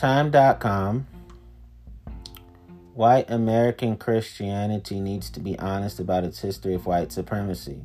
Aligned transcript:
Time.com. 0.00 1.06
White 2.94 3.30
American 3.30 3.98
Christianity 3.98 4.98
needs 4.98 5.28
to 5.28 5.40
be 5.40 5.58
honest 5.58 6.00
about 6.00 6.24
its 6.24 6.40
history 6.40 6.72
of 6.72 6.86
white 6.86 7.12
supremacy. 7.12 7.82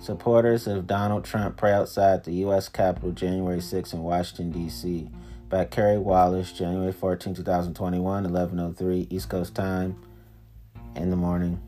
Supporters 0.00 0.66
of 0.66 0.88
Donald 0.88 1.24
Trump 1.24 1.56
pray 1.56 1.72
outside 1.72 2.24
the 2.24 2.32
U.S. 2.32 2.68
Capitol 2.68 3.12
January 3.12 3.60
6 3.60 3.92
in 3.92 4.02
Washington, 4.02 4.50
D.C. 4.50 5.08
By 5.48 5.64
Carey 5.66 5.96
Wallace, 5.96 6.50
January 6.50 6.90
14, 6.90 7.36
2021, 7.36 8.26
11.03 8.26 9.06
East 9.08 9.28
Coast 9.28 9.54
time 9.54 9.96
in 10.96 11.10
the 11.10 11.16
morning. 11.16 11.62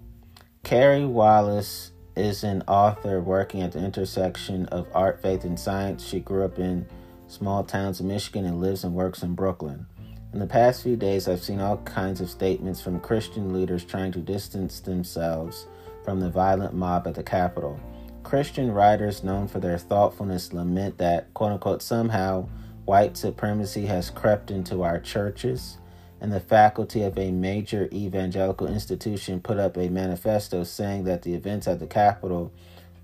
Carey 0.65 1.05
Wallace 1.05 1.93
is 2.17 2.43
an 2.43 2.65
author 2.67 3.21
working 3.21 3.63
at 3.63 3.71
the 3.71 3.85
intersection 3.85 4.67
of 4.67 4.89
art, 4.93 5.23
faith, 5.23 5.45
and 5.45 5.61
science. 5.61 6.05
She 6.05 6.19
grew 6.19 6.45
up 6.45 6.59
in 6.59 6.89
small 7.29 7.65
towns 7.65 8.01
in 8.01 8.09
Michigan 8.09 8.45
and 8.45 8.61
lives 8.61 8.85
and 8.85 8.95
works 8.95 9.23
in 9.23 9.35
Brooklyn. 9.35 9.87
In 10.33 10.41
the 10.41 10.47
past 10.47 10.83
few 10.83 10.97
days, 10.97 11.29
I've 11.29 11.43
seen 11.43 11.61
all 11.61 11.79
kinds 11.79 12.21
of 12.21 12.29
statements 12.29 12.81
from 12.81 13.01
Christian 13.01 13.53
leaders 13.55 13.85
trying 13.85 14.13
to 14.13 14.19
distance 14.19 14.81
themselves 14.81 15.67
from 16.05 16.21
the 16.21 16.31
violent 16.31 16.75
mob 16.75 17.07
at 17.07 17.15
the 17.15 17.23
Capitol. 17.23 17.81
Christian 18.23 18.73
writers 18.73 19.23
known 19.23 19.49
for 19.49 19.61
their 19.61 19.79
thoughtfulness 19.79 20.53
lament 20.53 20.99
that, 20.99 21.33
quote 21.33 21.53
unquote, 21.53 21.81
somehow 21.81 22.49
white 22.85 23.17
supremacy 23.17 23.87
has 23.87 24.11
crept 24.11 24.51
into 24.51 24.83
our 24.83 25.01
churches, 25.01 25.79
and 26.21 26.33
the 26.33 26.41
faculty 26.41 27.03
of 27.03 27.19
a 27.19 27.31
major 27.31 27.89
evangelical 27.93 28.67
institution 28.67 29.41
put 29.41 29.59
up 29.59 29.77
a 29.77 29.89
manifesto 29.89 30.65
saying 30.65 31.05
that 31.05 31.23
the 31.23 31.35
events 31.35 31.69
at 31.69 31.79
the 31.79 31.87
Capitol, 31.87 32.53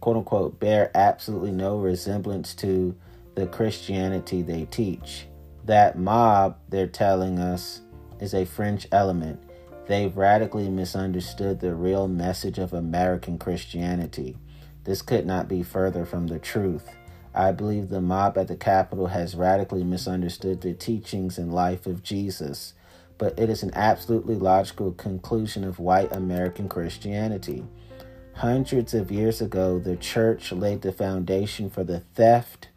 quote 0.01 0.17
unquote, 0.17 0.59
bear 0.59 0.91
absolutely 0.95 1.53
no 1.53 1.79
resemblance 1.79 2.55
to 2.55 2.95
the 3.35 3.47
Christianity 3.47 4.43
they 4.43 4.67
teach. 4.67 5.27
That 5.65 5.99
mob, 5.99 6.59
they're 6.69 6.87
telling 6.87 7.39
us, 7.39 7.81
is 8.21 8.35
a 8.35 8.45
French 8.45 8.87
element. 8.93 9.41
They've 9.87 10.17
radically 10.17 10.69
misunderstood 10.69 11.61
the 11.61 11.75
real 11.75 12.09
message 12.09 12.59
of 12.59 12.73
American 12.73 13.39
Christianity. 13.39 14.37
This 14.85 15.03
could 15.03 15.27
not 15.27 15.49
be 15.49 15.63
further 15.63 16.05
from 16.05 16.27
the 16.27 16.39
truth. 16.39 16.89
I 17.35 17.53
believe 17.53 17.89
the 17.89 18.01
mob 18.01 18.37
at 18.37 18.49
the 18.49 18.57
Capitol 18.57 19.07
has 19.07 19.35
radically 19.35 19.85
misunderstood 19.85 20.61
the 20.61 20.75
teachings 20.75 21.39
and 21.39 21.53
life 21.53 21.87
of 21.87 22.03
Jesus, 22.03 22.75
but 23.17 23.39
it 23.39 23.49
is 23.49 23.63
an 23.63 23.73
absolutely 23.75 24.35
logical 24.35 24.93
conclusion 24.93 25.65
of 25.65 25.79
white 25.79 26.13
American 26.13 26.69
Christianity. 26.69 27.65
Hundreds 28.35 28.95
of 28.95 29.11
years 29.11 29.41
ago, 29.41 29.79
the 29.79 29.97
church 29.97 30.53
laid 30.53 30.83
the 30.83 30.93
foundation 30.93 31.71
for 31.71 31.85
the 31.85 32.01
theft 32.01 32.69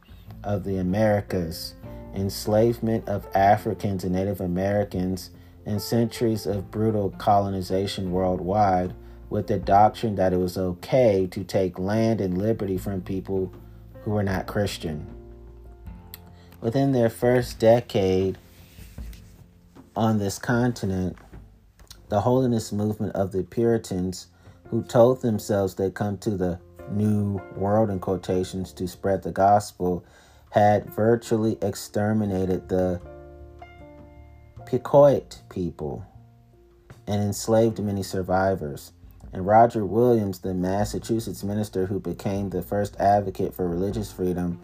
of 0.45 0.63
the 0.63 0.77
Americas, 0.77 1.75
enslavement 2.13 3.07
of 3.09 3.27
Africans 3.35 4.03
and 4.03 4.13
Native 4.13 4.39
Americans, 4.39 5.31
and 5.65 5.81
centuries 5.81 6.45
of 6.45 6.71
brutal 6.71 7.09
colonization 7.17 8.11
worldwide 8.11 8.93
with 9.29 9.47
the 9.47 9.57
doctrine 9.57 10.15
that 10.15 10.31
it 10.31 10.37
was 10.37 10.57
okay 10.57 11.27
to 11.31 11.43
take 11.43 11.79
land 11.79 12.21
and 12.21 12.37
liberty 12.37 12.77
from 12.77 13.01
people 13.01 13.51
who 14.03 14.11
were 14.11 14.23
not 14.23 14.45
Christian. 14.45 15.07
Within 16.61 16.91
their 16.91 17.09
first 17.09 17.59
decade 17.59 18.37
on 19.95 20.19
this 20.19 20.37
continent, 20.37 21.17
the 22.09 22.21
holiness 22.21 22.71
movement 22.71 23.15
of 23.15 23.31
the 23.31 23.43
Puritans, 23.43 24.27
who 24.69 24.83
told 24.83 25.21
themselves 25.21 25.75
they'd 25.75 25.93
come 25.93 26.17
to 26.19 26.31
the 26.31 26.59
New 26.91 27.41
World 27.55 27.89
in 27.89 27.99
quotations 27.99 28.71
to 28.73 28.87
spread 28.87 29.23
the 29.23 29.31
gospel, 29.31 30.05
had 30.55 30.89
virtually 30.89 31.57
exterminated 31.61 32.69
the 32.69 33.01
Pequot 34.65 35.41
people 35.49 36.05
and 37.07 37.21
enslaved 37.21 37.77
many 37.83 38.01
survivors. 38.01 38.93
And 39.33 39.45
Roger 39.45 39.85
Williams, 39.85 40.39
the 40.39 40.53
Massachusetts 40.53 41.43
minister 41.43 41.87
who 41.87 41.99
became 41.99 42.49
the 42.49 42.61
first 42.61 42.95
advocate 43.01 43.53
for 43.53 43.67
religious 43.67 44.13
freedom 44.13 44.57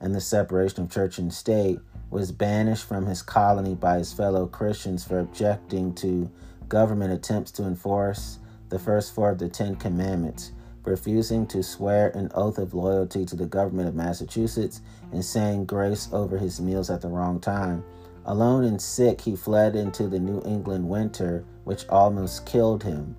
and 0.00 0.12
the 0.12 0.20
separation 0.20 0.82
of 0.82 0.90
church 0.90 1.18
and 1.18 1.32
state, 1.32 1.78
was 2.10 2.32
banished 2.32 2.84
from 2.84 3.06
his 3.06 3.22
colony 3.22 3.76
by 3.76 3.98
his 3.98 4.12
fellow 4.12 4.48
Christians 4.48 5.04
for 5.04 5.20
objecting 5.20 5.94
to 5.94 6.28
government 6.68 7.12
attempts 7.12 7.52
to 7.52 7.62
enforce 7.62 8.40
the 8.68 8.80
first 8.80 9.14
four 9.14 9.30
of 9.30 9.38
the 9.38 9.48
Ten 9.48 9.76
Commandments, 9.76 10.50
refusing 10.86 11.46
to 11.48 11.62
swear 11.62 12.10
an 12.10 12.30
oath 12.34 12.58
of 12.58 12.74
loyalty 12.74 13.24
to 13.26 13.36
the 13.36 13.46
government 13.46 13.88
of 13.88 13.94
Massachusetts, 13.94 14.80
and 15.12 15.24
saying 15.24 15.66
grace 15.66 16.08
over 16.12 16.38
his 16.38 16.60
meals 16.60 16.90
at 16.90 17.00
the 17.00 17.08
wrong 17.08 17.40
time. 17.40 17.84
Alone 18.24 18.64
and 18.64 18.80
sick, 18.80 19.20
he 19.20 19.36
fled 19.36 19.76
into 19.76 20.08
the 20.08 20.18
New 20.18 20.42
England 20.44 20.88
winter, 20.88 21.44
which 21.64 21.88
almost 21.88 22.46
killed 22.46 22.82
him. 22.82 23.16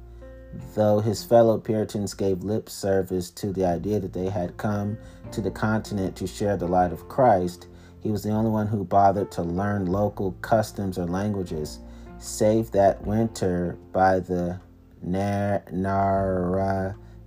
Though 0.76 1.00
his 1.00 1.24
fellow 1.24 1.58
Puritans 1.58 2.14
gave 2.14 2.44
lip 2.44 2.70
service 2.70 3.30
to 3.32 3.52
the 3.52 3.66
idea 3.66 4.00
that 4.00 4.14
they 4.14 4.30
had 4.30 4.58
come 4.58 4.98
to 5.32 5.42
the 5.42 5.52
continent 5.52 6.16
to 6.18 6.28
share 6.28 6.58
the 6.58 6.68
light 6.68 6.92
of 6.92 7.08
Christ, 7.08 7.68
he 8.02 8.12
was 8.12 8.24
the 8.24 8.32
only 8.32 8.50
one 8.50 8.68
who 8.68 8.84
bothered 8.84 9.32
to 9.32 9.42
learn 9.42 9.86
local 9.86 10.32
customs 10.42 10.98
or 10.98 11.06
languages. 11.06 11.80
Saved 12.20 12.74
that 12.74 13.06
winter 13.06 13.78
by 13.92 14.20
the 14.20 14.60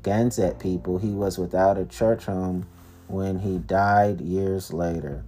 Narragansett 0.04 0.58
people, 0.58 0.98
he 0.98 1.10
was 1.10 1.38
without 1.38 1.78
a 1.78 1.84
church 1.84 2.24
home 2.24 2.66
when 3.06 3.40
he 3.40 3.58
died 3.58 4.20
years 4.20 4.72
later. 4.72 5.24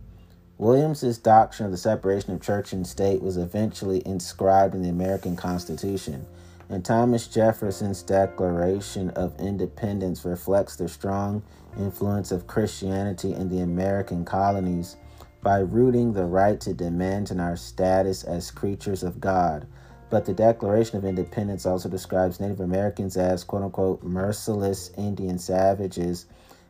Williams's 0.59 1.19
doctrine 1.19 1.67
of 1.67 1.73
the 1.73 1.79
separation 1.79 2.33
of 2.33 2.41
church 2.41 2.73
and 2.73 2.87
state 2.87 3.21
was 3.21 3.37
eventually 3.37 4.03
inscribed 4.07 4.75
in 4.75 4.83
the 4.83 4.89
American 4.89 5.37
Constitution 5.37 6.27
and 6.73 6.83
Thomas 6.83 7.29
Jefferson's 7.29 8.03
Declaration 8.03 9.11
of 9.11 9.39
Independence 9.39 10.25
reflects 10.25 10.75
the 10.75 10.89
strong 10.89 11.43
influence 11.79 12.33
of 12.33 12.47
Christianity 12.47 13.35
in 13.35 13.51
the 13.51 13.61
American 13.61 14.25
colonies 14.25 14.97
by 15.43 15.59
rooting 15.59 16.15
the 16.15 16.25
right 16.25 16.59
to 16.63 16.73
demand 16.73 17.31
in 17.31 17.41
our 17.41 17.57
status 17.57 18.25
as 18.25 18.51
creatures 18.51 19.03
of 19.03 19.21
God. 19.21 19.67
But 20.13 20.27
the 20.27 20.35
Declaration 20.35 20.99
of 20.99 21.07
Independence 21.07 21.65
also 21.65 21.89
describes 21.89 22.39
Native 22.39 22.61
Americans 22.61 23.17
as 23.17 23.45
quote 23.45 23.63
unquote 23.63 24.03
merciless 24.03 24.91
Indian 24.99 25.39
savages, 25.39 26.27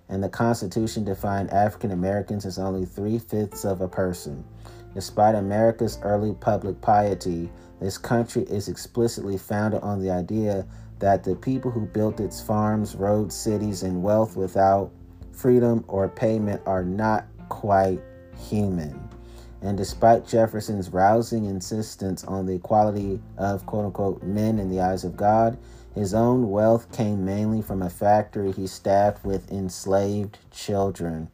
and 0.09 0.23
the 0.23 0.29
Constitution 0.29 1.03
defined 1.03 1.51
African 1.51 1.91
Americans 1.91 2.47
as 2.47 2.61
only 2.61 2.85
three 2.85 3.19
fifths 3.19 3.65
of 3.65 3.81
a 3.81 3.89
person. 3.89 4.45
Despite 4.95 5.35
America's 5.35 5.99
early 6.03 6.35
public 6.35 6.81
piety, 6.81 7.51
this 7.81 7.99
country 7.99 8.43
is 8.43 8.69
explicitly 8.69 9.39
founded 9.39 9.83
on 9.83 10.01
the 10.01 10.13
idea 10.13 10.65
that 11.01 11.25
the 11.25 11.35
people 11.35 11.73
who 11.73 11.87
built 11.87 12.21
its 12.21 12.41
farms, 12.41 12.95
roads, 12.95 13.35
cities, 13.35 13.83
and 13.83 14.05
wealth 14.05 14.37
without 14.37 14.93
freedom 15.33 15.85
or 15.89 16.09
payment 16.09 16.63
are 16.65 16.85
not 16.85 17.27
quite 17.49 18.01
human. 18.39 19.12
And 19.63 19.79
despite 19.79 20.27
Jefferson's 20.27 20.91
rousing 20.91 21.45
insistence 21.45 22.25
on 22.25 22.47
the 22.47 22.55
equality 22.55 23.21
of 23.39 23.65
quote 23.65 23.87
unquote 23.87 24.23
men 24.23 24.59
in 24.59 24.69
the 24.69 24.81
eyes 24.81 25.05
of 25.05 25.17
God, 25.17 25.57
his 25.95 26.15
own 26.15 26.51
wealth 26.51 26.91
came 26.91 27.25
mainly 27.25 27.63
from 27.63 27.83
a 27.83 27.91
factory 27.91 28.51
he 28.51 28.67
staffed 28.67 29.25
with 29.25 29.53
enslaved 29.53 30.39
children. 30.51 31.29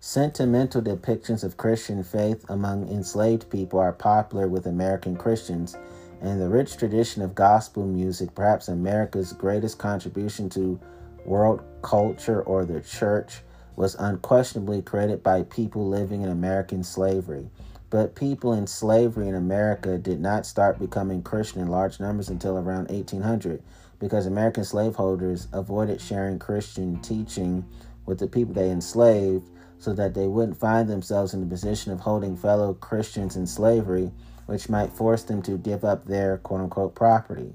Sentimental 0.00 0.82
depictions 0.82 1.44
of 1.44 1.56
Christian 1.56 2.02
faith 2.02 2.44
among 2.48 2.88
enslaved 2.88 3.48
people 3.48 3.78
are 3.78 3.92
popular 3.92 4.48
with 4.48 4.66
American 4.66 5.16
Christians, 5.16 5.76
and 6.20 6.40
the 6.40 6.48
rich 6.48 6.76
tradition 6.76 7.22
of 7.22 7.34
gospel 7.34 7.86
music, 7.86 8.34
perhaps 8.34 8.68
America's 8.68 9.32
greatest 9.32 9.78
contribution 9.78 10.50
to 10.50 10.80
world 11.24 11.62
culture 11.82 12.42
or 12.42 12.64
the 12.64 12.80
church, 12.80 13.42
was 13.76 13.94
unquestionably 13.94 14.82
created 14.82 15.22
by 15.22 15.42
people 15.42 15.88
living 15.88 16.22
in 16.22 16.28
American 16.28 16.82
slavery. 16.82 17.48
But 17.90 18.14
people 18.14 18.54
in 18.54 18.66
slavery 18.66 19.28
in 19.28 19.34
America 19.34 19.98
did 19.98 20.20
not 20.20 20.46
start 20.46 20.78
becoming 20.78 21.22
Christian 21.22 21.60
in 21.60 21.68
large 21.68 22.00
numbers 22.00 22.28
until 22.30 22.56
around 22.56 22.88
1800 22.88 23.62
because 23.98 24.26
American 24.26 24.64
slaveholders 24.64 25.46
avoided 25.52 26.00
sharing 26.00 26.38
Christian 26.38 27.00
teaching 27.02 27.64
with 28.04 28.18
the 28.18 28.26
people 28.26 28.52
they 28.52 28.70
enslaved 28.70 29.48
so 29.78 29.92
that 29.92 30.14
they 30.14 30.26
wouldn't 30.26 30.56
find 30.56 30.88
themselves 30.88 31.34
in 31.34 31.40
the 31.40 31.46
position 31.46 31.92
of 31.92 32.00
holding 32.00 32.36
fellow 32.36 32.74
Christians 32.74 33.36
in 33.36 33.46
slavery, 33.46 34.10
which 34.46 34.68
might 34.68 34.92
force 34.92 35.22
them 35.22 35.42
to 35.42 35.58
give 35.58 35.84
up 35.84 36.04
their 36.04 36.38
quote 36.38 36.60
unquote 36.60 36.94
property. 36.94 37.52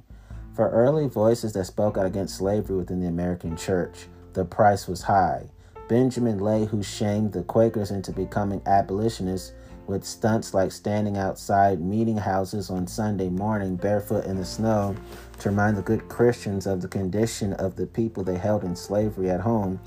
For 0.54 0.70
early 0.70 1.08
voices 1.08 1.54
that 1.54 1.66
spoke 1.66 1.98
out 1.98 2.06
against 2.06 2.38
slavery 2.38 2.78
within 2.78 3.02
the 3.02 3.08
American 3.08 3.58
church, 3.58 4.08
the 4.34 4.46
price 4.46 4.88
was 4.88 5.02
high. 5.02 5.50
Benjamin 5.88 6.39
Lay, 6.39 6.66
who 6.66 6.84
shamed 6.84 7.31
the 7.31 7.44
Quakers 7.44 7.92
into 7.92 8.12
becoming 8.12 8.62
abolitionists 8.66 9.54
with 9.88 10.04
stunts 10.04 10.54
like 10.54 10.72
standing 10.72 11.18
outside 11.18 11.80
meeting 11.80 12.18
houses 12.18 12.69
on 12.69 12.86
Sunday 12.86 13.30
morning 13.30 13.78
barefoot 13.78 14.25
in 14.25 14.36
the 14.36 14.45
snow 14.45 14.95
to 15.39 15.50
remind 15.50 15.78
the 15.78 15.81
good 15.81 16.10
Christians 16.10 16.68
of 16.68 16.81
the 16.81 16.88
condition 16.88 17.54
of 17.54 17.75
the 17.75 17.88
people 17.88 18.24
they 18.24 18.38
held 18.38 18.63
in 18.63 18.75
slavery 18.75 19.30
at 19.30 19.39
home, 19.39 19.80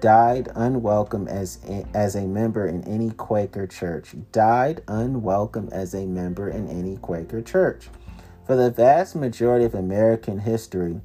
died 0.00 0.48
unwelcome 0.54 1.26
as 1.26 1.58
a, 1.68 1.84
as 1.94 2.14
a 2.14 2.26
member 2.26 2.66
in 2.66 2.84
any 2.84 3.10
Quaker 3.10 3.66
church. 3.66 4.14
Died 4.30 4.82
unwelcome 4.86 5.68
as 5.72 5.94
a 5.94 6.06
member 6.06 6.48
in 6.48 6.68
any 6.68 6.96
Quaker 6.98 7.42
church. 7.42 7.88
For 8.46 8.56
the 8.56 8.70
vast 8.70 9.16
majority 9.16 9.64
of 9.64 9.74
American 9.74 10.38
history, 10.38 11.00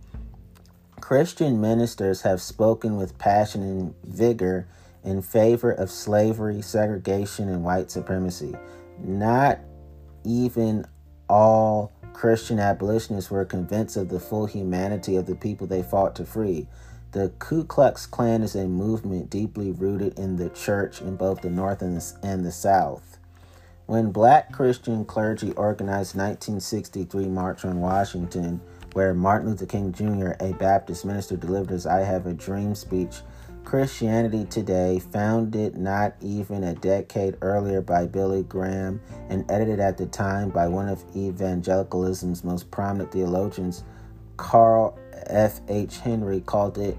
Christian 1.03 1.59
ministers 1.59 2.21
have 2.21 2.41
spoken 2.41 2.95
with 2.95 3.17
passion 3.17 3.61
and 3.61 3.93
vigor 4.05 4.69
in 5.03 5.21
favor 5.21 5.69
of 5.69 5.91
slavery, 5.91 6.61
segregation, 6.61 7.49
and 7.49 7.61
white 7.61 7.91
supremacy. 7.91 8.55
Not 8.99 9.59
even 10.23 10.85
all 11.27 11.91
Christian 12.13 12.57
abolitionists 12.57 13.29
were 13.29 13.43
convinced 13.43 13.97
of 13.97 14.07
the 14.07 14.19
full 14.21 14.45
humanity 14.45 15.17
of 15.17 15.25
the 15.25 15.35
people 15.35 15.67
they 15.67 15.83
fought 15.83 16.15
to 16.15 16.25
free. 16.25 16.69
The 17.11 17.33
Ku 17.37 17.65
Klux 17.65 18.05
Klan 18.05 18.41
is 18.41 18.55
a 18.55 18.65
movement 18.65 19.29
deeply 19.29 19.71
rooted 19.71 20.17
in 20.17 20.37
the 20.37 20.51
church 20.51 21.01
in 21.01 21.17
both 21.17 21.41
the 21.41 21.49
North 21.49 21.81
and 21.81 21.97
the, 22.45 22.51
South. 22.53 23.19
When 23.87 24.13
black 24.13 24.53
Christian 24.53 25.03
clergy 25.03 25.51
organized 25.51 26.15
1963 26.15 27.25
March 27.25 27.65
on 27.65 27.81
Washington, 27.81 28.61
where 28.93 29.13
Martin 29.13 29.49
Luther 29.49 29.65
King 29.65 29.91
Jr., 29.91 30.31
a 30.39 30.53
Baptist 30.53 31.05
minister, 31.05 31.35
delivered 31.35 31.71
his 31.71 31.85
I 31.85 31.99
Have 32.01 32.25
a 32.25 32.33
Dream 32.33 32.75
speech, 32.75 33.21
Christianity 33.63 34.45
Today, 34.45 34.99
founded 34.99 35.77
not 35.77 36.15
even 36.21 36.63
a 36.63 36.75
decade 36.75 37.37
earlier 37.41 37.81
by 37.81 38.05
Billy 38.05 38.43
Graham 38.43 39.01
and 39.29 39.49
edited 39.49 39.79
at 39.79 39.97
the 39.97 40.05
time 40.05 40.49
by 40.49 40.67
one 40.67 40.89
of 40.89 41.03
evangelicalism's 41.15 42.43
most 42.43 42.69
prominent 42.71 43.11
theologians, 43.11 43.83
Carl 44.37 44.97
F. 45.27 45.61
H. 45.67 45.99
Henry 45.99 46.41
called 46.41 46.77
it 46.77 46.97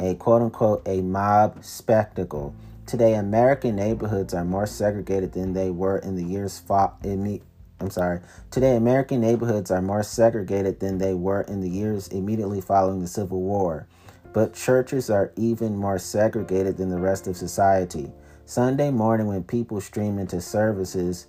a 0.00 0.14
quote 0.14 0.42
unquote 0.42 0.86
a 0.86 1.00
mob 1.00 1.64
spectacle. 1.64 2.54
Today, 2.86 3.14
American 3.14 3.74
neighborhoods 3.74 4.34
are 4.34 4.44
more 4.44 4.66
segregated 4.66 5.32
than 5.32 5.52
they 5.52 5.70
were 5.70 5.98
in 5.98 6.14
the 6.14 6.22
years 6.22 6.58
fo- 6.58 6.92
imme- 7.02 7.42
I'm 7.80 7.90
sorry. 7.90 8.20
Today, 8.50 8.76
American 8.76 9.20
neighborhoods 9.20 9.70
are 9.70 9.82
more 9.82 10.02
segregated 10.02 10.80
than 10.80 10.98
they 10.98 11.12
were 11.14 11.42
in 11.42 11.60
the 11.60 11.68
years 11.68 12.08
immediately 12.08 12.60
following 12.60 13.00
the 13.00 13.06
Civil 13.06 13.42
War. 13.42 13.86
But 14.32 14.54
churches 14.54 15.10
are 15.10 15.32
even 15.36 15.76
more 15.76 15.98
segregated 15.98 16.76
than 16.78 16.90
the 16.90 17.00
rest 17.00 17.26
of 17.26 17.36
society. 17.36 18.12
Sunday 18.46 18.90
morning, 18.90 19.26
when 19.26 19.44
people 19.44 19.80
stream 19.80 20.18
into 20.18 20.40
services, 20.40 21.26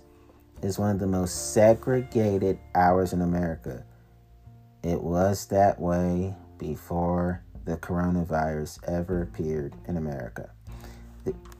is 0.62 0.78
one 0.78 0.90
of 0.90 0.98
the 0.98 1.06
most 1.06 1.52
segregated 1.52 2.58
hours 2.74 3.12
in 3.12 3.22
America. 3.22 3.84
It 4.82 5.02
was 5.02 5.46
that 5.46 5.78
way 5.80 6.34
before 6.58 7.42
the 7.64 7.76
coronavirus 7.76 8.82
ever 8.88 9.22
appeared 9.22 9.74
in 9.86 9.96
America. 9.96 10.50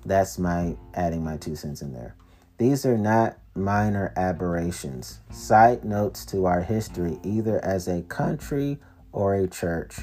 That's 0.07 0.39
my 0.39 0.77
adding 0.95 1.23
my 1.23 1.37
two 1.37 1.57
cents 1.57 1.83
in 1.83 1.93
there. 1.93 2.15
These 2.59 2.85
are 2.85 2.99
not 2.99 3.39
minor 3.55 4.13
aberrations, 4.17 5.21
side 5.31 5.85
notes 5.85 6.25
to 6.27 6.47
our 6.47 6.61
history, 6.61 7.21
either 7.23 7.65
as 7.65 7.87
a 7.87 8.03
country 8.03 8.79
or 9.13 9.37
a 9.37 9.47
church. 9.47 9.99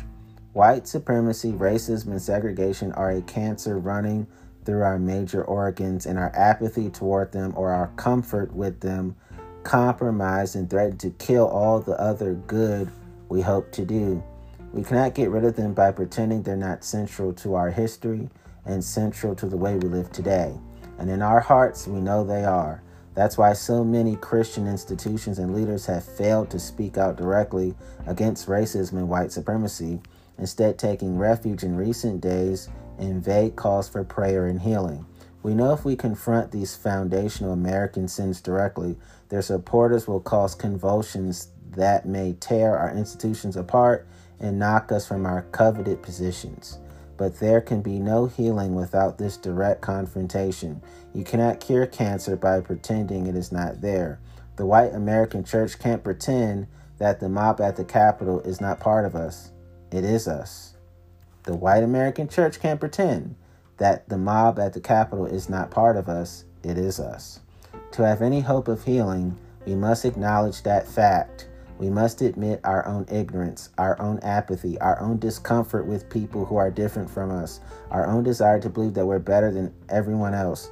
White 0.54 0.88
supremacy, 0.88 1.52
racism, 1.52 2.12
and 2.12 2.22
segregation 2.22 2.94
are 2.94 3.12
a 3.12 3.22
cancer 3.22 3.78
running 3.78 4.26
through 4.64 4.84
our 4.84 4.98
major 4.98 5.44
organs, 5.44 6.06
and 6.06 6.18
our 6.18 6.32
apathy 6.34 6.90
toward 6.90 7.34
them 7.34 7.54
or 7.58 7.72
our 7.72 7.88
comfort 7.98 8.54
with 8.54 8.80
them 8.80 9.16
compromise 9.64 10.56
and 10.56 10.70
threaten 10.70 10.98
to 10.98 11.10
kill 11.12 11.48
all 11.48 11.80
the 11.80 12.00
other 12.00 12.36
good 12.48 12.90
we 13.30 13.42
hope 13.42 13.72
to 13.74 13.84
do. 13.84 14.24
We 14.72 14.84
cannot 14.84 15.14
get 15.14 15.30
rid 15.30 15.44
of 15.44 15.56
them 15.56 15.74
by 15.74 15.92
pretending 15.92 16.44
they're 16.44 16.56
not 16.56 16.84
central 16.84 17.34
to 17.34 17.56
our 17.56 17.72
history 17.72 18.30
and 18.66 18.84
central 18.84 19.36
to 19.36 19.48
the 19.48 19.58
way 19.58 19.76
we 19.76 19.90
live 19.90 20.12
today. 20.12 20.56
And 20.98 21.10
in 21.10 21.22
our 21.22 21.40
hearts, 21.40 21.88
we 21.88 22.00
know 22.00 22.24
they 22.24 22.44
are. 22.46 22.82
That's 23.14 23.38
why 23.38 23.54
so 23.54 23.84
many 23.84 24.18
Christian 24.18 24.68
institutions 24.68 25.40
and 25.40 25.56
leaders 25.56 25.86
have 25.86 26.04
failed 26.04 26.50
to 26.52 26.60
speak 26.60 26.98
out 26.98 27.16
directly 27.16 27.74
against 28.06 28.48
racism 28.48 28.94
and 28.94 29.10
white 29.10 29.32
supremacy, 29.32 30.02
instead, 30.38 30.78
taking 30.78 31.18
refuge 31.18 31.64
in 31.64 31.78
recent 31.78 32.20
days 32.22 32.70
in 33.00 33.22
vague 33.22 33.56
calls 33.56 33.88
for 33.88 34.04
prayer 34.04 34.48
and 34.48 34.62
healing. 34.62 35.06
We 35.44 35.54
know 35.54 35.74
if 35.74 35.86
we 35.86 35.96
confront 35.96 36.52
these 36.52 36.76
foundational 36.76 37.54
American 37.54 38.08
sins 38.08 38.42
directly, 38.42 38.98
their 39.30 39.42
supporters 39.42 40.08
will 40.08 40.20
cause 40.20 40.56
convulsions 40.56 41.50
that 41.72 42.06
may 42.06 42.34
tear 42.40 42.78
our 42.78 42.92
institutions 42.92 43.56
apart 43.56 44.08
and 44.40 44.60
knock 44.60 44.92
us 44.92 45.08
from 45.08 45.26
our 45.26 45.44
coveted 45.52 46.02
positions. 46.02 46.80
But 47.18 47.40
there 47.40 47.62
can 47.62 47.82
be 47.82 48.00
no 48.00 48.26
healing 48.26 48.76
without 48.76 49.18
this 49.18 49.38
direct 49.38 49.82
confrontation. 49.82 50.82
You 51.14 51.24
cannot 51.24 51.60
cure 51.60 51.86
cancer 51.86 52.36
by 52.36 52.60
pretending 52.62 53.28
it 53.28 53.36
is 53.36 53.52
not 53.52 53.82
there. 53.82 54.20
The 54.58 54.66
white 54.66 54.94
American 54.94 55.44
church 55.44 55.80
can't 55.80 56.04
pretend 56.04 56.68
that 56.98 57.20
the 57.20 57.30
mob 57.30 57.62
at 57.62 57.76
the 57.76 57.86
Capitol 57.86 58.42
is 58.42 58.60
not 58.60 58.80
part 58.80 59.06
of 59.06 59.16
us. 59.16 59.52
It 59.92 60.04
is 60.04 60.28
us. 60.28 60.76
The 61.44 61.56
white 61.56 61.84
American 61.84 62.28
church 62.28 62.60
can't 62.60 62.80
pretend 62.80 63.36
that 63.78 64.10
the 64.10 64.18
mob 64.18 64.60
at 64.60 64.74
the 64.74 64.80
Capitol 64.80 65.26
is 65.26 65.50
not 65.50 65.72
part 65.72 65.98
of 65.98 66.10
us. 66.10 66.46
It 66.64 66.78
is 66.78 67.00
us. 67.00 67.40
To 67.92 68.06
have 68.06 68.22
any 68.22 68.42
hope 68.42 68.68
of 68.68 68.84
healing, 68.84 69.38
we 69.66 69.76
must 69.76 70.06
acknowledge 70.06 70.64
that 70.64 70.88
fact 70.88 71.48
we 71.78 71.90
must 71.90 72.22
admit 72.22 72.62
our 72.64 72.86
own 72.88 73.06
ignorance, 73.12 73.70
our 73.78 74.00
own 74.02 74.20
apathy, 74.20 74.80
our 74.80 75.00
own 75.02 75.20
discomfort 75.20 75.86
with 75.86 76.10
people 76.10 76.46
who 76.46 76.56
are 76.56 76.72
different 76.72 77.10
from 77.10 77.32
us, 77.32 77.60
our 77.92 78.08
own 78.08 78.24
desire 78.24 78.60
to 78.62 78.70
believe 78.70 78.94
that 78.94 79.06
we're 79.06 79.20
better 79.20 79.52
than 79.52 79.74
everyone 79.90 80.34
else, 80.34 80.72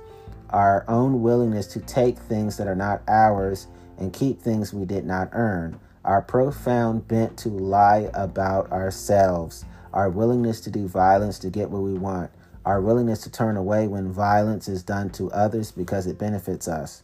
our 0.51 0.85
own 0.87 1.21
willingness 1.21 1.67
to 1.67 1.79
take 1.81 2.17
things 2.17 2.57
that 2.57 2.67
are 2.67 2.75
not 2.75 3.01
ours 3.07 3.67
and 3.97 4.13
keep 4.13 4.41
things 4.41 4.73
we 4.73 4.85
did 4.85 5.05
not 5.05 5.29
earn, 5.33 5.79
our 6.05 6.21
profound 6.21 7.07
bent 7.07 7.37
to 7.37 7.49
lie 7.49 8.09
about 8.13 8.71
ourselves, 8.71 9.65
our 9.91 10.09
willingness 10.09 10.61
to 10.61 10.71
do 10.71 10.87
violence 10.87 11.37
to 11.39 11.49
get 11.49 11.69
what 11.69 11.81
we 11.81 11.93
want, 11.93 12.31
our 12.65 12.81
willingness 12.81 13.21
to 13.23 13.31
turn 13.31 13.57
away 13.57 13.87
when 13.87 14.11
violence 14.11 14.67
is 14.67 14.83
done 14.83 15.09
to 15.09 15.29
others 15.31 15.71
because 15.71 16.07
it 16.07 16.17
benefits 16.17 16.67
us. 16.67 17.03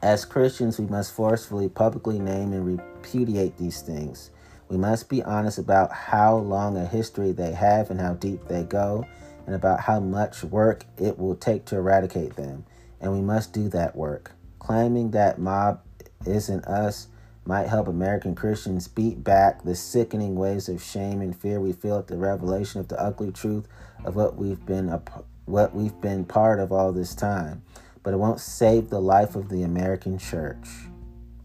As 0.00 0.24
Christians, 0.24 0.78
we 0.78 0.86
must 0.86 1.12
forcefully 1.12 1.68
publicly 1.68 2.20
name 2.20 2.52
and 2.52 2.64
repudiate 2.64 3.56
these 3.56 3.82
things. 3.82 4.30
We 4.68 4.76
must 4.76 5.08
be 5.08 5.24
honest 5.24 5.58
about 5.58 5.92
how 5.92 6.36
long 6.36 6.76
a 6.76 6.86
history 6.86 7.32
they 7.32 7.52
have 7.52 7.90
and 7.90 8.00
how 8.00 8.14
deep 8.14 8.46
they 8.46 8.62
go, 8.62 9.04
and 9.44 9.56
about 9.56 9.80
how 9.80 9.98
much 9.98 10.44
work 10.44 10.84
it 10.98 11.18
will 11.18 11.34
take 11.34 11.64
to 11.66 11.76
eradicate 11.76 12.36
them. 12.36 12.64
And 13.00 13.12
we 13.12 13.22
must 13.22 13.52
do 13.52 13.68
that 13.70 13.96
work. 13.96 14.32
Claiming 14.60 15.10
that 15.12 15.40
mob 15.40 15.80
isn't 16.24 16.64
us 16.66 17.08
might 17.44 17.66
help 17.66 17.88
American 17.88 18.36
Christians 18.36 18.86
beat 18.86 19.24
back 19.24 19.64
the 19.64 19.74
sickening 19.74 20.36
waves 20.36 20.68
of 20.68 20.80
shame 20.80 21.20
and 21.20 21.34
fear 21.34 21.60
we 21.60 21.72
feel 21.72 21.98
at 21.98 22.06
the 22.06 22.18
revelation 22.18 22.80
of 22.80 22.86
the 22.86 23.00
ugly 23.00 23.32
truth 23.32 23.66
of 24.04 24.14
what 24.14 24.36
we've 24.36 24.64
been 24.64 24.90
a, 24.90 25.02
what 25.46 25.74
we've 25.74 25.98
been 26.00 26.24
part 26.24 26.60
of 26.60 26.70
all 26.70 26.92
this 26.92 27.14
time 27.14 27.62
but 28.02 28.14
it 28.14 28.16
won't 28.16 28.40
save 28.40 28.90
the 28.90 29.00
life 29.00 29.36
of 29.36 29.48
the 29.48 29.62
American 29.62 30.18
church. 30.18 30.66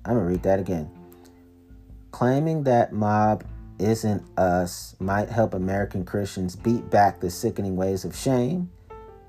I'm 0.05 0.15
going 0.15 0.25
to 0.25 0.31
read 0.31 0.43
that 0.43 0.59
again. 0.59 0.89
Claiming 2.11 2.63
that 2.63 2.93
mob 2.93 3.45
isn't 3.79 4.23
us 4.37 4.95
might 4.99 5.29
help 5.29 5.53
American 5.53 6.05
Christians 6.05 6.55
beat 6.55 6.89
back 6.89 7.19
the 7.19 7.29
sickening 7.29 7.75
waves 7.75 8.05
of 8.05 8.15
shame 8.15 8.69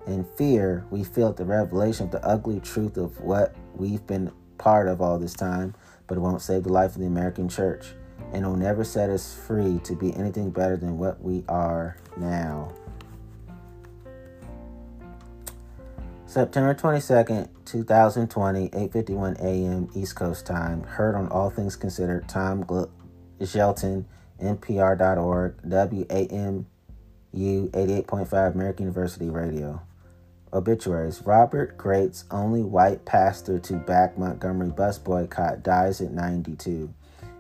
and 0.07 0.27
fear 0.37 0.85
we 0.91 1.03
feel 1.03 1.29
at 1.29 1.37
the 1.37 1.45
revelation 1.45 2.07
of 2.07 2.13
the 2.13 2.25
ugly 2.27 2.61
truth 2.61 2.97
of 2.97 3.19
what 3.21 3.55
we've 3.75 4.07
been 4.07 4.31
part 4.59 4.87
of 4.87 5.01
all 5.01 5.19
this 5.19 5.33
time, 5.33 5.75
but 6.07 6.19
it 6.19 6.21
won't 6.21 6.43
save 6.43 6.65
the 6.65 6.73
life 6.73 6.95
of 6.95 7.01
the 7.01 7.07
American 7.07 7.49
church 7.49 7.95
and 8.33 8.45
it'll 8.45 8.57
never 8.57 8.85
set 8.85 9.11
us 9.11 9.35
free 9.35 9.79
to 9.85 9.95
be 9.95 10.15
anything 10.15 10.51
better 10.51 10.77
than 10.77 10.99
what 10.99 11.21
we 11.23 11.45
are 11.49 11.97
now. 12.17 12.73
September 16.35 16.75
22nd, 16.75 17.49
2020, 17.65 18.69
8:51 18.71 19.39
a.m. 19.39 19.89
East 19.95 20.17
Coast 20.17 20.45
time. 20.45 20.83
Heard 20.83 21.15
on 21.15 21.29
All 21.29 21.49
Things 21.49 21.77
Considered. 21.77 22.29
Tom 22.29 22.65
Gl- 22.65 22.91
Shelton, 23.47 24.05
NPR.org, 24.43 25.63
WAMU 25.63 26.67
88.5 27.33 28.53
American 28.53 28.87
University 28.87 29.31
Radio. 29.31 29.81
Obituaries. 30.53 31.23
Robert 31.25 31.79
Graetz 31.79 32.25
only 32.33 32.65
white 32.65 33.05
pastor 33.05 33.61
to 33.61 33.75
back 33.75 34.19
Montgomery 34.19 34.71
bus 34.71 34.99
boycott, 34.99 35.63
dies 35.63 36.01
at 36.01 36.11
92. 36.11 36.93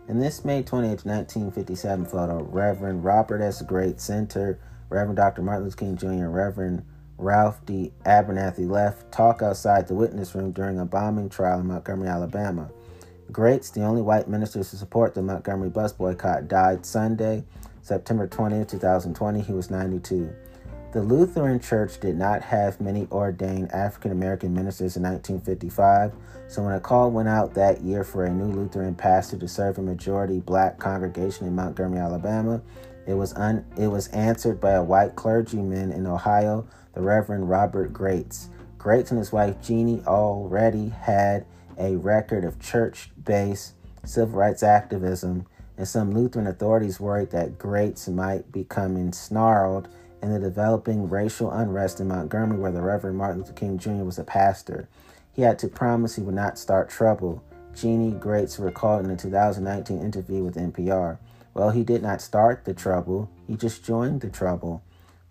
In 0.07 0.21
this 0.21 0.45
May 0.45 0.63
28, 0.63 1.05
1957 1.05 2.05
photo, 2.05 2.45
Reverend 2.45 3.03
Robert 3.03 3.43
S. 3.43 3.61
Great 3.63 4.01
Center, 4.01 4.61
Reverend 4.89 5.17
Dr. 5.17 5.43
Martin 5.43 5.65
Luther 5.65 5.79
King 5.79 5.97
Jr., 5.97 6.29
Reverend 6.29 6.85
Ralph 7.19 7.65
D. 7.65 7.93
Abernathy 8.05 8.69
left 8.69 9.13
talk 9.13 9.43
outside 9.43 9.87
the 9.87 9.95
witness 9.95 10.35
room 10.35 10.53
during 10.53 10.79
a 10.79 10.85
bombing 10.85 11.29
trial 11.29 11.61
in 11.61 11.67
Montgomery, 11.67 12.09
Alabama. 12.09 12.71
Graetz, 13.31 13.73
the 13.73 13.83
only 13.83 14.03
white 14.03 14.29
minister 14.29 14.59
to 14.59 14.77
support 14.77 15.15
the 15.15 15.23
Montgomery 15.23 15.71
bus 15.71 15.93
boycott, 15.93 16.49
died 16.49 16.85
Sunday, 16.85 17.45
September 17.83 18.27
20, 18.27 18.65
2020. 18.65 19.41
He 19.41 19.53
was 19.53 19.71
92. 19.71 20.35
The 20.93 21.03
Lutheran 21.03 21.59
Church 21.59 21.99
did 21.99 22.17
not 22.17 22.41
have 22.43 22.81
many 22.81 23.09
ordained 23.11 23.73
African 23.73 24.13
American 24.13 24.55
ministers 24.55 24.97
in 24.97 25.03
1955, 25.03 26.13
so 26.47 26.63
when 26.63 26.75
a 26.75 26.81
call 26.81 27.11
went 27.11 27.29
out 27.29 27.55
that 27.55 27.81
year 27.81 28.05
for 28.05 28.25
a 28.25 28.31
new 28.31 28.45
Lutheran 28.45 28.95
pastor 28.95 29.37
to 29.39 29.49
serve 29.49 29.79
a 29.79 29.83
majority 29.83 30.39
black 30.39 30.79
congregation 30.79 31.49
in 31.49 31.57
Montgomery, 31.57 31.99
Alabama, 31.99 32.63
it 33.09 33.15
was 33.15 33.35
un- 33.35 33.65
it 33.77 33.89
was 33.89 34.07
answered 34.09 34.61
by 34.61 34.73
a 34.73 34.85
white 34.85 35.17
clergyman 35.17 35.91
in 35.91 36.07
Ohio, 36.07 36.65
the 36.95 37.03
Reverend 37.03 37.49
Robert 37.49 37.93
Graetz. 37.93 38.49
Graetz 38.79 39.11
and 39.11 39.19
his 39.19 39.33
wife 39.33 39.61
Jeannie 39.63 40.03
already 40.07 40.91
had 40.91 41.47
a 41.79 41.97
record 41.97 42.45
of 42.45 42.61
church-based 42.61 43.73
civil 44.05 44.39
rights 44.39 44.63
activism, 44.63 45.47
and 45.77 45.89
some 45.89 46.13
Lutheran 46.13 46.47
authorities 46.47 47.01
worried 47.01 47.31
that 47.31 47.59
Graetz 47.59 48.09
might 48.09 48.53
become 48.53 48.97
ensnarled 48.97 49.89
in 50.23 50.33
the 50.33 50.39
developing 50.39 51.09
racial 51.09 51.51
unrest 51.51 52.01
in 52.01 52.09
Montgomery, 52.09 52.59
where 52.59 52.73
the 52.73 52.81
Reverend 52.81 53.19
Martin 53.19 53.39
Luther 53.41 53.53
King 53.53 53.79
Jr. 53.79 54.05
was 54.05 54.19
a 54.19 54.25
pastor. 54.25 54.89
He 55.33 55.43
had 55.43 55.59
to 55.59 55.69
promise 55.69 56.15
he 56.15 56.23
would 56.23 56.35
not 56.35 56.59
start 56.59 56.89
trouble. 56.89 57.43
Jeannie 57.75 58.13
Graetz 58.13 58.63
recalled 58.63 59.05
in 59.05 59.11
a 59.11 59.17
2019 59.17 60.01
interview 60.01 60.45
with 60.45 60.55
NPR. 60.55 61.19
Well, 61.55 61.71
he 61.71 61.83
did 61.83 62.03
not 62.03 62.21
start 62.21 62.65
the 62.65 62.75
trouble, 62.75 63.29
he 63.47 63.57
just 63.57 63.85
joined 63.85 64.21
the 64.21 64.31
trouble. 64.31 64.84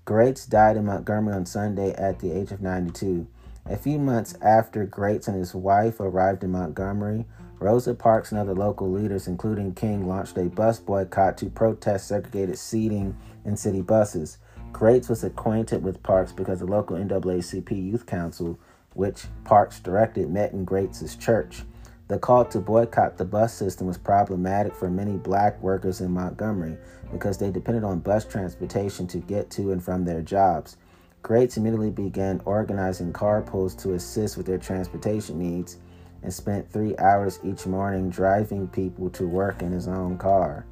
Graetz 0.06 0.50
died 0.50 0.76
in 0.76 0.86
Montgomery 0.86 1.34
on 1.34 1.46
Sunday 1.46 1.94
at 1.94 2.20
the 2.20 2.30
age 2.30 2.52
of 2.52 2.62
92. 2.62 3.26
A 3.66 3.78
few 3.78 3.98
months 3.98 4.36
after 4.42 4.86
Graetz 4.86 5.30
and 5.30 5.38
his 5.38 5.56
wife 5.56 6.02
arrived 6.02 6.44
in 6.44 6.52
Montgomery, 6.52 7.26
Rosa 7.58 7.94
Parks 7.94 8.30
and 8.30 8.42
other 8.42 8.54
local 8.54 8.92
leaders, 8.92 9.28
including 9.28 9.74
King, 9.74 10.06
launched 10.06 10.38
a 10.38 10.50
bus 10.50 10.78
boycott 10.78 11.38
to 11.38 11.50
protest 11.50 12.10
segregated 12.10 12.58
seating 12.58 13.16
in 13.46 13.56
city 13.56 13.80
buses. 13.80 14.40
Graetz 14.74 15.08
was 15.08 15.24
acquainted 15.24 15.82
with 15.82 16.04
Parks 16.04 16.34
because 16.34 16.60
the 16.60 16.66
local 16.66 16.98
NAACP 16.98 17.72
Youth 17.72 18.06
Council, 18.06 18.60
which 18.96 19.28
Parks 19.46 19.80
directed, 19.80 20.30
met 20.30 20.52
in 20.52 20.66
Graetz' 20.66 21.18
church. 21.18 21.64
The 22.10 22.20
call 22.20 22.44
to 22.46 22.60
boycott 22.60 23.18
the 23.18 23.24
bus 23.24 23.54
system 23.54 23.88
was 23.88 23.98
problematic 23.98 24.76
for 24.76 24.90
many 24.90 25.14
black 25.14 25.62
workers 25.62 26.02
in 26.02 26.12
Montgomery 26.12 26.78
because 27.14 27.38
they 27.38 27.52
depended 27.52 27.84
on 27.84 28.00
bus 28.00 28.26
transportation 28.26 29.08
to 29.08 29.20
get 29.20 29.50
to 29.52 29.72
and 29.72 29.84
from 29.84 30.04
their 30.04 30.22
jobs. 30.22 30.78
Graetz 31.24 31.56
immediately 31.56 31.92
began 31.92 32.42
organizing 32.44 33.14
carpools 33.14 33.80
to 33.82 33.94
assist 33.94 34.36
with 34.36 34.46
their 34.46 34.58
transportation 34.58 35.40
needs 35.40 35.78
and 36.22 36.34
spent 36.34 36.70
three 36.70 36.98
hours 36.98 37.40
each 37.44 37.66
morning 37.66 38.10
driving 38.10 38.68
people 38.68 39.10
to 39.12 39.28
work 39.28 39.62
in 39.62 39.72
his 39.72 39.88
own 39.88 40.18
car. 40.18 40.66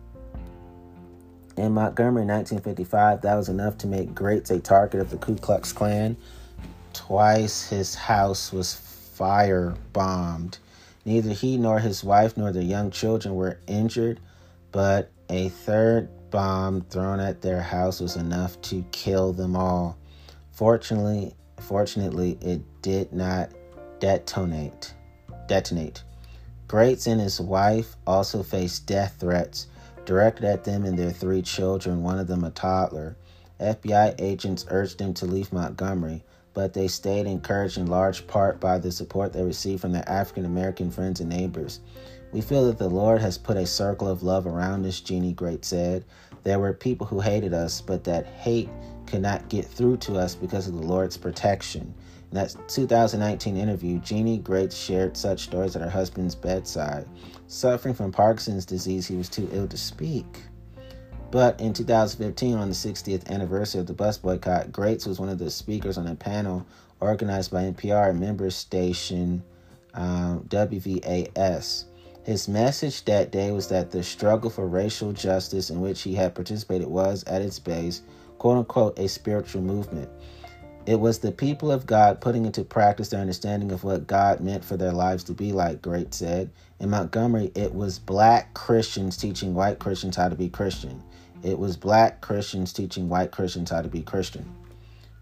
In 1.58 1.74
Montgomery 1.74 2.26
1955, 2.26 3.22
that 3.22 3.36
was 3.36 3.50
enough 3.50 3.78
to 3.80 3.88
make 3.88 4.14
Graetz 4.14 4.52
a 4.52 4.60
target 4.60 5.00
of 5.00 5.10
the 5.10 5.18
Ku 5.18 5.36
Klux 5.36 5.72
Klan. 5.72 6.18
Twice 6.94 7.70
his 7.70 7.96
house 7.96 8.52
was 8.52 8.74
fire 8.74 9.76
bombed. 9.94 10.58
Neither 11.06 11.32
he 11.32 11.58
nor 11.58 11.80
his 11.80 12.04
wife 12.04 12.38
nor 12.38 12.52
their 12.52 12.62
young 12.62 12.92
children 12.92 13.36
were 13.36 13.60
injured, 13.68 14.20
but 14.72 15.12
a 15.30 15.50
third 15.50 16.10
bomb 16.32 16.82
thrown 16.82 17.20
at 17.20 17.42
their 17.42 17.62
house 17.62 18.00
was 18.00 18.16
enough 18.16 18.60
to 18.62 18.84
kill 18.92 19.34
them 19.34 19.56
all. 19.56 19.98
Fortunately, 20.52 21.36
fortunately, 21.60 22.38
it 22.42 22.62
did 22.82 23.14
not 23.14 23.52
detonate. 24.00 24.94
Detonate. 25.48 26.04
Graetz 26.68 27.06
and 27.06 27.20
his 27.20 27.40
wife 27.40 27.96
also 28.08 28.42
faced 28.42 28.88
death 28.88 29.18
threats 29.20 29.68
directed 30.06 30.46
at 30.46 30.64
them 30.64 30.86
and 30.86 30.98
their 30.98 31.12
three 31.12 31.42
children, 31.42 32.04
one 32.04 32.18
of 32.18 32.28
them 32.28 32.44
a 32.44 32.52
toddler. 32.52 33.16
FBI 33.60 34.16
agents 34.20 34.66
urged 34.70 34.98
them 34.98 35.14
to 35.16 35.26
leave 35.26 35.54
Montgomery, 35.54 36.24
but 36.54 36.74
they 36.74 36.88
stayed 36.88 37.28
encouraged 37.28 37.78
in 37.78 37.88
large 37.88 38.26
part 38.26 38.60
by 38.60 38.80
the 38.80 38.92
support 38.92 39.34
they 39.34 39.44
received 39.44 39.82
from 39.82 39.92
their 39.92 40.08
African 40.10 40.46
American 40.46 40.90
friends 40.90 41.20
and 41.20 41.30
neighbors. 41.30 41.80
We 42.32 42.42
feel 42.42 42.66
that 42.68 42.78
the 42.78 42.90
Lord 42.90 43.22
has 43.22 43.38
put 43.38 43.58
a 43.58 43.66
circle 43.66 44.08
of 44.08 44.24
love 44.24 44.48
around 44.48 44.86
us, 44.86 45.02
Jeannie 45.02 45.34
Graetz 45.34 45.66
said. 45.66 46.06
There 46.44 46.60
were 46.60 46.74
people 46.74 47.06
who 47.06 47.20
hated 47.20 47.54
us, 47.54 47.82
but 47.82 48.04
that 48.06 48.26
hate 48.26 48.70
could 49.06 49.22
not 49.22 49.50
get 49.50 49.66
through 49.66 49.98
to 49.98 50.16
us 50.16 50.34
because 50.34 50.68
of 50.68 50.74
the 50.74 50.82
Lord's 50.82 51.18
protection. 51.18 51.94
In 52.32 52.36
that 52.36 52.56
2019 52.70 53.58
interview, 53.58 54.00
Jeannie 54.00 54.40
Graetz 54.40 54.74
shared 54.74 55.18
such 55.18 55.42
stories 55.42 55.76
at 55.76 55.82
her 55.82 55.90
husband's 55.90 56.34
bedside. 56.34 57.06
Suffering 57.48 57.94
from 57.94 58.14
Parkinson's 58.14 58.66
disease, 58.66 59.06
he 59.06 59.18
was 59.18 59.28
too 59.28 59.50
ill 59.52 59.68
to 59.68 59.78
speak. 59.78 60.40
But 61.32 61.60
in 61.60 61.74
2015, 61.74 62.56
on 62.56 62.70
the 62.70 62.76
60th 62.76 63.30
anniversary 63.30 63.82
of 63.82 63.88
the 63.88 63.94
bus 63.94 64.18
boycott, 64.18 64.72
Graetz 64.72 65.06
was 65.06 65.20
one 65.20 65.30
of 65.30 65.40
the 65.40 65.52
speakers 65.52 65.98
on 65.98 66.08
a 66.08 66.16
panel 66.16 66.66
organized 67.02 67.52
by 67.52 67.64
NPR 67.64 68.18
member 68.18 68.50
station 68.50 69.44
um, 69.94 70.46
WVAS. 70.48 71.86
His 72.24 72.48
message 72.48 73.04
that 73.06 73.32
day 73.32 73.52
was 73.52 73.68
that 73.70 73.90
the 73.90 74.04
struggle 74.04 74.52
for 74.52 74.68
racial 74.68 75.12
justice 75.12 75.72
in 75.72 75.82
which 75.82 76.04
he 76.04 76.14
had 76.14 76.36
participated 76.36 76.88
was, 76.88 77.24
at 77.24 77.42
its 77.42 77.58
base, 77.58 78.04
quote 78.38 78.58
unquote, 78.58 79.00
a 79.00 79.08
spiritual 79.08 79.64
movement. 79.64 80.10
It 80.86 81.00
was 81.00 81.20
the 81.20 81.32
people 81.32 81.72
of 81.72 81.86
God 81.86 82.22
putting 82.22 82.46
into 82.46 82.64
practice 82.64 83.10
their 83.10 83.22
understanding 83.22 83.72
of 83.72 83.84
what 83.84 84.08
God 84.08 84.40
meant 84.40 84.64
for 84.64 84.78
their 84.78 84.92
lives 84.92 85.24
to 85.26 85.34
be 85.34 85.52
like, 85.52 85.82
Graetz 85.82 86.16
said. 86.16 86.52
In 86.80 86.90
Montgomery, 86.90 87.52
it 87.56 87.74
was 87.74 88.00
black 88.00 88.54
Christians 88.54 89.18
teaching 89.18 89.54
white 89.54 89.80
Christians 89.80 90.16
how 90.16 90.30
to 90.30 90.36
be 90.36 90.50
Christian. 90.50 91.02
It 91.44 91.58
was 91.58 91.76
black 91.78 92.22
Christians 92.22 92.74
teaching 92.74 93.10
white 93.10 93.32
Christians 93.32 93.70
how 93.70 93.82
to 93.82 93.90
be 93.90 94.02
Christian. 94.02 94.46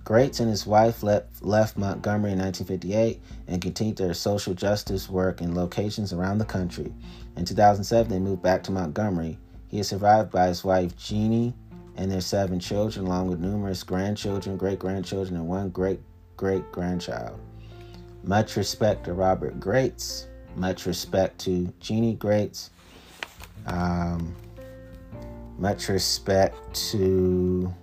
Graetz 0.03 0.39
and 0.39 0.50
his 0.50 0.65
wife 0.65 1.03
left, 1.03 1.44
left 1.44 1.77
Montgomery 1.77 2.32
in 2.32 2.39
1958 2.39 3.22
and 3.48 3.62
continued 3.62 3.98
their 3.98 4.13
social 4.13 4.53
justice 4.53 5.10
work 5.10 5.41
in 5.41 5.53
locations 5.53 6.13
around 6.13 6.38
the 6.38 6.46
country. 6.46 6.94
In 7.36 7.46
2007, 7.46 8.10
they 8.10 8.20
moved 8.20 8.41
back 8.41 8.63
to 8.63 8.72
Montgomery. 8.72 9.38
He 9.68 9.79
is 9.79 9.88
survived 9.88 10.32
by 10.32 10.48
his 10.48 10.63
wife, 10.63 10.98
Jeannie, 10.98 11.53
and 11.96 12.12
their 12.12 12.22
seven 12.22 12.60
children, 12.60 13.06
along 13.06 13.27
with 13.27 13.39
numerous 13.39 13.84
grandchildren, 13.84 14.58
great 14.58 14.79
grandchildren, 14.79 15.36
and 15.36 15.48
one 15.48 15.70
great 15.70 16.00
great 16.38 16.72
grandchild. 16.72 17.38
Much 18.24 18.56
respect 18.56 19.03
to 19.03 19.13
Robert 19.13 19.60
Graetz, 19.60 20.25
Much 20.56 20.86
respect 20.86 21.38
to 21.39 21.72
Jeannie 21.79 22.15
Graetz, 22.15 22.70
Um, 23.68 24.36
much 25.58 25.89
respect 25.89 26.56
to 26.91 27.74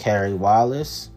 Carey 0.00 0.32
Wallace. 0.32 1.10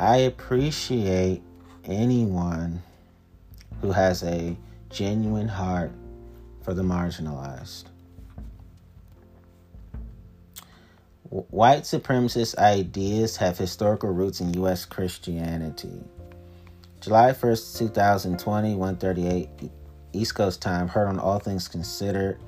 I 0.00 0.16
appreciate 0.16 1.40
anyone 1.84 2.82
who 3.80 3.92
has 3.92 4.24
a 4.24 4.56
genuine 4.90 5.46
heart 5.46 5.92
for 6.64 6.74
the 6.74 6.82
marginalized. 6.82 7.84
White 11.30 11.84
supremacist 11.84 12.56
ideas 12.56 13.36
have 13.36 13.56
historical 13.56 14.10
roots 14.10 14.40
in 14.40 14.52
U.S. 14.54 14.84
Christianity. 14.84 16.02
July 17.00 17.30
1st, 17.30 17.78
2020, 17.78 18.74
138 18.74 19.70
East 20.12 20.34
Coast 20.34 20.60
time, 20.60 20.88
heard 20.88 21.06
on 21.06 21.20
All 21.20 21.38
Things 21.38 21.68
Considered. 21.68 22.40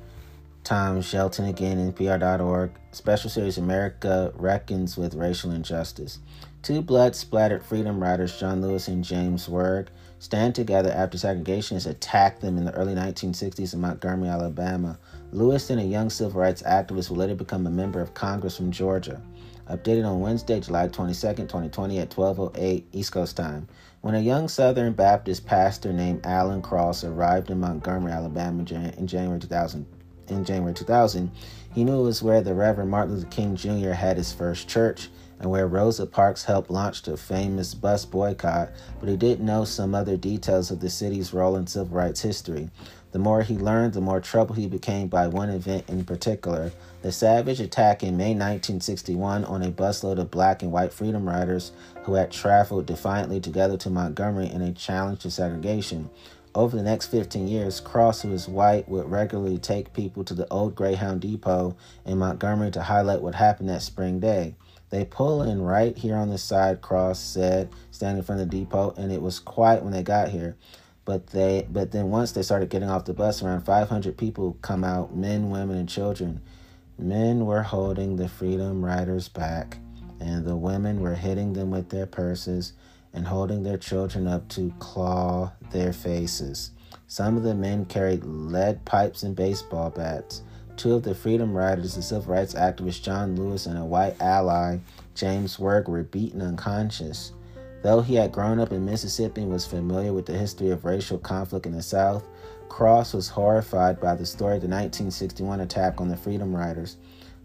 Tom 0.69 1.01
Shelton 1.01 1.47
again, 1.47 1.95
NPR.org. 1.95 2.73
Special 2.91 3.31
series 3.31 3.57
America 3.57 4.31
Reckons 4.35 4.99
with 4.99 5.15
Racial 5.15 5.51
Injustice. 5.51 6.19
Two 6.61 6.83
blood 6.83 7.17
splattered 7.17 7.65
freedom 7.65 8.03
riders, 8.03 8.39
John 8.39 8.61
Lewis 8.61 8.87
and 8.87 9.03
James 9.03 9.49
Zwerg, 9.49 9.87
stand 10.19 10.55
together 10.55 10.91
after 10.91 11.17
segregationists 11.17 11.89
attacked 11.89 12.43
them 12.43 12.59
in 12.59 12.67
the 12.67 12.75
early 12.75 12.95
1960s 12.95 13.73
in 13.73 13.81
Montgomery, 13.81 14.29
Alabama. 14.29 14.99
Lewis, 15.33 15.71
and 15.71 15.81
a 15.81 15.85
young 15.85 16.11
civil 16.11 16.39
rights 16.39 16.63
activist, 16.65 17.09
would 17.09 17.19
later 17.19 17.35
become 17.35 17.67
a 17.67 17.71
member 17.71 18.03
of 18.03 18.13
Congress 18.13 18.59
from 18.59 18.71
Georgia. 18.71 19.23
Updated 19.71 20.07
on 20.07 20.21
Wednesday, 20.21 20.61
July 20.61 20.89
22, 20.89 21.45
2020 21.45 21.99
at 21.99 22.11
12:08 22.11 22.85
East 22.93 23.13
Coast 23.13 23.39
time. 23.39 23.67
When 24.03 24.15
a 24.15 24.21
young 24.21 24.49
Southern 24.49 24.93
Baptist 24.93 25.47
pastor 25.47 25.95
named 25.95 26.27
Alan 26.27 26.61
Cross 26.61 27.05
arrived 27.05 27.51
in 27.51 27.59
Montgomery, 27.59 28.13
Alabama 28.13 28.67
in 28.69 29.07
January 29.07 29.41
2000, 29.41 29.87
in 30.31 30.45
January 30.45 30.75
2000, 30.75 31.31
he 31.75 31.85
knew 31.85 32.01
it 32.01 32.05
was 32.05 32.23
where 32.23 32.41
the 32.41 32.55
Reverend 32.55 32.91
Martin 32.91 33.15
Luther 33.15 33.29
King 33.29 33.57
Jr. 33.57 33.91
had 33.91 34.17
his 34.17 34.33
first 34.33 34.69
church 34.69 35.09
and 35.41 35.51
where 35.51 35.69
Rosa 35.69 36.07
Parks 36.07 36.45
helped 36.45 36.71
launch 36.71 37.03
the 37.03 37.17
famous 37.17 37.75
bus 37.75 38.05
boycott, 38.05 38.71
but 38.99 39.09
he 39.09 39.17
didn't 39.17 39.47
know 39.47 39.65
some 39.65 39.95
other 39.95 40.17
details 40.17 40.71
of 40.71 40.81
the 40.81 40.91
city's 40.91 41.33
role 41.33 41.57
in 41.57 41.67
civil 41.67 41.97
rights 41.97 42.21
history. 42.21 42.71
The 43.13 43.19
more 43.19 43.43
he 43.43 43.57
learned, 43.57 43.95
the 43.95 44.01
more 44.01 44.21
troubled 44.21 44.59
he 44.59 44.67
became 44.67 45.09
by 45.09 45.29
one 45.29 45.49
event 45.49 45.89
in 45.89 46.05
particular 46.05 46.73
the 47.01 47.13
savage 47.13 47.61
attack 47.61 48.03
in 48.03 48.17
May 48.17 48.35
1961 48.35 49.45
on 49.45 49.63
a 49.63 49.71
busload 49.71 50.19
of 50.19 50.33
black 50.33 50.63
and 50.63 50.73
white 50.73 50.93
freedom 50.93 51.29
riders 51.29 51.71
who 52.03 52.15
had 52.15 52.33
traveled 52.33 52.87
defiantly 52.87 53.41
together 53.41 53.77
to 53.79 53.91
Montgomery 53.91 54.51
in 54.51 54.63
a 54.63 54.73
challenge 54.73 55.21
to 55.21 55.31
segregation. 55.31 56.11
Over 56.59 56.77
the 56.77 56.83
next 56.83 57.07
15 57.07 57.47
years, 57.47 57.79
Cross, 57.79 58.23
who 58.23 58.33
is 58.33 58.49
white, 58.49 58.89
would 58.89 59.09
regularly 59.09 59.59
take 59.59 59.93
people 59.93 60.25
to 60.25 60.35
the 60.35 60.49
old 60.49 60.75
Greyhound 60.75 61.21
Depot 61.21 61.77
in 62.05 62.19
Montgomery 62.19 62.73
to 62.73 62.83
highlight 62.83 63.23
what 63.23 63.37
happened 63.37 63.69
that 63.69 63.81
spring 63.81 64.19
day. 64.19 64.57
They 64.91 65.05
pull 65.05 65.41
in 65.43 65.63
right 65.63 65.97
here 65.97 66.17
on 66.17 66.31
the 66.31 66.37
side, 66.37 66.81
Cross 66.81 67.21
said, 67.21 67.69
standing 67.93 68.19
in 68.19 68.25
front 68.25 68.41
of 68.41 68.51
the 68.51 68.57
depot, 68.59 68.93
and 68.97 69.13
it 69.13 69.23
was 69.23 69.39
quiet 69.39 69.85
when 69.85 69.93
they 69.93 70.03
got 70.03 70.31
here. 70.31 70.57
But 71.05 71.29
they 71.29 71.65
but 71.71 71.93
then 71.93 72.11
once 72.11 72.33
they 72.33 72.43
started 72.43 72.71
getting 72.71 72.91
off 72.91 73.05
the 73.05 73.15
bus, 73.15 73.41
around 73.41 73.61
500 73.61 74.19
people 74.19 74.59
come 74.61 74.83
out, 74.83 75.15
men, 75.15 75.51
women, 75.51 75.79
and 75.79 75.89
children. 75.89 76.41
Men 76.99 77.47
were 77.47 77.63
holding 77.63 78.17
the 78.17 78.29
Freedom 78.29 78.85
Riders 78.85 79.29
back, 79.29 79.79
and 80.19 80.45
the 80.45 80.57
women 80.57 81.03
were 81.03 81.15
hitting 81.15 81.53
them 81.53 81.71
with 81.71 81.91
their 81.91 82.07
purses 82.07 82.73
and 83.19 83.27
holding 83.27 83.65
their 83.65 83.77
children 83.77 84.29
up 84.29 84.49
to 84.49 84.73
claw 84.79 85.51
their 85.73 85.93
faces. 85.93 86.71
Some 87.09 87.37
of 87.37 87.43
the 87.43 87.55
men 87.55 87.85
carried 87.85 88.23
lead 88.25 88.85
pipes 88.85 89.25
and 89.25 89.35
baseball 89.35 89.91
bats. 89.91 90.43
Two 90.77 90.95
of 90.95 91.03
the 91.03 91.17
Freedom 91.17 91.53
Riders, 91.53 91.97
the 91.97 92.03
civil 92.03 92.33
rights 92.33 92.55
activist 92.55 93.03
John 93.03 93.35
Lewis 93.35 93.67
and 93.67 93.77
a 93.77 93.85
white 93.85 94.15
ally, 94.23 94.79
James 95.17 95.57
Zwerg, 95.57 95.89
were 95.89 96.05
beaten 96.05 96.41
unconscious. 96.41 97.33
Though 97.83 98.03
he 98.03 98.15
had 98.15 98.31
grown 98.31 98.61
up 98.61 98.71
in 98.71 98.85
Mississippi 98.85 99.43
and 99.43 99.51
was 99.51 99.67
familiar 99.67 100.13
with 100.13 100.27
the 100.27 100.39
history 100.39 100.71
of 100.71 100.85
racial 100.85 101.19
conflict 101.19 101.67
in 101.67 101.73
the 101.73 101.83
South, 101.83 102.25
Cross 102.69 103.15
was 103.15 103.29
horrified 103.29 103.99
by 103.99 104.15
the 104.15 104.27
story 104.27 104.57
of 104.57 104.63
the 104.63 104.69
1961 104.69 105.61
attack 105.61 106.01
on 106.01 106.09
the 106.09 106.17
Freedom 106.17 106.55
Riders. 106.55 106.99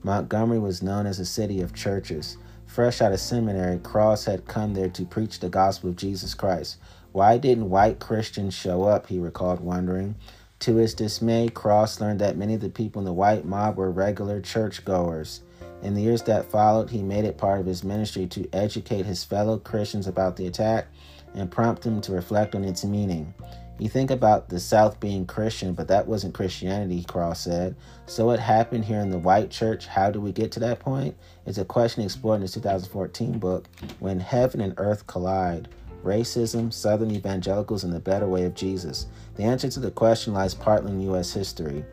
Montgomery 0.04 0.60
was 0.60 0.84
known 0.84 1.08
as 1.08 1.18
a 1.18 1.26
city 1.26 1.62
of 1.62 1.74
churches. 1.74 2.38
Fresh 2.74 3.02
out 3.04 3.12
of 3.12 3.20
seminary, 3.20 3.78
Cross 3.78 4.26
had 4.26 4.48
come 4.48 4.74
there 4.74 4.90
to 4.90 5.06
preach 5.06 5.40
the 5.40 5.48
gospel 5.48 5.92
of 5.92 5.96
Jesus 5.96 6.34
Christ. 6.34 6.78
Why 7.12 7.38
didn't 7.38 7.70
white 7.70 8.00
Christians 8.00 8.56
show 8.56 8.86
up? 8.86 9.06
He 9.06 9.20
recalled 9.20 9.60
wondering. 9.60 10.16
To 10.62 10.78
his 10.78 10.96
dismay, 10.96 11.50
Cross 11.50 12.02
learned 12.02 12.20
that 12.22 12.36
many 12.36 12.56
of 12.56 12.62
the 12.62 12.72
people 12.72 13.00
in 13.00 13.06
the 13.06 13.14
white 13.14 13.46
mob 13.46 13.78
were 13.78 13.92
regular 13.92 14.42
churchgoers. 14.42 15.44
In 15.84 15.94
the 15.94 16.02
years 16.02 16.24
that 16.24 16.50
followed, 16.50 16.90
he 16.90 17.04
made 17.04 17.26
it 17.26 17.38
part 17.38 17.60
of 17.60 17.68
his 17.68 17.84
ministry 17.84 18.26
to 18.26 18.50
educate 18.52 19.06
his 19.06 19.24
fellow 19.24 19.60
Christians 19.60 20.08
about 20.08 20.36
the 20.36 20.48
attack 20.48 20.88
and 21.36 21.52
prompt 21.52 21.84
them 21.84 22.02
to 22.02 22.12
reflect 22.12 22.56
on 22.56 22.64
its 22.64 22.84
meaning. 22.84 23.36
You 23.84 23.90
think 23.90 24.12
about 24.12 24.48
the 24.48 24.62
South 24.62 25.02
being 25.02 25.26
Christian, 25.26 25.74
but 25.74 25.90
that 25.90 26.08
wasn't 26.08 26.34
Christianity, 26.34 27.04
Cross 27.04 27.42
said. 27.42 27.76
So 28.06 28.28
what 28.28 28.40
happened 28.40 28.86
here 28.86 29.02
in 29.02 29.10
the 29.10 29.18
white 29.18 29.52
church? 29.52 29.88
How 29.88 30.10
do 30.10 30.22
we 30.22 30.32
get 30.32 30.54
to 30.54 30.62
that 30.62 30.80
point? 30.80 31.18
It's 31.46 31.58
a 31.58 31.66
question 31.66 32.02
explored 32.02 32.38
in 32.38 32.44
his 32.44 32.54
2014 32.54 33.40
book, 33.40 33.68
When 34.00 34.22
Heaven 34.22 34.62
and 34.62 34.74
Earth 34.78 35.06
Collide 35.06 35.68
racism, 36.02 36.72
Southern 36.72 37.12
evangelicals, 37.12 37.84
and 37.84 37.92
the 37.92 38.00
better 38.00 38.26
way 38.26 38.46
of 38.46 38.56
Jesus? 38.56 39.08
The 39.36 39.44
answer 39.44 39.68
to 39.72 39.82
the 39.82 39.92
question 39.92 40.34
lies 40.34 40.54
partly 40.54 40.94
in 40.94 41.02
U.S. 41.02 41.34
history, 41.34 41.84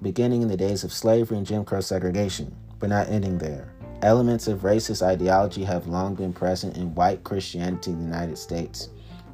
beginning 0.00 0.40
in 0.40 0.48
the 0.48 0.56
days 0.56 0.84
of 0.84 0.92
slavery 0.94 1.36
and 1.36 1.46
Jim 1.46 1.66
Crow 1.66 1.82
segregation, 1.82 2.56
but 2.78 2.88
not 2.88 3.10
ending 3.10 3.36
there. 3.36 3.74
Elements 4.00 4.48
of 4.48 4.60
racist 4.60 5.02
ideology 5.02 5.64
have 5.64 5.86
long 5.86 6.14
been 6.14 6.32
present 6.32 6.78
in 6.78 6.94
white 6.94 7.24
Christianity 7.24 7.90
in 7.90 7.98
the 7.98 8.04
United 8.04 8.38
States. 8.38 8.88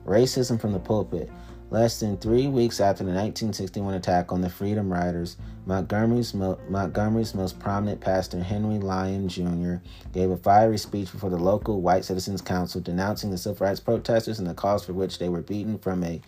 Racism 0.04 0.60
from 0.60 0.72
the 0.72 0.80
pulpit. 0.80 1.30
Less 1.74 1.98
than 1.98 2.18
three 2.18 2.46
weeks 2.46 2.78
after 2.78 3.02
the 3.02 3.10
1961 3.10 3.94
attack 3.94 4.30
on 4.30 4.42
the 4.42 4.48
Freedom 4.48 4.92
Riders, 4.92 5.36
Montgomery's, 5.66 6.32
mo- 6.32 6.60
Montgomery's 6.68 7.34
most 7.34 7.58
prominent 7.58 8.00
pastor, 8.00 8.40
Henry 8.40 8.78
Lyon 8.78 9.28
Jr., 9.28 9.84
gave 10.12 10.30
a 10.30 10.36
fiery 10.36 10.78
speech 10.78 11.10
before 11.10 11.30
the 11.30 11.36
local 11.36 11.80
White 11.80 12.04
Citizens 12.04 12.40
Council 12.40 12.80
denouncing 12.80 13.32
the 13.32 13.38
civil 13.38 13.66
rights 13.66 13.80
protesters 13.80 14.38
and 14.38 14.46
the 14.46 14.54
cause 14.54 14.84
for 14.84 14.92
which 14.92 15.18
they 15.18 15.28
were 15.28 15.42
beaten 15.42 15.76
from 15.76 16.04
a 16.04 16.20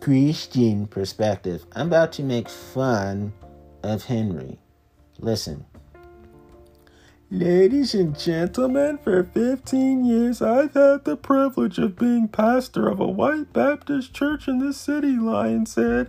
Christian 0.00 0.88
perspective. 0.88 1.64
I'm 1.76 1.86
about 1.86 2.10
to 2.14 2.24
make 2.24 2.48
fun 2.48 3.32
of 3.84 4.06
Henry. 4.06 4.58
Listen. 5.20 5.64
Ladies 7.30 7.94
and 7.94 8.18
gentlemen, 8.18 8.96
for 8.96 9.22
15 9.22 10.02
years 10.02 10.40
I've 10.40 10.72
had 10.72 11.04
the 11.04 11.14
privilege 11.14 11.78
of 11.78 11.94
being 11.94 12.26
pastor 12.26 12.88
of 12.88 13.00
a 13.00 13.06
white 13.06 13.52
Baptist 13.52 14.14
church 14.14 14.48
in 14.48 14.60
this 14.60 14.78
city, 14.78 15.18
Lyon 15.18 15.66
said. 15.66 16.08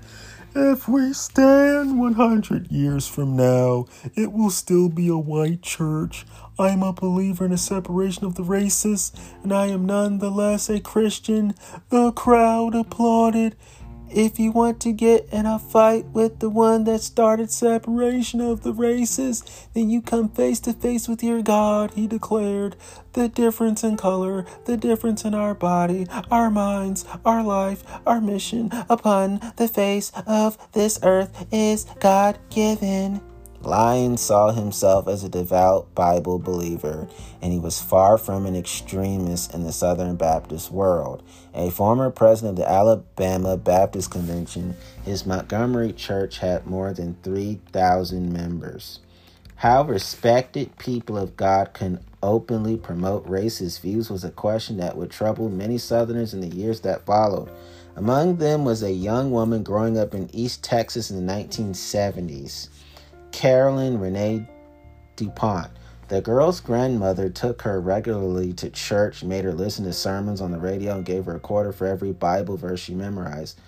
If 0.56 0.88
we 0.88 1.12
stand 1.12 2.00
100 2.00 2.72
years 2.72 3.06
from 3.06 3.36
now, 3.36 3.88
it 4.16 4.32
will 4.32 4.50
still 4.50 4.88
be 4.88 5.10
a 5.10 5.18
white 5.18 5.62
church. 5.62 6.26
I 6.58 6.70
am 6.70 6.84
a 6.84 6.94
believer 6.94 7.46
in 7.46 7.52
a 7.52 7.58
separation 7.58 8.24
of 8.24 8.36
the 8.36 8.44
races, 8.44 9.12
and 9.44 9.54
I 9.54 9.68
am 9.68 9.86
nonetheless 9.86 10.70
a 10.70 10.80
Christian. 10.80 11.54
The 11.90 12.14
crowd 12.14 12.76
applauded. 12.76 13.58
If 14.12 14.40
you 14.40 14.52
want 14.52 14.80
to 14.82 14.92
get 14.92 15.30
in 15.32 15.46
a 15.46 15.60
fight 15.60 16.06
with 16.08 16.40
the 16.40 16.50
one 16.50 16.84
that 16.86 17.02
started 17.02 17.52
separation 17.52 18.42
of 18.42 18.64
the 18.64 18.74
races, 18.74 19.44
then 19.74 19.90
you 19.90 20.02
come 20.02 20.30
face 20.30 20.60
to 20.62 20.74
face 20.74 21.08
with 21.08 21.24
your 21.24 21.44
God, 21.44 21.92
he 21.92 22.08
declared. 22.08 22.76
The 23.14 23.28
difference 23.28 23.84
in 23.84 23.98
color, 23.98 24.46
the 24.66 24.78
difference 24.78 25.26
in 25.26 25.34
our 25.34 25.54
body, 25.54 26.08
our 26.32 26.50
minds, 26.50 27.06
our 27.24 27.44
life, 27.44 27.84
our 28.06 28.20
mission 28.20 28.72
upon 28.90 29.40
the 29.58 29.68
face 29.68 30.12
of 30.26 30.58
this 30.74 31.00
earth 31.04 31.48
is 31.52 31.86
God 32.00 32.40
given. 32.50 33.22
Lyon 33.62 34.16
saw 34.16 34.52
himself 34.52 35.08
as 35.08 35.24
a 35.24 35.30
devout 35.30 35.94
Bible 35.94 36.40
believer, 36.40 37.10
and 37.42 37.52
he 37.52 37.60
was 37.60 37.82
far 37.82 38.18
from 38.18 38.46
an 38.46 38.56
extremist 38.56 39.54
in 39.54 39.64
the 39.64 39.74
Southern 39.74 40.16
Baptist 40.16 40.72
world. 40.72 41.24
A 41.54 41.70
former 41.70 42.10
president 42.10 42.58
of 42.58 42.64
the 42.64 42.72
Alabama 42.72 43.58
Baptist 43.58 44.12
Convention, 44.12 44.78
his 45.04 45.26
Montgomery 45.26 45.92
church 45.92 46.40
had 46.40 46.68
more 46.68 46.94
than 46.94 47.18
3,000 47.22 48.32
members. 48.32 49.00
How 49.56 49.84
respected 49.84 50.78
people 50.78 51.18
of 51.18 51.36
God 51.36 51.74
can 51.74 52.00
openly 52.24 52.78
promote 52.78 53.28
racist 53.28 53.82
views 53.82 54.10
was 54.10 54.24
a 54.24 54.32
question 54.32 54.78
that 54.78 54.96
would 54.96 55.12
trouble 55.12 55.50
many 55.50 55.78
Southerners 55.78 56.34
in 56.34 56.40
the 56.40 56.48
years 56.48 56.80
that 56.82 57.06
followed. 57.06 57.50
Among 57.98 58.38
them 58.38 58.64
was 58.64 58.84
a 58.84 58.92
young 58.94 59.32
woman 59.32 59.64
growing 59.64 59.98
up 59.98 60.14
in 60.14 60.34
East 60.34 60.64
Texas 60.64 61.12
in 61.12 61.26
the 61.26 61.34
1970s. 61.34 62.70
Carolyn 63.32 64.00
Renee 64.00 64.48
DuPont. 65.16 65.72
The 66.08 66.22
girl's 66.22 66.60
grandmother 66.60 67.30
took 67.30 67.62
her 67.62 67.80
regularly 67.80 68.52
to 68.54 68.70
church, 68.72 69.24
made 69.24 69.44
her 69.46 69.54
listen 69.54 69.86
to 69.86 69.94
sermons 69.94 70.42
on 70.42 70.52
the 70.52 70.58
radio, 70.58 70.96
and 70.96 71.06
gave 71.06 71.26
her 71.26 71.36
a 71.36 71.40
quarter 71.40 71.72
for 71.72 71.86
every 71.86 72.12
Bible 72.12 72.58
verse 72.58 72.80
she 72.80 72.96
memorized. 72.96 73.60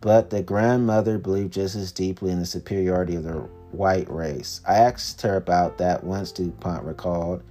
But 0.00 0.30
the 0.30 0.42
grandmother 0.42 1.18
believed 1.18 1.52
just 1.52 1.76
as 1.76 1.92
deeply 1.92 2.32
in 2.32 2.40
the 2.40 2.46
superiority 2.46 3.14
of 3.14 3.22
the 3.22 3.46
white 3.70 4.10
race. 4.10 4.60
I 4.66 4.74
asked 4.74 5.22
her 5.22 5.36
about 5.36 5.78
that 5.78 6.02
once, 6.02 6.32
DuPont 6.32 6.84
recalled. 6.84 7.42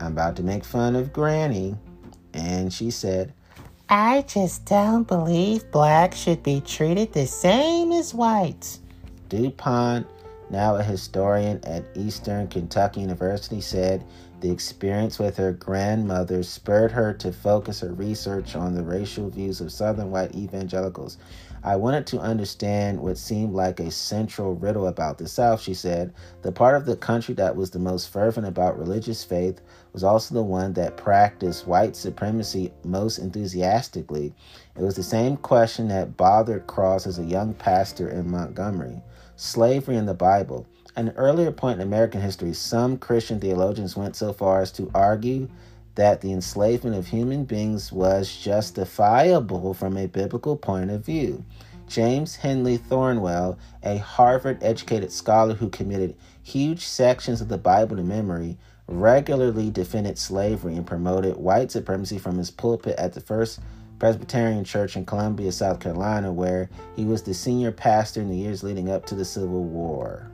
I'm 0.00 0.12
about 0.12 0.36
to 0.36 0.42
make 0.42 0.64
fun 0.64 0.96
of 0.96 1.12
Granny. 1.12 1.76
And 2.34 2.72
she 2.72 2.90
said, 2.90 3.32
I 3.88 4.22
just 4.22 4.66
don't 4.66 5.06
believe 5.06 5.70
blacks 5.70 6.18
should 6.18 6.42
be 6.42 6.60
treated 6.60 7.12
the 7.12 7.26
same 7.26 7.90
as 7.92 8.14
whites. 8.14 8.80
DuPont 9.28 10.06
now 10.50 10.76
a 10.76 10.82
historian 10.82 11.60
at 11.64 11.84
Eastern 11.94 12.48
Kentucky 12.48 13.00
University, 13.00 13.60
said 13.60 14.04
the 14.40 14.50
experience 14.50 15.18
with 15.18 15.36
her 15.36 15.52
grandmother 15.52 16.42
spurred 16.42 16.92
her 16.92 17.12
to 17.14 17.32
focus 17.32 17.80
her 17.80 17.92
research 17.92 18.56
on 18.56 18.74
the 18.74 18.82
racial 18.82 19.28
views 19.28 19.60
of 19.60 19.70
Southern 19.70 20.10
white 20.10 20.34
evangelicals. 20.34 21.18
I 21.62 21.76
wanted 21.76 22.06
to 22.08 22.20
understand 22.20 23.00
what 23.00 23.18
seemed 23.18 23.52
like 23.52 23.80
a 23.80 23.90
central 23.90 24.54
riddle 24.54 24.86
about 24.86 25.18
the 25.18 25.28
South, 25.28 25.60
she 25.60 25.74
said. 25.74 26.14
The 26.40 26.52
part 26.52 26.74
of 26.74 26.86
the 26.86 26.96
country 26.96 27.34
that 27.34 27.54
was 27.54 27.70
the 27.70 27.78
most 27.78 28.10
fervent 28.10 28.46
about 28.46 28.78
religious 28.78 29.22
faith 29.22 29.60
was 29.92 30.02
also 30.02 30.34
the 30.34 30.42
one 30.42 30.72
that 30.72 30.96
practiced 30.96 31.66
white 31.66 31.96
supremacy 31.96 32.72
most 32.82 33.18
enthusiastically. 33.18 34.32
It 34.74 34.82
was 34.82 34.96
the 34.96 35.02
same 35.02 35.36
question 35.36 35.88
that 35.88 36.16
bothered 36.16 36.66
Cross 36.66 37.06
as 37.06 37.18
a 37.18 37.24
young 37.24 37.52
pastor 37.52 38.08
in 38.08 38.30
Montgomery 38.30 39.02
slavery 39.40 39.96
in 39.96 40.04
the 40.04 40.14
Bible. 40.14 40.66
At 40.96 41.06
an 41.06 41.12
earlier 41.16 41.50
point 41.50 41.80
in 41.80 41.86
American 41.86 42.20
history, 42.20 42.52
some 42.52 42.98
Christian 42.98 43.40
theologians 43.40 43.96
went 43.96 44.14
so 44.14 44.32
far 44.34 44.60
as 44.60 44.70
to 44.72 44.90
argue 44.94 45.48
that 45.94 46.20
the 46.20 46.32
enslavement 46.32 46.96
of 46.96 47.06
human 47.06 47.44
beings 47.44 47.90
was 47.90 48.36
justifiable 48.36 49.72
from 49.72 49.96
a 49.96 50.06
biblical 50.06 50.56
point 50.56 50.90
of 50.90 51.04
view. 51.04 51.42
James 51.88 52.36
Henley 52.36 52.76
Thornwell, 52.76 53.58
a 53.82 53.96
Harvard 53.96 54.62
educated 54.62 55.10
scholar 55.10 55.54
who 55.54 55.70
committed 55.70 56.14
huge 56.42 56.84
sections 56.86 57.40
of 57.40 57.48
the 57.48 57.58
Bible 57.58 57.96
to 57.96 58.02
memory, 58.02 58.58
regularly 58.86 59.70
defended 59.70 60.18
slavery 60.18 60.76
and 60.76 60.86
promoted 60.86 61.36
white 61.36 61.72
supremacy 61.72 62.18
from 62.18 62.36
his 62.36 62.50
pulpit 62.50 62.96
at 62.98 63.14
the 63.14 63.20
First 63.20 63.60
Presbyterian 64.00 64.64
Church 64.64 64.96
in 64.96 65.06
Columbia, 65.06 65.52
South 65.52 65.78
Carolina, 65.78 66.32
where 66.32 66.68
he 66.96 67.04
was 67.04 67.22
the 67.22 67.34
senior 67.34 67.70
pastor 67.70 68.20
in 68.20 68.28
the 68.28 68.36
years 68.36 68.64
leading 68.64 68.90
up 68.90 69.06
to 69.06 69.14
the 69.14 69.24
Civil 69.24 69.62
War. 69.62 70.28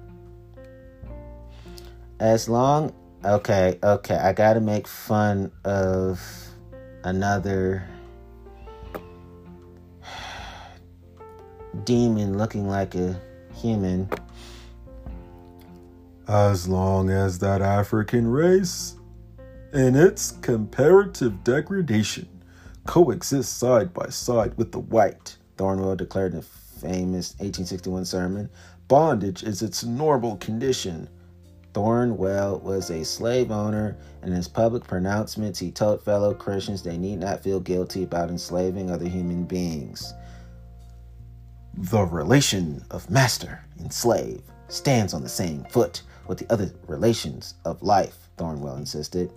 As 2.21 2.49
long, 2.49 2.95
okay, 3.25 3.79
okay, 3.83 4.15
I 4.15 4.33
gotta 4.33 4.61
make 4.61 4.87
fun 4.87 5.51
of 5.65 6.23
another 7.05 7.87
demon 11.85 12.39
looking 12.39 12.69
like 12.69 12.95
a 12.95 13.21
human. 13.55 14.09
as 16.29 16.69
long 16.69 17.11
as 17.11 17.39
that 17.39 17.63
African 17.63 18.27
race, 18.27 18.97
in 19.73 19.95
its 19.95 20.33
comparative 20.33 21.45
degradation, 21.45 22.29
coexists 22.87 23.53
side 23.53 23.93
by 23.93 24.09
side 24.09 24.57
with 24.57 24.73
the 24.73 24.81
white, 24.81 25.37
Thornwell 25.57 25.97
declared 25.97 26.33
in 26.33 26.39
a 26.39 26.43
famous 26.43 27.33
1861 27.39 28.05
sermon, 28.05 28.51
bondage 28.89 29.43
is 29.43 29.63
its 29.63 29.85
normal 29.85 30.37
condition. 30.37 31.09
Thornwell 31.73 32.63
was 32.63 32.91
a 32.91 33.05
slave 33.05 33.51
owner, 33.51 33.97
and 34.23 34.31
in 34.31 34.37
his 34.37 34.49
public 34.49 34.85
pronouncements, 34.85 35.59
he 35.59 35.71
told 35.71 36.03
fellow 36.03 36.33
Christians 36.33 36.83
they 36.83 36.97
need 36.97 37.19
not 37.19 37.43
feel 37.43 37.61
guilty 37.61 38.03
about 38.03 38.31
enslaving 38.31 38.91
other 38.91 39.09
human 39.09 39.45
beings. 39.45 40.15
The 41.75 42.05
relation 42.05 42.83
of 42.91 43.11
master 43.11 43.63
and 43.79 43.93
slave 43.93 44.41
stands 44.69 45.13
on 45.13 45.23
the 45.23 45.29
same 45.29 45.65
foot 45.65 46.03
with 46.27 46.39
the 46.39 46.51
other 46.51 46.71
relations 46.87 47.55
of 47.65 47.83
life, 47.83 48.17
Thornwell 48.39 48.79
insisted. 48.79 49.31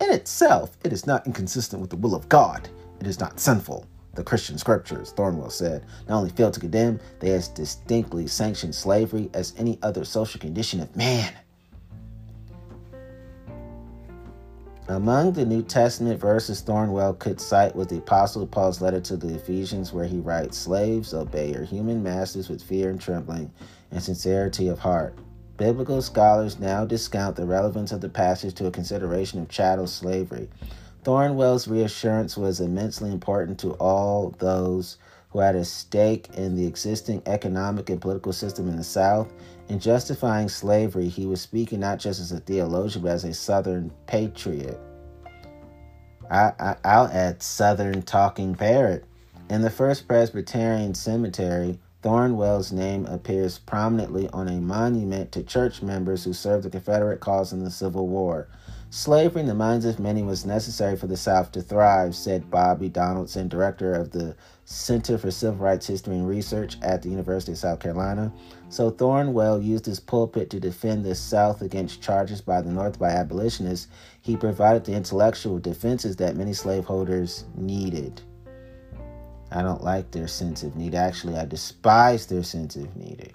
In 0.00 0.10
itself, 0.10 0.76
it 0.84 0.92
is 0.92 1.06
not 1.06 1.26
inconsistent 1.26 1.80
with 1.80 1.90
the 1.90 1.96
will 1.96 2.14
of 2.14 2.28
God. 2.28 2.68
It 3.06 3.10
is 3.10 3.20
not 3.20 3.38
sinful. 3.38 3.86
The 4.16 4.24
Christian 4.24 4.58
scriptures, 4.58 5.12
Thornwell 5.12 5.52
said, 5.52 5.84
not 6.08 6.16
only 6.16 6.30
fail 6.30 6.50
to 6.50 6.58
condemn, 6.58 6.98
they 7.20 7.30
as 7.30 7.46
distinctly 7.46 8.26
sanction 8.26 8.72
slavery 8.72 9.30
as 9.32 9.54
any 9.56 9.78
other 9.80 10.04
social 10.04 10.40
condition 10.40 10.80
of 10.80 10.96
man. 10.96 11.32
Among 14.88 15.34
the 15.34 15.46
New 15.46 15.62
Testament 15.62 16.18
verses 16.18 16.60
Thornwell 16.60 17.16
could 17.20 17.40
cite 17.40 17.76
was 17.76 17.86
the 17.86 17.98
Apostle 17.98 18.44
Paul's 18.44 18.80
letter 18.80 19.00
to 19.02 19.16
the 19.16 19.36
Ephesians, 19.36 19.92
where 19.92 20.06
he 20.06 20.18
writes, 20.18 20.58
Slaves, 20.58 21.14
obey 21.14 21.52
your 21.52 21.62
human 21.62 22.02
masters 22.02 22.48
with 22.48 22.60
fear 22.60 22.90
and 22.90 23.00
trembling 23.00 23.52
and 23.92 24.02
sincerity 24.02 24.66
of 24.66 24.80
heart. 24.80 25.16
Biblical 25.58 26.02
scholars 26.02 26.58
now 26.58 26.84
discount 26.84 27.36
the 27.36 27.46
relevance 27.46 27.92
of 27.92 28.00
the 28.00 28.08
passage 28.08 28.54
to 28.54 28.66
a 28.66 28.72
consideration 28.72 29.40
of 29.40 29.48
chattel 29.48 29.86
slavery. 29.86 30.48
Thornwell's 31.06 31.68
reassurance 31.68 32.36
was 32.36 32.58
immensely 32.58 33.12
important 33.12 33.60
to 33.60 33.74
all 33.74 34.34
those 34.40 34.98
who 35.30 35.38
had 35.38 35.54
a 35.54 35.64
stake 35.64 36.28
in 36.34 36.56
the 36.56 36.66
existing 36.66 37.22
economic 37.26 37.90
and 37.90 38.00
political 38.00 38.32
system 38.32 38.68
in 38.68 38.74
the 38.74 38.82
South. 38.82 39.32
In 39.68 39.78
justifying 39.78 40.48
slavery, 40.48 41.08
he 41.08 41.24
was 41.24 41.40
speaking 41.40 41.78
not 41.78 42.00
just 42.00 42.18
as 42.18 42.32
a 42.32 42.40
theologian, 42.40 43.04
but 43.04 43.12
as 43.12 43.22
a 43.22 43.32
Southern 43.32 43.92
patriot. 44.08 44.80
I, 46.28 46.74
I, 46.82 46.98
will 46.98 47.06
add 47.12 47.40
Southern 47.40 48.02
talking 48.02 48.56
parrot. 48.56 49.04
In 49.48 49.62
the 49.62 49.70
First 49.70 50.08
Presbyterian 50.08 50.92
Cemetery, 50.92 51.78
Thornwell's 52.02 52.72
name 52.72 53.06
appears 53.06 53.60
prominently 53.60 54.28
on 54.30 54.48
a 54.48 54.60
monument 54.60 55.30
to 55.32 55.44
church 55.44 55.82
members 55.82 56.24
who 56.24 56.32
served 56.32 56.64
the 56.64 56.70
Confederate 56.70 57.20
cause 57.20 57.52
in 57.52 57.62
the 57.62 57.70
Civil 57.70 58.08
War. 58.08 58.48
Slavery 58.96 59.42
in 59.42 59.46
the 59.46 59.54
minds 59.54 59.84
of 59.84 59.98
many 59.98 60.22
was 60.22 60.46
necessary 60.46 60.96
for 60.96 61.06
the 61.06 61.18
South 61.18 61.52
to 61.52 61.60
thrive, 61.60 62.14
said 62.14 62.50
Bobby 62.50 62.88
Donaldson, 62.88 63.46
director 63.46 63.92
of 63.92 64.10
the 64.10 64.34
Center 64.64 65.18
for 65.18 65.30
Civil 65.30 65.58
Rights 65.58 65.86
History 65.86 66.14
and 66.14 66.26
Research 66.26 66.78
at 66.80 67.02
the 67.02 67.10
University 67.10 67.52
of 67.52 67.58
South 67.58 67.78
Carolina. 67.78 68.32
So 68.70 68.90
Thornwell 68.90 69.62
used 69.62 69.84
his 69.84 70.00
pulpit 70.00 70.48
to 70.48 70.58
defend 70.58 71.04
the 71.04 71.14
South 71.14 71.60
against 71.60 72.00
charges 72.00 72.40
by 72.40 72.62
the 72.62 72.70
North 72.70 72.98
by 72.98 73.10
abolitionists. 73.10 73.88
He 74.22 74.34
provided 74.34 74.86
the 74.86 74.94
intellectual 74.94 75.58
defenses 75.58 76.16
that 76.16 76.36
many 76.36 76.54
slaveholders 76.54 77.44
needed. 77.54 78.22
I 79.52 79.60
don't 79.60 79.84
like 79.84 80.10
their 80.10 80.26
sense 80.26 80.62
of 80.62 80.74
need. 80.74 80.94
Actually, 80.94 81.36
I 81.36 81.44
despise 81.44 82.24
their 82.24 82.42
sense 82.42 82.76
of 82.76 82.96
need. 82.96 83.34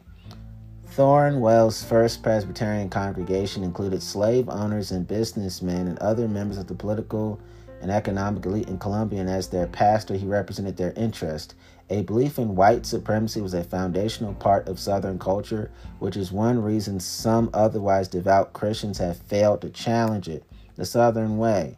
Thornwell's 0.92 1.82
first 1.82 2.22
Presbyterian 2.22 2.90
congregation 2.90 3.64
included 3.64 4.04
slave 4.04 4.50
owners 4.50 4.92
and 4.92 5.08
businessmen 5.08 5.88
and 5.88 5.98
other 6.00 6.28
members 6.28 6.58
of 6.58 6.68
the 6.68 6.76
political 6.76 7.40
and 7.82 7.90
economic 7.90 8.46
elite 8.46 8.68
in 8.68 8.78
Columbia, 8.78 9.22
and 9.22 9.30
as 9.30 9.48
their 9.48 9.68
pastor, 9.68 10.16
he 10.16 10.26
represented 10.26 10.76
their 10.76 10.92
interest. 10.98 11.56
A 11.90 12.02
belief 12.02 12.38
in 12.38 12.58
white 12.58 12.86
supremacy 12.86 13.40
was 13.40 13.54
a 13.54 13.64
foundational 13.64 14.34
part 14.34 14.68
of 14.68 14.82
Southern 14.82 15.18
culture, 15.18 15.72
which 16.00 16.18
is 16.18 16.34
one 16.34 16.62
reason 16.62 17.00
some 17.00 17.50
otherwise 17.54 18.10
devout 18.10 18.52
Christians 18.52 18.98
have 18.98 19.16
failed 19.16 19.62
to 19.62 19.70
challenge 19.70 20.28
it 20.28 20.44
the 20.76 20.84
Southern 20.84 21.38
way. 21.38 21.78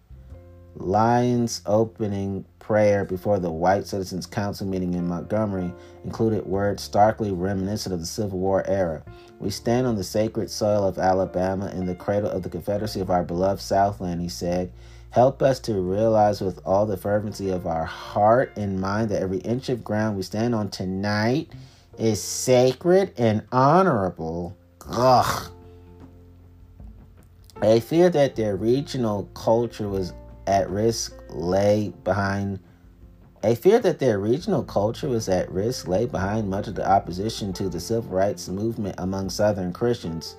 Lyons' 0.75 1.61
opening 1.65 2.45
prayer 2.59 3.05
before 3.05 3.39
the 3.39 3.51
White 3.51 3.85
Citizens 3.85 4.25
Council 4.25 4.65
meeting 4.65 4.93
in 4.93 5.07
Montgomery 5.07 5.73
included 6.03 6.45
words 6.45 6.81
starkly 6.81 7.31
reminiscent 7.31 7.93
of 7.93 7.99
the 7.99 8.05
Civil 8.05 8.39
War 8.39 8.63
era. 8.67 9.03
We 9.39 9.49
stand 9.49 9.85
on 9.85 9.95
the 9.95 10.03
sacred 10.03 10.49
soil 10.49 10.87
of 10.87 10.97
Alabama 10.97 11.69
in 11.71 11.85
the 11.85 11.95
cradle 11.95 12.29
of 12.29 12.43
the 12.43 12.49
Confederacy 12.49 13.01
of 13.01 13.11
our 13.11 13.23
beloved 13.23 13.61
Southland, 13.61 14.21
he 14.21 14.29
said. 14.29 14.71
Help 15.09 15.43
us 15.43 15.59
to 15.59 15.75
realize 15.75 16.41
with 16.41 16.59
all 16.65 16.85
the 16.87 16.97
fervency 16.97 17.49
of 17.49 17.67
our 17.67 17.85
heart 17.85 18.51
and 18.55 18.81
mind 18.81 19.09
that 19.09 19.21
every 19.21 19.39
inch 19.39 19.69
of 19.69 19.83
ground 19.83 20.17
we 20.17 20.23
stand 20.23 20.55
on 20.55 20.69
tonight 20.69 21.51
is 21.99 22.21
sacred 22.21 23.13
and 23.17 23.43
honorable. 23.51 24.57
Ugh. 24.89 25.51
I 27.61 27.79
fear 27.79 28.09
that 28.09 28.35
their 28.35 28.55
regional 28.55 29.29
culture 29.35 29.87
was 29.87 30.13
at 30.47 30.69
risk 30.69 31.13
lay 31.29 31.93
behind 32.03 32.59
a 33.43 33.55
fear 33.55 33.77
that 33.79 33.99
their 33.99 34.19
regional 34.19 34.63
culture 34.63 35.09
was 35.09 35.27
at 35.27 35.51
risk 35.51 35.87
lay 35.87 36.05
behind 36.05 36.49
much 36.49 36.67
of 36.67 36.75
the 36.75 36.89
opposition 36.89 37.51
to 37.53 37.67
the 37.67 37.79
civil 37.79 38.09
rights 38.09 38.47
movement 38.47 38.95
among 38.97 39.29
Southern 39.29 39.73
Christians. 39.73 40.37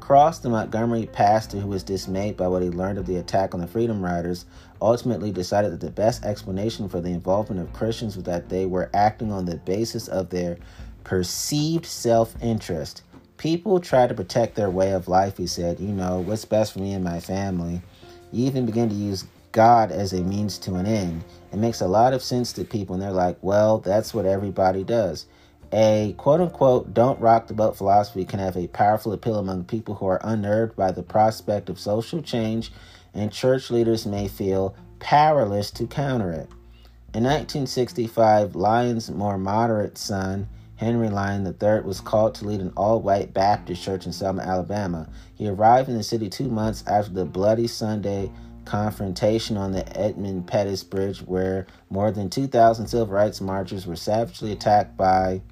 Cross, 0.00 0.40
the 0.40 0.48
Montgomery 0.48 1.06
pastor 1.06 1.58
who 1.58 1.68
was 1.68 1.84
dismayed 1.84 2.36
by 2.36 2.48
what 2.48 2.62
he 2.62 2.68
learned 2.68 2.98
of 2.98 3.06
the 3.06 3.18
attack 3.18 3.54
on 3.54 3.60
the 3.60 3.68
Freedom 3.68 4.04
Riders, 4.04 4.46
ultimately 4.82 5.30
decided 5.30 5.70
that 5.70 5.80
the 5.80 5.92
best 5.92 6.24
explanation 6.24 6.88
for 6.88 7.00
the 7.00 7.10
involvement 7.10 7.60
of 7.60 7.72
Christians 7.72 8.16
was 8.16 8.24
that 8.24 8.48
they 8.48 8.66
were 8.66 8.90
acting 8.94 9.30
on 9.30 9.44
the 9.44 9.58
basis 9.58 10.08
of 10.08 10.30
their 10.30 10.56
perceived 11.04 11.86
self 11.86 12.34
interest. 12.42 13.02
People 13.36 13.78
try 13.78 14.08
to 14.08 14.14
protect 14.14 14.56
their 14.56 14.70
way 14.70 14.92
of 14.92 15.06
life, 15.06 15.36
he 15.36 15.46
said. 15.46 15.78
You 15.78 15.92
know, 15.92 16.18
what's 16.18 16.44
best 16.44 16.72
for 16.72 16.80
me 16.80 16.92
and 16.92 17.04
my 17.04 17.20
family. 17.20 17.80
You 18.32 18.46
even 18.46 18.66
begin 18.66 18.88
to 18.88 18.94
use 18.94 19.24
God 19.52 19.90
as 19.90 20.12
a 20.12 20.22
means 20.22 20.58
to 20.58 20.76
an 20.76 20.86
end. 20.86 21.24
It 21.52 21.58
makes 21.58 21.80
a 21.80 21.88
lot 21.88 22.12
of 22.12 22.22
sense 22.22 22.52
to 22.54 22.64
people, 22.64 22.94
and 22.94 23.02
they're 23.02 23.10
like, 23.10 23.38
well, 23.42 23.78
that's 23.78 24.14
what 24.14 24.26
everybody 24.26 24.84
does. 24.84 25.26
A 25.72 26.14
quote 26.18 26.40
unquote 26.40 26.92
don't 26.92 27.20
rock 27.20 27.46
the 27.46 27.54
boat 27.54 27.76
philosophy 27.76 28.24
can 28.24 28.40
have 28.40 28.56
a 28.56 28.66
powerful 28.68 29.12
appeal 29.12 29.36
among 29.36 29.64
people 29.64 29.94
who 29.94 30.06
are 30.06 30.20
unnerved 30.24 30.74
by 30.74 30.90
the 30.90 31.02
prospect 31.02 31.68
of 31.68 31.78
social 31.78 32.22
change, 32.22 32.72
and 33.14 33.32
church 33.32 33.70
leaders 33.70 34.06
may 34.06 34.28
feel 34.28 34.74
powerless 34.98 35.70
to 35.72 35.86
counter 35.86 36.32
it. 36.32 36.48
In 37.12 37.24
1965, 37.24 38.54
Lyons' 38.54 39.10
more 39.10 39.38
moderate 39.38 39.98
son, 39.98 40.48
Henry 40.76 41.08
Lyon 41.08 41.44
III, 41.44 41.80
was 41.80 42.00
called 42.00 42.34
to 42.36 42.46
lead 42.46 42.60
an 42.60 42.72
all 42.76 43.00
white 43.00 43.34
Baptist 43.34 43.82
church 43.82 44.06
in 44.06 44.12
Selma, 44.12 44.42
Alabama. 44.42 45.08
He 45.34 45.48
arrived 45.48 45.88
in 45.88 45.96
the 45.96 46.02
city 46.02 46.28
two 46.28 46.48
months 46.48 46.84
after 46.86 47.12
the 47.12 47.24
Bloody 47.24 47.66
Sunday 47.66 48.30
confrontation 48.70 49.56
on 49.56 49.72
the 49.72 49.98
Edmund 49.98 50.46
Pettus 50.46 50.84
Bridge, 50.84 51.18
where 51.22 51.66
more 51.90 52.12
than 52.12 52.30
2,000 52.30 52.86
civil 52.86 53.08
rights 53.08 53.40
marchers 53.40 53.84
were 53.84 53.96
savagely 53.96 54.52
attacked 54.52 54.96
by 54.96 55.42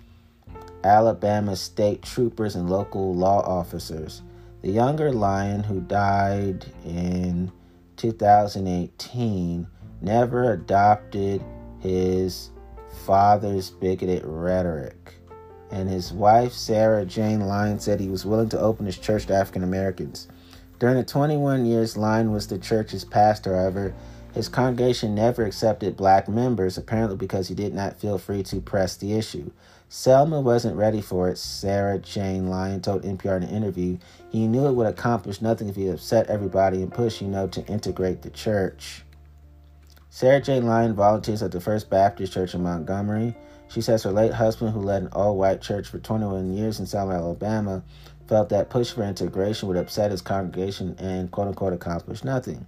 Alabama 0.84 1.56
state 1.56 2.02
troopers 2.02 2.54
and 2.54 2.70
local 2.70 3.12
law 3.12 3.40
officers. 3.40 4.22
The 4.62 4.70
younger 4.70 5.10
Lyon, 5.10 5.64
who 5.64 5.80
died 5.80 6.66
in 6.84 7.50
2018, 7.96 9.66
never 10.00 10.52
adopted 10.52 11.42
his 11.80 12.50
father's 13.04 13.68
bigoted 13.68 14.22
rhetoric. 14.24 15.14
And 15.72 15.88
his 15.88 16.12
wife, 16.12 16.52
Sarah 16.52 17.04
Jane 17.04 17.40
Lyon, 17.40 17.80
said 17.80 17.98
he 17.98 18.08
was 18.08 18.24
willing 18.24 18.48
to 18.50 18.60
open 18.60 18.86
his 18.86 18.96
church 18.96 19.26
to 19.26 19.34
African 19.34 19.64
Americans. 19.64 20.28
During 20.78 20.96
the 20.96 21.04
21 21.04 21.66
years 21.66 21.96
Lyon 21.96 22.32
was 22.32 22.46
the 22.46 22.58
church's 22.58 23.04
pastor, 23.04 23.56
however, 23.56 23.94
his 24.32 24.48
congregation 24.48 25.14
never 25.14 25.44
accepted 25.44 25.96
black 25.96 26.28
members, 26.28 26.78
apparently 26.78 27.16
because 27.16 27.48
he 27.48 27.54
did 27.54 27.74
not 27.74 27.98
feel 27.98 28.18
free 28.18 28.44
to 28.44 28.60
press 28.60 28.96
the 28.96 29.14
issue. 29.14 29.50
Selma 29.88 30.40
wasn't 30.40 30.76
ready 30.76 31.00
for 31.00 31.28
it, 31.28 31.38
Sarah 31.38 31.98
Jane 31.98 32.46
Lyon 32.46 32.80
told 32.80 33.02
NPR 33.02 33.38
in 33.38 33.42
an 33.44 33.48
interview. 33.48 33.98
He 34.30 34.46
knew 34.46 34.66
it 34.66 34.74
would 34.74 34.86
accomplish 34.86 35.40
nothing 35.40 35.68
if 35.68 35.76
he 35.76 35.88
upset 35.88 36.28
everybody 36.28 36.82
and 36.82 36.92
pushed, 36.92 37.22
you 37.22 37.28
know, 37.28 37.48
to 37.48 37.66
integrate 37.66 38.22
the 38.22 38.30
church. 38.30 39.02
Sarah 40.10 40.40
Jane 40.40 40.66
Lyon 40.66 40.94
volunteers 40.94 41.42
at 41.42 41.52
the 41.52 41.60
First 41.60 41.90
Baptist 41.90 42.32
Church 42.32 42.54
in 42.54 42.62
Montgomery. 42.62 43.34
She 43.68 43.80
says 43.80 44.02
her 44.02 44.12
late 44.12 44.34
husband, 44.34 44.72
who 44.72 44.80
led 44.80 45.02
an 45.02 45.08
all 45.12 45.36
white 45.36 45.60
church 45.60 45.88
for 45.88 45.98
21 45.98 46.52
years 46.52 46.80
in 46.80 46.86
Selma, 46.86 47.14
Alabama, 47.14 47.82
felt 48.28 48.50
that 48.50 48.70
push 48.70 48.92
for 48.92 49.02
integration 49.02 49.68
would 49.68 49.76
upset 49.76 50.10
his 50.10 50.22
congregation 50.22 50.94
and 50.98 51.30
quote 51.30 51.48
unquote 51.48 51.72
accomplish 51.72 52.22
nothing. 52.22 52.66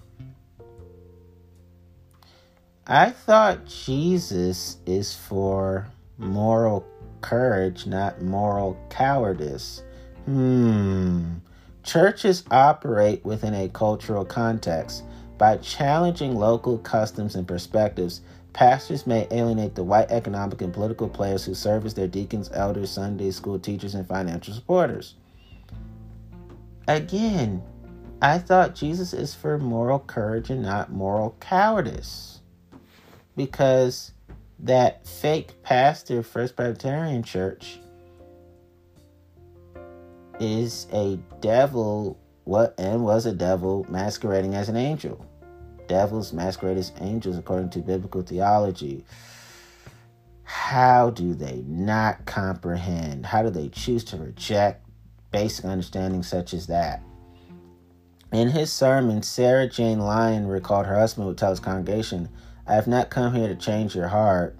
I 2.87 3.11
thought 3.11 3.67
Jesus 3.67 4.79
is 4.87 5.15
for 5.15 5.87
moral 6.19 6.85
courage, 7.21 7.87
not 7.87 8.21
moral 8.23 8.77
cowardice. 8.89 9.83
Hmm. 10.25 11.35
Churches 11.83 12.45
operate 12.51 13.25
within 13.25 13.55
a 13.55 13.69
cultural 13.69 14.25
context. 14.25 15.05
By 15.39 15.57
challenging 15.59 16.37
local 16.37 16.79
customs 16.79 17.37
and 17.37 17.49
perspectives, 17.49 18.21
pastors 18.53 19.07
may 19.07 19.27
alienate 19.31 19.75
the 19.75 19.85
white 19.85 20.11
economic 20.11 20.61
and 20.61 20.73
political 20.73 21.09
players 21.09 21.45
who 21.45 21.55
serve 21.55 21.87
as 21.87 21.95
their 21.95 22.09
deacons, 22.09 22.51
elders, 22.53 22.91
Sunday 22.91 23.31
school 23.31 23.59
teachers, 23.59 23.95
and 23.95 24.07
financial 24.07 24.53
supporters. 24.53 25.15
Again, 26.91 27.63
I 28.21 28.39
thought 28.39 28.75
Jesus 28.75 29.13
is 29.13 29.33
for 29.33 29.59
moral 29.59 30.01
courage 30.01 30.51
and 30.51 30.61
not 30.61 30.91
moral 30.91 31.37
cowardice. 31.39 32.41
Because 33.37 34.11
that 34.59 35.07
fake 35.07 35.63
pastor, 35.63 36.25
First 36.25 36.57
Presbyterian 36.57 37.23
Church, 37.23 37.79
is 40.41 40.89
a 40.93 41.17
devil 41.41 42.19
what 42.43 42.75
and 42.77 43.05
was 43.05 43.25
a 43.25 43.35
devil 43.35 43.87
masquerading 43.89 44.57
as 44.57 44.69
an 44.69 44.77
angel. 44.77 45.25
Devils 45.87 46.33
masquerade 46.33 46.77
as 46.77 46.91
angels 46.99 47.39
according 47.39 47.71
to 47.71 47.79
biblical 47.79 48.23
theology. 48.23 49.05
How 50.43 51.11
do 51.11 51.35
they 51.35 51.63
not 51.69 52.27
comprehend? 52.27 53.27
How 53.27 53.45
do 53.45 53.51
they 53.51 53.69
choose 53.69 54.03
to 54.07 54.17
reject 54.17 54.90
basic 55.31 55.65
understanding 55.65 56.23
such 56.23 56.55
as 56.55 56.67
that? 56.67 57.03
In 58.33 58.49
his 58.49 58.73
sermon, 58.73 59.23
Sarah 59.23 59.69
Jane 59.69 59.99
Lyon 59.99 60.47
recalled 60.47 60.87
her 60.87 60.99
husband 60.99 61.27
would 61.27 61.37
tell 61.37 61.51
his 61.51 61.59
congregation, 61.59 62.29
I 62.67 62.75
have 62.75 62.87
not 62.87 63.11
come 63.11 63.35
here 63.35 63.49
to 63.49 63.57
change 63.57 63.97
your 63.97 64.09
heart. 64.09 64.57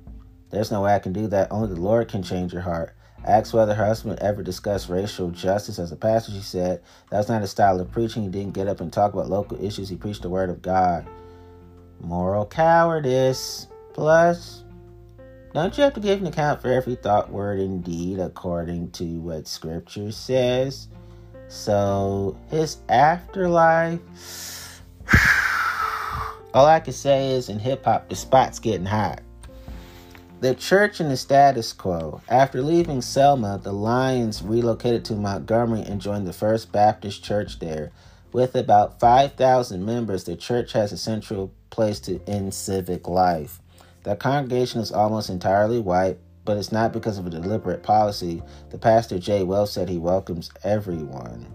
There's 0.51 0.73
no 0.73 0.83
way 0.83 0.95
I 0.95 0.99
can 0.99 1.13
do 1.13 1.29
that. 1.29 1.53
Only 1.53 1.69
the 1.69 1.81
Lord 1.81 2.09
can 2.09 2.25
change 2.25 2.53
your 2.53 2.63
heart. 2.63 2.95
Asked 3.25 3.53
whether 3.53 3.75
her 3.75 3.87
husband 3.87 4.19
ever 4.21 4.43
discussed 4.43 4.89
racial 4.89 5.31
justice 5.31 5.79
as 5.79 5.93
a 5.93 5.97
pastor, 5.97 6.33
she 6.33 6.41
said, 6.41 6.83
That's 7.11 7.29
not 7.29 7.43
his 7.43 7.51
style 7.51 7.79
of 7.79 7.93
preaching. 7.93 8.23
He 8.23 8.29
didn't 8.29 8.55
get 8.55 8.67
up 8.67 8.81
and 8.81 8.93
talk 8.93 9.13
about 9.13 9.29
local 9.29 9.63
issues. 9.63 9.89
He 9.89 9.97
preached 9.97 10.23
the 10.23 10.31
word 10.31 10.51
of 10.51 10.63
God. 10.63 11.07
Moral 12.01 12.47
cowardice. 12.47 13.69
Plus, 13.93 14.65
don't 15.53 15.77
you 15.77 15.85
have 15.85 15.95
to 15.95 16.01
give 16.01 16.21
an 16.21 16.29
account 16.29 16.63
for 16.63 16.73
every 16.73 16.95
thought, 16.95 17.31
word, 17.31 17.59
and 17.59 17.83
deed 17.83 18.21
according 18.21 18.93
to 18.93 19.05
what 19.21 19.49
Scripture 19.49 20.13
says? 20.13 20.89
So, 21.49 22.37
his 22.51 22.79
afterlife. 22.89 24.01
All 26.55 26.67
I 26.67 26.79
can 26.81 26.93
say 26.93 27.33
is 27.33 27.49
in 27.49 27.59
hip 27.59 27.85
hop, 27.85 28.09
the 28.09 28.15
spot's 28.15 28.61
getting 28.61 28.87
hot. 28.87 29.23
The 30.41 30.55
church 30.55 31.01
and 31.01 31.11
the 31.11 31.17
status 31.17 31.73
quo. 31.73 32.23
After 32.29 32.63
leaving 32.63 33.03
Selma, 33.03 33.61
the 33.63 33.73
Lyons 33.73 34.43
relocated 34.43 35.05
to 35.07 35.15
Montgomery 35.15 35.83
and 35.83 36.01
joined 36.01 36.27
the 36.27 36.33
First 36.33 36.73
Baptist 36.73 37.23
Church 37.23 37.59
there. 37.59 37.91
With 38.33 38.55
about 38.55 39.01
5,000 39.01 39.85
members, 39.85 40.25
the 40.25 40.37
church 40.37 40.73
has 40.73 40.93
a 40.93 40.97
central 40.97 41.53
place 41.69 41.99
to 42.01 42.21
in 42.31 42.53
civic 42.53 43.09
life. 43.09 43.61
The 44.03 44.17
congregation 44.17 44.81
is 44.81 44.93
almost 44.93 45.29
entirely 45.29 45.79
white, 45.79 46.19
but 46.45 46.57
it's 46.57 46.73
not 46.73 46.93
because 46.93 47.19
of 47.19 47.27
a 47.27 47.31
deliberate 47.31 47.83
policy. 47.83 48.43
The 48.71 48.79
pastor 48.79 49.19
Jay 49.19 49.43
Wells 49.43 49.73
said 49.73 49.89
he 49.89 49.99
welcomes 49.99 50.51
everyone. 50.65 51.47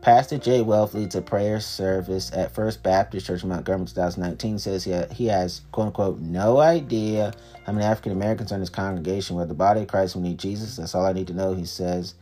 Pastor 0.00 0.38
Jay 0.38 0.62
Wells 0.62 0.94
leads 0.94 1.16
a 1.16 1.20
prayer 1.20 1.60
service 1.60 2.32
at 2.32 2.54
First 2.54 2.82
Baptist 2.82 3.26
Church 3.26 3.42
in 3.42 3.50
Montgomery 3.50 3.88
2019. 3.88 4.58
Says 4.58 4.84
he, 4.84 4.98
he 5.14 5.26
has, 5.26 5.62
quote 5.72 5.88
unquote, 5.88 6.20
no 6.20 6.60
idea 6.60 7.34
how 7.66 7.72
many 7.72 7.84
African 7.84 8.12
Americans 8.12 8.50
are 8.50 8.54
in 8.54 8.60
his 8.60 8.70
congregation 8.70 9.36
where 9.36 9.44
the 9.44 9.54
body 9.54 9.82
of 9.82 9.88
Christ 9.88 10.14
will 10.14 10.22
need 10.22 10.38
Jesus. 10.38 10.76
That's 10.76 10.94
all 10.94 11.04
I 11.04 11.12
need 11.12 11.26
to 11.26 11.34
know, 11.34 11.52
he 11.52 11.66
says. 11.66 12.14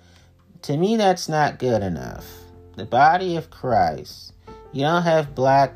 To 0.62 0.76
me, 0.76 0.96
that's 0.96 1.28
not 1.28 1.60
good 1.60 1.82
enough. 1.82 2.26
The 2.74 2.86
body 2.86 3.36
of 3.36 3.50
Christ. 3.50 4.32
You 4.72 4.80
don't 4.80 5.02
have 5.02 5.34
black 5.34 5.72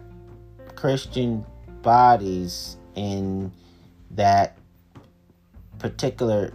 Christian 0.74 1.46
bodies 1.82 2.76
in 3.00 3.50
that 4.10 4.58
particular 5.78 6.52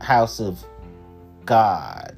house 0.00 0.38
of 0.38 0.64
God. 1.44 2.16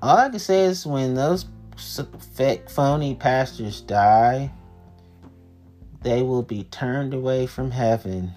All 0.00 0.18
I 0.18 0.28
can 0.28 0.38
say 0.38 0.64
is 0.66 0.86
when 0.86 1.14
those 1.14 1.46
fake, 2.34 2.70
phony 2.70 3.16
pastors 3.16 3.80
die, 3.80 4.52
they 6.02 6.22
will 6.22 6.42
be 6.42 6.64
turned 6.64 7.12
away 7.12 7.46
from 7.46 7.72
heaven. 7.72 8.32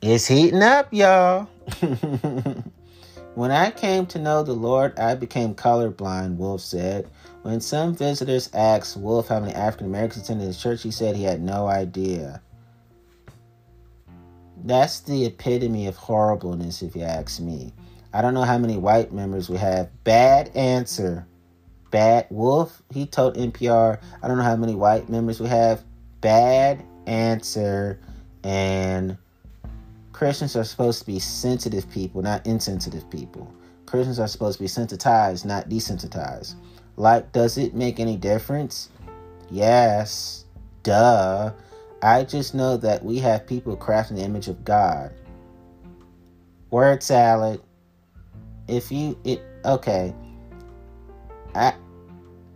It's 0.00 0.26
heating 0.26 0.62
up, 0.62 0.88
y'all. 0.92 1.48
when 3.34 3.50
I 3.50 3.70
came 3.70 4.06
to 4.06 4.18
know 4.18 4.42
the 4.42 4.52
Lord, 4.52 4.98
I 4.98 5.14
became 5.14 5.54
colorblind, 5.54 6.36
Wolf 6.36 6.60
said. 6.60 7.08
When 7.42 7.60
some 7.60 7.94
visitors 7.94 8.50
asked 8.52 8.96
Wolf 8.96 9.28
how 9.28 9.40
many 9.40 9.52
African 9.52 9.86
Americans 9.86 10.24
attended 10.24 10.46
his 10.46 10.60
church, 10.60 10.82
he 10.82 10.90
said 10.90 11.16
he 11.16 11.24
had 11.24 11.42
no 11.42 11.66
idea. 11.66 12.42
That's 14.64 15.00
the 15.00 15.24
epitome 15.24 15.86
of 15.86 15.96
horribleness, 15.96 16.82
if 16.82 16.94
you 16.94 17.02
ask 17.02 17.40
me. 17.40 17.72
I 18.12 18.22
don't 18.22 18.34
know 18.34 18.42
how 18.42 18.58
many 18.58 18.76
white 18.76 19.12
members 19.12 19.48
we 19.48 19.56
have. 19.56 19.90
Bad 20.04 20.54
answer. 20.54 21.26
Bad 21.90 22.26
Wolf, 22.30 22.82
he 22.90 23.06
told 23.06 23.36
NPR, 23.36 23.98
I 24.22 24.28
don't 24.28 24.36
know 24.36 24.44
how 24.44 24.56
many 24.56 24.74
white 24.74 25.08
members 25.08 25.40
we 25.40 25.48
have. 25.48 25.82
Bad 26.20 26.84
answer. 27.06 27.98
And 28.44 29.16
Christians 30.22 30.54
are 30.54 30.62
supposed 30.62 31.00
to 31.00 31.06
be 31.06 31.18
sensitive 31.18 31.90
people, 31.90 32.22
not 32.22 32.46
insensitive 32.46 33.10
people. 33.10 33.52
Christians 33.86 34.20
are 34.20 34.28
supposed 34.28 34.58
to 34.58 34.62
be 34.62 34.68
sensitized, 34.68 35.44
not 35.44 35.68
desensitized. 35.68 36.54
Like, 36.96 37.32
does 37.32 37.58
it 37.58 37.74
make 37.74 37.98
any 37.98 38.16
difference? 38.16 38.88
Yes. 39.50 40.44
Duh. 40.84 41.52
I 42.02 42.22
just 42.22 42.54
know 42.54 42.76
that 42.76 43.04
we 43.04 43.18
have 43.18 43.48
people 43.48 43.76
crafting 43.76 44.14
the 44.14 44.22
image 44.22 44.46
of 44.46 44.64
God. 44.64 45.12
Word 46.70 47.02
salad. 47.02 47.60
If 48.68 48.92
you 48.92 49.18
it 49.24 49.42
okay. 49.64 50.14
I 51.52 51.74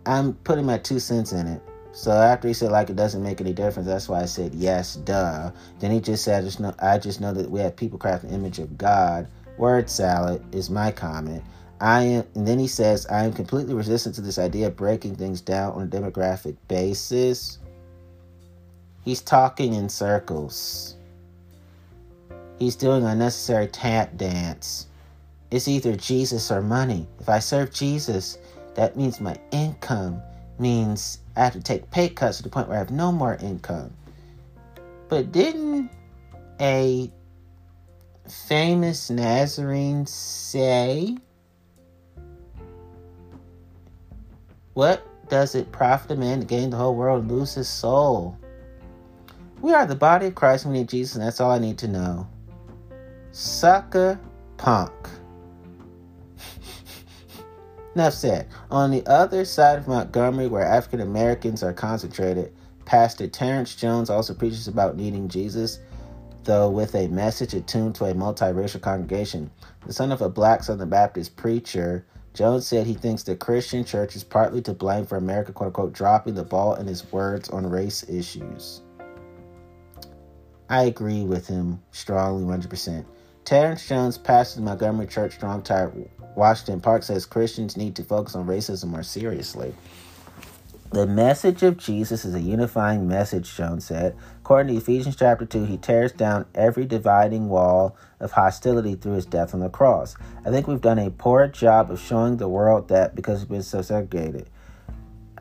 I'm 0.05 0.35
putting 0.35 0.65
my 0.65 0.77
two 0.77 1.01
cents 1.01 1.33
in 1.33 1.47
it. 1.47 1.61
So 1.97 2.11
after 2.11 2.47
he 2.47 2.53
said 2.53 2.69
like 2.69 2.91
it 2.91 2.95
doesn't 2.95 3.23
make 3.23 3.41
any 3.41 3.53
difference, 3.53 3.87
that's 3.87 4.07
why 4.07 4.21
I 4.21 4.25
said 4.25 4.53
yes, 4.53 4.97
duh. 4.97 5.49
Then 5.79 5.89
he 5.89 5.99
just 5.99 6.23
said 6.23 6.43
I 6.43 6.45
just 6.45 6.59
know 6.59 6.75
I 6.77 6.99
just 6.99 7.19
know 7.19 7.33
that 7.33 7.49
we 7.49 7.59
have 7.61 7.75
people 7.75 7.97
crafting 7.97 8.29
the 8.29 8.35
image 8.35 8.59
of 8.59 8.77
God. 8.77 9.27
Word 9.57 9.89
salad 9.89 10.43
is 10.53 10.69
my 10.69 10.91
comment. 10.91 11.43
I 11.81 12.03
am 12.03 12.23
and 12.35 12.47
then 12.47 12.59
he 12.59 12.67
says 12.67 13.07
I 13.07 13.25
am 13.25 13.33
completely 13.33 13.73
resistant 13.73 14.13
to 14.13 14.21
this 14.21 14.37
idea 14.37 14.67
of 14.67 14.75
breaking 14.75 15.15
things 15.15 15.41
down 15.41 15.73
on 15.73 15.81
a 15.81 15.87
demographic 15.87 16.55
basis. 16.67 17.57
He's 19.03 19.21
talking 19.21 19.73
in 19.73 19.89
circles. 19.89 20.97
He's 22.59 22.75
doing 22.75 23.05
unnecessary 23.05 23.69
tap 23.69 24.15
dance. 24.17 24.85
It's 25.49 25.67
either 25.67 25.95
Jesus 25.95 26.51
or 26.51 26.61
money. 26.61 27.07
If 27.19 27.27
I 27.27 27.39
serve 27.39 27.73
Jesus, 27.73 28.37
that 28.75 28.95
means 28.95 29.19
my 29.19 29.35
income 29.49 30.21
means 30.59 31.19
I 31.37 31.43
have 31.43 31.53
to 31.53 31.61
take 31.61 31.89
pay 31.91 32.09
cuts 32.09 32.37
to 32.37 32.43
the 32.43 32.49
point 32.49 32.67
where 32.67 32.77
I 32.77 32.79
have 32.79 32.91
no 32.91 33.11
more 33.11 33.35
income. 33.35 33.93
But 35.07 35.31
didn't 35.31 35.91
a 36.59 37.11
famous 38.27 39.09
Nazarene 39.09 40.05
say, 40.05 41.17
What 44.73 45.05
does 45.29 45.55
it 45.55 45.71
profit 45.71 46.11
a 46.11 46.15
man 46.15 46.39
to 46.39 46.45
gain 46.45 46.69
the 46.69 46.77
whole 46.77 46.95
world 46.95 47.23
and 47.23 47.31
lose 47.31 47.53
his 47.53 47.67
soul? 47.67 48.37
We 49.61 49.73
are 49.73 49.85
the 49.85 49.95
body 49.95 50.27
of 50.27 50.35
Christ. 50.35 50.65
We 50.65 50.73
need 50.73 50.89
Jesus, 50.89 51.15
and 51.15 51.25
that's 51.25 51.41
all 51.41 51.51
I 51.51 51.57
need 51.57 51.79
to 51.79 51.87
know. 51.87 52.27
Sucker 53.31 54.19
punk. 54.57 54.91
Enough 57.97 58.13
said. 58.13 58.47
On 58.69 58.91
the 58.91 59.03
other 59.07 59.43
side 59.43 59.79
of 59.79 59.87
Montgomery, 59.87 60.45
where 60.45 60.63
African 60.63 61.01
Americans 61.01 61.63
are 61.63 61.73
concentrated, 61.73 62.53
Pastor 62.85 63.27
Terrence 63.27 63.73
Jones 63.73 64.11
also 64.11 64.35
preaches 64.35 64.67
about 64.67 64.95
needing 64.95 65.27
Jesus, 65.27 65.79
though 66.43 66.69
with 66.69 66.93
a 66.93 67.07
message 67.07 67.55
attuned 67.55 67.95
to 67.95 68.05
a 68.05 68.13
multiracial 68.13 68.79
congregation. 68.79 69.49
The 69.87 69.93
son 69.93 70.11
of 70.11 70.21
a 70.21 70.29
black 70.29 70.61
Southern 70.61 70.89
Baptist 70.89 71.37
preacher, 71.37 72.05
Jones 72.35 72.67
said 72.67 72.85
he 72.85 72.93
thinks 72.93 73.23
the 73.23 73.35
Christian 73.35 73.83
church 73.83 74.15
is 74.15 74.23
partly 74.23 74.61
to 74.61 74.75
blame 74.75 75.07
for 75.07 75.17
America, 75.17 75.51
quote 75.51 75.69
unquote, 75.69 75.93
dropping 75.93 76.35
the 76.35 76.43
ball 76.43 76.75
in 76.75 76.85
his 76.85 77.11
words 77.11 77.49
on 77.49 77.67
race 77.67 78.07
issues. 78.07 78.83
I 80.69 80.83
agree 80.83 81.23
with 81.23 81.47
him 81.47 81.81
strongly, 81.89 82.43
100%. 82.43 83.07
Terrence 83.43 83.87
Jones, 83.87 84.17
pastor 84.17 84.59
of 84.59 84.65
Montgomery 84.65 85.07
Church, 85.07 85.33
Strong 85.33 85.63
Tower, 85.63 85.93
Washington 86.37 86.79
Park, 86.79 87.03
says 87.03 87.25
Christians 87.25 87.75
need 87.75 87.95
to 87.95 88.03
focus 88.03 88.35
on 88.35 88.47
racism 88.47 88.85
more 88.85 89.03
seriously. 89.03 89.73
The 90.91 91.05
message 91.05 91.63
of 91.63 91.77
Jesus 91.77 92.23
is 92.23 92.33
a 92.33 92.39
unifying 92.39 93.09
message, 93.09 93.53
Jones 93.53 93.83
said. 93.83 94.15
According 94.39 94.73
to 94.73 94.81
Ephesians 94.81 95.17
chapter 95.17 95.45
2, 95.45 95.65
he 95.65 95.75
tears 95.77 96.13
down 96.13 96.45
every 96.55 96.85
dividing 96.85 97.49
wall 97.49 97.97
of 98.21 98.31
hostility 98.31 98.95
through 98.95 99.13
his 99.13 99.25
death 99.25 99.53
on 99.53 99.59
the 99.59 99.67
cross. 99.67 100.15
I 100.45 100.49
think 100.49 100.65
we've 100.65 100.79
done 100.79 100.99
a 100.99 101.11
poor 101.11 101.47
job 101.47 101.91
of 101.91 101.99
showing 101.99 102.37
the 102.37 102.47
world 102.47 102.87
that 102.87 103.15
because 103.15 103.41
we've 103.41 103.49
been 103.49 103.63
so 103.63 103.81
segregated. 103.81 104.49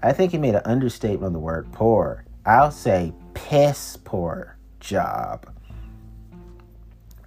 I 0.02 0.12
think 0.12 0.32
he 0.32 0.38
made 0.38 0.56
an 0.56 0.62
understatement 0.64 1.26
on 1.26 1.32
the 1.32 1.38
word 1.38 1.70
poor. 1.72 2.24
I'll 2.44 2.72
say 2.72 3.12
piss 3.34 3.98
poor 4.02 4.56
job. 4.80 5.46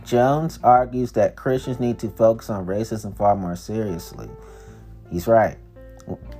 Jones 0.05 0.59
argues 0.63 1.11
that 1.13 1.35
Christians 1.35 1.79
need 1.79 1.99
to 1.99 2.09
focus 2.09 2.49
on 2.49 2.65
racism 2.65 3.15
far 3.15 3.35
more 3.35 3.55
seriously. 3.55 4.29
He's 5.11 5.27
right. 5.27 5.57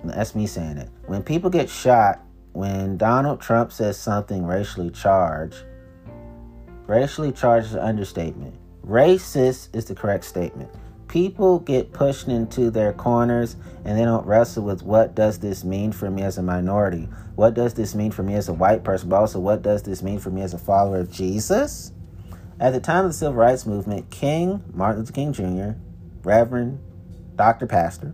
That's 0.03 0.35
me 0.35 0.47
saying 0.47 0.77
it. 0.77 0.89
When 1.07 1.23
people 1.23 1.49
get 1.49 1.69
shot, 1.69 2.21
when 2.53 2.97
Donald 2.97 3.41
Trump 3.41 3.71
says 3.71 3.99
something 3.99 4.45
racially 4.45 4.89
charged, 4.89 5.63
racially 6.87 7.31
charged 7.31 7.67
is 7.67 7.73
an 7.73 7.79
understatement. 7.79 8.55
Racist 8.85 9.75
is 9.75 9.85
the 9.85 9.95
correct 9.95 10.23
statement. 10.23 10.69
People 11.07 11.59
get 11.59 11.91
pushed 11.91 12.27
into 12.27 12.69
their 12.69 12.93
corners 12.93 13.55
and 13.83 13.97
they 13.97 14.05
don't 14.05 14.25
wrestle 14.25 14.63
with 14.63 14.83
what 14.83 15.15
does 15.15 15.39
this 15.39 15.63
mean 15.63 15.91
for 15.91 16.09
me 16.09 16.21
as 16.21 16.37
a 16.37 16.43
minority? 16.43 17.07
What 17.35 17.53
does 17.53 17.73
this 17.73 17.95
mean 17.95 18.11
for 18.11 18.23
me 18.23 18.35
as 18.35 18.49
a 18.49 18.53
white 18.53 18.83
person? 18.83 19.09
But 19.09 19.17
also, 19.17 19.39
what 19.39 19.61
does 19.61 19.83
this 19.83 20.03
mean 20.03 20.19
for 20.19 20.29
me 20.29 20.41
as 20.41 20.53
a 20.53 20.59
follower 20.59 20.99
of 20.99 21.11
Jesus? 21.11 21.93
At 22.61 22.73
the 22.73 22.81
time 22.81 23.05
of 23.05 23.11
the 23.11 23.17
Civil 23.17 23.35
Rights 23.35 23.65
Movement, 23.65 24.09
King, 24.09 24.61
Martin 24.73 24.99
Luther 24.99 25.13
King 25.13 25.31
Jr., 25.31 25.79
Reverend, 26.23 26.79
Dr. 27.37 27.65
Pastor, 27.65 28.13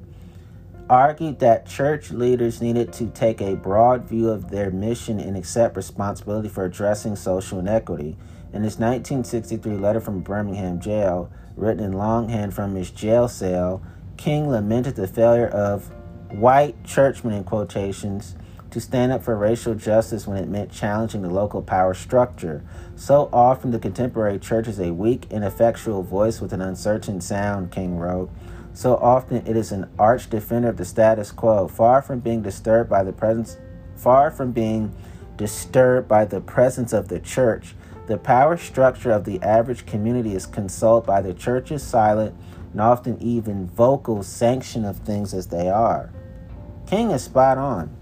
argued 0.88 1.40
that 1.40 1.66
church 1.66 2.12
leaders 2.12 2.62
needed 2.62 2.94
to 2.94 3.08
take 3.08 3.42
a 3.42 3.56
broad 3.56 4.08
view 4.08 4.30
of 4.30 4.52
their 4.52 4.70
mission 4.70 5.20
and 5.20 5.36
accept 5.36 5.76
responsibility 5.76 6.48
for 6.48 6.64
addressing 6.64 7.16
social 7.16 7.58
inequity. 7.58 8.18
In 8.54 8.62
his 8.62 8.78
1963 8.78 9.78
letter 9.78 10.00
from 10.00 10.22
Birmingham 10.22 10.80
jail, 10.80 11.32
written 11.56 11.84
in 11.84 11.94
longhand 11.94 12.54
from 12.54 12.76
his 12.76 12.92
jail 12.92 13.28
cell, 13.28 13.82
King 14.16 14.48
lamented 14.48 14.96
the 14.96 15.08
failure 15.08 15.48
of 15.48 15.90
white 16.30 16.84
churchmen 16.84 17.34
in 17.34 17.44
quotations 17.46 18.36
to 18.76 18.82
stand 18.82 19.10
up 19.10 19.24
for 19.24 19.38
racial 19.38 19.74
justice 19.74 20.28
when 20.28 20.36
it 20.36 20.50
meant 20.50 20.70
challenging 20.70 21.22
the 21.22 21.30
local 21.30 21.62
power 21.62 21.94
structure. 21.94 22.62
So 22.98 23.30
often, 23.32 23.72
the 23.72 23.80
contemporary 23.80 24.38
church 24.38 24.68
is 24.68 24.82
a 24.82 24.92
weak, 24.92 25.28
ineffectual 25.32 26.04
voice 26.04 26.42
with 26.42 26.52
an 26.52 26.60
uncertain 26.60 27.22
sound, 27.22 27.72
King 27.72 27.98
wrote. 27.98 28.30
So 28.74 28.98
often 28.98 29.48
it 29.48 29.56
is 29.56 29.72
an 29.72 29.90
arch 29.98 30.30
defender 30.30 30.68
of 30.68 30.76
the 30.76 30.84
status 30.84 31.32
quo, 31.32 31.70
far 31.70 32.02
from 32.02 32.20
being 32.20 32.42
disturbed 32.42 32.90
by 32.90 33.02
the 33.06 33.14
presence 33.14 33.56
far 33.96 34.30
from 34.30 34.52
being 34.52 34.94
disturbed 35.38 36.10
by 36.10 36.26
the 36.26 36.42
presence 36.42 36.92
of 36.92 37.08
the 37.08 37.22
church. 37.22 37.76
The 38.08 38.18
power 38.18 38.58
structure 38.58 39.12
of 39.12 39.24
the 39.24 39.42
average 39.42 39.86
community 39.86 40.36
is 40.36 40.46
consoled 40.46 41.06
by 41.06 41.22
the 41.22 41.34
church's 41.34 41.82
silent 41.82 42.36
and 42.74 42.82
often 42.82 43.22
even 43.22 43.68
vocal 43.68 44.22
sanction 44.22 44.84
of 44.84 44.98
things 44.98 45.34
as 45.34 45.48
they 45.48 45.70
are. 45.70 46.12
King 46.88 47.12
is 47.12 47.24
spot 47.24 47.58
on. 47.58 47.96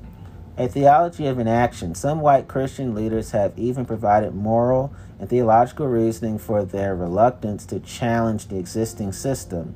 A 0.55 0.67
theology 0.67 1.25
of 1.25 1.39
inaction. 1.39 1.95
Some 1.95 2.21
white 2.21 2.47
Christian 2.47 2.93
leaders 2.93 3.31
have 3.31 3.57
even 3.57 3.87
provided 3.87 4.35
moral 4.35 4.93
and 5.17 5.27
theological 5.27 5.87
reasoning 5.87 6.37
for 6.37 6.63
their 6.63 6.95
reluctance 6.95 7.65
to 7.67 7.79
challenge 7.79 8.47
the 8.47 8.59
existing 8.59 9.13
system. 9.13 9.73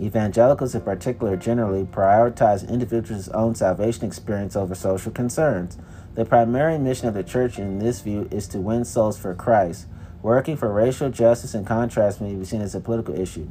Evangelicals, 0.00 0.76
in 0.76 0.82
particular, 0.82 1.36
generally 1.36 1.84
prioritize 1.84 2.68
individuals' 2.68 3.28
own 3.30 3.56
salvation 3.56 4.04
experience 4.04 4.54
over 4.54 4.76
social 4.76 5.10
concerns. 5.10 5.76
The 6.14 6.24
primary 6.24 6.78
mission 6.78 7.08
of 7.08 7.14
the 7.14 7.24
church 7.24 7.58
in 7.58 7.80
this 7.80 8.00
view 8.00 8.28
is 8.30 8.46
to 8.48 8.60
win 8.60 8.84
souls 8.84 9.18
for 9.18 9.34
Christ. 9.34 9.88
Working 10.22 10.56
for 10.56 10.72
racial 10.72 11.10
justice, 11.10 11.56
in 11.56 11.64
contrast, 11.64 12.20
may 12.20 12.36
be 12.36 12.44
seen 12.44 12.60
as 12.60 12.76
a 12.76 12.80
political 12.80 13.18
issue. 13.18 13.48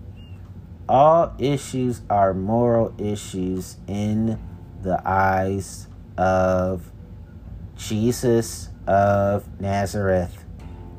All 0.87 1.35
issues 1.39 2.03
are 2.09 2.33
moral 2.33 2.93
issues 2.97 3.75
in 3.85 4.39
the 4.81 5.05
eyes 5.05 5.88
of 6.19 6.91
Jesus 7.77 8.69
of 8.85 9.47
Nazareth. 9.61 10.43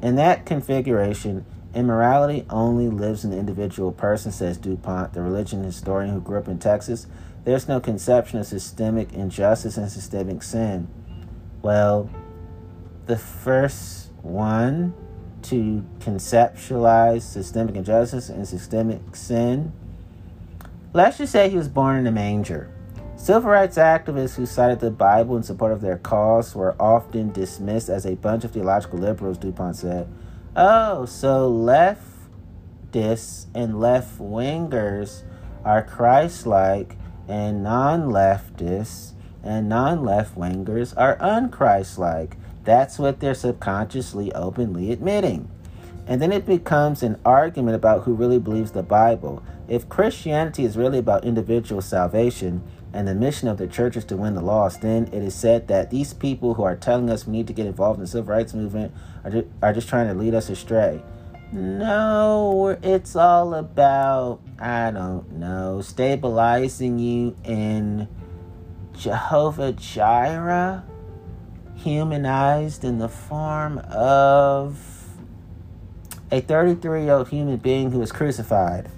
In 0.02 0.16
that 0.16 0.46
configuration, 0.46 1.44
Immorality 1.74 2.46
only 2.50 2.88
lives 2.88 3.24
in 3.24 3.30
the 3.30 3.38
individual 3.38 3.92
person, 3.92 4.32
says 4.32 4.58
DuPont, 4.58 5.12
the 5.12 5.22
religion 5.22 5.62
historian 5.62 6.12
who 6.12 6.20
grew 6.20 6.38
up 6.38 6.48
in 6.48 6.58
Texas. 6.58 7.06
There's 7.44 7.68
no 7.68 7.78
conception 7.78 8.40
of 8.40 8.46
systemic 8.46 9.12
injustice 9.12 9.76
and 9.76 9.90
systemic 9.90 10.42
sin. 10.42 10.88
Well, 11.62 12.10
the 13.06 13.16
first 13.16 14.10
one 14.22 14.94
to 15.42 15.84
conceptualize 16.00 17.22
systemic 17.22 17.76
injustice 17.76 18.28
and 18.30 18.46
systemic 18.48 19.14
sin, 19.14 19.72
let's 20.92 21.18
just 21.18 21.30
say 21.30 21.48
he 21.48 21.56
was 21.56 21.68
born 21.68 21.98
in 21.98 22.06
a 22.06 22.12
manger. 22.12 22.74
Civil 23.20 23.50
rights 23.50 23.76
activists 23.76 24.36
who 24.36 24.46
cited 24.46 24.80
the 24.80 24.90
Bible 24.90 25.36
in 25.36 25.42
support 25.42 25.72
of 25.72 25.82
their 25.82 25.98
cause 25.98 26.54
were 26.54 26.74
often 26.80 27.30
dismissed 27.32 27.90
as 27.90 28.06
a 28.06 28.16
bunch 28.16 28.44
of 28.44 28.52
theological 28.52 28.98
liberals, 28.98 29.36
DuPont 29.36 29.76
said. 29.76 30.08
Oh, 30.56 31.04
so 31.04 31.52
leftists 31.52 33.44
and 33.54 33.78
left 33.78 34.18
wingers 34.18 35.24
are 35.66 35.82
Christ 35.82 36.46
like, 36.46 36.96
and 37.28 37.62
non 37.62 38.04
leftists 38.04 39.12
and 39.44 39.68
non 39.68 40.02
left 40.02 40.34
wingers 40.34 40.94
are 40.96 41.18
unchrist 41.18 41.98
like. 41.98 42.38
That's 42.64 42.98
what 42.98 43.20
they're 43.20 43.34
subconsciously 43.34 44.32
openly 44.32 44.92
admitting. 44.92 45.50
And 46.06 46.22
then 46.22 46.32
it 46.32 46.46
becomes 46.46 47.02
an 47.02 47.20
argument 47.26 47.76
about 47.76 48.04
who 48.04 48.14
really 48.14 48.38
believes 48.38 48.72
the 48.72 48.82
Bible. 48.82 49.42
If 49.68 49.88
Christianity 49.88 50.64
is 50.64 50.76
really 50.76 50.98
about 50.98 51.24
individual 51.24 51.82
salvation, 51.82 52.64
and 52.92 53.06
the 53.06 53.14
mission 53.14 53.48
of 53.48 53.58
the 53.58 53.66
church 53.66 53.96
is 53.96 54.04
to 54.06 54.16
win 54.16 54.34
the 54.34 54.42
lost, 54.42 54.82
then 54.82 55.04
it 55.08 55.22
is 55.22 55.34
said 55.34 55.68
that 55.68 55.90
these 55.90 56.12
people 56.12 56.54
who 56.54 56.62
are 56.62 56.76
telling 56.76 57.08
us 57.10 57.26
we 57.26 57.32
need 57.32 57.46
to 57.46 57.52
get 57.52 57.66
involved 57.66 57.98
in 57.98 58.02
the 58.02 58.10
civil 58.10 58.32
rights 58.32 58.54
movement 58.54 58.92
are 59.24 59.30
just, 59.30 59.46
are 59.62 59.72
just 59.72 59.88
trying 59.88 60.08
to 60.08 60.14
lead 60.14 60.34
us 60.34 60.48
astray. 60.48 61.02
No, 61.52 62.78
it's 62.82 63.16
all 63.16 63.54
about, 63.54 64.40
I 64.58 64.90
don't 64.92 65.32
know, 65.32 65.80
stabilizing 65.80 66.98
you 66.98 67.36
in 67.44 68.08
Jehovah 68.96 69.72
Jireh, 69.72 70.84
humanized 71.74 72.84
in 72.84 72.98
the 72.98 73.08
form 73.08 73.78
of 73.78 74.78
a 76.30 76.40
33 76.40 77.04
year 77.04 77.14
old 77.14 77.28
human 77.28 77.56
being 77.56 77.90
who 77.90 77.98
was 77.98 78.12
crucified. 78.12 78.88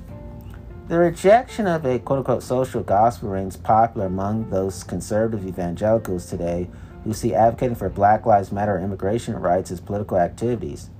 The 0.92 0.98
rejection 0.98 1.66
of 1.66 1.86
a 1.86 1.98
quote 1.98 2.18
unquote 2.18 2.42
social 2.42 2.82
gospel 2.82 3.30
rings 3.30 3.56
popular 3.56 4.08
among 4.08 4.50
those 4.50 4.84
conservative 4.84 5.48
evangelicals 5.48 6.26
today 6.26 6.68
who 7.04 7.14
see 7.14 7.34
advocating 7.34 7.76
for 7.76 7.88
Black 7.88 8.26
Lives 8.26 8.52
Matter 8.52 8.76
or 8.76 8.78
immigration 8.78 9.34
rights 9.36 9.70
as 9.70 9.80
political 9.80 10.18
activities. 10.18 10.90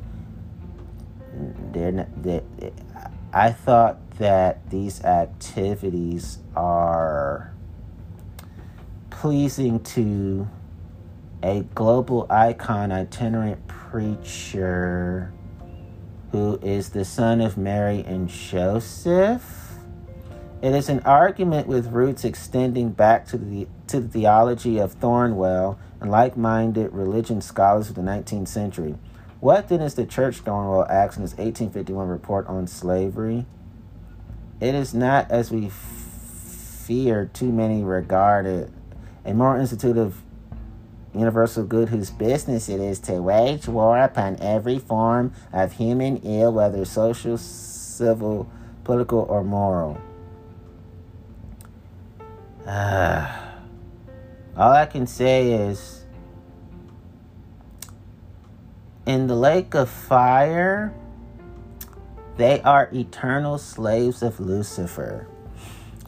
They're, 1.73 2.09
they're, 2.17 2.43
I 3.35 3.51
thought 3.53 4.13
that 4.13 4.71
these 4.71 5.05
activities 5.05 6.39
are 6.57 7.53
pleasing 9.11 9.81
to 9.81 10.49
a 11.43 11.65
global 11.75 12.27
icon, 12.31 12.93
itinerant 12.93 13.67
preacher 13.67 15.35
who 16.31 16.59
is 16.63 16.89
the 16.89 17.05
son 17.05 17.43
of 17.43 17.59
Mary 17.59 18.03
and 18.07 18.27
Joseph 18.27 19.62
it 20.63 20.77
is 20.77 20.89
an 20.89 21.01
argument 21.01 21.67
with 21.67 21.89
roots 21.89 22.25
extending 22.25 22.91
back 22.91 23.27
to 23.27 23.37
the, 23.37 23.67
to 23.89 23.99
the 23.99 24.09
theology 24.09 24.79
of 24.79 24.95
Thornwell 24.95 25.77
and 26.01 26.09
like 26.09 26.37
minded 26.37 26.93
religion 26.93 27.41
scholars 27.41 27.89
of 27.89 27.97
the 27.97 28.03
19th 28.03 28.47
century. 28.47 28.95
What 29.41 29.69
then 29.69 29.81
is 29.81 29.95
the 29.95 30.07
church, 30.07 30.45
Thornwell 30.45 30.89
asks 30.89 31.17
in 31.17 31.23
his 31.23 31.33
1851 31.33 32.07
report 32.07 32.47
on 32.47 32.69
slavery? 32.69 33.45
It 34.61 34.77
is 34.77 34.95
not, 34.95 35.29
as 35.33 35.51
we 35.51 35.67
f- 35.67 35.73
fear, 35.73 37.29
too 37.33 37.51
many 37.51 37.83
regard 37.83 38.47
it, 38.47 38.71
a 39.25 39.35
moral 39.35 39.61
institute 39.61 39.97
of 39.97 40.23
universal 41.13 41.65
good 41.65 41.89
whose 41.89 42.11
business 42.11 42.69
it 42.69 42.81
is 42.81 43.01
to 43.01 43.21
wage 43.21 43.67
war 43.67 43.99
upon 43.99 44.41
every 44.41 44.79
form 44.79 45.33
of 45.53 45.73
human 45.73 46.19
ill, 46.19 46.53
whether 46.53 46.85
social, 46.85 47.37
civil, 47.37 48.49
political, 48.85 49.27
or 49.29 49.43
moral. 49.43 50.01
All 54.57 54.73
I 54.73 54.87
can 54.87 55.07
say 55.07 55.53
is 55.53 56.05
in 59.05 59.27
the 59.27 59.35
lake 59.35 59.75
of 59.75 59.91
fire, 59.91 60.95
they 62.37 62.61
are 62.61 62.89
eternal 62.93 63.59
slaves 63.59 64.23
of 64.23 64.39
Lucifer. 64.39 65.27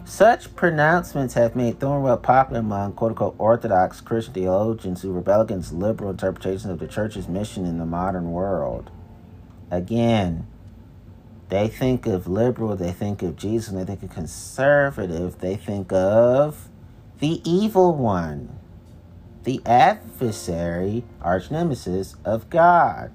Such 0.05 0.55
pronouncements 0.55 1.35
have 1.35 1.57
made 1.57 1.81
Thornwell 1.81 2.23
popular 2.23 2.61
among 2.61 2.93
quote 2.93 3.13
unquote 3.13 3.35
Orthodox 3.39 4.01
Christian 4.01 4.35
theologians 4.35 5.03
who 5.03 5.13
rebel 5.13 5.41
against 5.41 5.73
liberal 5.73 6.11
interpretations 6.11 6.67
of 6.67 6.79
the 6.79 6.87
church's 6.87 7.27
mission 7.27 7.67
in 7.67 7.79
the 7.79 7.87
modern 7.87 8.31
world. 8.31 8.91
Again, 9.73 10.47
they 11.49 11.69
think 11.69 12.07
of 12.07 12.27
liberal, 12.27 12.77
they 12.77 12.93
think 12.93 13.23
of 13.23 13.37
Jesus, 13.37 13.69
and 13.69 13.79
they 13.79 13.85
think 13.85 14.03
of 14.03 14.11
conservative, 14.11 15.39
they 15.39 15.57
think 15.57 15.93
of 15.93 16.69
the 17.19 17.41
evil 17.49 17.95
one, 17.95 18.59
the 19.45 19.61
adversary, 19.67 21.05
arch 21.21 21.51
nemesis 21.51 22.17
of 22.25 22.51
God. 22.51 23.13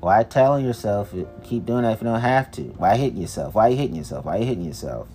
Why 0.00 0.22
telling 0.22 0.64
yourself 0.64 1.12
keep 1.42 1.66
doing 1.66 1.82
that 1.82 1.94
if 1.94 2.00
you 2.00 2.06
don't 2.06 2.20
have 2.20 2.50
to? 2.52 2.62
Why 2.62 2.96
hitting 2.96 3.20
yourself? 3.20 3.54
Why 3.54 3.68
you 3.68 3.76
hitting 3.76 3.96
yourself? 3.96 4.24
Why 4.24 4.36
you 4.36 4.44
hitting 4.44 4.64
yourself? 4.64 5.08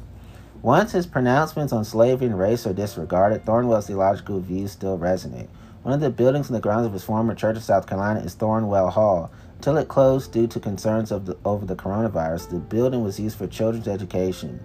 Once 0.61 0.91
his 0.91 1.07
pronouncements 1.07 1.71
on 1.71 1.85
slavery 1.85 2.27
and 2.27 2.37
race 2.37 2.67
are 2.67 2.73
disregarded, 2.73 3.45
Thornwell's 3.45 3.87
theological 3.87 4.39
views 4.39 4.71
still 4.71 4.97
resonate. 4.97 5.47
One 5.83 5.93
of 5.93 6.01
the 6.01 6.11
buildings 6.11 6.49
in 6.49 6.53
the 6.53 6.59
grounds 6.59 6.85
of 6.85 6.93
his 6.93 7.03
former 7.03 7.33
church 7.33 7.57
of 7.57 7.63
South 7.63 7.87
Carolina 7.87 8.19
is 8.19 8.35
Thornwell 8.35 8.91
Hall. 8.91 9.31
Until 9.61 9.77
it 9.77 9.89
closed 9.89 10.31
due 10.31 10.47
to 10.47 10.59
concerns 10.59 11.09
the, 11.09 11.37
over 11.45 11.67
the 11.67 11.75
coronavirus, 11.75 12.49
the 12.49 12.57
building 12.57 13.03
was 13.03 13.19
used 13.19 13.37
for 13.37 13.45
children's 13.45 13.87
education. 13.87 14.59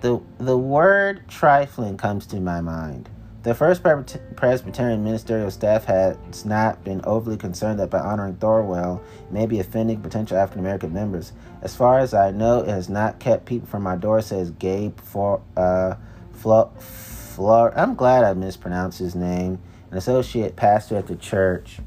The, 0.00 0.18
the 0.38 0.56
word 0.56 1.28
trifling 1.28 1.98
comes 1.98 2.24
to 2.28 2.40
my 2.40 2.62
mind. 2.62 3.10
The 3.42 3.54
first 3.54 3.82
Presbyterian 3.82 5.04
ministerial 5.04 5.50
staff 5.50 5.84
has 5.84 6.46
not 6.46 6.82
been 6.84 7.02
overly 7.04 7.36
concerned 7.36 7.78
that 7.80 7.90
by 7.90 7.98
honoring 7.98 8.36
Thornwell 8.36 9.02
may 9.30 9.44
be 9.44 9.60
offending 9.60 10.00
potential 10.00 10.38
African 10.38 10.60
American 10.60 10.94
members. 10.94 11.34
As 11.60 11.76
far 11.76 11.98
as 11.98 12.14
I 12.14 12.30
know, 12.30 12.60
it 12.60 12.68
has 12.68 12.88
not 12.88 13.20
kept 13.20 13.44
people 13.44 13.68
from 13.68 13.82
my 13.82 13.96
door, 13.96 14.22
says 14.22 14.52
Gabe 14.52 14.98
for 15.00 15.42
uh 15.54 15.96
Flo, 16.32 16.72
Flo, 16.78 17.70
I'm 17.76 17.94
glad 17.94 18.24
I 18.24 18.32
mispronounced 18.32 18.98
his 18.98 19.14
name, 19.14 19.58
an 19.90 19.98
associate 19.98 20.56
pastor 20.56 20.96
at 20.96 21.08
the 21.08 21.16
church. 21.16 21.80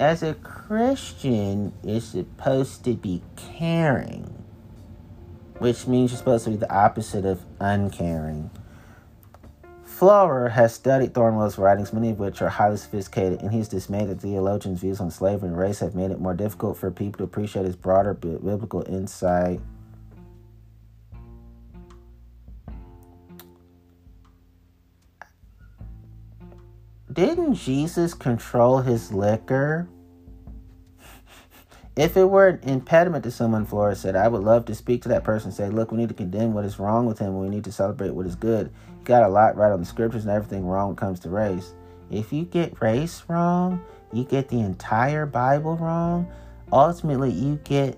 As 0.00 0.24
a 0.24 0.34
Christian, 0.34 1.72
you're 1.84 2.00
supposed 2.00 2.84
to 2.84 2.94
be 2.94 3.22
caring, 3.36 4.44
which 5.58 5.86
means 5.86 6.10
you're 6.10 6.18
supposed 6.18 6.44
to 6.44 6.50
be 6.50 6.56
the 6.56 6.72
opposite 6.72 7.24
of 7.24 7.44
uncaring. 7.60 8.50
Flower 9.84 10.48
has 10.48 10.74
studied 10.74 11.14
Thornwell's 11.14 11.58
writings, 11.58 11.92
many 11.92 12.10
of 12.10 12.18
which 12.18 12.42
are 12.42 12.48
highly 12.48 12.76
sophisticated, 12.76 13.40
and 13.40 13.52
he's 13.52 13.68
dismayed 13.68 14.08
that 14.08 14.20
theologians' 14.20 14.80
views 14.80 15.00
on 15.00 15.12
slavery 15.12 15.48
and 15.48 15.56
race 15.56 15.78
have 15.78 15.94
made 15.94 16.10
it 16.10 16.18
more 16.18 16.34
difficult 16.34 16.76
for 16.76 16.90
people 16.90 17.18
to 17.18 17.24
appreciate 17.24 17.64
his 17.64 17.76
broader 17.76 18.14
biblical 18.14 18.82
insight. 18.88 19.60
Didn't 27.14 27.54
Jesus 27.54 28.12
control 28.12 28.80
his 28.80 29.12
liquor? 29.12 29.88
If 31.96 32.16
it 32.16 32.24
were 32.24 32.48
an 32.48 32.58
impediment 32.64 33.22
to 33.22 33.30
someone, 33.30 33.66
Flores 33.66 34.00
said, 34.00 34.16
I 34.16 34.26
would 34.26 34.42
love 34.42 34.64
to 34.64 34.74
speak 34.74 35.02
to 35.02 35.08
that 35.10 35.22
person 35.22 35.50
and 35.50 35.56
say, 35.56 35.68
look, 35.68 35.92
we 35.92 35.98
need 35.98 36.08
to 36.08 36.14
condemn 36.14 36.52
what 36.52 36.64
is 36.64 36.80
wrong 36.80 37.06
with 37.06 37.20
him 37.20 37.38
we 37.38 37.48
need 37.48 37.62
to 37.64 37.72
celebrate 37.72 38.10
what 38.10 38.26
is 38.26 38.34
good. 38.34 38.72
You 38.98 39.04
got 39.04 39.22
a 39.22 39.28
lot 39.28 39.56
right 39.56 39.70
on 39.70 39.78
the 39.78 39.86
scriptures 39.86 40.24
and 40.24 40.32
everything 40.32 40.66
wrong 40.66 40.96
comes 40.96 41.20
to 41.20 41.30
race. 41.30 41.72
If 42.10 42.32
you 42.32 42.46
get 42.46 42.82
race 42.82 43.22
wrong, 43.28 43.80
you 44.12 44.24
get 44.24 44.48
the 44.48 44.58
entire 44.58 45.24
Bible 45.24 45.76
wrong. 45.76 46.26
Ultimately, 46.72 47.30
you 47.30 47.60
get 47.62 47.96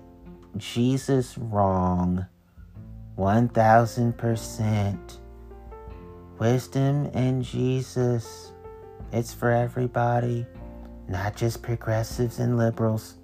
Jesus 0.57 1.35
wrong. 1.39 2.27
1000%. 3.17 5.17
Wisdom 6.37 7.09
and 7.15 7.43
Jesus. 7.43 8.53
It's 9.11 9.33
for 9.33 9.51
everybody, 9.51 10.45
not 11.07 11.35
just 11.35 11.61
progressives 11.61 12.39
and 12.39 12.57
liberals. 12.57 13.15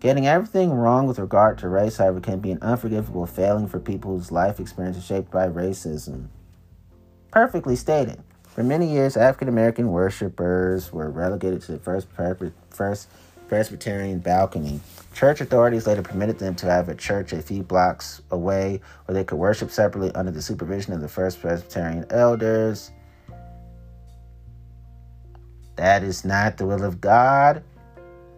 Getting 0.00 0.26
everything 0.26 0.72
wrong 0.72 1.06
with 1.06 1.18
regard 1.18 1.58
to 1.58 1.68
race, 1.68 1.98
however, 1.98 2.20
can 2.20 2.40
be 2.40 2.50
an 2.50 2.58
unforgivable 2.62 3.26
failing 3.26 3.68
for 3.68 3.78
people 3.78 4.16
whose 4.16 4.32
life 4.32 4.58
experience 4.58 4.96
is 4.96 5.04
shaped 5.04 5.30
by 5.30 5.46
racism. 5.46 6.28
Perfectly 7.30 7.76
stated. 7.76 8.22
For 8.44 8.64
many 8.64 8.90
years, 8.90 9.16
African 9.16 9.48
American 9.48 9.92
worshippers 9.92 10.92
were 10.92 11.10
relegated 11.10 11.62
to 11.62 11.72
the 11.72 11.78
first, 11.78 12.08
first 12.70 13.08
Presbyterian 13.46 14.20
balcony. 14.20 14.80
Church 15.12 15.40
authorities 15.40 15.86
later 15.86 16.02
permitted 16.02 16.38
them 16.38 16.54
to 16.56 16.66
have 16.66 16.88
a 16.88 16.94
church 16.94 17.32
a 17.32 17.42
few 17.42 17.62
blocks 17.62 18.22
away 18.30 18.80
where 19.04 19.14
they 19.14 19.24
could 19.24 19.38
worship 19.38 19.70
separately 19.70 20.12
under 20.14 20.30
the 20.30 20.40
supervision 20.40 20.92
of 20.92 21.00
the 21.00 21.08
first 21.08 21.40
Presbyterian 21.40 22.06
elders. 22.10 22.90
That 25.80 26.02
is 26.02 26.26
not 26.26 26.58
the 26.58 26.66
will 26.66 26.84
of 26.84 27.00
God. 27.00 27.64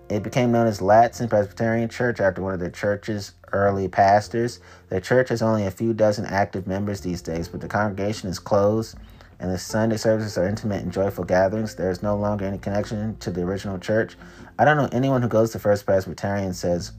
It 0.08 0.22
became 0.22 0.52
known 0.52 0.68
as 0.68 0.78
Ladson 0.78 1.28
Presbyterian 1.28 1.88
Church 1.88 2.20
after 2.20 2.40
one 2.40 2.54
of 2.54 2.60
the 2.60 2.70
church's 2.70 3.32
early 3.52 3.88
pastors. 3.88 4.60
The 4.90 5.00
church 5.00 5.30
has 5.30 5.42
only 5.42 5.66
a 5.66 5.72
few 5.72 5.92
dozen 5.92 6.24
active 6.24 6.68
members 6.68 7.00
these 7.00 7.20
days, 7.20 7.48
but 7.48 7.60
the 7.60 7.66
congregation 7.66 8.28
is 8.28 8.38
closed 8.38 8.96
and 9.40 9.50
the 9.50 9.58
Sunday 9.58 9.96
services 9.96 10.38
are 10.38 10.46
intimate 10.46 10.84
and 10.84 10.92
joyful 10.92 11.24
gatherings. 11.24 11.74
There 11.74 11.90
is 11.90 12.00
no 12.00 12.16
longer 12.16 12.44
any 12.44 12.58
connection 12.58 13.16
to 13.16 13.32
the 13.32 13.42
original 13.42 13.76
church. 13.76 14.16
I 14.60 14.64
don't 14.64 14.76
know 14.76 14.88
anyone 14.92 15.20
who 15.20 15.26
goes 15.26 15.50
to 15.50 15.58
First 15.58 15.84
Presbyterian, 15.84 16.54
says 16.54 16.92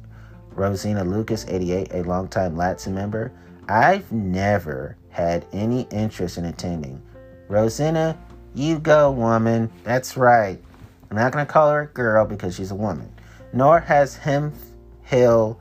Rosina 0.52 1.06
Lucas, 1.06 1.46
88, 1.48 1.94
a 1.94 2.04
longtime 2.04 2.58
Ladson 2.58 2.92
member. 2.92 3.32
I've 3.70 4.12
never 4.12 4.98
had 5.08 5.46
any 5.54 5.88
interest 5.90 6.38
in 6.38 6.44
attending. 6.44 7.02
Rosina, 7.48 8.18
you 8.56 8.80
go, 8.80 9.12
woman. 9.12 9.72
That's 9.84 10.16
right. 10.18 10.60
I'm 11.10 11.18
not 11.18 11.32
going 11.32 11.46
to 11.46 11.52
call 11.52 11.72
her 11.72 11.82
a 11.82 11.88
girl 11.88 12.26
because 12.26 12.56
she's 12.56 12.72
a 12.72 12.76
woman. 12.76 13.12
Nor 13.52 13.80
has 13.80 14.16
him 14.16 14.54
Hill 15.04 15.60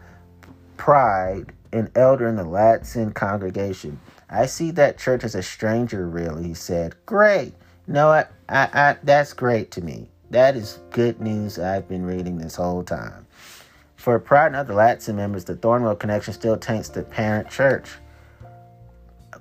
pride 0.76 1.52
an 1.72 1.90
elder 1.94 2.28
in 2.28 2.36
the 2.36 2.44
Ladson 2.44 3.14
congregation. 3.14 3.98
I 4.28 4.46
see 4.46 4.70
that 4.72 4.98
church 4.98 5.24
as 5.24 5.34
a 5.34 5.42
stranger, 5.42 6.06
really, 6.06 6.44
he 6.44 6.54
said. 6.54 6.94
Great. 7.06 7.54
No, 7.86 8.08
I, 8.08 8.26
I, 8.48 8.68
I, 8.72 8.96
that's 9.02 9.32
great 9.32 9.70
to 9.72 9.82
me. 9.82 10.08
That 10.30 10.56
is 10.56 10.78
good 10.90 11.20
news 11.20 11.58
I've 11.58 11.88
been 11.88 12.06
reading 12.06 12.38
this 12.38 12.56
whole 12.56 12.82
time. 12.82 13.26
For 13.96 14.18
Pride 14.18 14.48
and 14.48 14.56
other 14.56 14.74
Ladson 14.74 15.14
members, 15.14 15.44
the 15.44 15.54
Thornwell 15.54 15.98
connection 15.98 16.32
still 16.32 16.56
taints 16.56 16.88
the 16.88 17.02
parent 17.02 17.50
church. 17.50 17.88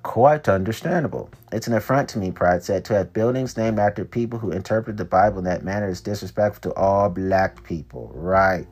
Quite 0.03 0.49
understandable. 0.49 1.29
It's 1.51 1.67
an 1.67 1.73
affront 1.73 2.09
to 2.09 2.19
me, 2.19 2.31
Pride 2.31 2.63
said, 2.63 2.83
to 2.85 2.95
have 2.95 3.13
buildings 3.13 3.55
named 3.55 3.77
after 3.77 4.03
people 4.03 4.39
who 4.39 4.51
interpret 4.51 4.97
the 4.97 5.05
Bible 5.05 5.39
in 5.39 5.43
that 5.45 5.63
manner 5.63 5.87
is 5.87 6.01
disrespectful 6.01 6.71
to 6.71 6.77
all 6.77 7.09
black 7.09 7.63
people. 7.63 8.11
Right. 8.13 8.67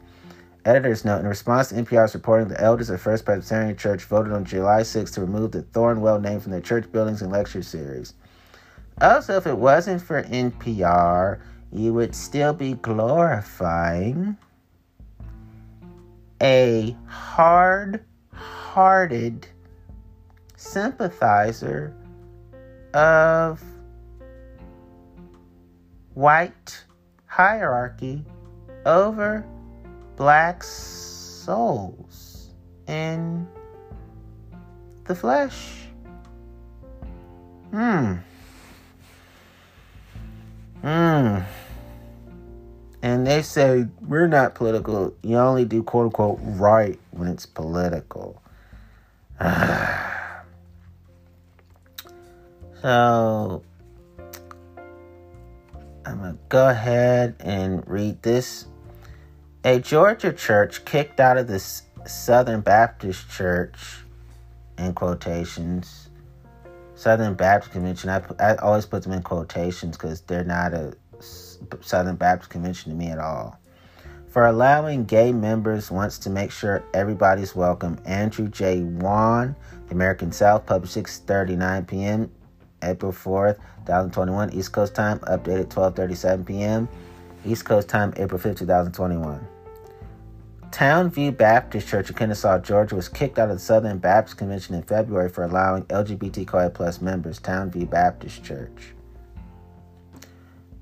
Editor's 0.65 1.05
note 1.05 1.19
In 1.19 1.27
response 1.27 1.69
to 1.69 1.75
NPR's 1.75 2.13
reporting, 2.15 2.47
the 2.47 2.59
elders 2.59 2.89
of 2.89 2.99
First 2.99 3.25
Presbyterian 3.25 3.77
Church 3.77 4.03
voted 4.05 4.34
on 4.34 4.43
July 4.43 4.84
6 4.84 5.11
to 5.11 5.21
remove 5.21 5.51
the 5.51 5.61
Thornwell 5.61 6.19
name 6.19 6.39
from 6.39 6.51
their 6.51 6.61
church 6.61 6.91
buildings 6.91 7.21
and 7.21 7.32
lecture 7.32 7.61
series. 7.61 8.13
Also, 8.99 9.38
if 9.38 9.47
it 9.47 9.57
wasn't 9.57 10.01
for 10.01 10.23
NPR, 10.23 11.39
you 11.71 11.93
would 11.93 12.15
still 12.15 12.53
be 12.53 12.73
glorifying 12.73 14.36
a 16.41 16.95
hard 17.05 18.03
hearted 18.34 19.47
sympathizer 20.60 21.95
of 22.93 23.64
white 26.16 26.84
hierarchy 27.28 28.26
over 28.86 29.45
black 30.18 30.62
souls 30.62 32.49
in 32.88 33.47
the 35.05 35.16
flesh. 35.16 35.86
Hmm. 37.72 38.16
Hmm. 40.82 41.39
And 43.01 43.26
they 43.26 43.41
say 43.43 43.86
we're 44.01 44.28
not 44.28 44.55
political. 44.55 45.14
You 45.24 45.38
only 45.38 45.64
do 45.64 45.84
quote 45.84 46.07
unquote 46.07 46.39
right 46.41 46.99
when 47.12 47.30
it's 47.30 47.45
political. 47.45 48.43
So 52.82 53.63
I'm 56.05 56.19
going 56.19 56.34
to 56.34 56.39
go 56.47 56.69
ahead 56.69 57.36
and 57.39 57.86
read 57.88 58.21
this. 58.23 58.67
A 59.65 59.80
Georgia 59.80 60.32
church 60.32 60.86
kicked 60.86 61.19
out 61.19 61.38
of 61.38 61.47
the 61.47 61.59
Southern 62.05 62.61
Baptist 62.61 63.30
Church, 63.30 63.97
in 64.77 64.93
quotations, 64.93 66.09
Southern 66.95 67.34
Baptist 67.34 67.73
Convention. 67.73 68.09
I, 68.09 68.21
I 68.39 68.55
always 68.57 68.86
put 68.86 69.03
them 69.03 69.11
in 69.11 69.21
quotations 69.23 69.97
because 69.97 70.21
they're 70.21 70.45
not 70.45 70.73
a 70.73 70.93
Southern 71.82 72.15
Baptist 72.15 72.49
Convention 72.49 72.91
to 72.91 72.97
me 72.97 73.07
at 73.07 73.19
all. 73.19 73.59
For 74.30 74.45
allowing 74.45 75.03
gay 75.03 75.34
members 75.34 75.91
wants 75.91 76.17
to 76.19 76.30
make 76.30 76.51
sure 76.51 76.84
everybody's 76.93 77.55
welcome. 77.55 77.99
Andrew 78.05 78.47
J. 78.47 78.77
Yawn, 78.77 79.55
The 79.88 79.95
American 79.95 80.32
South, 80.32 80.65
published 80.65 80.95
6:39 80.95 81.88
p.m. 81.88 82.32
April 82.84 83.11
4th, 83.11 83.57
2021, 83.86 84.53
East 84.53 84.71
Coast 84.71 84.95
time, 84.95 85.19
updated 85.19 85.67
12:37 85.67 86.45
p.m. 86.45 86.89
East 87.45 87.65
Coast 87.65 87.88
time, 87.88 88.13
April 88.17 88.39
5th, 88.39 88.57
2021. 88.57 89.47
Towne 90.71 91.09
View 91.09 91.32
Baptist 91.32 91.88
Church 91.88 92.09
in 92.09 92.15
Kennesaw, 92.15 92.59
Georgia 92.59 92.95
was 92.95 93.09
kicked 93.09 93.39
out 93.39 93.49
of 93.49 93.55
the 93.55 93.61
Southern 93.61 93.97
Baptist 93.97 94.38
Convention 94.38 94.75
in 94.75 94.84
February 94.84 95.27
for 95.30 95.43
allowing 95.43 95.84
LGBTQI 95.86 96.73
plus 96.73 97.01
members. 97.01 97.39
Towne 97.39 97.71
View 97.71 97.86
Baptist 97.86 98.43
Church. 98.43 98.93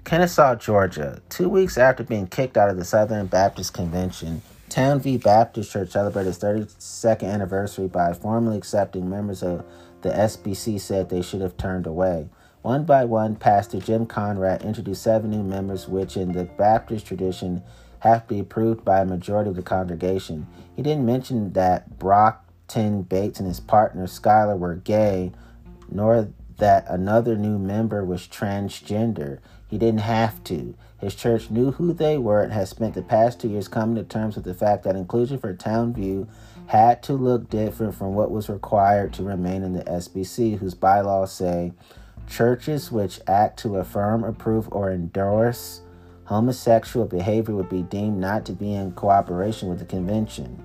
Kennesaw, 0.03 0.55
Georgia. 0.55 1.21
Two 1.29 1.49
weeks 1.49 1.77
after 1.77 2.03
being 2.03 2.27
kicked 2.27 2.57
out 2.57 2.69
of 2.69 2.77
the 2.77 2.85
Southern 2.85 3.27
Baptist 3.27 3.73
Convention, 3.73 4.41
Towne 4.69 4.99
View 4.99 5.19
Baptist 5.19 5.71
Church 5.71 5.91
celebrated 5.91 6.29
its 6.29 6.39
32nd 6.39 7.23
anniversary 7.23 7.87
by 7.87 8.13
formally 8.13 8.57
accepting 8.57 9.09
members 9.09 9.41
of 9.41 9.65
the 10.01 10.09
SBC 10.09 10.79
said 10.79 11.09
they 11.09 11.21
should 11.21 11.41
have 11.41 11.57
turned 11.57 11.87
away. 11.87 12.29
One 12.61 12.83
by 12.83 13.05
one, 13.05 13.35
Pastor 13.35 13.79
Jim 13.79 14.05
Conrad 14.05 14.61
introduced 14.61 15.03
seven 15.03 15.31
new 15.31 15.43
members, 15.43 15.87
which 15.87 16.17
in 16.17 16.33
the 16.33 16.43
Baptist 16.43 17.07
tradition 17.07 17.63
have 17.99 18.27
to 18.27 18.33
be 18.33 18.39
approved 18.39 18.83
by 18.83 19.01
a 19.01 19.05
majority 19.05 19.49
of 19.49 19.55
the 19.55 19.61
congregation. 19.61 20.47
He 20.75 20.81
didn't 20.81 21.05
mention 21.05 21.53
that 21.53 21.97
Brockton 21.97 23.03
Bates 23.03 23.39
and 23.39 23.47
his 23.47 23.59
partner 23.59 24.05
Skylar 24.05 24.57
were 24.57 24.75
gay, 24.75 25.31
nor 25.89 26.29
that 26.57 26.85
another 26.89 27.35
new 27.35 27.57
member 27.57 28.03
was 28.03 28.27
transgender. 28.27 29.39
He 29.67 29.77
didn't 29.77 30.01
have 30.01 30.43
to. 30.45 30.75
His 30.99 31.15
church 31.15 31.51
knew 31.51 31.71
who 31.71 31.93
they 31.93 32.17
were 32.17 32.41
and 32.41 32.51
has 32.53 32.69
spent 32.69 32.95
the 32.95 33.01
past 33.01 33.39
two 33.39 33.49
years 33.49 33.67
coming 33.67 33.95
to 33.95 34.03
terms 34.03 34.35
with 34.35 34.45
the 34.45 34.53
fact 34.53 34.83
that 34.83 34.95
inclusion 34.95 35.37
for 35.37 35.53
Towne 35.53 35.93
View 35.93 36.27
had 36.67 37.01
to 37.03 37.13
look 37.13 37.49
different 37.49 37.95
from 37.95 38.13
what 38.13 38.29
was 38.29 38.49
required 38.49 39.13
to 39.13 39.23
remain 39.23 39.63
in 39.63 39.73
the 39.73 39.83
SBC, 39.83 40.59
whose 40.59 40.73
bylaws 40.73 41.31
say 41.31 41.73
churches 42.27 42.91
which 42.91 43.19
act 43.27 43.59
to 43.59 43.77
affirm, 43.77 44.23
approve, 44.23 44.67
or 44.71 44.91
endorse 44.91 45.81
homosexual 46.25 47.05
behavior 47.05 47.55
would 47.55 47.69
be 47.69 47.83
deemed 47.83 48.19
not 48.19 48.45
to 48.45 48.51
be 48.51 48.73
in 48.73 48.91
cooperation 48.91 49.69
with 49.69 49.79
the 49.79 49.85
convention. 49.85 50.61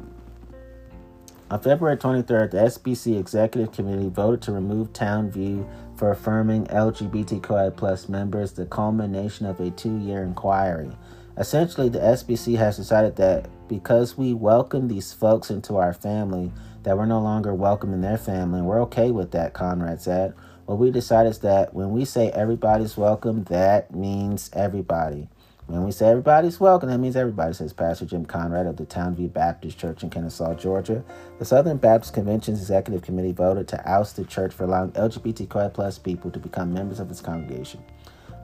On 1.52 1.60
February 1.60 1.96
23rd, 1.96 2.50
the 2.50 2.56
SBC 2.58 3.18
Executive 3.18 3.70
Committee 3.72 4.08
voted 4.08 4.42
to 4.42 4.52
remove 4.52 4.92
Towne 4.92 5.30
View 5.30 5.68
for 5.96 6.10
affirming 6.10 6.66
LGBTQI 6.66 7.76
plus 7.76 8.08
members, 8.08 8.52
the 8.52 8.66
culmination 8.66 9.46
of 9.46 9.60
a 9.60 9.70
two-year 9.70 10.24
inquiry. 10.24 10.90
Essentially, 11.36 11.88
the 11.88 12.00
SBC 12.00 12.56
has 12.56 12.76
decided 12.76 13.14
that 13.16 13.48
because 13.72 14.18
we 14.18 14.34
welcome 14.34 14.86
these 14.86 15.14
folks 15.14 15.50
into 15.50 15.78
our 15.78 15.94
family, 15.94 16.52
that 16.82 16.94
we're 16.94 17.06
no 17.06 17.18
longer 17.18 17.54
welcome 17.54 17.94
in 17.94 18.02
their 18.02 18.18
family, 18.18 18.58
and 18.58 18.68
we're 18.68 18.82
okay 18.82 19.10
with 19.10 19.30
that, 19.30 19.54
Conrad 19.54 19.98
said. 19.98 20.34
What 20.66 20.76
we 20.76 20.90
decided 20.90 21.30
is 21.30 21.38
that 21.38 21.72
when 21.72 21.90
we 21.90 22.04
say 22.04 22.28
everybody's 22.32 22.98
welcome, 22.98 23.44
that 23.44 23.94
means 23.94 24.50
everybody. 24.52 25.26
When 25.68 25.84
we 25.84 25.90
say 25.90 26.10
everybody's 26.10 26.60
welcome, 26.60 26.90
that 26.90 26.98
means 26.98 27.16
everybody, 27.16 27.54
says 27.54 27.72
Pastor 27.72 28.04
Jim 28.04 28.26
Conrad 28.26 28.66
of 28.66 28.76
the 28.76 28.84
Towne 28.84 29.14
View 29.14 29.28
Baptist 29.28 29.78
Church 29.78 30.02
in 30.02 30.10
Kennesaw, 30.10 30.52
Georgia. 30.54 31.02
The 31.38 31.46
Southern 31.46 31.78
Baptist 31.78 32.12
Convention's 32.12 32.60
Executive 32.60 33.00
Committee 33.00 33.32
voted 33.32 33.68
to 33.68 33.90
oust 33.90 34.16
the 34.16 34.24
church 34.24 34.52
for 34.52 34.64
allowing 34.64 34.92
LGBTQI 34.92 35.72
plus 35.72 35.98
people 35.98 36.30
to 36.30 36.38
become 36.38 36.74
members 36.74 37.00
of 37.00 37.10
its 37.10 37.22
congregation. 37.22 37.82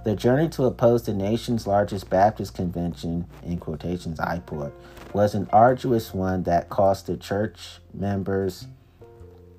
The 0.04 0.14
journey 0.14 0.48
to 0.50 0.64
oppose 0.64 1.02
the 1.02 1.12
nation's 1.12 1.66
largest 1.66 2.08
Baptist 2.08 2.54
convention, 2.54 3.26
in 3.42 3.58
quotations, 3.58 4.20
IPOR, 4.20 4.72
was 5.14 5.34
an 5.34 5.48
arduous 5.52 6.12
one 6.12 6.42
that 6.44 6.68
cost 6.68 7.06
the 7.06 7.16
church 7.16 7.78
members 7.92 8.66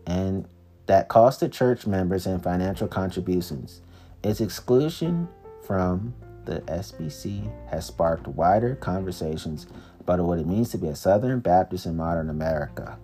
and 0.06 0.48
that 0.86 1.08
cost 1.08 1.40
the 1.40 1.50
church 1.50 1.86
members 1.86 2.26
and 2.26 2.42
financial 2.42 2.88
contributions. 2.88 3.82
Its 4.24 4.42
exclusion 4.42 5.28
from 5.64 6.14
the 6.46 6.62
SBC 6.62 7.50
has 7.70 7.86
sparked 7.86 8.28
wider 8.28 8.76
conversations 8.76 9.68
about 10.00 10.20
what 10.20 10.40
it 10.40 10.48
means 10.48 10.70
to 10.70 10.78
be 10.78 10.88
a 10.88 10.96
Southern 10.96 11.40
Baptist 11.40 11.86
in 11.86 11.96
modern 11.96 12.30
America. 12.30 12.98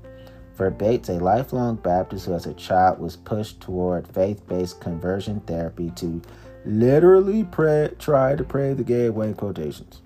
For 0.55 0.71
Bates, 0.71 1.09
a 1.09 1.19
lifelong 1.19 1.75
Baptist 1.75 2.25
who 2.25 2.33
as 2.33 2.45
a 2.45 2.53
child 2.53 2.99
was 2.99 3.17
pushed 3.17 3.61
toward 3.61 4.07
faith 4.07 4.47
based 4.47 4.79
conversion 4.79 5.41
therapy 5.41 5.91
to 5.97 6.21
literally 6.65 7.43
pray, 7.43 7.91
try 7.99 8.35
to 8.35 8.43
pray 8.43 8.73
the 8.73 8.83
gay 8.83 9.05
away 9.05 9.33
quotations. 9.33 10.01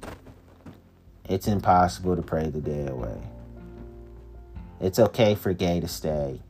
It's 1.29 1.47
impossible 1.47 2.15
to 2.15 2.23
pray 2.23 2.49
the 2.49 2.59
gay 2.59 2.87
away. 2.87 3.21
It's 4.81 4.97
okay 4.97 5.35
for 5.35 5.53
gay 5.53 5.79
to 5.79 5.87
stay. 5.87 6.41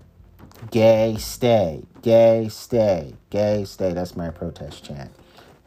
Gay 0.71 1.17
stay. 1.17 1.83
Gay 2.01 2.47
stay. 2.49 3.15
Gay 3.29 3.65
stay. 3.65 3.91
That's 3.91 4.15
my 4.15 4.29
protest 4.29 4.85
chant. 4.85 5.11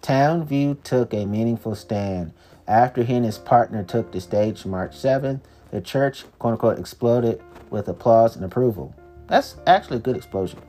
Towne 0.01 0.45
View 0.47 0.79
took 0.83 1.13
a 1.13 1.27
meaningful 1.27 1.75
stand. 1.75 2.33
After 2.67 3.03
he 3.03 3.15
and 3.15 3.25
his 3.27 3.37
partner 3.37 3.85
took 3.85 4.13
the 4.13 4.21
stage 4.21 4.65
March 4.65 4.93
7th, 4.93 5.43
the 5.71 5.83
church, 5.83 6.25
quote 6.39 6.53
unquote, 6.53 6.79
exploded 6.79 7.43
with 7.69 7.89
applause 7.89 8.35
and 8.35 8.45
approval. 8.45 8.95
That's 9.27 9.57
actually 9.67 9.99
a 9.99 10.01
good 10.01 10.17
explosion. 10.17 10.61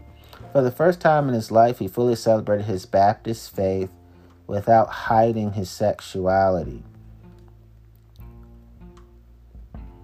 For 0.51 0.61
the 0.61 0.71
first 0.71 0.99
time 0.99 1.29
in 1.29 1.33
his 1.33 1.49
life, 1.49 1.79
he 1.79 1.87
fully 1.87 2.15
celebrated 2.15 2.65
his 2.65 2.85
Baptist 2.85 3.55
faith 3.55 3.89
without 4.47 4.89
hiding 4.89 5.53
his 5.53 5.69
sexuality. 5.69 6.83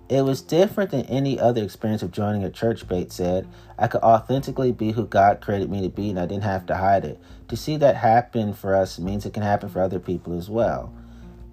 It 0.09 0.23
was 0.23 0.41
different 0.41 0.89
than 0.89 1.05
any 1.05 1.39
other 1.39 1.63
experience 1.63 2.01
of 2.01 2.11
joining 2.11 2.43
a 2.43 2.49
church, 2.49 2.87
Bates 2.87 3.13
said. 3.13 3.47
I 3.77 3.87
could 3.87 4.01
authentically 4.01 4.71
be 4.71 4.91
who 4.91 5.05
God 5.05 5.39
created 5.39 5.69
me 5.69 5.83
to 5.83 5.89
be, 5.89 6.09
and 6.09 6.19
I 6.19 6.25
didn't 6.25 6.43
have 6.43 6.65
to 6.65 6.75
hide 6.75 7.05
it. 7.05 7.21
To 7.49 7.55
see 7.55 7.77
that 7.77 7.95
happen 7.95 8.53
for 8.53 8.75
us 8.75 8.97
means 8.97 9.27
it 9.27 9.35
can 9.35 9.43
happen 9.43 9.69
for 9.69 9.81
other 9.81 9.99
people 9.99 10.35
as 10.35 10.49
well. 10.49 10.91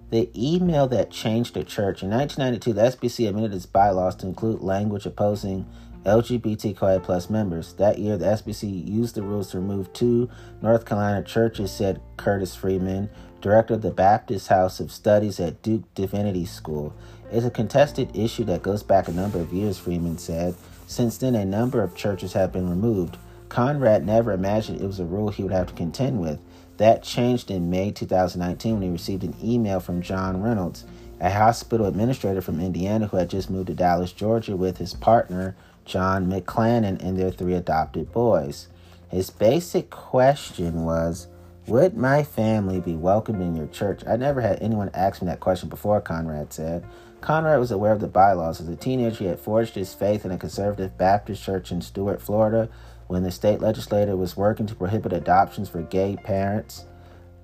The 0.09 0.31
email 0.35 0.87
that 0.87 1.11
changed 1.11 1.53
the 1.53 1.63
church. 1.63 2.01
In 2.01 2.09
1992, 2.09 2.73
the 2.73 2.81
SBC 2.81 3.29
amended 3.29 3.53
its 3.53 3.67
bylaws 3.67 4.15
to 4.17 4.27
include 4.27 4.61
language 4.61 5.05
opposing 5.05 5.67
LGBTQI 6.05 7.03
plus 7.03 7.29
members. 7.29 7.73
That 7.73 7.99
year, 7.99 8.17
the 8.17 8.25
SBC 8.25 8.87
used 8.87 9.13
the 9.13 9.21
rules 9.21 9.51
to 9.51 9.59
remove 9.59 9.93
two 9.93 10.29
North 10.63 10.85
Carolina 10.85 11.21
churches, 11.23 11.71
said 11.71 12.01
Curtis 12.15 12.55
Freeman, 12.55 13.09
director 13.41 13.75
of 13.75 13.81
the 13.81 13.91
Baptist 13.91 14.47
House 14.47 14.79
of 14.79 14.91
Studies 14.91 15.39
at 15.39 15.61
Duke 15.61 15.83
Divinity 15.93 16.45
School. 16.45 16.95
It's 17.31 17.45
a 17.45 17.51
contested 17.51 18.15
issue 18.15 18.45
that 18.45 18.63
goes 18.63 18.83
back 18.83 19.07
a 19.07 19.11
number 19.11 19.39
of 19.39 19.51
years, 19.51 19.77
Freeman 19.77 20.17
said. 20.17 20.55
Since 20.87 21.17
then, 21.17 21.35
a 21.35 21.43
number 21.43 21.83
of 21.83 21.95
churches 21.95 22.33
have 22.33 22.53
been 22.53 22.69
removed. 22.69 23.17
Conrad 23.49 24.05
never 24.05 24.31
imagined 24.31 24.79
it 24.81 24.87
was 24.87 24.99
a 24.99 25.05
rule 25.05 25.29
he 25.29 25.43
would 25.43 25.51
have 25.51 25.67
to 25.67 25.73
contend 25.73 26.21
with. 26.21 26.39
That 26.77 27.03
changed 27.03 27.51
in 27.51 27.69
May 27.69 27.91
2019 27.91 28.73
when 28.73 28.81
he 28.83 28.89
received 28.89 29.23
an 29.23 29.35
email 29.43 29.79
from 29.79 30.01
John 30.01 30.41
Reynolds, 30.41 30.85
a 31.19 31.31
hospital 31.31 31.85
administrator 31.87 32.41
from 32.41 32.61
Indiana 32.61 33.07
who 33.07 33.17
had 33.17 33.29
just 33.29 33.49
moved 33.49 33.67
to 33.67 33.73
Dallas, 33.73 34.11
Georgia 34.13 34.55
with 34.55 34.77
his 34.77 34.93
partner, 34.93 35.55
John 35.85 36.29
McClannon, 36.31 37.01
and 37.03 37.17
their 37.17 37.31
three 37.31 37.55
adopted 37.55 38.11
boys. 38.11 38.67
His 39.09 39.29
basic 39.29 39.89
question 39.89 40.83
was 40.83 41.27
Would 41.67 41.97
my 41.97 42.23
family 42.23 42.79
be 42.79 42.95
welcomed 42.95 43.41
in 43.41 43.53
your 43.53 43.67
church? 43.67 44.01
I 44.07 44.15
never 44.15 44.39
had 44.39 44.61
anyone 44.61 44.89
ask 44.93 45.21
me 45.21 45.25
that 45.25 45.41
question 45.41 45.67
before, 45.67 45.99
Conrad 45.99 46.53
said. 46.53 46.85
Conrad 47.19 47.59
was 47.59 47.71
aware 47.71 47.91
of 47.91 47.99
the 47.99 48.07
bylaws. 48.07 48.61
As 48.61 48.69
a 48.69 48.75
teenager, 48.77 49.17
he 49.17 49.25
had 49.25 49.37
forged 49.37 49.75
his 49.75 49.93
faith 49.93 50.23
in 50.23 50.31
a 50.31 50.37
conservative 50.37 50.97
Baptist 50.97 51.43
church 51.43 51.73
in 51.73 51.81
Stuart, 51.81 52.21
Florida, 52.21 52.69
when 53.07 53.23
the 53.23 53.31
state 53.31 53.59
legislature 53.59 54.15
was 54.15 54.37
working 54.37 54.65
to 54.65 54.75
prohibit 54.75 55.11
adoptions 55.11 55.67
for 55.67 55.81
gay 55.81 56.15
parents. 56.15 56.85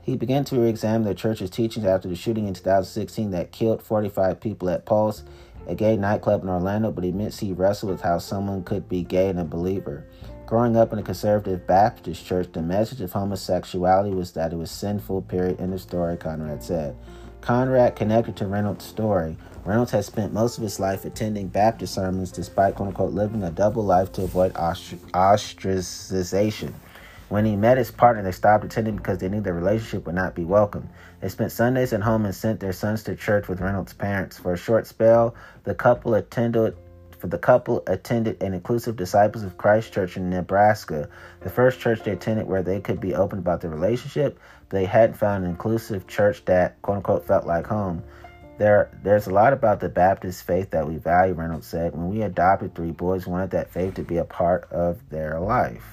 He 0.03 0.15
began 0.15 0.45
to 0.45 0.61
examine 0.61 1.03
the 1.05 1.15
church's 1.15 1.49
teachings 1.49 1.85
after 1.85 2.07
the 2.07 2.15
shooting 2.15 2.47
in 2.47 2.53
2016 2.53 3.31
that 3.31 3.51
killed 3.51 3.83
45 3.83 4.39
people 4.39 4.69
at 4.69 4.85
Pulse, 4.85 5.25
a 5.67 5.75
gay 5.75 5.97
nightclub 5.97 6.43
in 6.43 6.49
Orlando, 6.49 6.91
but 6.91 7.03
he 7.03 7.09
admits 7.09 7.39
he 7.39 7.51
wrestled 7.51 7.91
with 7.91 8.01
how 8.01 8.19
someone 8.19 8.63
could 8.63 8.87
be 8.87 9.03
gay 9.03 9.27
and 9.27 9.39
a 9.39 9.43
believer. 9.43 10.05
Growing 10.53 10.77
up 10.77 10.93
in 10.93 10.99
a 10.99 11.01
conservative 11.01 11.65
Baptist 11.65 12.27
church, 12.27 12.47
the 12.53 12.61
message 12.61 13.01
of 13.01 13.11
homosexuality 13.11 14.11
was 14.11 14.33
that 14.33 14.53
it 14.53 14.55
was 14.55 14.69
sinful, 14.69 15.23
period. 15.23 15.59
End 15.59 15.73
of 15.73 15.81
story, 15.81 16.15
Conrad 16.15 16.61
said. 16.61 16.95
Conrad 17.41 17.95
connected 17.95 18.35
to 18.35 18.45
Reynolds' 18.45 18.85
story. 18.85 19.35
Reynolds 19.65 19.89
has 19.93 20.05
spent 20.05 20.31
most 20.31 20.59
of 20.59 20.63
his 20.63 20.79
life 20.79 21.05
attending 21.05 21.47
Baptist 21.47 21.95
sermons 21.95 22.31
despite 22.31 22.75
quote 22.75 22.89
unquote 22.89 23.13
living 23.13 23.41
a 23.41 23.49
double 23.49 23.83
life 23.83 24.11
to 24.11 24.25
avoid 24.25 24.53
ostracization. 24.53 26.73
When 27.29 27.45
he 27.45 27.55
met 27.55 27.79
his 27.79 27.89
partner, 27.89 28.21
they 28.21 28.31
stopped 28.31 28.63
attending 28.63 28.97
because 28.97 29.17
they 29.17 29.29
knew 29.29 29.41
their 29.41 29.55
relationship 29.55 30.05
would 30.05 30.13
not 30.13 30.35
be 30.35 30.45
welcome. 30.45 30.87
They 31.19 31.29
spent 31.29 31.51
Sundays 31.51 31.93
at 31.93 32.01
home 32.01 32.25
and 32.25 32.35
sent 32.35 32.59
their 32.59 32.73
sons 32.73 33.01
to 33.05 33.15
church 33.15 33.47
with 33.47 33.59
Reynolds' 33.59 33.93
parents. 33.93 34.37
For 34.37 34.53
a 34.53 34.57
short 34.57 34.85
spell, 34.85 35.33
the 35.63 35.73
couple 35.73 36.13
attended 36.13 36.75
for 37.23 37.27
the 37.27 37.37
couple 37.37 37.81
attended 37.87 38.43
an 38.43 38.53
inclusive 38.53 38.97
Disciples 38.97 39.45
of 39.45 39.57
Christ 39.57 39.93
church 39.93 40.17
in 40.17 40.29
Nebraska, 40.29 41.07
the 41.39 41.49
first 41.49 41.79
church 41.79 42.03
they 42.03 42.11
attended 42.11 42.47
where 42.47 42.61
they 42.61 42.81
could 42.81 42.99
be 42.99 43.15
open 43.15 43.39
about 43.39 43.61
their 43.61 43.71
relationship, 43.71 44.37
but 44.67 44.77
they 44.77 44.83
hadn't 44.83 45.15
found 45.15 45.45
an 45.45 45.49
inclusive 45.49 46.05
church 46.05 46.43
that 46.43 46.81
quote 46.81 46.97
unquote 46.97 47.25
felt 47.25 47.45
like 47.45 47.65
home. 47.65 48.03
There, 48.57 48.91
there's 49.03 49.27
a 49.27 49.33
lot 49.33 49.53
about 49.53 49.79
the 49.79 49.87
Baptist 49.87 50.43
faith 50.43 50.71
that 50.71 50.85
we 50.85 50.97
value, 50.97 51.33
Reynolds 51.33 51.65
said. 51.65 51.93
When 51.93 52.09
we 52.09 52.23
adopted 52.23 52.75
three 52.75 52.91
boys, 52.91 53.25
wanted 53.25 53.51
that 53.51 53.71
faith 53.71 53.93
to 53.93 54.03
be 54.03 54.17
a 54.17 54.25
part 54.25 54.69
of 54.69 55.09
their 55.09 55.39
life. 55.39 55.85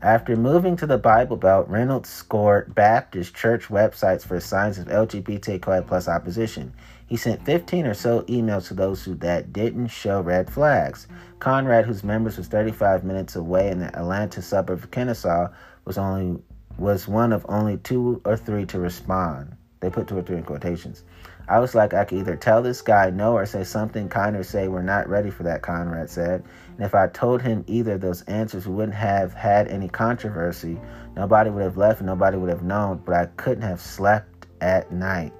After 0.00 0.36
moving 0.36 0.76
to 0.76 0.86
the 0.86 0.98
Bible 0.98 1.36
Belt, 1.36 1.68
Reynolds 1.68 2.08
scored 2.08 2.72
Baptist 2.72 3.34
church 3.34 3.66
websites 3.66 4.24
for 4.24 4.38
signs 4.38 4.78
of 4.78 4.86
LGBTQI 4.86 5.84
plus 5.88 6.06
opposition. 6.06 6.72
He 7.12 7.18
sent 7.18 7.44
15 7.44 7.84
or 7.84 7.92
so 7.92 8.22
emails 8.22 8.68
to 8.68 8.74
those 8.74 9.04
who 9.04 9.14
that 9.16 9.52
didn't 9.52 9.88
show 9.88 10.22
red 10.22 10.50
flags. 10.50 11.06
Conrad, 11.40 11.84
whose 11.84 12.02
members 12.02 12.38
was 12.38 12.48
35 12.48 13.04
minutes 13.04 13.36
away 13.36 13.68
in 13.68 13.80
the 13.80 13.94
Atlanta 13.94 14.40
suburb 14.40 14.78
of 14.78 14.90
Kennesaw, 14.90 15.48
was 15.84 15.98
only 15.98 16.40
was 16.78 17.06
one 17.06 17.34
of 17.34 17.44
only 17.50 17.76
two 17.76 18.22
or 18.24 18.38
three 18.38 18.64
to 18.64 18.78
respond. 18.78 19.54
They 19.80 19.90
put 19.90 20.08
two 20.08 20.16
or 20.16 20.22
three 20.22 20.38
in 20.38 20.42
quotations. 20.42 21.04
I 21.46 21.58
was 21.58 21.74
like, 21.74 21.92
I 21.92 22.06
could 22.06 22.16
either 22.16 22.34
tell 22.34 22.62
this 22.62 22.80
guy 22.80 23.10
no 23.10 23.34
or 23.34 23.44
say 23.44 23.62
something 23.62 24.08
kind 24.08 24.34
or 24.34 24.42
say 24.42 24.68
we're 24.68 24.80
not 24.80 25.06
ready 25.06 25.28
for 25.28 25.42
that, 25.42 25.60
Conrad 25.60 26.08
said. 26.08 26.42
And 26.76 26.86
if 26.86 26.94
I 26.94 27.08
told 27.08 27.42
him 27.42 27.62
either 27.66 27.96
of 27.96 28.00
those 28.00 28.22
answers, 28.22 28.66
we 28.66 28.72
wouldn't 28.72 28.96
have 28.96 29.34
had 29.34 29.68
any 29.68 29.90
controversy. 29.90 30.80
Nobody 31.14 31.50
would 31.50 31.62
have 31.62 31.76
left 31.76 32.00
and 32.00 32.06
nobody 32.06 32.38
would 32.38 32.48
have 32.48 32.62
known, 32.62 33.02
but 33.04 33.14
I 33.14 33.26
couldn't 33.36 33.64
have 33.64 33.82
slept 33.82 34.46
at 34.62 34.90
night. 34.90 35.34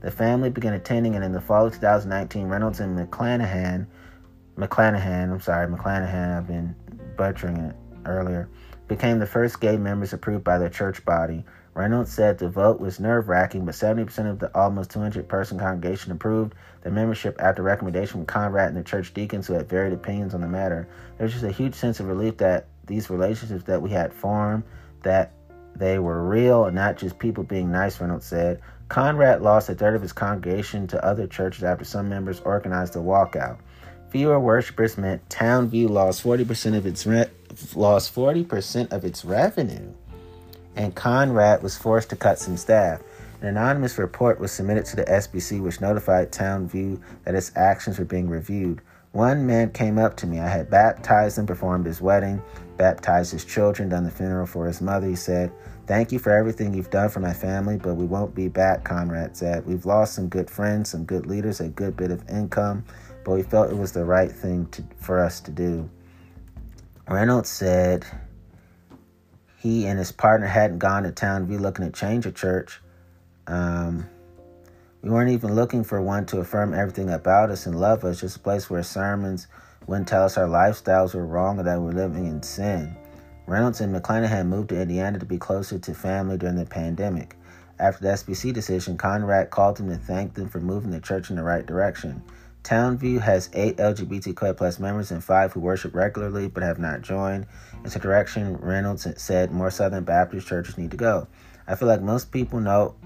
The 0.00 0.10
family 0.10 0.50
began 0.50 0.74
attending, 0.74 1.14
and 1.14 1.24
in 1.24 1.32
the 1.32 1.40
fall 1.40 1.66
of 1.66 1.72
2019, 1.72 2.48
Reynolds 2.48 2.80
and 2.80 2.98
McClanahan, 2.98 3.86
McClanahan, 4.56 5.32
I'm 5.32 5.40
sorry, 5.40 5.66
McClanahan, 5.66 6.38
I've 6.38 6.46
been 6.46 6.74
butchering 7.16 7.56
it 7.56 7.76
earlier, 8.04 8.48
became 8.88 9.18
the 9.18 9.26
first 9.26 9.60
gay 9.60 9.76
members 9.76 10.12
approved 10.12 10.44
by 10.44 10.58
the 10.58 10.70
church 10.70 11.04
body. 11.04 11.44
Reynolds 11.74 12.10
said 12.10 12.38
the 12.38 12.48
vote 12.48 12.80
was 12.80 12.98
nerve 12.98 13.28
wracking, 13.28 13.66
but 13.66 13.74
70% 13.74 14.30
of 14.30 14.38
the 14.38 14.54
almost 14.56 14.90
200 14.92 15.28
person 15.28 15.58
congregation 15.58 16.10
approved 16.10 16.54
the 16.82 16.90
membership 16.90 17.36
after 17.38 17.62
recommendation 17.62 18.12
from 18.12 18.26
Conrad 18.26 18.68
and 18.68 18.76
the 18.76 18.82
church 18.82 19.12
deacons 19.12 19.46
who 19.46 19.52
had 19.52 19.68
varied 19.68 19.92
opinions 19.92 20.32
on 20.32 20.40
the 20.40 20.48
matter. 20.48 20.88
There's 21.18 21.32
just 21.32 21.44
a 21.44 21.50
huge 21.50 21.74
sense 21.74 22.00
of 22.00 22.06
relief 22.06 22.38
that 22.38 22.68
these 22.86 23.10
relationships 23.10 23.64
that 23.64 23.82
we 23.82 23.90
had 23.90 24.14
formed, 24.14 24.62
that 25.02 25.32
they 25.74 25.98
were 25.98 26.26
real 26.26 26.64
and 26.64 26.74
not 26.74 26.96
just 26.96 27.18
people 27.18 27.44
being 27.44 27.70
nice, 27.70 28.00
Reynolds 28.00 28.24
said. 28.24 28.62
Conrad 28.88 29.42
lost 29.42 29.68
a 29.68 29.74
third 29.74 29.94
of 29.96 30.02
his 30.02 30.12
congregation 30.12 30.86
to 30.88 31.04
other 31.04 31.26
churches 31.26 31.64
after 31.64 31.84
some 31.84 32.08
members 32.08 32.40
organized 32.40 32.96
a 32.96 33.00
walkout. 33.00 33.58
Fewer 34.10 34.38
worshippers 34.38 34.96
meant 34.96 35.28
Towne 35.28 35.68
View 35.68 35.88
lost 35.88 36.22
40% 36.22 36.76
of 36.76 36.86
its 36.86 37.06
re- 37.06 37.26
lost 37.74 38.14
40% 38.14 38.92
of 38.92 39.04
its 39.04 39.24
revenue 39.24 39.92
and 40.76 40.94
Conrad 40.94 41.62
was 41.62 41.76
forced 41.76 42.10
to 42.10 42.16
cut 42.16 42.38
some 42.38 42.56
staff. 42.56 43.02
An 43.40 43.48
anonymous 43.48 43.98
report 43.98 44.38
was 44.38 44.52
submitted 44.52 44.84
to 44.86 44.96
the 44.96 45.04
SBC, 45.04 45.60
which 45.60 45.80
notified 45.80 46.30
Towne 46.30 46.68
View 46.68 47.00
that 47.24 47.34
its 47.34 47.52
actions 47.56 47.98
were 47.98 48.04
being 48.04 48.28
reviewed. 48.28 48.80
One 49.12 49.46
man 49.46 49.70
came 49.70 49.98
up 49.98 50.16
to 50.18 50.26
me. 50.26 50.40
I 50.40 50.48
had 50.48 50.70
baptized 50.70 51.38
him, 51.38 51.46
performed 51.46 51.86
his 51.86 52.02
wedding, 52.02 52.42
baptized 52.76 53.32
his 53.32 53.44
children, 53.44 53.88
done 53.88 54.04
the 54.04 54.10
funeral 54.10 54.46
for 54.46 54.66
his 54.66 54.82
mother. 54.82 55.06
He 55.06 55.16
said, 55.16 55.50
Thank 55.86 56.10
you 56.10 56.18
for 56.18 56.32
everything 56.32 56.74
you've 56.74 56.90
done 56.90 57.10
for 57.10 57.20
my 57.20 57.32
family, 57.32 57.76
but 57.76 57.94
we 57.94 58.06
won't 58.06 58.34
be 58.34 58.48
back, 58.48 58.82
Conrad 58.82 59.36
said. 59.36 59.64
We've 59.66 59.86
lost 59.86 60.14
some 60.14 60.28
good 60.28 60.50
friends, 60.50 60.90
some 60.90 61.04
good 61.04 61.26
leaders, 61.26 61.60
a 61.60 61.68
good 61.68 61.96
bit 61.96 62.10
of 62.10 62.28
income, 62.28 62.84
but 63.24 63.32
we 63.32 63.44
felt 63.44 63.70
it 63.70 63.78
was 63.78 63.92
the 63.92 64.04
right 64.04 64.30
thing 64.30 64.66
to, 64.72 64.82
for 65.00 65.20
us 65.20 65.40
to 65.42 65.52
do. 65.52 65.88
Reynolds 67.08 67.48
said, 67.48 68.04
he 69.58 69.86
and 69.86 69.96
his 69.96 70.10
partner 70.10 70.48
hadn't 70.48 70.78
gone 70.78 71.04
to 71.04 71.12
town 71.12 71.42
to 71.42 71.46
be 71.46 71.56
looking 71.56 71.84
to 71.84 71.92
change 71.92 72.26
a 72.26 72.32
church. 72.32 72.80
Um, 73.46 74.08
we 75.02 75.10
weren't 75.10 75.30
even 75.30 75.54
looking 75.54 75.84
for 75.84 76.02
one 76.02 76.26
to 76.26 76.40
affirm 76.40 76.74
everything 76.74 77.10
about 77.10 77.50
us 77.50 77.66
and 77.66 77.78
love 77.78 78.04
us, 78.04 78.20
just 78.22 78.38
a 78.38 78.40
place 78.40 78.68
where 78.68 78.82
sermons 78.82 79.46
wouldn't 79.86 80.08
tell 80.08 80.24
us 80.24 80.36
our 80.36 80.48
lifestyles 80.48 81.14
were 81.14 81.24
wrong 81.24 81.60
or 81.60 81.62
that 81.62 81.80
we're 81.80 81.92
living 81.92 82.26
in 82.26 82.42
sin. 82.42 82.96
Reynolds 83.46 83.80
and 83.80 83.94
McClanahan 83.94 84.46
moved 84.46 84.70
to 84.70 84.80
Indiana 84.80 85.18
to 85.18 85.26
be 85.26 85.38
closer 85.38 85.78
to 85.78 85.94
family 85.94 86.36
during 86.36 86.56
the 86.56 86.66
pandemic. 86.66 87.36
After 87.78 88.02
the 88.02 88.12
SBC 88.12 88.52
decision, 88.52 88.96
Conrad 88.96 89.50
called 89.50 89.76
them 89.76 89.88
to 89.88 89.96
thank 89.96 90.34
them 90.34 90.48
for 90.48 90.60
moving 90.60 90.90
the 90.90 91.00
church 91.00 91.30
in 91.30 91.36
the 91.36 91.42
right 91.42 91.64
direction. 91.64 92.22
Towne 92.64 92.98
View 92.98 93.20
has 93.20 93.48
eight 93.52 93.76
LGBTQ 93.76 94.56
plus 94.56 94.80
members 94.80 95.12
and 95.12 95.22
five 95.22 95.52
who 95.52 95.60
worship 95.60 95.94
regularly 95.94 96.48
but 96.48 96.64
have 96.64 96.80
not 96.80 97.02
joined. 97.02 97.46
It's 97.84 97.94
a 97.94 98.00
direction 98.00 98.56
Reynolds 98.56 99.06
said 99.22 99.52
more 99.52 99.70
Southern 99.70 100.02
Baptist 100.02 100.48
churches 100.48 100.76
need 100.76 100.90
to 100.90 100.96
go. 100.96 101.28
I 101.68 101.76
feel 101.76 101.86
like 101.86 102.02
most 102.02 102.32
people 102.32 102.58
know 102.58 102.96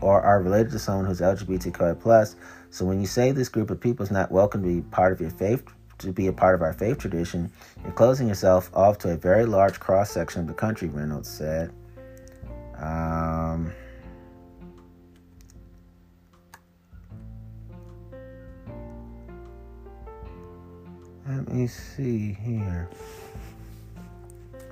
or 0.00 0.20
are 0.20 0.42
related 0.42 0.72
to 0.72 0.78
someone 0.78 1.06
who's 1.06 1.20
LGBTQ 1.20 2.00
plus. 2.00 2.34
So 2.70 2.84
when 2.84 3.00
you 3.00 3.06
say 3.06 3.30
this 3.30 3.48
group 3.48 3.70
of 3.70 3.80
people 3.80 4.04
is 4.04 4.10
not 4.10 4.32
welcome 4.32 4.62
to 4.62 4.68
be 4.68 4.80
part 4.82 5.12
of 5.12 5.20
your 5.20 5.30
faith, 5.30 5.62
to 5.98 6.12
be 6.12 6.26
a 6.26 6.32
part 6.32 6.54
of 6.54 6.62
our 6.62 6.72
faith 6.72 6.98
tradition, 6.98 7.50
you're 7.82 7.92
closing 7.92 8.28
yourself 8.28 8.70
off 8.74 8.98
to 8.98 9.10
a 9.10 9.16
very 9.16 9.46
large 9.46 9.80
cross 9.80 10.10
section 10.10 10.42
of 10.42 10.46
the 10.46 10.54
country. 10.54 10.88
Reynolds 10.88 11.28
said. 11.28 11.72
Um, 12.78 13.72
Let 21.28 21.52
me 21.52 21.66
see 21.66 22.36
here. 22.40 22.88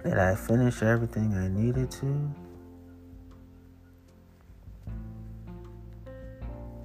Did 0.04 0.18
I 0.18 0.36
finish 0.36 0.82
everything 0.82 1.34
I 1.34 1.48
needed 1.48 1.90
to? 1.90 2.30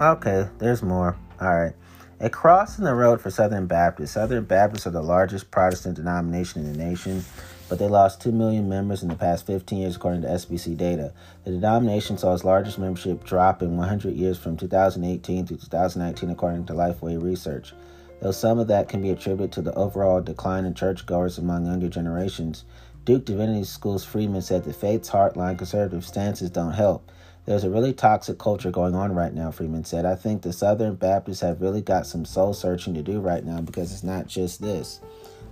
Okay, 0.02 0.48
there's 0.58 0.82
more. 0.82 1.16
All 1.40 1.54
right. 1.54 1.74
A 2.22 2.30
cross 2.30 2.78
in 2.78 2.84
the 2.84 2.96
road 2.96 3.22
for 3.22 3.30
Southern 3.30 3.66
Baptists. 3.66 4.12
Southern 4.12 4.44
Baptists 4.44 4.86
are 4.86 4.90
the 4.90 5.02
largest 5.02 5.52
Protestant 5.52 5.96
denomination 5.96 6.66
in 6.66 6.74
the 6.74 6.78
nation, 6.78 7.24
but 7.70 7.80
they 7.80 7.88
lost 7.88 8.22
2 8.22 8.34
million 8.34 8.68
members 8.68 9.02
in 9.02 9.08
the 9.08 9.16
past 9.16 9.48
15 9.48 9.80
years, 9.80 9.96
according 9.96 10.24
to 10.24 10.28
SBC 10.28 10.76
data. 10.76 11.14
The 11.46 11.52
denomination 11.52 12.18
saw 12.18 12.34
its 12.34 12.44
largest 12.44 12.78
membership 12.78 13.24
drop 13.24 13.62
in 13.62 13.78
100 13.78 14.16
years 14.18 14.38
from 14.38 14.58
2018 14.58 15.46
to 15.46 15.56
2019, 15.56 16.30
according 16.30 16.66
to 16.66 16.74
Lifeway 16.74 17.24
Research. 17.24 17.74
Though 18.22 18.32
some 18.32 18.60
of 18.60 18.68
that 18.68 18.90
can 18.90 19.02
be 19.02 19.12
attributed 19.12 19.54
to 19.54 19.62
the 19.62 19.74
overall 19.76 20.20
decline 20.20 20.66
in 20.66 20.74
churchgoers 20.74 21.38
among 21.38 21.68
younger 21.68 21.88
generations, 21.88 22.66
Duke 23.06 23.24
Divinity 23.24 23.64
School's 23.64 24.04
Freeman 24.04 24.42
said 24.42 24.66
the 24.66 24.74
faith's 24.74 25.10
hardline 25.10 25.58
conservative 25.58 26.04
stances 26.04 26.50
don't 26.50 26.74
help. 26.74 27.10
There's 27.50 27.64
a 27.64 27.70
really 27.72 27.94
toxic 27.94 28.38
culture 28.38 28.70
going 28.70 28.94
on 28.94 29.16
right 29.16 29.34
now, 29.34 29.50
Freeman 29.50 29.84
said. 29.84 30.06
I 30.06 30.14
think 30.14 30.44
the 30.44 30.54
Southern 30.54 30.94
Baptists 30.94 31.42
have 31.42 31.62
really 31.62 31.82
got 31.82 32.06
some 32.06 32.24
soul 32.24 32.54
searching 32.54 32.94
to 32.94 33.02
do 33.02 33.20
right 33.20 33.44
now 33.44 33.60
because 33.60 33.92
it's 33.92 34.04
not 34.04 34.28
just 34.28 34.62
this. 34.62 35.00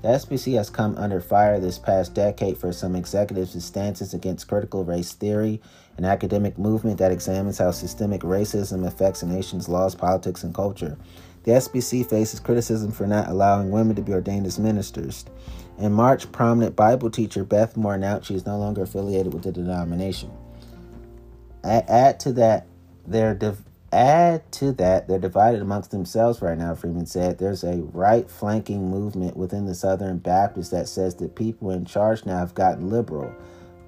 The 0.04 0.10
SBC 0.10 0.58
has 0.58 0.70
come 0.70 0.96
under 0.96 1.20
fire 1.20 1.60
this 1.60 1.80
past 1.80 2.14
decade 2.14 2.60
for 2.60 2.72
some 2.72 2.96
executives' 2.96 3.66
stances 3.66 4.14
against 4.14 4.48
critical 4.48 4.86
race 4.86 5.14
theory, 5.14 5.60
an 5.98 6.06
academic 6.06 6.60
movement 6.60 7.00
that 7.00 7.12
examines 7.12 7.58
how 7.58 7.72
systemic 7.72 8.22
racism 8.22 8.86
affects 8.86 9.24
a 9.24 9.26
nation's 9.26 9.68
laws, 9.68 9.96
politics, 9.96 10.44
and 10.44 10.54
culture. 10.54 11.00
The 11.46 11.54
SBC 11.54 12.08
faces 12.08 12.40
criticism 12.40 12.92
for 12.92 13.08
not 13.08 13.28
allowing 13.28 13.72
women 13.72 13.96
to 13.96 14.04
be 14.04 14.14
ordained 14.14 14.46
as 14.46 14.60
ministers. 14.60 15.26
In 15.80 15.94
March, 15.94 16.32
prominent 16.32 16.76
Bible 16.76 17.10
teacher 17.10 17.44
Beth 17.44 17.76
Moore 17.76 17.96
announced 17.96 18.28
she 18.28 18.36
is 18.36 18.46
no 18.46 18.60
longer 18.60 18.84
affiliated 18.84 19.34
with 19.34 19.42
the 19.42 19.52
denomination. 19.52 20.30
Add 21.64 22.20
to 22.22 22.34
that, 22.34 22.68
they're 23.06 23.38
add 23.92 24.52
to 24.52 24.74
that 24.74 25.08
they're 25.08 25.18
divided 25.18 25.62
amongst 25.62 25.92
themselves 25.92 26.42
right 26.42 26.58
now. 26.58 26.76
Freeman 26.76 27.06
said 27.06 27.38
there's 27.38 27.64
a 27.64 27.78
right 27.94 28.30
flanking 28.30 28.90
movement 28.90 29.38
within 29.38 29.66
the 29.66 29.76
Southern 29.76 30.18
Baptists 30.18 30.70
that 30.70 30.88
says 30.88 31.16
that 31.16 31.36
people 31.36 31.72
in 31.72 31.86
charge 31.86 32.26
now 32.26 32.40
have 32.40 32.54
gotten 32.54 32.90
liberal, 32.90 33.34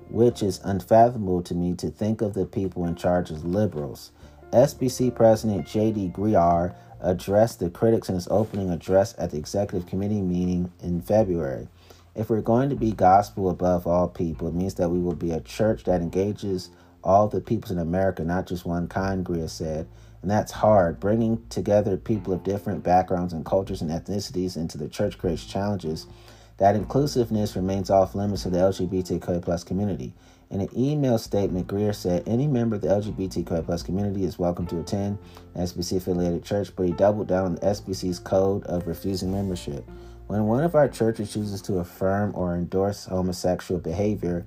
which 0.10 0.42
is 0.42 0.62
unfathomable 0.64 1.42
to 1.44 1.54
me 1.54 1.74
to 1.76 1.90
think 1.90 2.22
of 2.22 2.34
the 2.34 2.46
people 2.46 2.86
in 2.86 2.96
charge 2.96 3.30
as 3.30 3.44
liberals. 3.44 4.12
SBC 4.52 5.14
President 5.14 5.68
J.D. 5.68 6.12
Greear 6.16 6.74
addressed 7.02 7.60
the 7.60 7.70
critics 7.70 8.10
in 8.10 8.16
his 8.16 8.28
opening 8.30 8.70
address 8.70 9.14
at 9.18 9.32
the 9.32 9.38
executive 9.38 9.88
committee 9.88 10.22
meeting 10.22 10.72
in 10.82 11.02
February. 11.02 11.68
If 12.16 12.30
we're 12.30 12.42
going 12.42 12.70
to 12.70 12.76
be 12.76 12.92
gospel 12.92 13.50
above 13.50 13.86
all 13.86 14.08
people, 14.08 14.48
it 14.48 14.56
means 14.56 14.74
that 14.76 14.90
we 14.90 15.00
will 15.00 15.16
be 15.16 15.32
a 15.32 15.40
church 15.40 15.84
that 15.84 16.02
engages 16.02 16.70
all 17.04 17.28
the 17.28 17.42
peoples 17.42 17.72
in 17.72 17.80
America, 17.80 18.24
not 18.24 18.48
just 18.48 18.66
one 18.66 18.88
Greear 18.88 19.50
said. 19.50 19.88
And 20.22 20.30
that's 20.30 20.52
hard. 20.52 21.00
Bringing 21.00 21.46
together 21.50 21.96
people 21.98 22.34
of 22.34 22.44
different 22.44 22.84
backgrounds 22.84 23.34
and 23.34 23.46
cultures 23.46 23.82
and 23.82 23.90
ethnicities 23.90 24.58
into 24.58 24.78
the 24.78 24.90
church 24.90 25.18
creates 25.18 25.46
challenges. 25.46 26.08
That 26.58 26.76
inclusiveness 26.76 27.56
remains 27.56 27.90
off 27.90 28.16
limits 28.16 28.44
to 28.44 28.50
the 28.50 28.58
LGBTQ 28.58 29.42
plus 29.42 29.64
community. 29.64 30.14
In 30.50 30.60
an 30.60 30.70
email 30.76 31.18
statement, 31.18 31.68
Greear 31.68 31.96
said 31.96 32.28
any 32.28 32.48
member 32.48 32.76
of 32.76 32.82
the 32.82 32.90
LGBTQ 32.90 33.66
plus 33.66 33.82
community 33.82 34.26
is 34.26 34.40
welcome 34.40 34.66
to 34.68 34.80
attend 34.80 35.20
an 35.56 35.64
SBC 35.64 35.98
affiliated 35.98 36.44
church, 36.44 36.76
but 36.76 36.88
he 36.88 36.92
doubled 36.92 37.28
down 37.28 37.46
on 37.46 37.56
the 37.56 37.62
SBC's 37.62 38.20
code 38.20 38.64
of 38.66 38.88
refusing 38.88 39.32
membership. 39.32 39.88
When 40.28 40.48
one 40.48 40.64
of 40.64 40.76
our 40.76 40.90
churches 40.90 41.32
chooses 41.32 41.62
to 41.64 41.78
affirm 41.78 42.34
or 42.36 42.56
endorse 42.56 43.06
homosexual 43.06 43.80
behavior 43.80 44.46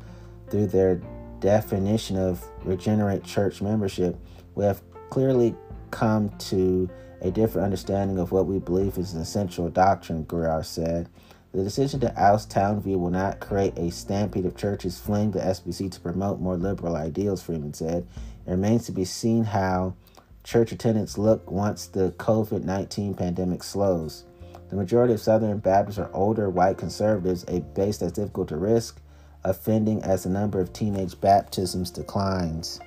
through 0.51 0.67
their 0.67 1.01
definition 1.43 2.17
of 2.17 2.43
regenerate 2.65 3.25
church 3.25 3.61
membership, 3.61 4.17
we 4.55 4.65
have 4.65 4.81
clearly 5.11 5.55
come 5.91 6.31
to 6.39 6.89
a 7.21 7.31
different 7.31 7.65
understanding 7.67 8.19
of 8.19 8.33
what 8.33 8.47
we 8.47 8.59
believe 8.59 8.97
is 8.97 9.13
an 9.13 9.21
essential 9.21 9.69
doctrine, 9.69 10.25
Guerrero 10.25 10.63
said. 10.63 11.09
The 11.53 11.63
decision 11.63 12.01
to 12.01 12.15
oust 12.19 12.51
Towne 12.51 12.81
View 12.81 12.99
will 12.99 13.11
not 13.11 13.41
create 13.41 13.77
a 13.77 13.91
stampede 13.91 14.47
of 14.47 14.57
churches 14.57 14.99
fleeing 14.99 15.33
the 15.33 15.41
SBC 15.41 15.91
to 15.93 16.01
promote 16.01 16.41
more 16.41 16.57
liberal 16.57 16.97
ideals, 16.97 17.43
Freeman 17.43 17.75
said. 17.75 18.07
It 18.47 18.51
remains 18.51 18.87
to 18.87 18.93
be 18.93 19.05
seen 19.05 19.45
how 19.45 19.95
church 20.45 20.73
attendance 20.73 21.19
look 21.19 21.51
once 21.51 21.87
the 21.87 22.13
COVID 22.13 22.65
19 22.65 23.15
pandemic 23.15 23.63
slows. 23.63 24.25
The 24.71 24.77
majority 24.77 25.13
of 25.13 25.21
Southern 25.21 25.59
Baptists 25.59 25.99
are 25.99 26.11
older 26.15 26.49
white 26.49 26.79
conservatives, 26.79 27.45
a 27.49 27.61
base 27.61 27.99
that's 27.99 28.13
difficult 28.13 28.49
to 28.49 28.57
risk 28.57 29.02
offending 29.45 30.03
as 30.03 30.25
the 30.25 30.31
number 30.31 30.61
of 30.61 30.73
teenage 30.73 31.21
baptisms 31.21 31.91
declines. 31.91 32.81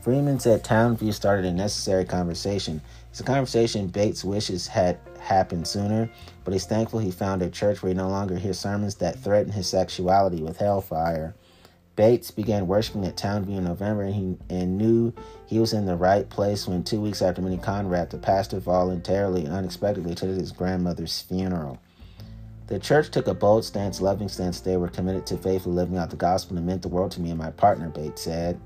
Freeman 0.00 0.38
said 0.38 0.62
Towne 0.62 0.96
View 0.98 1.12
started 1.12 1.46
a 1.46 1.52
necessary 1.52 2.04
conversation. 2.04 2.82
It's 3.10 3.20
a 3.20 3.24
conversation 3.24 3.86
Bates 3.86 4.22
wishes 4.22 4.66
had 4.66 4.98
happened 5.18 5.66
sooner, 5.66 6.10
but 6.44 6.52
he's 6.52 6.66
thankful 6.66 6.98
he 6.98 7.10
found 7.10 7.40
a 7.40 7.48
church 7.48 7.82
where 7.82 7.88
he 7.88 7.96
no 7.96 8.08
longer 8.10 8.36
hears 8.36 8.58
sermons 8.58 8.96
that 8.96 9.18
threaten 9.18 9.52
his 9.52 9.66
sexuality 9.66 10.42
with 10.42 10.58
hellfire. 10.58 11.34
Bates 11.96 12.30
began 12.30 12.66
worshiping 12.66 13.06
at 13.06 13.16
Towne 13.16 13.44
View 13.44 13.56
in 13.56 13.64
November 13.64 14.02
and, 14.02 14.14
he, 14.14 14.36
and 14.50 14.76
knew 14.76 15.14
he 15.46 15.58
was 15.58 15.72
in 15.72 15.86
the 15.86 15.96
right 15.96 16.28
place 16.28 16.66
when 16.66 16.82
two 16.82 17.00
weeks 17.00 17.22
after 17.22 17.40
Minnie 17.40 17.56
Conrad, 17.56 18.10
the 18.10 18.18
pastor 18.18 18.58
voluntarily 18.58 19.46
unexpectedly 19.46 20.12
attended 20.12 20.38
his 20.38 20.52
grandmother's 20.52 21.22
funeral. 21.22 21.78
The 22.66 22.78
church 22.78 23.10
took 23.10 23.26
a 23.26 23.34
bold 23.34 23.64
stance, 23.64 24.00
loving 24.00 24.28
stance. 24.28 24.60
They 24.60 24.78
were 24.78 24.88
committed 24.88 25.26
to 25.26 25.36
faithfully 25.36 25.74
living 25.74 25.98
out 25.98 26.10
the 26.10 26.16
gospel 26.16 26.56
and 26.56 26.66
meant 26.66 26.82
the 26.82 26.88
world 26.88 27.10
to 27.12 27.20
me 27.20 27.30
and 27.30 27.38
my 27.38 27.50
partner, 27.50 27.90
Bates 27.90 28.22
said. 28.22 28.58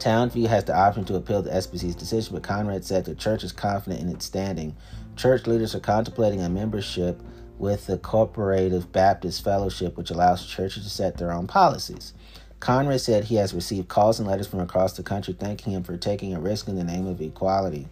Towne 0.00 0.30
View 0.30 0.48
has 0.48 0.64
the 0.64 0.74
option 0.74 1.04
to 1.04 1.14
appeal 1.14 1.42
the 1.42 1.50
SBC's 1.50 1.94
decision, 1.94 2.34
but 2.34 2.42
Conrad 2.42 2.84
said 2.84 3.04
the 3.04 3.14
church 3.14 3.44
is 3.44 3.52
confident 3.52 4.00
in 4.02 4.08
its 4.08 4.24
standing. 4.24 4.74
Church 5.14 5.46
leaders 5.46 5.74
are 5.74 5.80
contemplating 5.80 6.40
a 6.40 6.48
membership 6.48 7.22
with 7.58 7.86
the 7.86 7.98
Cooperative 7.98 8.90
Baptist 8.90 9.44
Fellowship, 9.44 9.96
which 9.96 10.10
allows 10.10 10.46
churches 10.46 10.82
to 10.84 10.90
set 10.90 11.18
their 11.18 11.30
own 11.30 11.46
policies. 11.46 12.14
Conrad 12.58 13.00
said 13.00 13.24
he 13.24 13.36
has 13.36 13.54
received 13.54 13.88
calls 13.88 14.18
and 14.18 14.28
letters 14.28 14.46
from 14.46 14.60
across 14.60 14.94
the 14.94 15.02
country 15.02 15.34
thanking 15.38 15.74
him 15.74 15.82
for 15.82 15.96
taking 15.96 16.34
a 16.34 16.40
risk 16.40 16.66
in 16.66 16.76
the 16.76 16.84
name 16.84 17.06
of 17.06 17.20
equality. 17.20 17.86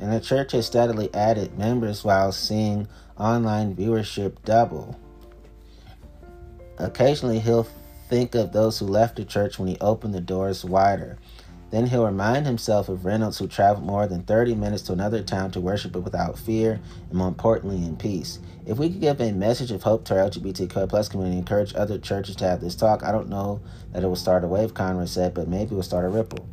And 0.00 0.12
the 0.12 0.20
church 0.20 0.52
has 0.52 0.66
steadily 0.66 1.12
added 1.14 1.58
members 1.58 2.02
while 2.02 2.32
seeing 2.32 2.88
online 3.18 3.76
viewership 3.76 4.36
double. 4.44 4.98
Occasionally, 6.78 7.38
he'll 7.38 7.66
think 8.08 8.34
of 8.34 8.52
those 8.52 8.78
who 8.78 8.86
left 8.86 9.16
the 9.16 9.24
church 9.24 9.58
when 9.58 9.68
he 9.68 9.76
opened 9.78 10.14
the 10.14 10.20
doors 10.20 10.64
wider. 10.64 11.18
Then 11.70 11.86
he'll 11.86 12.06
remind 12.06 12.46
himself 12.46 12.88
of 12.88 13.04
Reynolds, 13.04 13.38
who 13.38 13.46
traveled 13.46 13.86
more 13.86 14.08
than 14.08 14.22
30 14.24 14.56
minutes 14.56 14.82
to 14.84 14.92
another 14.92 15.22
town 15.22 15.52
to 15.52 15.60
worship 15.60 15.94
it 15.94 16.00
without 16.00 16.36
fear 16.38 16.80
and, 17.08 17.12
more 17.12 17.28
importantly, 17.28 17.76
in 17.76 17.96
peace. 17.96 18.40
If 18.66 18.78
we 18.78 18.90
could 18.90 19.00
give 19.00 19.20
a 19.20 19.32
message 19.32 19.70
of 19.70 19.82
hope 19.82 20.04
to 20.06 20.18
our 20.18 20.28
LGBTQ 20.28 20.88
plus 20.88 21.08
community 21.08 21.38
and 21.38 21.46
encourage 21.46 21.74
other 21.74 21.98
churches 21.98 22.34
to 22.36 22.48
have 22.48 22.60
this 22.60 22.74
talk, 22.74 23.04
I 23.04 23.12
don't 23.12 23.28
know 23.28 23.60
that 23.92 24.02
it 24.02 24.06
will 24.06 24.16
start 24.16 24.42
a 24.42 24.48
wave, 24.48 24.74
Conrad 24.74 25.08
said, 25.08 25.34
but 25.34 25.46
maybe 25.46 25.72
it 25.72 25.76
will 25.76 25.82
start 25.82 26.04
a 26.04 26.08
ripple. 26.08 26.48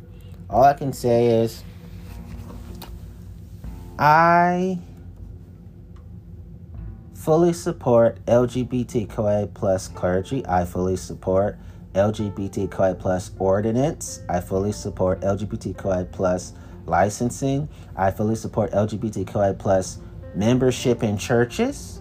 All 0.48 0.62
I 0.62 0.74
can 0.74 0.92
say 0.92 1.26
is, 1.26 1.64
I 3.98 4.78
fully 7.14 7.52
support 7.52 8.24
LGBTQIA 8.26 9.52
plus 9.52 9.88
clergy. 9.88 10.46
I 10.46 10.64
fully 10.64 10.96
support 10.96 11.58
LGBTQI 11.94 12.98
plus 12.98 13.32
ordinance. 13.38 14.22
I 14.28 14.40
fully 14.40 14.70
support 14.70 15.20
LGBTQI 15.22 16.12
plus 16.12 16.52
licensing. 16.86 17.68
I 17.96 18.12
fully 18.12 18.36
support 18.36 18.70
LGBTQI 18.70 19.58
plus 19.58 19.98
membership 20.34 21.02
in 21.02 21.18
churches. 21.18 22.00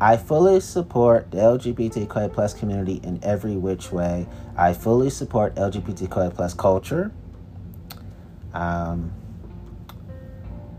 I 0.00 0.16
fully 0.16 0.60
support 0.60 1.32
the 1.32 1.38
LGBTQI 1.38 2.32
plus 2.32 2.54
community 2.54 3.00
in 3.02 3.18
every 3.24 3.56
which 3.56 3.90
way. 3.90 4.28
I 4.56 4.72
fully 4.72 5.10
support 5.10 5.56
LGBTQI 5.56 6.32
plus 6.32 6.54
culture. 6.54 7.10
Um, 8.54 9.12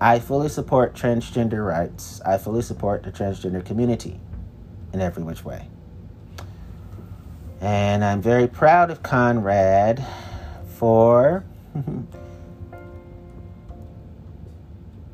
I 0.01 0.19
fully 0.19 0.47
support 0.47 0.93
transgender 0.93 1.65
rights. 1.65 2.21
I 2.25 2.37
fully 2.37 2.61
support 2.61 3.03
the 3.03 3.11
transgender 3.11 3.65
community 3.65 4.19
in 4.93 5.01
every 5.01 5.23
which 5.23 5.43
way. 5.43 5.67
And 7.59 8.05
I'm 8.05 8.21
very 8.21 8.47
proud 8.47 8.91
of 8.91 9.03
Conrad 9.03 10.05
for 10.77 11.43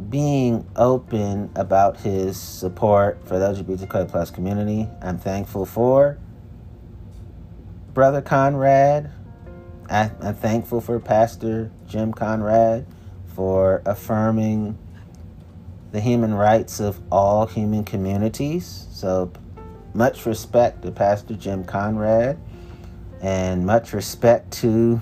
being 0.09 0.67
open 0.75 1.49
about 1.55 1.97
his 2.01 2.39
support 2.39 3.27
for 3.27 3.39
the 3.39 3.53
LGBTQ 3.53 4.07
plus 4.07 4.29
community. 4.29 4.87
I'm 5.01 5.17
thankful 5.17 5.65
for 5.65 6.19
Brother 7.95 8.21
Conrad. 8.21 9.09
I, 9.89 10.11
I'm 10.21 10.35
thankful 10.35 10.79
for 10.79 10.99
Pastor 10.99 11.71
Jim 11.87 12.13
Conrad 12.13 12.85
for 13.35 13.81
affirming 13.85 14.77
the 15.91 15.99
human 15.99 16.33
rights 16.33 16.79
of 16.79 16.99
all 17.11 17.45
human 17.45 17.83
communities. 17.83 18.87
So 18.91 19.31
much 19.93 20.25
respect 20.25 20.81
to 20.81 20.91
Pastor 20.91 21.35
Jim 21.35 21.63
Conrad 21.63 22.37
and 23.21 23.65
much 23.65 23.93
respect 23.93 24.51
to 24.51 25.01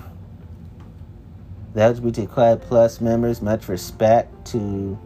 the 1.74 1.80
LGBTQ 1.80 2.60
plus 2.62 3.00
members, 3.00 3.42
much 3.42 3.68
respect 3.68 4.44
to 4.46 4.98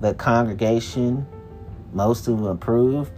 the 0.00 0.14
congregation, 0.14 1.26
most 1.92 2.26
of 2.28 2.38
who 2.38 2.48
approved, 2.48 3.12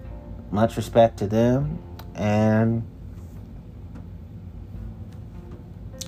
much 0.51 0.77
respect 0.77 1.17
to 1.19 1.27
them, 1.27 1.79
and 2.15 2.83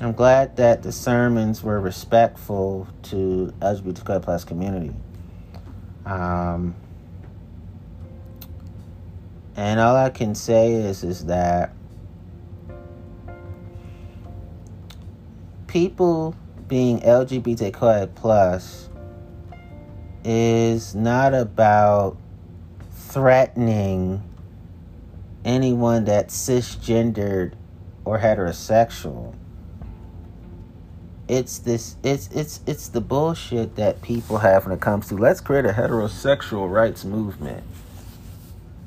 I'm 0.01 0.13
glad 0.13 0.57
that 0.57 0.83
the 0.83 0.91
sermons 0.91 1.63
were 1.63 1.81
respectful 1.81 2.89
to 3.05 3.55
LGBTQ 3.61 4.23
plus 4.23 4.45
community. 4.45 4.93
Um, 6.05 6.75
and 9.57 9.79
all 9.79 9.95
I 9.95 10.11
can 10.11 10.35
say 10.35 10.73
is 10.73 11.05
is 11.05 11.27
that 11.27 11.73
people 15.69 16.35
being 16.67 17.01
LGBTQ 17.01 18.15
plus 18.17 18.89
is 20.25 20.95
not 20.95 21.35
about 21.35 22.17
threatening 22.91 24.23
anyone 25.45 26.05
that's 26.05 26.37
cisgendered 26.37 27.53
or 28.05 28.19
heterosexual. 28.19 29.35
It's 31.27 31.59
this 31.59 31.97
it's 32.03 32.29
it's 32.29 32.61
it's 32.67 32.89
the 32.89 33.01
bullshit 33.01 33.77
that 33.77 34.03
people 34.03 34.39
have 34.39 34.67
when 34.67 34.75
it 34.75 34.81
comes 34.83 35.09
to 35.09 35.17
let's 35.17 35.41
create 35.41 35.65
a 35.65 35.71
heterosexual 35.71 36.71
rights 36.71 37.05
movement. 37.05 37.65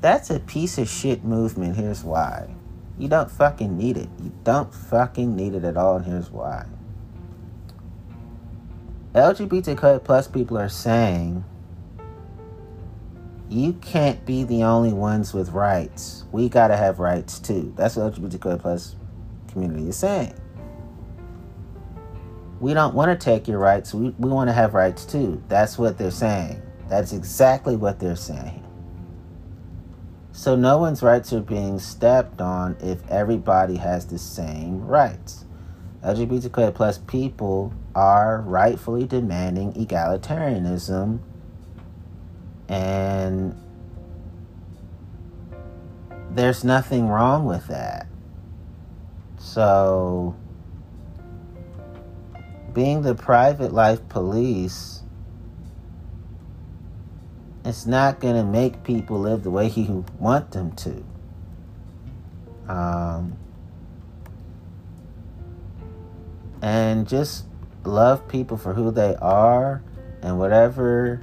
That's 0.00 0.30
a 0.30 0.38
piece 0.38 0.78
of 0.78 0.88
shit 0.88 1.24
movement. 1.24 1.74
Here's 1.74 2.04
why. 2.04 2.48
You 2.96 3.08
don't 3.08 3.30
fucking 3.30 3.76
need 3.76 3.96
it. 3.96 4.08
You 4.22 4.32
don't 4.44 4.72
fucking 4.72 5.34
need 5.34 5.54
it 5.54 5.64
at 5.64 5.76
all, 5.76 5.96
and 5.96 6.04
here's 6.04 6.30
why. 6.30 6.66
LGBTQ 9.14 10.04
plus 10.04 10.28
people 10.28 10.58
are 10.58 10.68
saying 10.68 11.44
you 13.48 13.72
can't 13.72 14.24
be 14.24 14.44
the 14.44 14.62
only 14.62 14.92
ones 14.92 15.34
with 15.34 15.50
rights. 15.50 16.24
We 16.30 16.48
gotta 16.48 16.76
have 16.76 17.00
rights 17.00 17.40
too. 17.40 17.72
That's 17.76 17.96
what 17.96 18.14
LGBTQ 18.14 18.60
plus 18.60 18.94
community 19.48 19.88
is 19.88 19.96
saying. 19.96 20.34
We 22.60 22.74
don't 22.74 22.94
want 22.94 23.18
to 23.18 23.24
take 23.24 23.46
your 23.46 23.58
rights. 23.58 23.94
We, 23.94 24.10
we 24.18 24.30
want 24.30 24.48
to 24.48 24.54
have 24.54 24.74
rights 24.74 25.04
too. 25.04 25.42
That's 25.48 25.78
what 25.78 25.98
they're 25.98 26.10
saying. 26.10 26.60
That's 26.88 27.12
exactly 27.12 27.76
what 27.76 28.00
they're 28.00 28.16
saying. 28.16 28.64
So 30.32 30.54
no 30.56 30.78
one's 30.78 31.02
rights 31.02 31.32
are 31.32 31.40
being 31.40 31.78
stepped 31.78 32.40
on 32.40 32.76
if 32.80 33.06
everybody 33.10 33.76
has 33.76 34.06
the 34.06 34.18
same 34.18 34.86
rights. 34.86 35.44
LGBTQ 36.04 36.74
plus 36.74 36.98
people 36.98 37.74
are 37.94 38.42
rightfully 38.42 39.04
demanding 39.04 39.72
egalitarianism 39.72 41.18
and 42.68 43.54
there's 46.30 46.62
nothing 46.62 47.08
wrong 47.08 47.46
with 47.46 47.66
that. 47.66 48.06
So 49.38 50.36
being 52.72 53.02
the 53.02 53.14
private 53.14 53.72
life 53.72 54.08
police 54.08 54.98
it's 57.68 57.84
not 57.84 58.18
going 58.18 58.34
to 58.34 58.44
make 58.44 58.82
people 58.82 59.20
live 59.20 59.42
the 59.42 59.50
way 59.50 59.68
you 59.68 60.02
want 60.18 60.52
them 60.52 60.72
to. 60.72 61.04
Um, 62.66 63.36
and 66.62 67.06
just 67.06 67.44
love 67.84 68.26
people 68.26 68.56
for 68.56 68.72
who 68.72 68.90
they 68.90 69.16
are 69.16 69.82
and 70.22 70.38
whatever 70.38 71.20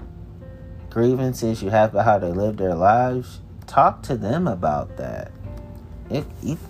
grievances 0.91 1.63
you 1.63 1.71
have 1.71 1.91
about 1.91 2.05
how 2.05 2.19
they 2.19 2.31
live 2.31 2.57
their 2.57 2.75
lives, 2.75 3.41
talk 3.65 4.03
to 4.03 4.15
them 4.15 4.47
about 4.47 4.97
that. 4.97 5.31
If 6.09 6.25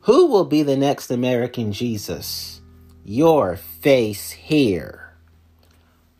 Who 0.00 0.26
will 0.26 0.44
be 0.44 0.62
the 0.62 0.76
next 0.76 1.10
American 1.10 1.72
Jesus? 1.72 2.60
Your 3.04 3.56
face 3.56 4.30
here. 4.30 5.14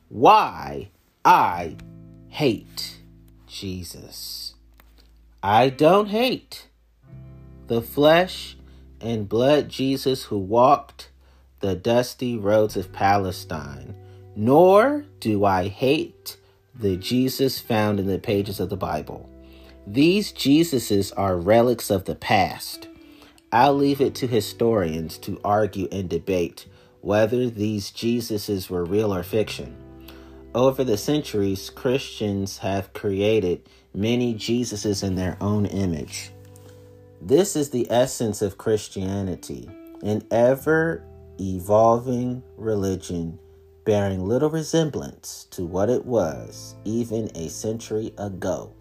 Why 0.08 0.90
I 1.24 1.76
hate 2.28 2.98
Jesus. 3.46 4.54
I 5.42 5.68
don't 5.68 6.08
hate 6.08 6.68
the 7.66 7.80
flesh 7.80 8.56
and 9.00 9.28
blood 9.28 9.68
Jesus 9.68 10.24
who 10.24 10.38
walked 10.38 11.10
the 11.60 11.74
dusty 11.74 12.36
roads 12.36 12.76
of 12.76 12.92
Palestine, 12.92 13.94
nor 14.36 15.04
do 15.20 15.44
I 15.44 15.68
hate 15.68 16.36
the 16.74 16.96
Jesus 16.96 17.60
found 17.60 18.00
in 18.00 18.06
the 18.06 18.18
pages 18.18 18.60
of 18.60 18.68
the 18.68 18.76
Bible. 18.76 19.30
These 19.86 20.32
Jesuses 20.32 21.12
are 21.14 21.36
relics 21.36 21.90
of 21.90 22.06
the 22.06 22.14
past. 22.14 22.88
I'll 23.52 23.74
leave 23.74 24.00
it 24.00 24.14
to 24.16 24.26
historians 24.26 25.18
to 25.18 25.38
argue 25.44 25.88
and 25.92 26.08
debate 26.08 26.66
whether 27.02 27.50
these 27.50 27.90
Jesuses 27.90 28.70
were 28.70 28.86
real 28.86 29.14
or 29.14 29.22
fiction. 29.22 29.76
Over 30.54 30.84
the 30.84 30.96
centuries, 30.96 31.68
Christians 31.68 32.58
have 32.58 32.94
created 32.94 33.68
many 33.92 34.34
Jesuses 34.34 35.04
in 35.04 35.16
their 35.16 35.36
own 35.40 35.66
image. 35.66 36.30
This 37.20 37.54
is 37.54 37.68
the 37.68 37.86
essence 37.90 38.40
of 38.40 38.56
Christianity, 38.56 39.68
an 40.02 40.22
ever 40.30 41.04
evolving 41.38 42.42
religion 42.56 43.38
bearing 43.84 44.26
little 44.26 44.48
resemblance 44.48 45.46
to 45.50 45.66
what 45.66 45.90
it 45.90 46.06
was 46.06 46.74
even 46.86 47.30
a 47.34 47.50
century 47.50 48.14
ago. 48.16 48.72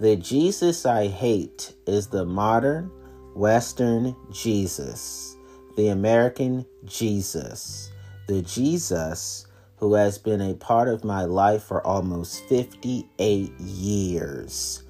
The 0.00 0.14
Jesus 0.14 0.86
I 0.86 1.08
hate 1.08 1.74
is 1.84 2.06
the 2.06 2.24
modern 2.24 2.88
Western 3.34 4.14
Jesus, 4.30 5.36
the 5.76 5.88
American 5.88 6.64
Jesus, 6.84 7.90
the 8.28 8.40
Jesus 8.42 9.48
who 9.78 9.94
has 9.94 10.16
been 10.16 10.40
a 10.40 10.54
part 10.54 10.86
of 10.86 11.02
my 11.02 11.24
life 11.24 11.64
for 11.64 11.84
almost 11.84 12.44
58 12.44 13.50
years. 13.58 14.84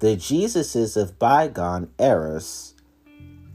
The 0.00 0.16
Jesuses 0.16 0.94
of 0.94 1.18
bygone 1.18 1.88
eras, 1.98 2.74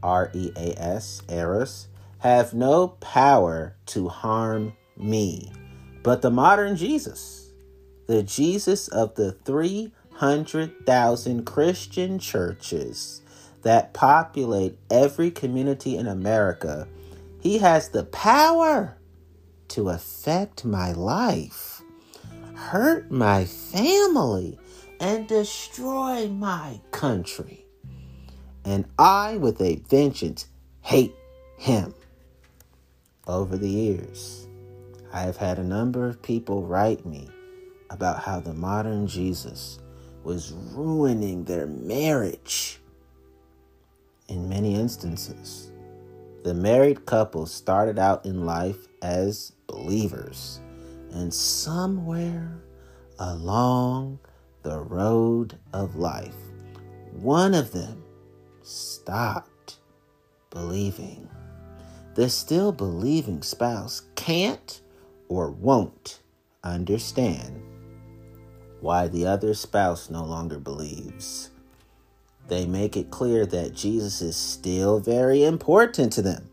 R 0.01 0.31
E 0.33 0.51
A 0.55 0.73
S, 0.81 1.21
eras, 1.29 1.87
have 2.17 2.55
no 2.55 2.87
power 2.87 3.75
to 3.87 4.09
harm 4.09 4.73
me. 4.97 5.51
But 6.01 6.23
the 6.23 6.31
modern 6.31 6.75
Jesus, 6.75 7.51
the 8.07 8.23
Jesus 8.23 8.87
of 8.87 9.13
the 9.13 9.33
three 9.33 9.91
100,000 10.19 11.45
Christian 11.45 12.19
churches 12.19 13.21
that 13.63 13.93
populate 13.93 14.77
every 14.89 15.29
community 15.29 15.97
in 15.97 16.07
America, 16.07 16.87
he 17.41 17.57
has 17.57 17.89
the 17.89 18.05
power 18.05 18.97
to 19.67 19.89
affect 19.89 20.63
my 20.63 20.93
life, 20.93 21.81
hurt 22.55 23.11
my 23.11 23.43
family, 23.43 24.57
and 25.01 25.27
destroy 25.27 26.29
my 26.29 26.79
country. 26.91 27.65
And 28.63 28.85
I, 28.97 29.35
with 29.35 29.59
a 29.59 29.75
vengeance, 29.89 30.47
hate 30.79 31.13
him. 31.57 31.93
Over 33.27 33.57
the 33.57 33.69
years, 33.69 34.47
I 35.11 35.21
have 35.21 35.35
had 35.35 35.59
a 35.59 35.63
number 35.63 36.07
of 36.07 36.21
people 36.21 36.63
write 36.63 37.05
me 37.05 37.27
about 37.89 38.23
how 38.23 38.39
the 38.39 38.53
modern 38.53 39.07
Jesus 39.07 39.79
was 40.25 40.53
ruining 40.73 41.43
their 41.43 41.67
marriage. 41.67 42.81
In 44.27 44.49
many 44.49 44.73
instances, 44.73 45.71
the 46.43 46.53
married 46.53 47.05
couple 47.05 47.45
started 47.45 47.99
out 47.99 48.25
in 48.25 48.43
life 48.43 48.87
as 49.03 49.51
believers, 49.67 50.59
and 51.11 51.31
somewhere 51.31 52.59
along 53.19 54.17
the 54.63 54.79
road 54.79 55.59
of 55.73 55.95
life, 55.95 56.35
one 57.11 57.53
of 57.53 57.71
them 57.71 58.03
stopped 58.63 59.77
believing. 60.49 61.29
The 62.15 62.29
still 62.29 62.71
believing 62.71 63.43
spouse 63.43 64.01
can't 64.15 64.81
or 65.29 65.51
won't 65.51 66.21
understand 66.63 67.61
why 68.81 69.07
the 69.07 69.25
other 69.25 69.53
spouse 69.53 70.09
no 70.09 70.23
longer 70.23 70.59
believes. 70.59 71.49
They 72.47 72.65
make 72.65 72.95
it 72.95 73.09
clear 73.09 73.45
that 73.47 73.73
Jesus 73.73 74.21
is 74.21 74.35
still 74.35 74.99
very 74.99 75.43
important 75.43 76.13
to 76.13 76.21
them. 76.21 76.49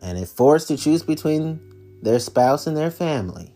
And 0.00 0.16
if 0.16 0.28
forced 0.28 0.68
to 0.68 0.76
choose 0.76 1.02
between 1.02 1.60
their 2.02 2.20
spouse 2.20 2.66
and 2.66 2.76
their 2.76 2.90
family, 2.90 3.52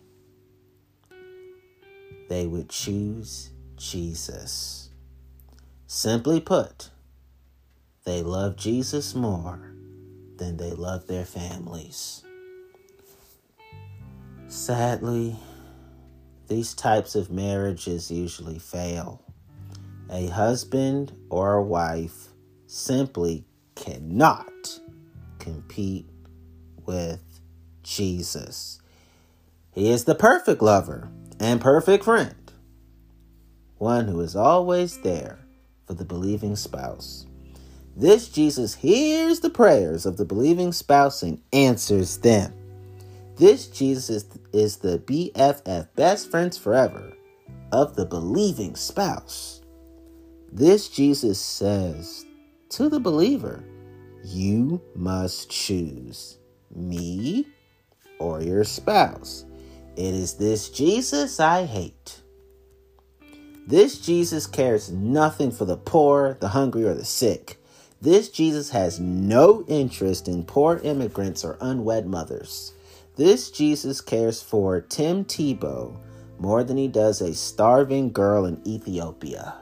they 2.27 2.47
would 2.47 2.69
choose 2.69 3.51
Jesus. 3.77 4.89
Simply 5.87 6.41
put, 6.41 6.89
they 8.03 8.21
love 8.21 8.57
Jesus 8.57 9.15
more 9.15 9.73
than 10.37 10.57
they 10.57 10.71
love 10.71 11.07
their 11.07 11.25
families. 11.25 12.23
Sadly, 14.47 15.37
these 16.53 16.75
types 16.75 17.15
of 17.15 17.31
marriages 17.31 18.11
usually 18.11 18.59
fail. 18.59 19.23
A 20.11 20.27
husband 20.27 21.11
or 21.31 21.55
a 21.55 21.63
wife 21.63 22.27
simply 22.67 23.43
cannot 23.73 24.79
compete 25.39 26.05
with 26.85 27.23
Jesus. 27.81 28.79
He 29.71 29.89
is 29.89 30.03
the 30.03 30.13
perfect 30.13 30.61
lover 30.61 31.09
and 31.39 31.59
perfect 31.59 32.03
friend, 32.03 32.51
one 33.79 34.07
who 34.07 34.21
is 34.21 34.35
always 34.35 34.99
there 34.99 35.39
for 35.87 35.95
the 35.95 36.05
believing 36.05 36.55
spouse. 36.55 37.25
This 37.97 38.29
Jesus 38.29 38.75
hears 38.75 39.39
the 39.39 39.49
prayers 39.49 40.05
of 40.05 40.17
the 40.17 40.25
believing 40.25 40.71
spouse 40.71 41.23
and 41.23 41.41
answers 41.51 42.17
them. 42.17 42.53
This 43.35 43.65
Jesus 43.67 44.25
is, 44.51 44.77
the 44.77 44.99
BFF, 44.99 45.87
best 45.95 46.29
friends 46.29 46.57
forever, 46.57 47.13
of 47.71 47.95
the 47.95 48.05
believing 48.05 48.75
spouse. 48.75 49.61
This 50.51 50.87
Jesus 50.87 51.39
says 51.39 52.25
to 52.69 52.89
the 52.89 52.99
believer, 52.99 53.63
You 54.23 54.79
must 54.95 55.49
choose 55.49 56.37
me 56.75 57.47
or 58.19 58.41
your 58.41 58.63
spouse. 58.63 59.45
It 59.95 60.13
is 60.13 60.35
this 60.35 60.69
Jesus 60.69 61.39
I 61.39 61.65
hate. 61.65 62.21
This 63.65 63.97
Jesus 63.97 64.45
cares 64.45 64.91
nothing 64.91 65.49
for 65.51 65.65
the 65.65 65.77
poor, 65.77 66.37
the 66.39 66.49
hungry, 66.49 66.83
or 66.83 66.93
the 66.93 67.05
sick. 67.05 67.57
This 68.01 68.29
Jesus 68.29 68.69
has 68.71 68.99
no 68.99 69.63
interest 69.67 70.27
in 70.27 70.43
poor 70.43 70.79
immigrants 70.83 71.43
or 71.43 71.57
unwed 71.61 72.05
mothers. 72.05 72.73
This 73.15 73.51
Jesus 73.51 74.01
cares 74.01 74.41
for 74.41 74.81
Tim 74.81 75.23
Tebow 75.25 75.95
more 76.39 76.63
than 76.63 76.77
he 76.77 76.87
does 76.87 77.21
a 77.21 77.35
starving 77.35 78.11
girl 78.11 78.45
in 78.45 78.59
Ethiopia. 78.67 79.55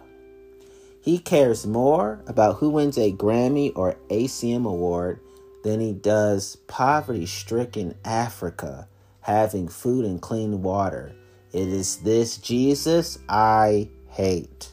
He 1.02 1.18
cares 1.18 1.68
more 1.68 2.22
about 2.28 2.58
who 2.58 2.70
wins 2.70 2.98
a 2.98 3.12
Grammy 3.12 3.74
or 3.76 3.98
ACM 4.10 4.66
award 4.66 5.20
than 5.64 5.80
he 5.80 5.94
does 5.94 6.56
poverty 6.68 7.26
stricken 7.26 7.96
Africa 8.06 8.88
having 9.22 9.68
food 9.68 10.06
and 10.06 10.22
clean 10.22 10.62
water. 10.62 11.14
It 11.52 11.68
is 11.68 11.98
this 11.98 12.38
Jesus 12.38 13.20
I 13.28 13.90
hate. 14.10 14.72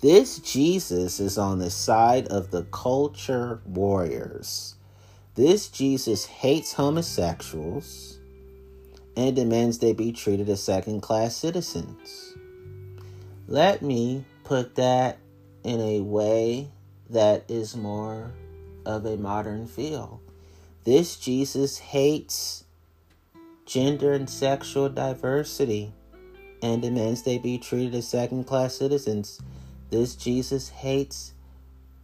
This 0.00 0.38
Jesus 0.38 1.20
is 1.20 1.38
on 1.38 1.58
the 1.58 1.70
side 1.70 2.26
of 2.28 2.50
the 2.50 2.64
culture 2.64 3.60
warriors. 3.66 4.74
This 5.36 5.68
Jesus 5.68 6.26
hates 6.26 6.72
homosexuals 6.72 8.18
and 9.16 9.36
demands 9.36 9.78
they 9.78 9.92
be 9.92 10.12
treated 10.12 10.48
as 10.48 10.62
second 10.62 11.02
class 11.02 11.36
citizens. 11.36 12.34
Let 13.46 13.80
me 13.80 14.24
put 14.44 14.74
that 14.74 15.18
in 15.62 15.80
a 15.80 16.00
way 16.00 16.70
that 17.10 17.44
is 17.48 17.76
more 17.76 18.32
of 18.84 19.06
a 19.06 19.16
modern 19.16 19.66
feel. 19.66 20.20
This 20.84 21.16
Jesus 21.16 21.78
hates 21.78 22.64
gender 23.66 24.12
and 24.12 24.28
sexual 24.28 24.88
diversity 24.88 25.92
and 26.60 26.82
demands 26.82 27.22
they 27.22 27.38
be 27.38 27.56
treated 27.56 27.94
as 27.94 28.08
second 28.08 28.44
class 28.44 28.74
citizens. 28.74 29.40
This 29.90 30.16
Jesus 30.16 30.70
hates 30.70 31.34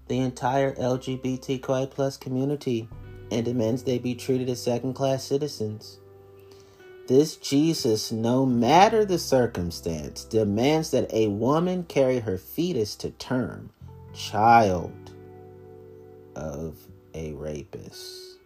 the 0.06 0.20
entire 0.20 0.74
LGBTQI 0.76 1.90
plus 1.90 2.16
community 2.16 2.88
and 3.30 3.44
demands 3.44 3.82
they 3.82 3.98
be 3.98 4.14
treated 4.14 4.48
as 4.48 4.62
second 4.62 4.94
class 4.94 5.24
citizens. 5.24 5.98
This 7.06 7.36
Jesus, 7.36 8.10
no 8.10 8.44
matter 8.44 9.04
the 9.04 9.18
circumstance, 9.18 10.24
demands 10.24 10.90
that 10.90 11.12
a 11.12 11.28
woman 11.28 11.84
carry 11.84 12.18
her 12.18 12.36
fetus 12.36 12.96
to 12.96 13.10
term, 13.12 13.70
child 14.12 14.92
of 16.34 16.76
a 17.14 17.32
rapist, 17.34 18.38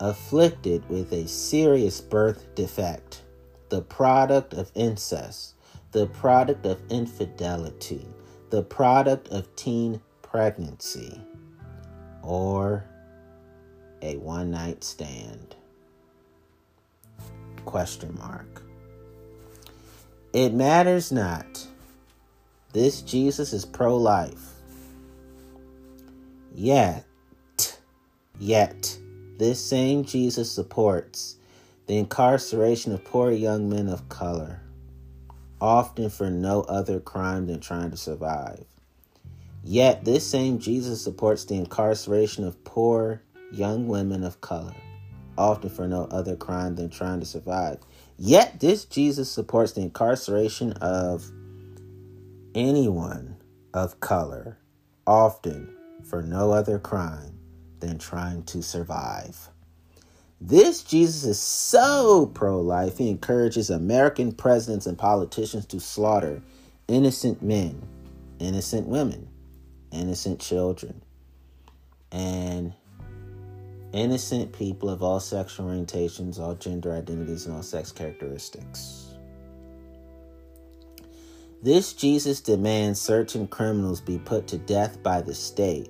afflicted 0.00 0.88
with 0.88 1.12
a 1.12 1.28
serious 1.28 2.00
birth 2.00 2.54
defect, 2.54 3.22
the 3.68 3.82
product 3.82 4.54
of 4.54 4.72
incest, 4.74 5.54
the 5.92 6.06
product 6.06 6.64
of 6.64 6.80
infidelity, 6.90 8.06
the 8.50 8.62
product 8.62 9.28
of 9.28 9.54
teen 9.56 10.00
pregnancy, 10.22 11.20
or 12.22 12.84
a 14.04 14.18
one 14.18 14.50
night 14.50 14.84
stand. 14.84 15.56
Question 17.64 18.14
mark. 18.18 18.62
It 20.34 20.52
matters 20.52 21.10
not. 21.10 21.66
This 22.72 23.00
Jesus 23.00 23.52
is 23.52 23.64
pro 23.64 23.96
life. 23.96 24.50
Yet, 26.54 27.06
yet, 28.38 28.98
this 29.38 29.64
same 29.64 30.04
Jesus 30.04 30.50
supports 30.52 31.36
the 31.86 31.96
incarceration 31.96 32.92
of 32.92 33.04
poor 33.04 33.30
young 33.32 33.68
men 33.68 33.88
of 33.88 34.08
color, 34.08 34.60
often 35.60 36.10
for 36.10 36.30
no 36.30 36.62
other 36.62 37.00
crime 37.00 37.46
than 37.46 37.60
trying 37.60 37.90
to 37.90 37.96
survive. 37.96 38.64
Yet, 39.62 40.04
this 40.04 40.26
same 40.26 40.58
Jesus 40.58 41.02
supports 41.02 41.44
the 41.44 41.54
incarceration 41.54 42.44
of 42.44 42.62
poor 42.64 43.22
young 43.52 43.86
women 43.86 44.24
of 44.24 44.40
color, 44.40 44.74
often 45.36 45.70
for 45.70 45.86
no 45.86 46.04
other 46.06 46.36
crime 46.36 46.76
than 46.76 46.90
trying 46.90 47.20
to 47.20 47.26
survive. 47.26 47.78
Yet, 48.18 48.60
this 48.60 48.84
Jesus 48.84 49.30
supports 49.30 49.72
the 49.72 49.82
incarceration 49.82 50.72
of 50.74 51.30
anyone 52.54 53.36
of 53.72 54.00
color, 54.00 54.58
often 55.06 55.74
for 56.04 56.22
no 56.22 56.52
other 56.52 56.78
crime 56.78 57.38
than 57.80 57.98
trying 57.98 58.44
to 58.44 58.62
survive. 58.62 59.48
This 60.40 60.82
Jesus 60.82 61.24
is 61.24 61.40
so 61.40 62.26
pro 62.34 62.60
life, 62.60 62.98
he 62.98 63.08
encourages 63.08 63.70
American 63.70 64.32
presidents 64.32 64.86
and 64.86 64.98
politicians 64.98 65.64
to 65.66 65.80
slaughter 65.80 66.42
innocent 66.86 67.42
men, 67.42 67.80
innocent 68.38 68.86
women, 68.86 69.28
innocent 69.90 70.40
children, 70.40 71.00
and 72.12 72.74
innocent 73.94 74.52
people 74.52 74.90
of 74.90 75.02
all 75.02 75.20
sexual 75.20 75.66
orientations, 75.66 76.38
all 76.40 76.54
gender 76.56 76.92
identities, 76.92 77.46
and 77.46 77.54
all 77.54 77.62
sex 77.62 77.92
characteristics. 77.92 79.14
This 81.62 81.94
Jesus 81.94 82.40
demands 82.40 83.00
certain 83.00 83.46
criminals 83.46 84.00
be 84.00 84.18
put 84.18 84.48
to 84.48 84.58
death 84.58 85.02
by 85.02 85.22
the 85.22 85.34
state, 85.34 85.88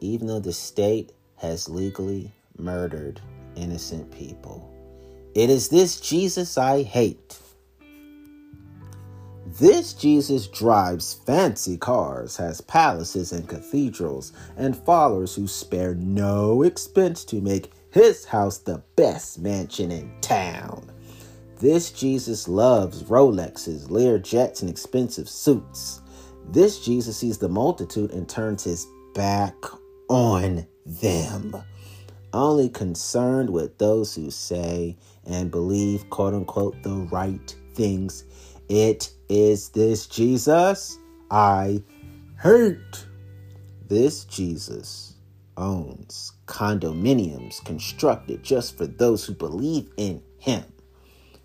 even 0.00 0.28
though 0.28 0.40
the 0.40 0.52
state 0.52 1.12
has 1.36 1.68
legally 1.68 2.32
murdered 2.56 3.20
innocent 3.56 4.10
people. 4.10 4.72
It 5.34 5.50
is 5.50 5.68
this 5.68 6.00
Jesus 6.00 6.56
I 6.56 6.82
hate. 6.82 7.38
This 9.58 9.92
Jesus 9.92 10.46
drives 10.46 11.12
fancy 11.12 11.76
cars, 11.76 12.38
has 12.38 12.62
palaces 12.62 13.32
and 13.32 13.46
cathedrals, 13.46 14.32
and 14.56 14.74
followers 14.74 15.34
who 15.34 15.46
spare 15.46 15.94
no 15.94 16.62
expense 16.62 17.22
to 17.26 17.42
make 17.42 17.70
his 17.90 18.24
house 18.24 18.56
the 18.56 18.82
best 18.96 19.40
mansion 19.40 19.92
in 19.92 20.10
town. 20.22 20.90
This 21.58 21.90
Jesus 21.90 22.48
loves 22.48 23.02
Rolexes, 23.02 23.90
Lear 23.90 24.18
jets, 24.18 24.62
and 24.62 24.70
expensive 24.70 25.28
suits. 25.28 26.00
This 26.48 26.82
Jesus 26.82 27.18
sees 27.18 27.36
the 27.36 27.50
multitude 27.50 28.10
and 28.12 28.26
turns 28.26 28.64
his 28.64 28.86
back 29.14 29.54
on 30.08 30.66
them. 30.86 31.54
Only 32.32 32.70
concerned 32.70 33.50
with 33.50 33.76
those 33.76 34.14
who 34.14 34.30
say 34.30 34.96
and 35.26 35.50
believe, 35.50 36.08
quote 36.08 36.32
unquote, 36.32 36.82
the 36.82 37.06
right 37.12 37.54
things. 37.74 38.24
It 38.70 39.12
is 39.32 39.70
this 39.70 40.06
Jesus 40.06 40.98
I 41.30 41.82
hate. 42.42 43.06
This 43.88 44.26
Jesus 44.26 45.14
owns 45.56 46.32
condominiums 46.46 47.64
constructed 47.64 48.42
just 48.42 48.76
for 48.76 48.86
those 48.86 49.24
who 49.24 49.32
believe 49.32 49.90
in 49.96 50.22
him. 50.38 50.64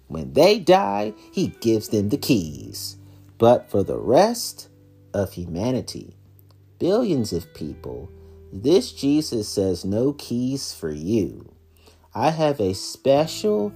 When 0.08 0.34
they 0.34 0.60
die, 0.60 1.14
he 1.32 1.48
gives 1.62 1.88
them 1.88 2.10
the 2.10 2.18
keys. 2.18 2.98
But 3.38 3.70
for 3.72 3.84
the 3.84 3.98
rest 3.98 4.68
of 5.14 5.32
humanity, 5.32 6.18
billions 6.80 7.32
of 7.32 7.54
people, 7.54 8.10
this 8.52 8.92
Jesus 8.92 9.48
says 9.48 9.86
no 9.86 10.12
keys 10.12 10.74
for 10.74 10.92
you. 10.92 11.54
I 12.14 12.32
have 12.32 12.60
a 12.60 12.74
special 12.74 13.72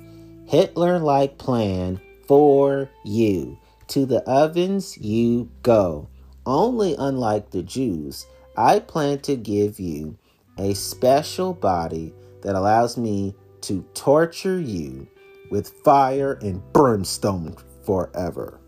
Hitler 0.47 0.99
like 0.99 1.38
plan 1.38 2.01
for 2.28 2.89
you. 3.05 3.57
To 3.92 4.06
the 4.06 4.24
ovens 4.24 4.98
you 4.98 5.52
go. 5.64 6.08
Only 6.46 6.96
unlike 6.98 7.52
the 7.52 7.62
Jews, 7.62 8.26
I 8.56 8.80
plan 8.80 9.20
to 9.24 9.36
give 9.36 9.82
you 9.82 10.18
a 10.58 10.74
special 10.76 11.54
body 11.54 12.14
that 12.42 12.56
allows 12.56 12.96
me 12.96 13.36
to 13.64 13.86
torture 13.94 14.62
you 14.62 15.10
with 15.50 15.68
fire 15.84 16.39
and 16.42 16.64
brimstone 16.72 17.58
forever. 17.86 18.62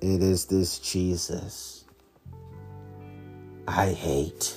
It 0.00 0.22
is 0.22 0.44
this 0.44 0.78
Jesus 0.78 1.84
I 3.66 3.88
hate. 3.88 4.56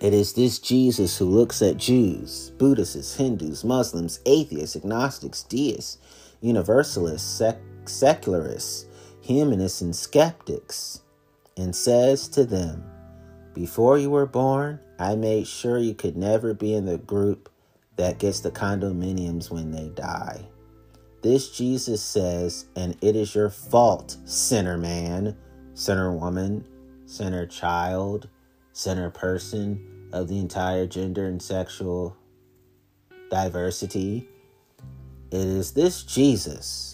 It 0.00 0.14
is 0.14 0.32
this 0.32 0.58
Jesus 0.58 1.18
who 1.18 1.26
looks 1.26 1.60
at 1.60 1.76
Jews, 1.76 2.52
Buddhists, 2.56 3.16
Hindus, 3.16 3.64
Muslims, 3.64 4.20
atheists, 4.24 4.76
agnostics, 4.76 5.42
deists, 5.42 5.98
universalists, 6.40 7.30
sec- 7.30 7.60
secularists, 7.88 8.86
humanists, 9.20 9.80
and 9.80 9.94
skeptics 9.94 11.02
and 11.56 11.74
says 11.74 12.28
to 12.28 12.44
them, 12.44 12.84
Before 13.54 13.98
you 13.98 14.10
were 14.10 14.26
born, 14.26 14.80
I 14.98 15.16
made 15.16 15.46
sure 15.46 15.78
you 15.78 15.94
could 15.94 16.16
never 16.16 16.54
be 16.54 16.74
in 16.74 16.86
the 16.86 16.98
group 16.98 17.48
that 17.96 18.18
gets 18.18 18.40
the 18.40 18.50
condominiums 18.50 19.50
when 19.50 19.70
they 19.70 19.88
die. 19.88 20.46
This 21.22 21.50
Jesus 21.50 22.02
says, 22.02 22.66
and 22.74 22.96
it 23.00 23.14
is 23.14 23.34
your 23.34 23.50
fault, 23.50 24.16
sinner 24.24 24.76
man, 24.76 25.36
sinner 25.74 26.12
woman, 26.12 26.66
sinner 27.06 27.46
child, 27.46 28.28
sinner 28.72 29.10
person 29.10 30.08
of 30.12 30.28
the 30.28 30.38
entire 30.38 30.86
gender 30.86 31.26
and 31.26 31.40
sexual 31.40 32.16
diversity. 33.30 34.28
It 35.30 35.46
is 35.46 35.72
this 35.72 36.02
Jesus 36.02 36.91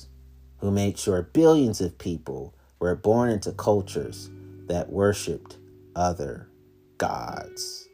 who 0.58 0.70
made 0.70 0.98
sure 0.98 1.22
billions 1.22 1.80
of 1.80 1.98
people 1.98 2.54
were 2.78 2.94
born 2.94 3.30
into 3.30 3.52
cultures 3.52 4.30
that 4.66 4.90
worshiped 4.90 5.56
other 5.96 6.48
gods. 6.98 7.88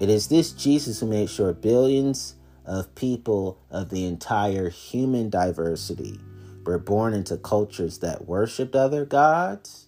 It 0.00 0.08
is 0.08 0.28
this 0.28 0.52
Jesus 0.52 1.00
who 1.00 1.06
made 1.06 1.30
sure 1.30 1.52
billions 1.52 2.34
of 2.64 2.94
people 2.94 3.58
of 3.70 3.90
the 3.90 4.06
entire 4.06 4.68
human 4.68 5.30
diversity 5.30 6.18
were 6.64 6.78
born 6.78 7.14
into 7.14 7.36
cultures 7.36 7.98
that 7.98 8.26
worshiped 8.26 8.74
other 8.74 9.04
gods. 9.04 9.86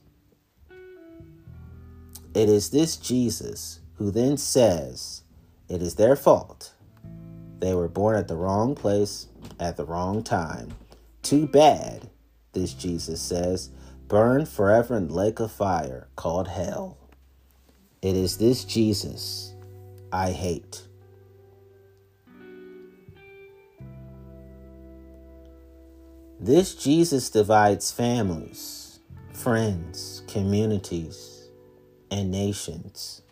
It 2.34 2.48
is 2.48 2.70
this 2.70 2.96
Jesus 2.96 3.80
who 3.94 4.10
then 4.10 4.36
says 4.36 5.22
it 5.68 5.82
is 5.82 5.94
their 5.94 6.16
fault. 6.16 6.72
They 7.60 7.74
were 7.74 7.88
born 7.88 8.16
at 8.16 8.28
the 8.28 8.36
wrong 8.36 8.74
place 8.74 9.28
at 9.60 9.76
the 9.76 9.84
wrong 9.84 10.22
time. 10.22 10.74
Too 11.24 11.46
bad, 11.46 12.10
this 12.52 12.74
Jesus 12.74 13.18
says, 13.18 13.70
burn 14.08 14.44
forever 14.44 14.94
in 14.94 15.08
the 15.08 15.14
lake 15.14 15.40
of 15.40 15.50
fire 15.50 16.06
called 16.16 16.46
hell. 16.48 16.98
It 18.02 18.14
is 18.14 18.36
this 18.36 18.62
Jesus 18.62 19.54
I 20.12 20.32
hate. 20.32 20.82
This 26.38 26.74
Jesus 26.74 27.30
divides 27.30 27.90
families, 27.90 28.98
friends, 29.32 30.22
communities, 30.28 31.48
and 32.10 32.30
nations. 32.30 33.22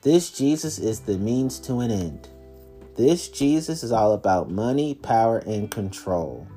This 0.00 0.30
Jesus 0.30 0.78
is 0.78 1.00
the 1.00 1.18
means 1.18 1.58
to 1.60 1.80
an 1.80 1.90
end. 1.90 2.28
This 2.96 3.28
Jesus 3.28 3.82
is 3.82 3.92
all 3.92 4.14
about 4.14 4.50
money, 4.50 4.94
power, 4.94 5.40
and 5.40 5.70
control. 5.70 6.48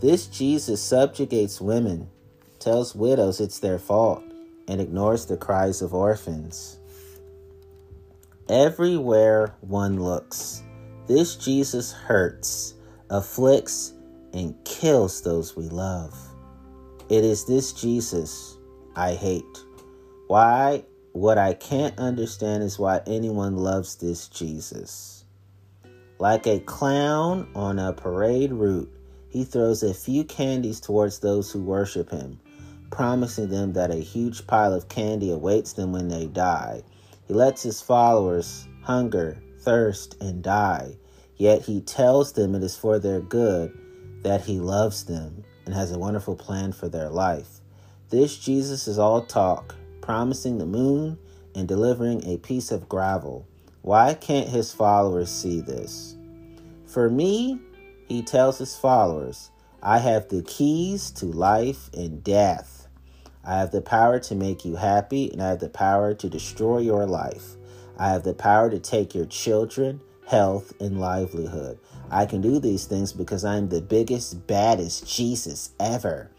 This 0.00 0.26
Jesus 0.26 0.80
subjugates 0.80 1.60
women, 1.60 2.08
tells 2.60 2.94
widows 2.94 3.40
it's 3.40 3.58
their 3.58 3.80
fault, 3.80 4.22
and 4.68 4.80
ignores 4.80 5.26
the 5.26 5.36
cries 5.36 5.82
of 5.82 5.92
orphans. 5.92 6.78
Everywhere 8.48 9.54
one 9.60 10.00
looks, 10.00 10.62
this 11.08 11.34
Jesus 11.34 11.90
hurts, 11.92 12.74
afflicts, 13.10 13.94
and 14.32 14.54
kills 14.64 15.22
those 15.22 15.56
we 15.56 15.68
love. 15.68 16.14
It 17.08 17.24
is 17.24 17.44
this 17.44 17.72
Jesus 17.72 18.56
I 18.94 19.14
hate. 19.14 19.44
Why? 20.28 20.84
What 21.12 21.38
I 21.38 21.54
can't 21.54 21.98
understand 21.98 22.62
is 22.62 22.78
why 22.78 23.00
anyone 23.06 23.56
loves 23.56 23.96
this 23.96 24.28
Jesus. 24.28 25.24
Like 26.18 26.46
a 26.46 26.60
clown 26.60 27.48
on 27.54 27.78
a 27.78 27.92
parade 27.92 28.52
route, 28.52 28.92
he 29.28 29.44
throws 29.44 29.82
a 29.82 29.94
few 29.94 30.24
candies 30.24 30.80
towards 30.80 31.18
those 31.18 31.50
who 31.50 31.62
worship 31.62 32.10
him, 32.10 32.40
promising 32.90 33.48
them 33.48 33.72
that 33.74 33.90
a 33.90 33.96
huge 33.96 34.46
pile 34.46 34.72
of 34.72 34.88
candy 34.88 35.30
awaits 35.30 35.74
them 35.74 35.92
when 35.92 36.08
they 36.08 36.26
die. 36.26 36.82
He 37.26 37.34
lets 37.34 37.62
his 37.62 37.80
followers 37.80 38.66
hunger, 38.82 39.42
thirst, 39.60 40.16
and 40.20 40.42
die, 40.42 40.96
yet 41.36 41.62
he 41.62 41.80
tells 41.82 42.32
them 42.32 42.54
it 42.54 42.62
is 42.62 42.76
for 42.76 42.98
their 42.98 43.20
good 43.20 43.76
that 44.22 44.40
he 44.42 44.58
loves 44.58 45.04
them 45.04 45.44
and 45.66 45.74
has 45.74 45.92
a 45.92 45.98
wonderful 45.98 46.34
plan 46.34 46.72
for 46.72 46.88
their 46.88 47.10
life. 47.10 47.60
This 48.10 48.38
Jesus 48.38 48.88
is 48.88 48.98
all 48.98 49.22
talk, 49.22 49.74
promising 50.00 50.56
the 50.56 50.66
moon 50.66 51.18
and 51.54 51.68
delivering 51.68 52.24
a 52.24 52.38
piece 52.38 52.70
of 52.70 52.88
gravel. 52.88 53.46
Why 53.82 54.14
can't 54.14 54.48
his 54.48 54.72
followers 54.72 55.30
see 55.30 55.60
this? 55.60 56.16
For 56.86 57.10
me, 57.10 57.60
he 58.08 58.22
tells 58.22 58.58
his 58.58 58.76
followers, 58.76 59.50
I 59.82 59.98
have 59.98 60.28
the 60.28 60.42
keys 60.42 61.10
to 61.12 61.26
life 61.26 61.90
and 61.94 62.24
death. 62.24 62.88
I 63.44 63.58
have 63.58 63.70
the 63.70 63.80
power 63.80 64.18
to 64.20 64.34
make 64.34 64.64
you 64.64 64.76
happy, 64.76 65.30
and 65.30 65.42
I 65.42 65.50
have 65.50 65.60
the 65.60 65.68
power 65.68 66.14
to 66.14 66.28
destroy 66.28 66.78
your 66.78 67.06
life. 67.06 67.56
I 67.98 68.10
have 68.10 68.22
the 68.22 68.34
power 68.34 68.70
to 68.70 68.78
take 68.78 69.14
your 69.14 69.26
children, 69.26 70.00
health, 70.26 70.72
and 70.80 71.00
livelihood. 71.00 71.78
I 72.10 72.26
can 72.26 72.40
do 72.40 72.58
these 72.58 72.86
things 72.86 73.12
because 73.12 73.44
I'm 73.44 73.68
the 73.68 73.82
biggest, 73.82 74.46
baddest 74.46 75.06
Jesus 75.06 75.70
ever. 75.78 76.30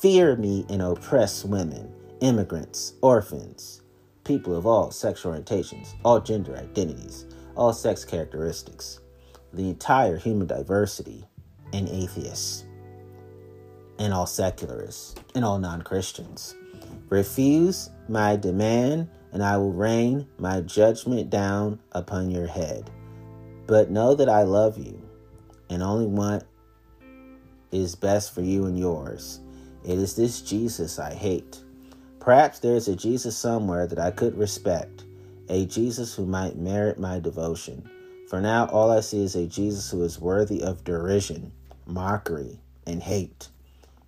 Fear 0.00 0.36
me 0.36 0.66
and 0.68 0.82
oppress 0.82 1.44
women, 1.44 1.92
immigrants, 2.20 2.94
orphans, 3.00 3.82
people 4.24 4.54
of 4.54 4.66
all 4.66 4.90
sexual 4.90 5.32
orientations, 5.32 5.94
all 6.04 6.20
gender 6.20 6.56
identities, 6.56 7.26
all 7.56 7.72
sex 7.72 8.04
characteristics, 8.04 9.00
the 9.52 9.68
entire 9.68 10.16
human 10.16 10.46
diversity, 10.46 11.24
and 11.72 11.88
atheists, 11.88 12.64
and 13.98 14.12
all 14.12 14.26
secularists, 14.26 15.14
and 15.34 15.44
all 15.44 15.58
non 15.58 15.82
Christians. 15.82 16.54
Refuse 17.08 17.90
my 18.08 18.36
demand, 18.36 19.08
and 19.32 19.42
I 19.42 19.56
will 19.56 19.72
rain 19.72 20.26
my 20.38 20.60
judgment 20.60 21.30
down 21.30 21.80
upon 21.92 22.30
your 22.30 22.46
head. 22.46 22.90
But 23.66 23.90
know 23.90 24.14
that 24.14 24.28
I 24.28 24.42
love 24.42 24.78
you 24.78 25.06
and 25.70 25.82
only 25.82 26.06
want 26.06 26.44
is 27.72 27.94
best 27.94 28.34
for 28.34 28.42
you 28.42 28.66
and 28.66 28.78
yours. 28.78 29.40
It 29.84 29.98
is 29.98 30.14
this 30.14 30.40
Jesus 30.40 30.98
I 30.98 31.14
hate. 31.14 31.62
Perhaps 32.20 32.60
there 32.60 32.74
is 32.74 32.88
a 32.88 32.96
Jesus 32.96 33.36
somewhere 33.36 33.86
that 33.86 33.98
I 33.98 34.10
could 34.10 34.36
respect, 34.36 35.04
a 35.48 35.66
Jesus 35.66 36.14
who 36.14 36.26
might 36.26 36.56
merit 36.56 36.98
my 36.98 37.20
devotion. 37.20 37.88
For 38.28 38.40
now, 38.40 38.66
all 38.66 38.90
I 38.90 39.00
see 39.00 39.22
is 39.22 39.36
a 39.36 39.46
Jesus 39.46 39.90
who 39.90 40.02
is 40.02 40.20
worthy 40.20 40.62
of 40.62 40.82
derision, 40.82 41.52
mockery, 41.86 42.60
and 42.86 43.00
hate. 43.02 43.48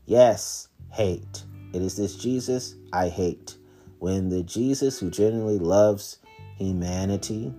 Yes, 0.06 0.68
hate. 0.90 1.44
It 1.72 1.82
is 1.82 1.96
this 1.96 2.16
Jesus 2.16 2.74
I 2.92 3.08
hate. 3.08 3.56
When 4.00 4.28
the 4.28 4.42
Jesus 4.42 4.98
who 4.98 5.10
genuinely 5.10 5.58
loves 5.58 6.18
humanity 6.56 7.54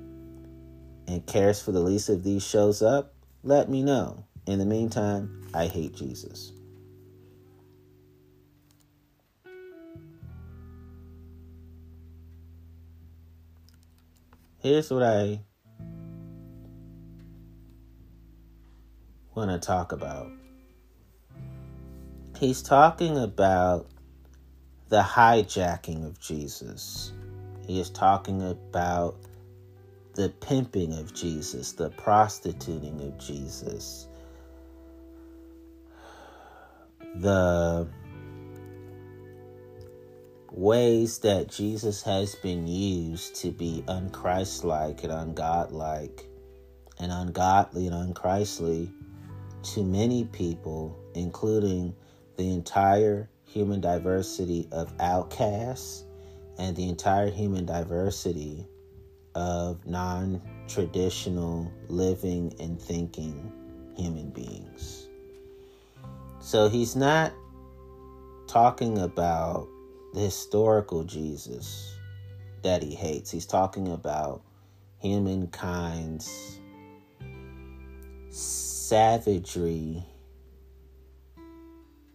and 1.08 1.26
cares 1.26 1.62
for 1.62 1.72
the 1.72 1.80
least 1.80 2.10
of 2.10 2.24
these 2.24 2.46
shows 2.46 2.82
up, 2.82 3.14
let 3.44 3.70
me 3.70 3.82
know. 3.82 4.26
In 4.46 4.60
the 4.60 4.66
meantime, 4.66 5.48
I 5.54 5.68
hate 5.68 5.96
Jesus. 5.96 6.52
Here's 14.62 14.92
what 14.92 15.04
I 15.04 15.40
want 19.40 19.50
to 19.52 19.66
talk 19.66 19.94
about. 19.94 20.30
He's 22.38 22.62
talking 22.62 23.18
about 23.18 23.88
the 24.90 25.02
hijacking 25.02 26.06
of 26.06 26.20
Jesus. 26.20 27.14
He 27.66 27.80
is 27.80 27.90
talking 27.90 28.42
about 28.42 29.16
the 30.16 30.28
pimping 30.28 30.92
of 30.94 31.14
Jesus, 31.14 31.72
the 31.72 31.90
prostituting 31.92 33.00
of 33.02 33.18
Jesus, 33.18 34.08
the 37.16 37.88
ways 40.52 41.20
that 41.20 41.48
Jesus 41.48 42.02
has 42.02 42.36
been 42.36 42.68
used 42.68 43.36
to 43.36 43.52
be 43.52 43.86
unchristlike 43.88 45.06
and 45.06 45.14
ungodlike 45.14 46.26
and 47.00 47.14
ungodly 47.14 47.88
and 47.88 48.14
unchristly 48.14 48.92
to 49.64 49.84
many 49.84 50.26
people, 50.26 50.98
including 51.16 51.96
the 52.38 52.54
entire 52.54 53.30
human 53.46 53.82
diversity 53.82 54.68
of 54.72 54.94
outcasts 55.00 56.06
and 56.58 56.76
the 56.76 56.88
entire 56.88 57.30
human 57.30 57.66
diversity 57.66 58.68
of 59.36 59.86
non 59.86 60.42
traditional 60.68 61.72
living 61.88 62.54
and 62.60 62.82
thinking 62.82 63.52
human 63.96 64.30
beings. 64.30 65.08
So 66.40 66.70
he's 66.70 66.96
not 66.96 67.34
talking 68.48 69.00
about 69.00 69.68
the 70.14 70.22
historical 70.22 71.04
Jesus 71.04 71.96
that 72.64 72.82
he 72.82 72.96
hates. 72.96 73.30
He's 73.32 73.46
talking 73.46 73.90
about 73.90 74.42
humankind's 74.98 76.59
savagery 78.30 80.04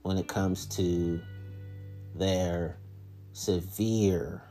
when 0.03 0.19
it 0.19 0.29
comes 0.29 0.67
to 0.67 1.21
their 2.15 2.77
severe, 3.33 4.43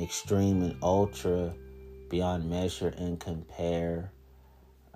extreme, 0.00 0.62
and 0.62 0.76
ultra 0.82 1.54
beyond 2.10 2.48
measure 2.48 2.94
and 2.98 3.18
compare 3.20 4.12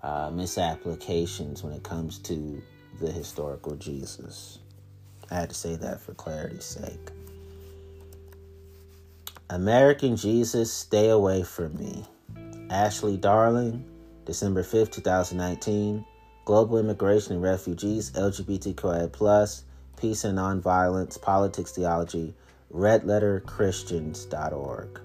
uh, 0.02 0.30
misapplications 0.30 1.62
when 1.62 1.72
it 1.72 1.82
comes 1.82 2.18
to 2.18 2.62
the 3.00 3.10
historical 3.10 3.74
Jesus. 3.76 4.58
I 5.30 5.34
had 5.36 5.50
to 5.50 5.54
say 5.54 5.76
that 5.76 6.00
for 6.00 6.14
clarity's 6.14 6.64
sake. 6.64 7.10
American 9.50 10.16
Jesus, 10.16 10.72
stay 10.72 11.08
away 11.08 11.42
from 11.42 11.76
me. 11.76 12.04
Ashley 12.70 13.16
Darling, 13.16 13.84
December 14.28 14.62
5th, 14.62 14.92
2019. 14.92 16.04
Global 16.44 16.78
Immigration 16.78 17.32
and 17.32 17.42
Refugees, 17.42 18.10
LGBTQIA, 18.10 19.10
Peace 19.98 20.24
and 20.24 20.38
Nonviolence, 20.38 21.20
Politics 21.20 21.72
Theology, 21.72 22.34
redletterchristians.org. 22.72 25.00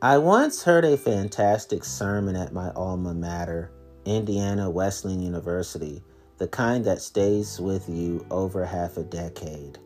I 0.00 0.16
once 0.18 0.62
heard 0.62 0.84
a 0.84 0.96
fantastic 0.96 1.84
sermon 1.84 2.36
at 2.36 2.52
my 2.52 2.70
alma 2.70 3.12
mater, 3.12 3.72
Indiana 4.04 4.70
Wesleyan 4.70 5.20
University, 5.20 6.04
the 6.38 6.46
kind 6.46 6.84
that 6.84 7.02
stays 7.02 7.58
with 7.58 7.88
you 7.88 8.24
over 8.30 8.64
half 8.64 8.96
a 8.96 9.02
decade. 9.02 9.80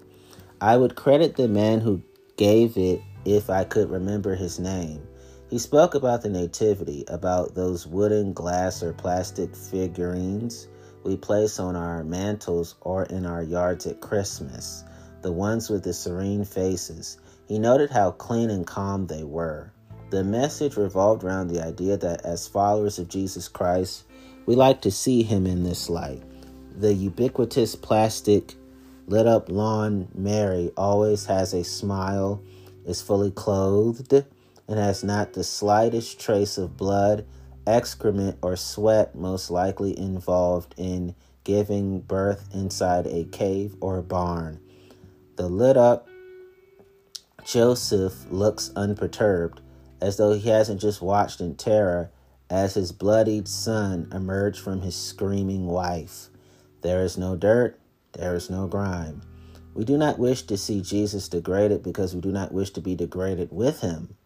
I 0.60 0.76
would 0.76 0.94
credit 0.94 1.36
the 1.36 1.48
man 1.48 1.80
who 1.80 2.02
gave 2.36 2.76
it 2.76 3.00
if 3.24 3.48
I 3.48 3.64
could 3.64 3.90
remember 3.90 4.34
his 4.34 4.58
name. 4.58 5.08
He 5.54 5.60
spoke 5.60 5.94
about 5.94 6.22
the 6.22 6.30
Nativity, 6.30 7.04
about 7.06 7.54
those 7.54 7.86
wooden, 7.86 8.32
glass, 8.32 8.82
or 8.82 8.92
plastic 8.92 9.54
figurines 9.54 10.66
we 11.04 11.16
place 11.16 11.60
on 11.60 11.76
our 11.76 12.02
mantles 12.02 12.74
or 12.80 13.04
in 13.04 13.24
our 13.24 13.44
yards 13.44 13.86
at 13.86 14.00
Christmas, 14.00 14.82
the 15.22 15.30
ones 15.30 15.70
with 15.70 15.84
the 15.84 15.92
serene 15.92 16.44
faces. 16.44 17.18
He 17.46 17.60
noted 17.60 17.90
how 17.90 18.10
clean 18.10 18.50
and 18.50 18.66
calm 18.66 19.06
they 19.06 19.22
were. 19.22 19.70
The 20.10 20.24
message 20.24 20.76
revolved 20.76 21.22
around 21.22 21.46
the 21.46 21.64
idea 21.64 21.98
that 21.98 22.24
as 22.24 22.48
followers 22.48 22.98
of 22.98 23.06
Jesus 23.06 23.46
Christ, 23.46 24.02
we 24.46 24.56
like 24.56 24.80
to 24.80 24.90
see 24.90 25.22
him 25.22 25.46
in 25.46 25.62
this 25.62 25.88
light. 25.88 26.24
The 26.80 26.92
ubiquitous 26.92 27.76
plastic 27.76 28.56
lit 29.06 29.28
up 29.28 29.48
lawn 29.48 30.08
Mary 30.16 30.72
always 30.76 31.26
has 31.26 31.54
a 31.54 31.62
smile, 31.62 32.42
is 32.84 33.00
fully 33.00 33.30
clothed, 33.30 34.24
and 34.68 34.78
has 34.78 35.04
not 35.04 35.32
the 35.32 35.44
slightest 35.44 36.20
trace 36.20 36.58
of 36.58 36.76
blood, 36.76 37.26
excrement, 37.66 38.38
or 38.42 38.56
sweat, 38.56 39.14
most 39.14 39.50
likely 39.50 39.98
involved 39.98 40.74
in 40.76 41.14
giving 41.44 42.00
birth 42.00 42.48
inside 42.54 43.06
a 43.06 43.24
cave 43.24 43.76
or 43.80 44.00
barn. 44.02 44.60
The 45.36 45.48
lit 45.48 45.76
up 45.76 46.08
Joseph 47.44 48.30
looks 48.30 48.70
unperturbed, 48.74 49.60
as 50.00 50.16
though 50.16 50.32
he 50.32 50.48
hasn't 50.48 50.80
just 50.80 51.02
watched 51.02 51.40
in 51.40 51.56
terror 51.56 52.10
as 52.48 52.74
his 52.74 52.90
bloodied 52.90 53.48
son 53.48 54.08
emerged 54.12 54.60
from 54.60 54.80
his 54.80 54.96
screaming 54.96 55.66
wife. 55.66 56.28
There 56.80 57.02
is 57.02 57.18
no 57.18 57.36
dirt, 57.36 57.78
there 58.12 58.34
is 58.34 58.48
no 58.48 58.66
grime. 58.66 59.22
We 59.74 59.84
do 59.84 59.98
not 59.98 60.18
wish 60.18 60.42
to 60.42 60.56
see 60.56 60.80
Jesus 60.80 61.28
degraded 61.28 61.82
because 61.82 62.14
we 62.14 62.20
do 62.20 62.32
not 62.32 62.52
wish 62.52 62.70
to 62.70 62.80
be 62.80 62.94
degraded 62.94 63.50
with 63.50 63.80
him. 63.80 64.16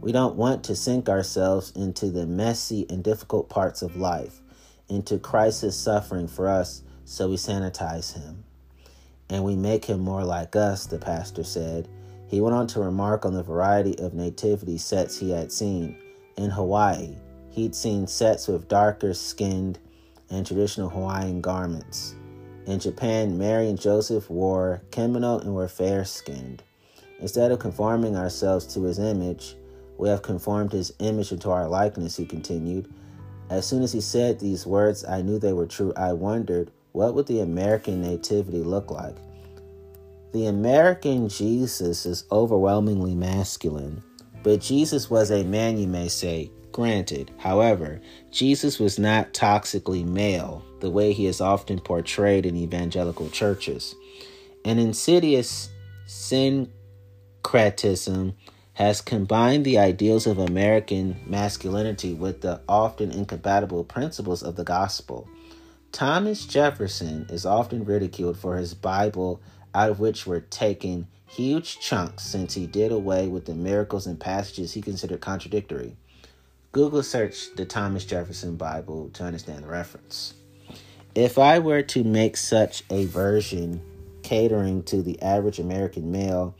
We 0.00 0.12
don't 0.12 0.36
want 0.36 0.62
to 0.64 0.76
sink 0.76 1.08
ourselves 1.08 1.72
into 1.74 2.10
the 2.10 2.26
messy 2.26 2.86
and 2.88 3.02
difficult 3.02 3.48
parts 3.48 3.82
of 3.82 3.96
life, 3.96 4.40
into 4.88 5.18
Christ's 5.18 5.76
suffering 5.76 6.28
for 6.28 6.48
us, 6.48 6.82
so 7.04 7.28
we 7.28 7.36
sanitize 7.36 8.14
him. 8.14 8.44
And 9.28 9.42
we 9.42 9.56
make 9.56 9.84
him 9.84 10.00
more 10.00 10.24
like 10.24 10.54
us, 10.54 10.86
the 10.86 10.98
pastor 10.98 11.42
said. 11.42 11.88
He 12.28 12.40
went 12.40 12.54
on 12.54 12.66
to 12.68 12.80
remark 12.80 13.26
on 13.26 13.34
the 13.34 13.42
variety 13.42 13.98
of 13.98 14.14
nativity 14.14 14.78
sets 14.78 15.18
he 15.18 15.30
had 15.30 15.50
seen. 15.50 15.98
In 16.36 16.50
Hawaii, 16.50 17.16
he'd 17.50 17.74
seen 17.74 18.06
sets 18.06 18.46
with 18.46 18.68
darker 18.68 19.14
skinned 19.14 19.78
and 20.30 20.46
traditional 20.46 20.88
Hawaiian 20.88 21.40
garments. 21.40 22.14
In 22.66 22.78
Japan, 22.78 23.36
Mary 23.36 23.68
and 23.68 23.80
Joseph 23.80 24.30
wore 24.30 24.82
kimono 24.92 25.40
and 25.40 25.54
were 25.54 25.68
fair 25.68 26.04
skinned. 26.04 26.62
Instead 27.18 27.50
of 27.50 27.58
conforming 27.58 28.16
ourselves 28.16 28.64
to 28.74 28.82
his 28.82 28.98
image, 29.00 29.56
we 29.98 30.08
have 30.08 30.22
conformed 30.22 30.72
his 30.72 30.92
image 31.00 31.32
into 31.32 31.50
our 31.50 31.68
likeness, 31.68 32.16
he 32.16 32.24
continued. 32.24 32.90
As 33.50 33.66
soon 33.66 33.82
as 33.82 33.92
he 33.92 34.00
said 34.00 34.38
these 34.38 34.66
words, 34.66 35.04
I 35.04 35.22
knew 35.22 35.38
they 35.38 35.52
were 35.52 35.66
true. 35.66 35.92
I 35.96 36.12
wondered, 36.12 36.70
what 36.92 37.14
would 37.14 37.26
the 37.26 37.40
American 37.40 38.00
nativity 38.00 38.62
look 38.62 38.90
like? 38.90 39.16
The 40.32 40.46
American 40.46 41.28
Jesus 41.28 42.06
is 42.06 42.24
overwhelmingly 42.30 43.14
masculine, 43.14 44.02
but 44.42 44.60
Jesus 44.60 45.10
was 45.10 45.30
a 45.30 45.44
man, 45.44 45.78
you 45.78 45.86
may 45.88 46.08
say. 46.08 46.50
Granted, 46.70 47.32
however, 47.38 48.00
Jesus 48.30 48.78
was 48.78 48.98
not 48.98 49.32
toxically 49.32 50.04
male, 50.06 50.62
the 50.80 50.90
way 50.90 51.12
he 51.12 51.26
is 51.26 51.40
often 51.40 51.80
portrayed 51.80 52.46
in 52.46 52.56
evangelical 52.56 53.30
churches. 53.30 53.96
An 54.64 54.78
insidious 54.78 55.70
syncretism 56.06 56.74
has 58.78 59.00
combined 59.00 59.64
the 59.64 59.76
ideals 59.76 60.24
of 60.24 60.38
American 60.38 61.20
masculinity 61.26 62.14
with 62.14 62.42
the 62.42 62.60
often 62.68 63.10
incompatible 63.10 63.82
principles 63.82 64.40
of 64.40 64.54
the 64.54 64.62
gospel. 64.62 65.28
Thomas 65.90 66.46
Jefferson 66.46 67.26
is 67.28 67.44
often 67.44 67.84
ridiculed 67.84 68.38
for 68.38 68.56
his 68.56 68.74
Bible, 68.74 69.40
out 69.74 69.90
of 69.90 69.98
which 69.98 70.28
were 70.28 70.38
taken 70.38 71.08
huge 71.26 71.80
chunks 71.80 72.22
since 72.22 72.54
he 72.54 72.68
did 72.68 72.92
away 72.92 73.26
with 73.26 73.46
the 73.46 73.54
miracles 73.56 74.06
and 74.06 74.20
passages 74.20 74.74
he 74.74 74.80
considered 74.80 75.20
contradictory. 75.20 75.96
Google 76.70 77.02
search 77.02 77.52
the 77.56 77.64
Thomas 77.64 78.04
Jefferson 78.04 78.54
Bible 78.54 79.10
to 79.14 79.24
understand 79.24 79.64
the 79.64 79.68
reference. 79.68 80.34
If 81.16 81.36
I 81.36 81.58
were 81.58 81.82
to 81.82 82.04
make 82.04 82.36
such 82.36 82.84
a 82.90 83.06
version 83.06 83.82
catering 84.22 84.84
to 84.84 85.02
the 85.02 85.20
average 85.20 85.58
American 85.58 86.12
male, 86.12 86.54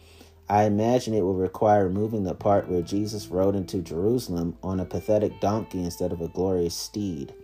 I 0.51 0.65
imagine 0.65 1.13
it 1.13 1.23
will 1.23 1.35
require 1.35 1.85
removing 1.85 2.25
the 2.25 2.35
part 2.35 2.69
where 2.69 2.81
Jesus 2.81 3.29
rode 3.29 3.55
into 3.55 3.83
Jerusalem 3.83 4.57
on 4.63 4.81
a 4.81 4.87
pathetic 4.87 5.41
donkey 5.41 5.85
instead 5.85 6.11
of 6.11 6.23
a 6.23 6.29
glorious 6.29 6.75
steed. 6.75 7.35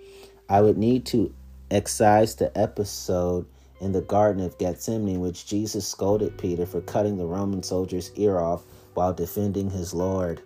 I 0.48 0.62
would 0.62 0.78
need 0.78 1.05
to 1.06 1.35
excise 1.70 2.36
the 2.36 2.56
episode 2.56 3.47
in 3.81 3.93
the 3.93 4.01
Garden 4.01 4.43
of 4.43 4.56
Gethsemane 4.56 5.16
in 5.16 5.20
which 5.20 5.47
Jesus 5.47 5.86
scolded 5.86 6.39
Peter 6.39 6.64
for 6.64 6.81
cutting 6.81 7.18
the 7.18 7.26
Roman 7.26 7.62
soldier's 7.62 8.10
ear 8.16 8.39
off 8.39 8.64
while 8.94 9.12
defending 9.12 9.68
his 9.68 9.93
Lord. 9.93 10.40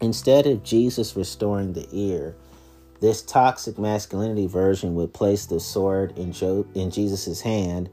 Instead 0.00 0.46
of 0.46 0.62
Jesus 0.62 1.16
restoring 1.16 1.72
the 1.72 1.88
ear, 1.92 2.34
this 3.00 3.20
toxic 3.20 3.78
masculinity 3.78 4.46
version 4.46 4.94
would 4.94 5.12
place 5.12 5.44
the 5.44 5.60
sword 5.60 6.16
in, 6.16 6.32
jo- 6.32 6.66
in 6.74 6.90
Jesus' 6.90 7.42
hand 7.42 7.90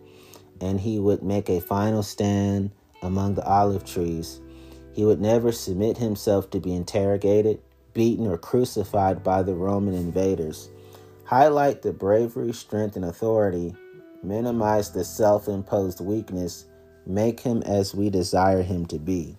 and 0.62 0.80
he 0.80 1.00
would 1.00 1.24
make 1.24 1.50
a 1.50 1.60
final 1.60 2.04
stand 2.04 2.72
among 3.02 3.36
the 3.36 3.46
olive 3.46 3.86
trees. 3.86 4.42
He 4.94 5.06
would 5.06 5.22
never 5.22 5.52
submit 5.52 5.98
himself 5.98 6.50
to 6.52 6.60
be 6.60 6.74
interrogated, 6.74 7.60
beaten, 7.94 8.28
or 8.28 8.38
crucified 8.38 9.24
by 9.24 9.44
the 9.44 9.54
Roman 9.54 9.94
invaders. 9.94 10.70
Highlight 11.26 11.82
the 11.82 11.94
bravery, 11.94 12.52
strength, 12.52 12.96
and 12.96 13.06
authority, 13.06 13.76
minimize 14.22 14.92
the 14.92 15.04
self 15.04 15.48
imposed 15.48 16.02
weakness, 16.02 16.66
make 17.06 17.40
him 17.40 17.64
as 17.64 17.96
we 17.96 18.10
desire 18.10 18.62
him 18.62 18.86
to 18.88 19.00
be. 19.00 19.38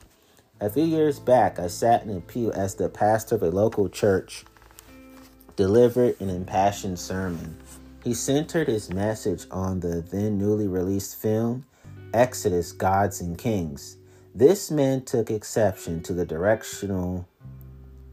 A 0.61 0.71
few 0.71 0.85
years 0.85 1.19
back, 1.19 1.59
I 1.59 1.67
sat 1.67 2.05
in 2.05 2.17
a 2.17 2.21
pew 2.21 2.53
as 2.53 2.75
the 2.75 2.89
pastor 2.89 3.35
of 3.35 3.43
a 3.43 3.51
local 3.51 3.89
church 3.89 4.45
delivered 5.57 6.21
an 6.21 6.31
impassioned 6.31 6.99
sermon. 6.99 7.57
He 8.03 8.15
centered 8.15 8.69
his 8.69 8.91
message 8.91 9.45
on 9.51 9.81
the 9.81 10.01
then 10.01 10.39
newly 10.39 10.69
released 10.69 11.17
film 11.21 11.67
Exodus, 12.13 12.73
Gods 12.73 13.21
and 13.21 13.37
Kings. 13.37 13.97
This 14.35 14.71
man 14.71 15.05
took 15.05 15.31
exception 15.31 16.03
to 16.05 16.13
the 16.13 16.25
directional 16.25 17.29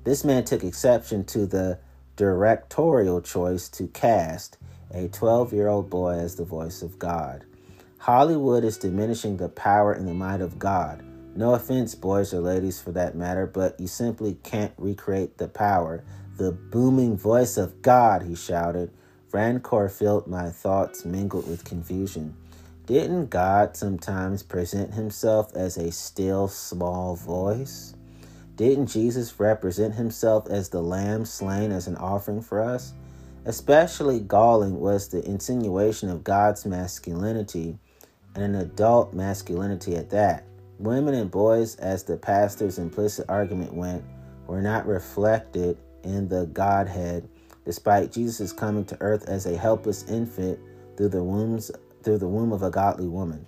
this 0.09 0.23
man 0.23 0.45
took 0.45 0.63
exception 0.63 1.25
to 1.25 1.45
the 1.45 1.77
directorial 2.15 3.21
choice 3.21 3.69
to 3.69 3.87
cast 3.87 4.57
a 4.91 5.07
12-year-old 5.09 5.89
boy 5.89 6.13
as 6.13 6.35
the 6.35 6.45
voice 6.45 6.81
of 6.81 6.97
God. 6.97 7.45
Hollywood 7.99 8.63
is 8.63 8.77
diminishing 8.77 9.37
the 9.37 9.49
power 9.49 9.91
and 9.91 10.07
the 10.07 10.13
might 10.13 10.41
of 10.41 10.57
God. 10.57 11.03
No 11.35 11.53
offense, 11.53 11.95
boys 11.95 12.33
or 12.33 12.39
ladies 12.39 12.81
for 12.81 12.91
that 12.93 13.15
matter, 13.15 13.45
but 13.45 13.79
you 13.79 13.87
simply 13.87 14.39
can't 14.41 14.73
recreate 14.77 15.37
the 15.37 15.47
power. 15.47 16.03
The 16.37 16.53
booming 16.53 17.17
voice 17.17 17.57
of 17.57 17.81
God, 17.81 18.23
he 18.23 18.35
shouted. 18.35 18.91
Rancor 19.31 19.89
filled 19.89 20.27
my 20.27 20.49
thoughts, 20.49 21.05
mingled 21.05 21.47
with 21.47 21.65
confusion. 21.65 22.35
Didn't 22.89 23.29
God 23.29 23.77
sometimes 23.77 24.41
present 24.41 24.95
himself 24.95 25.55
as 25.55 25.77
a 25.77 25.91
still 25.91 26.47
small 26.47 27.15
voice? 27.15 27.93
Didn't 28.55 28.87
Jesus 28.87 29.39
represent 29.39 29.93
himself 29.93 30.47
as 30.49 30.69
the 30.69 30.81
lamb 30.81 31.23
slain 31.23 31.71
as 31.71 31.85
an 31.85 31.97
offering 31.97 32.41
for 32.41 32.59
us? 32.59 32.93
Especially 33.45 34.19
galling 34.19 34.79
was 34.79 35.07
the 35.07 35.23
insinuation 35.23 36.09
of 36.09 36.23
God's 36.23 36.65
masculinity 36.65 37.77
and 38.33 38.43
an 38.43 38.55
adult 38.55 39.13
masculinity 39.13 39.95
at 39.95 40.09
that. 40.09 40.45
Women 40.79 41.13
and 41.13 41.29
boys, 41.29 41.75
as 41.75 42.01
the 42.01 42.17
pastor's 42.17 42.79
implicit 42.79 43.27
argument 43.29 43.71
went, 43.71 44.03
were 44.47 44.63
not 44.63 44.87
reflected 44.87 45.77
in 46.03 46.27
the 46.27 46.47
Godhead, 46.47 47.29
despite 47.65 48.11
Jesus 48.11 48.51
coming 48.51 48.85
to 48.85 48.97
earth 48.99 49.29
as 49.29 49.45
a 49.45 49.55
helpless 49.55 50.09
infant 50.09 50.57
through 50.97 51.09
the 51.09 51.23
wombs 51.23 51.69
through 52.03 52.17
the 52.19 52.27
womb 52.27 52.51
of 52.51 52.63
a 52.63 52.71
godly 52.71 53.07
woman. 53.07 53.45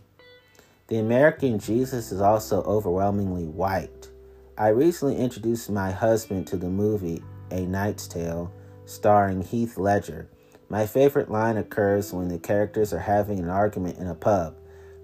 The 0.87 0.97
American 0.97 1.57
Jesus 1.57 2.11
is 2.11 2.19
also 2.19 2.61
overwhelmingly 2.63 3.45
white. 3.45 4.09
I 4.57 4.69
recently 4.69 5.17
introduced 5.17 5.69
my 5.69 5.91
husband 5.91 6.47
to 6.47 6.57
the 6.57 6.69
movie 6.69 7.23
A 7.51 7.61
Knight's 7.61 8.07
Tale, 8.07 8.51
starring 8.85 9.41
Heath 9.41 9.77
Ledger. 9.77 10.27
My 10.69 10.85
favorite 10.85 11.31
line 11.31 11.57
occurs 11.57 12.13
when 12.13 12.27
the 12.27 12.37
characters 12.37 12.93
are 12.93 12.99
having 12.99 13.39
an 13.39 13.49
argument 13.49 13.97
in 13.97 14.07
a 14.07 14.15
pub. 14.15 14.55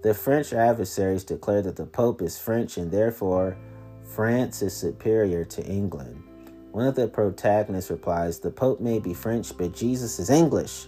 The 0.03 0.13
French 0.13 0.53
adversaries 0.53 1.23
declare 1.23 1.61
that 1.61 1.75
the 1.75 1.85
Pope 1.85 2.21
is 2.21 2.37
French 2.37 2.77
and 2.77 2.91
therefore 2.91 3.57
France 4.03 4.61
is 4.61 4.75
superior 4.75 5.43
to 5.45 5.65
England. 5.65 6.23
One 6.71 6.87
of 6.87 6.95
the 6.95 7.07
protagonists 7.07 7.89
replies, 7.89 8.39
The 8.39 8.51
Pope 8.51 8.79
may 8.79 8.99
be 8.99 9.13
French, 9.13 9.57
but 9.57 9.73
Jesus 9.73 10.19
is 10.19 10.29
English. 10.29 10.87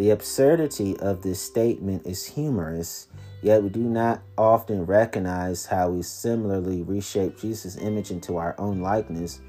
The 0.00 0.08
absurdity 0.08 0.98
of 1.00 1.20
this 1.20 1.42
statement 1.42 2.06
is 2.06 2.24
humorous, 2.24 3.08
yet 3.42 3.62
we 3.62 3.68
do 3.68 3.80
not 3.80 4.22
often 4.38 4.86
recognize 4.86 5.66
how 5.66 5.90
we 5.90 6.00
similarly 6.00 6.80
reshape 6.80 7.38
Jesus' 7.38 7.76
image 7.76 8.10
into 8.10 8.38
our 8.38 8.54
own 8.56 8.80
likeness 8.80 9.40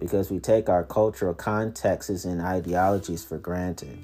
because 0.00 0.30
we 0.30 0.38
take 0.38 0.70
our 0.70 0.82
cultural 0.82 1.34
contexts 1.34 2.24
and 2.24 2.40
ideologies 2.40 3.22
for 3.22 3.36
granted. 3.36 3.98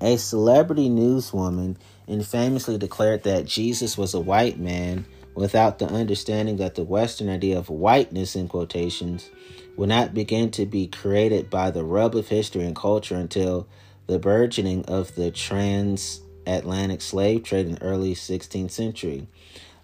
A 0.00 0.16
celebrity 0.16 0.88
newswoman 0.88 1.76
infamously 2.06 2.78
declared 2.78 3.24
that 3.24 3.44
Jesus 3.44 3.98
was 3.98 4.14
a 4.14 4.20
white 4.20 4.58
man 4.58 5.04
without 5.34 5.78
the 5.78 5.88
understanding 5.88 6.56
that 6.56 6.74
the 6.74 6.84
Western 6.84 7.28
idea 7.28 7.58
of 7.58 7.68
whiteness, 7.68 8.34
in 8.34 8.48
quotations, 8.48 9.28
would 9.76 9.90
not 9.90 10.14
begin 10.14 10.50
to 10.52 10.64
be 10.64 10.86
created 10.86 11.50
by 11.50 11.70
the 11.70 11.84
rub 11.84 12.16
of 12.16 12.28
history 12.28 12.64
and 12.64 12.74
culture 12.74 13.16
until 13.16 13.68
the 14.12 14.18
burgeoning 14.18 14.84
of 14.84 15.14
the 15.14 15.30
transatlantic 15.30 17.00
slave 17.00 17.42
trade 17.42 17.66
in 17.66 17.72
the 17.76 17.82
early 17.82 18.14
16th 18.14 18.70
century. 18.70 19.26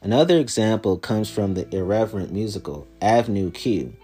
Another 0.02 0.38
example 0.38 0.98
comes 0.98 1.30
from 1.30 1.54
the 1.54 1.74
irreverent 1.74 2.30
musical 2.30 2.86
Avenue 3.00 3.50
Q. 3.50 3.96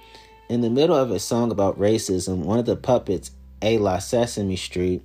In 0.49 0.63
the 0.63 0.71
middle 0.71 0.97
of 0.97 1.11
a 1.11 1.19
song 1.19 1.51
about 1.53 1.79
racism, 1.79 2.39
one 2.39 2.59
of 2.59 2.65
the 2.65 2.75
puppets, 2.75 3.33
A 3.61 3.77
La 3.77 3.99
Sesame 3.99 4.57
Street, 4.57 5.03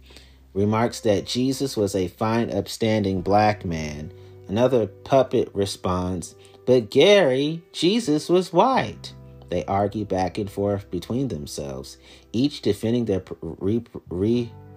remarks 0.54 1.02
that 1.02 1.26
Jesus 1.26 1.76
was 1.76 1.96
a 1.96 2.08
fine, 2.08 2.50
upstanding 2.50 3.22
black 3.22 3.66
man. 3.66 4.14
Another 4.48 4.88
puppet 4.88 5.50
responds, 5.54 6.34
But 6.66 6.90
Gary, 6.90 7.62
Jesus 7.74 8.30
was 8.30 8.54
white. 8.54 9.14
They 9.50 9.66
argue 9.66 10.06
back 10.06 10.38
and 10.38 10.50
forth 10.50 10.90
between 10.90 11.28
themselves, 11.28 11.98
each 12.32 12.62
defending 12.62 13.06
their 13.06 13.24
re- 13.42 13.84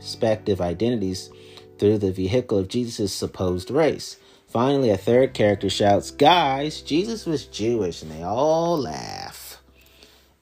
respective 0.02 0.60
identities 0.60 1.30
through 1.78 1.98
the 1.98 2.12
vehicle 2.12 2.58
of 2.58 2.68
Jesus' 2.68 3.12
supposed 3.12 3.70
race. 3.70 4.18
Finally, 4.48 4.90
a 4.90 4.96
third 4.96 5.32
character 5.32 5.70
shouts, 5.70 6.10
Guys, 6.10 6.82
Jesus 6.82 7.24
was 7.24 7.46
Jewish, 7.46 8.02
and 8.02 8.10
they 8.10 8.22
all 8.22 8.76
laugh. 8.76 9.62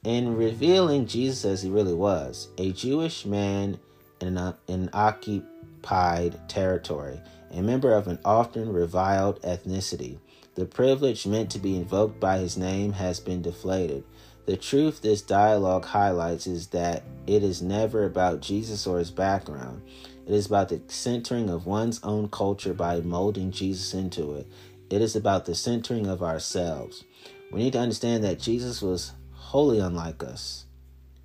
In 0.02 0.34
revealing 0.36 1.06
Jesus 1.06 1.44
as 1.44 1.62
he 1.62 1.68
really 1.68 1.92
was, 1.92 2.48
a 2.56 2.72
Jewish 2.72 3.26
man 3.26 3.78
in 4.20 4.38
an 4.38 4.90
occupied 4.94 6.48
territory, 6.48 7.20
a 7.52 7.60
member 7.60 7.92
of 7.92 8.08
an 8.08 8.18
often 8.24 8.72
reviled 8.72 9.42
ethnicity. 9.42 10.18
The 10.54 10.64
privilege 10.64 11.26
meant 11.26 11.50
to 11.50 11.58
be 11.58 11.76
invoked 11.76 12.18
by 12.18 12.38
his 12.38 12.56
name 12.56 12.92
has 12.94 13.20
been 13.20 13.42
deflated. 13.42 14.04
The 14.46 14.56
truth 14.56 15.02
this 15.02 15.22
dialogue 15.22 15.84
highlights 15.84 16.46
is 16.46 16.68
that 16.68 17.02
it 17.26 17.42
is 17.42 17.62
never 17.62 18.04
about 18.04 18.40
Jesus 18.40 18.86
or 18.86 18.98
his 18.98 19.10
background. 19.10 19.82
It 20.26 20.34
is 20.34 20.46
about 20.46 20.68
the 20.68 20.80
centering 20.88 21.50
of 21.50 21.66
one's 21.66 22.02
own 22.02 22.28
culture 22.28 22.74
by 22.74 23.00
molding 23.00 23.50
Jesus 23.50 23.94
into 23.94 24.34
it. 24.34 24.46
It 24.90 25.02
is 25.02 25.14
about 25.14 25.44
the 25.44 25.54
centering 25.54 26.06
of 26.06 26.22
ourselves. 26.22 27.04
We 27.52 27.60
need 27.60 27.74
to 27.74 27.80
understand 27.80 28.24
that 28.24 28.40
Jesus 28.40 28.82
was 28.82 29.12
wholly 29.32 29.78
unlike 29.78 30.22
us. 30.22 30.64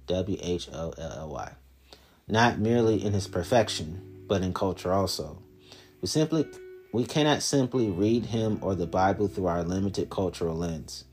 W 0.08 0.38
H 0.42 0.70
O 0.72 0.94
L 0.98 1.14
L 1.18 1.30
Y 1.30 1.52
not 2.28 2.60
merely 2.60 3.04
in 3.04 3.14
his 3.14 3.28
perfection, 3.28 4.24
but 4.28 4.42
in 4.42 4.54
culture 4.54 4.92
also. 4.92 5.38
We 6.02 6.08
simply 6.08 6.48
we 6.92 7.06
cannot 7.06 7.44
simply 7.44 7.90
read 7.90 8.28
him 8.28 8.60
or 8.62 8.74
the 8.74 8.88
Bible 8.88 9.28
through 9.28 9.48
our 9.48 9.64
limited 9.64 10.10
cultural 10.10 10.56
lens. 10.56 11.06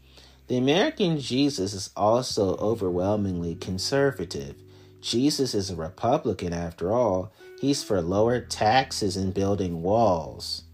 The 0.52 0.58
American 0.58 1.18
Jesus 1.18 1.72
is 1.72 1.88
also 1.96 2.56
overwhelmingly 2.56 3.54
conservative. 3.54 4.54
Jesus 5.00 5.54
is 5.54 5.70
a 5.70 5.76
Republican 5.76 6.52
after 6.52 6.92
all. 6.92 7.32
He's 7.58 7.82
for 7.82 8.02
lower 8.02 8.38
taxes 8.38 9.16
and 9.16 9.32
building 9.32 9.82
walls. 9.82 10.64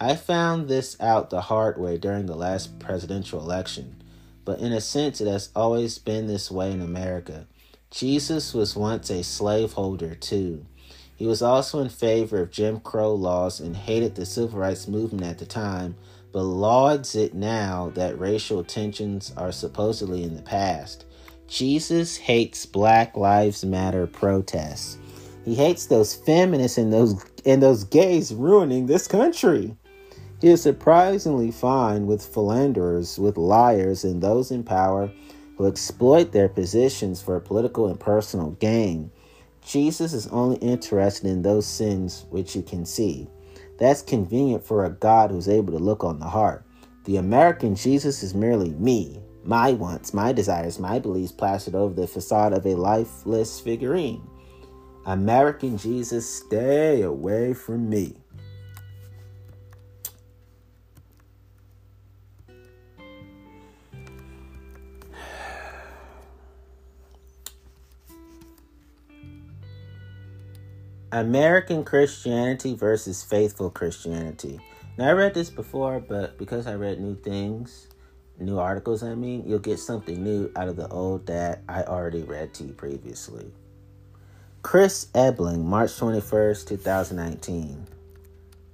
I 0.00 0.16
found 0.16 0.66
this 0.66 1.00
out 1.00 1.30
the 1.30 1.42
hard 1.42 1.78
way 1.78 1.96
during 1.96 2.26
the 2.26 2.34
last 2.34 2.80
presidential 2.80 3.38
election, 3.38 4.02
but 4.44 4.58
in 4.58 4.72
a 4.72 4.80
sense, 4.80 5.20
it 5.20 5.28
has 5.28 5.50
always 5.54 6.00
been 6.00 6.26
this 6.26 6.50
way 6.50 6.72
in 6.72 6.80
America. 6.80 7.46
Jesus 7.92 8.52
was 8.52 8.74
once 8.74 9.10
a 9.10 9.22
slaveholder, 9.22 10.16
too. 10.16 10.66
He 11.14 11.26
was 11.26 11.40
also 11.40 11.78
in 11.78 11.88
favor 11.88 12.40
of 12.40 12.50
Jim 12.50 12.80
Crow 12.80 13.14
laws 13.14 13.60
and 13.60 13.76
hated 13.76 14.16
the 14.16 14.26
civil 14.26 14.58
rights 14.58 14.88
movement 14.88 15.22
at 15.22 15.38
the 15.38 15.46
time, 15.46 15.94
but 16.32 16.42
lauds 16.42 17.14
it 17.14 17.34
now 17.34 17.90
that 17.94 18.18
racial 18.18 18.62
tensions 18.62 19.32
are 19.36 19.52
supposedly 19.52 20.22
in 20.22 20.36
the 20.36 20.42
past. 20.42 21.04
Jesus 21.46 22.16
hates 22.16 22.64
Black 22.66 23.16
Lives 23.16 23.64
Matter 23.64 24.06
protests. 24.06 24.98
He 25.44 25.54
hates 25.54 25.86
those 25.86 26.14
feminists 26.14 26.78
and 26.78 26.92
those 26.92 27.24
and 27.44 27.62
those 27.62 27.84
gays 27.84 28.32
ruining 28.32 28.86
this 28.86 29.08
country. 29.08 29.76
He 30.40 30.48
is 30.48 30.62
surprisingly 30.62 31.50
fine 31.50 32.06
with 32.06 32.24
philanderers, 32.24 33.18
with 33.18 33.36
liars, 33.36 34.04
and 34.04 34.22
those 34.22 34.50
in 34.50 34.62
power 34.62 35.10
who 35.56 35.66
exploit 35.66 36.32
their 36.32 36.48
positions 36.48 37.20
for 37.20 37.38
political 37.40 37.88
and 37.88 37.98
personal 37.98 38.52
gain. 38.52 39.10
Jesus 39.62 40.12
is 40.12 40.26
only 40.28 40.56
interested 40.58 41.26
in 41.26 41.42
those 41.42 41.66
sins 41.66 42.24
which 42.30 42.56
you 42.56 42.62
can 42.62 42.86
see. 42.86 43.28
That's 43.80 44.02
convenient 44.02 44.64
for 44.64 44.84
a 44.84 44.90
God 44.90 45.30
who's 45.30 45.48
able 45.48 45.72
to 45.72 45.82
look 45.82 46.04
on 46.04 46.20
the 46.20 46.28
heart. 46.28 46.64
The 47.04 47.16
American 47.16 47.74
Jesus 47.74 48.22
is 48.22 48.34
merely 48.34 48.74
me, 48.74 49.18
my 49.42 49.72
wants, 49.72 50.12
my 50.12 50.32
desires, 50.32 50.78
my 50.78 50.98
beliefs 50.98 51.32
plastered 51.32 51.74
over 51.74 51.94
the 51.94 52.06
facade 52.06 52.52
of 52.52 52.66
a 52.66 52.74
lifeless 52.74 53.58
figurine. 53.58 54.22
American 55.06 55.78
Jesus, 55.78 56.28
stay 56.28 57.00
away 57.02 57.54
from 57.54 57.88
me. 57.88 58.19
American 71.12 71.84
Christianity 71.84 72.74
versus 72.74 73.22
faithful 73.22 73.68
Christianity. 73.68 74.60
Now, 74.96 75.08
I 75.08 75.12
read 75.12 75.34
this 75.34 75.50
before, 75.50 75.98
but 75.98 76.38
because 76.38 76.68
I 76.68 76.74
read 76.74 77.00
new 77.00 77.16
things, 77.16 77.88
new 78.38 78.58
articles, 78.58 79.02
I 79.02 79.16
mean, 79.16 79.42
you'll 79.44 79.58
get 79.58 79.80
something 79.80 80.22
new 80.22 80.52
out 80.54 80.68
of 80.68 80.76
the 80.76 80.88
old 80.88 81.26
that 81.26 81.62
I 81.68 81.82
already 81.82 82.22
read 82.22 82.54
to 82.54 82.64
you 82.64 82.72
previously. 82.74 83.50
Chris 84.62 85.08
Ebling, 85.14 85.64
March 85.66 85.90
21st, 85.90 86.68
2019. 86.68 87.86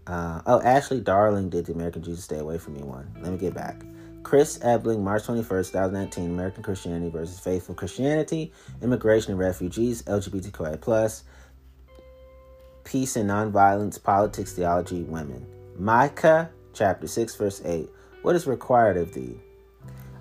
Uh, 0.07 0.43
oh, 0.47 0.61
Ashley 0.61 1.01
Darling 1.01 1.49
did 1.49 1.67
the 1.67 1.73
American 1.73 2.03
Jesus 2.03 2.25
Stay 2.25 2.39
Away 2.39 2.59
From 2.59 2.75
Me 2.75 2.83
one. 2.83 3.11
Let 3.23 3.33
me 3.33 3.39
get 3.39 3.55
back. 3.55 3.83
Chris 4.25 4.59
Ebling, 4.63 5.03
March 5.03 5.23
21st, 5.23 5.73
2019, 5.73 6.31
American 6.31 6.63
Christianity 6.63 7.09
versus 7.09 7.39
Faithful 7.39 7.75
Christianity, 7.75 8.53
Immigration 8.83 9.31
and 9.31 9.39
Refugees, 9.39 10.03
LGBTQI+, 10.03 11.23
Peace 12.87 13.17
and 13.17 13.29
Nonviolence, 13.29 14.01
Politics, 14.01 14.53
Theology, 14.53 15.03
Women. 15.03 15.45
Micah 15.77 16.49
chapter 16.73 17.09
6, 17.09 17.35
verse 17.35 17.61
8. 17.65 17.91
What 18.23 18.37
is 18.37 18.47
required 18.47 18.97
of 18.97 19.13
thee? 19.13 19.41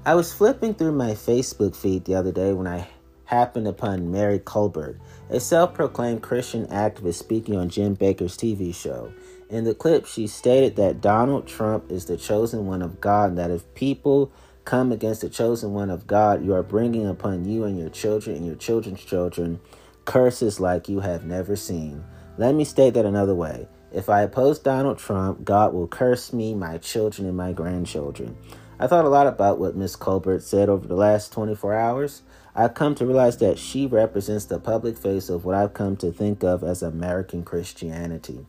I 0.04 0.16
was 0.16 0.34
flipping 0.34 0.74
through 0.74 0.94
my 0.94 1.12
Facebook 1.12 1.76
feed 1.76 2.06
the 2.06 2.16
other 2.16 2.32
day 2.32 2.54
when 2.54 2.66
I 2.66 2.88
happened 3.26 3.68
upon 3.68 4.12
Mary 4.12 4.40
Colbert, 4.40 5.00
a 5.30 5.40
self 5.40 5.76
proclaimed 5.76 6.24
Christian 6.24 6.66
activist 6.68 7.16
speaking 7.16 7.56
on 7.56 7.70
Jim 7.70 7.96
Bakker's 7.96 8.36
TV 8.36 8.74
show. 8.74 9.14
In 9.52 9.64
the 9.64 9.76
clip, 9.76 10.08
she 10.08 10.26
stated 10.26 10.76
that 10.78 11.02
Donald 11.02 11.48
Trump 11.48 11.92
is 11.92 12.06
the 12.06 12.18
chosen 12.18 12.66
one 12.66 12.82
of 12.82 13.00
God, 13.00 13.30
and 13.30 13.38
that 13.38 13.52
if 13.52 13.72
people 13.76 14.32
come 14.64 14.92
against 14.92 15.22
the 15.22 15.30
chosen 15.30 15.72
one 15.74 15.92
of 15.92 16.08
God, 16.08 16.44
you 16.44 16.56
are 16.56 16.64
bringing 16.64 17.06
upon 17.08 17.46
you 17.46 17.64
and 17.66 17.78
your 17.78 17.90
children 17.90 18.36
and 18.36 18.46
your 18.46 18.56
children's 18.56 19.04
children 19.04 19.60
curses 20.06 20.60
like 20.60 20.90
you 20.90 21.02
have 21.02 21.26
never 21.26 21.56
seen. 21.56 22.04
Let 22.38 22.56
me 22.56 22.66
state 22.66 22.96
that 22.96 23.06
another 23.06 23.36
way. 23.36 23.68
If 23.94 24.10
I 24.10 24.24
oppose 24.24 24.60
Donald 24.60 24.98
Trump, 24.98 25.46
God 25.46 25.74
will 25.74 25.88
curse 25.88 26.34
me, 26.34 26.54
my 26.54 26.78
children, 26.78 27.28
and 27.28 27.38
my 27.38 27.54
grandchildren. 27.54 28.36
I 28.78 28.88
thought 28.88 29.06
a 29.06 29.10
lot 29.10 29.26
about 29.26 29.58
what 29.58 29.78
Miss 29.78 29.96
Colbert 29.96 30.44
said 30.44 30.68
over 30.68 30.86
the 30.86 30.96
last 30.96 31.32
24 31.32 31.74
hours. 31.74 32.24
I've 32.54 32.74
come 32.74 32.94
to 32.96 33.06
realize 33.06 33.38
that 33.38 33.58
she 33.58 33.88
represents 33.88 34.46
the 34.46 34.60
public 34.60 34.98
face 34.98 35.30
of 35.30 35.46
what 35.46 35.56
I've 35.56 35.74
come 35.74 35.96
to 35.98 36.12
think 36.12 36.44
of 36.44 36.62
as 36.62 36.84
American 36.84 37.44
Christianity. 37.44 38.46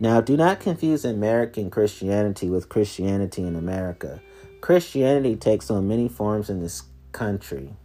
Now, 0.00 0.20
do 0.20 0.36
not 0.36 0.58
confuse 0.58 1.04
American 1.04 1.70
Christianity 1.70 2.50
with 2.50 2.68
Christianity 2.68 3.42
in 3.42 3.54
America. 3.54 4.20
Christianity 4.60 5.36
takes 5.36 5.70
on 5.70 5.86
many 5.86 6.08
forms 6.08 6.50
in 6.50 6.60
this 6.60 6.82
country. 7.12 7.76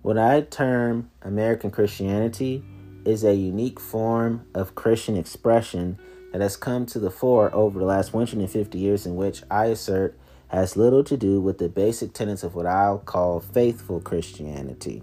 What 0.00 0.16
I 0.16 0.40
term 0.40 1.10
American 1.20 1.70
Christianity 1.70 2.64
is 3.04 3.24
a 3.24 3.34
unique 3.34 3.80
form 3.80 4.46
of 4.54 4.74
Christian 4.74 5.16
expression 5.16 5.98
that 6.32 6.40
has 6.40 6.56
come 6.56 6.86
to 6.86 6.98
the 6.98 7.10
fore 7.10 7.54
over 7.54 7.78
the 7.78 7.84
last 7.84 8.12
150 8.12 8.78
years, 8.78 9.06
in 9.06 9.16
which 9.16 9.42
I 9.50 9.66
assert 9.66 10.18
has 10.48 10.76
little 10.76 11.04
to 11.04 11.16
do 11.16 11.40
with 11.40 11.58
the 11.58 11.68
basic 11.68 12.12
tenets 12.12 12.42
of 12.42 12.54
what 12.54 12.66
I'll 12.66 12.98
call 12.98 13.40
faithful 13.40 14.00
Christianity. 14.00 15.02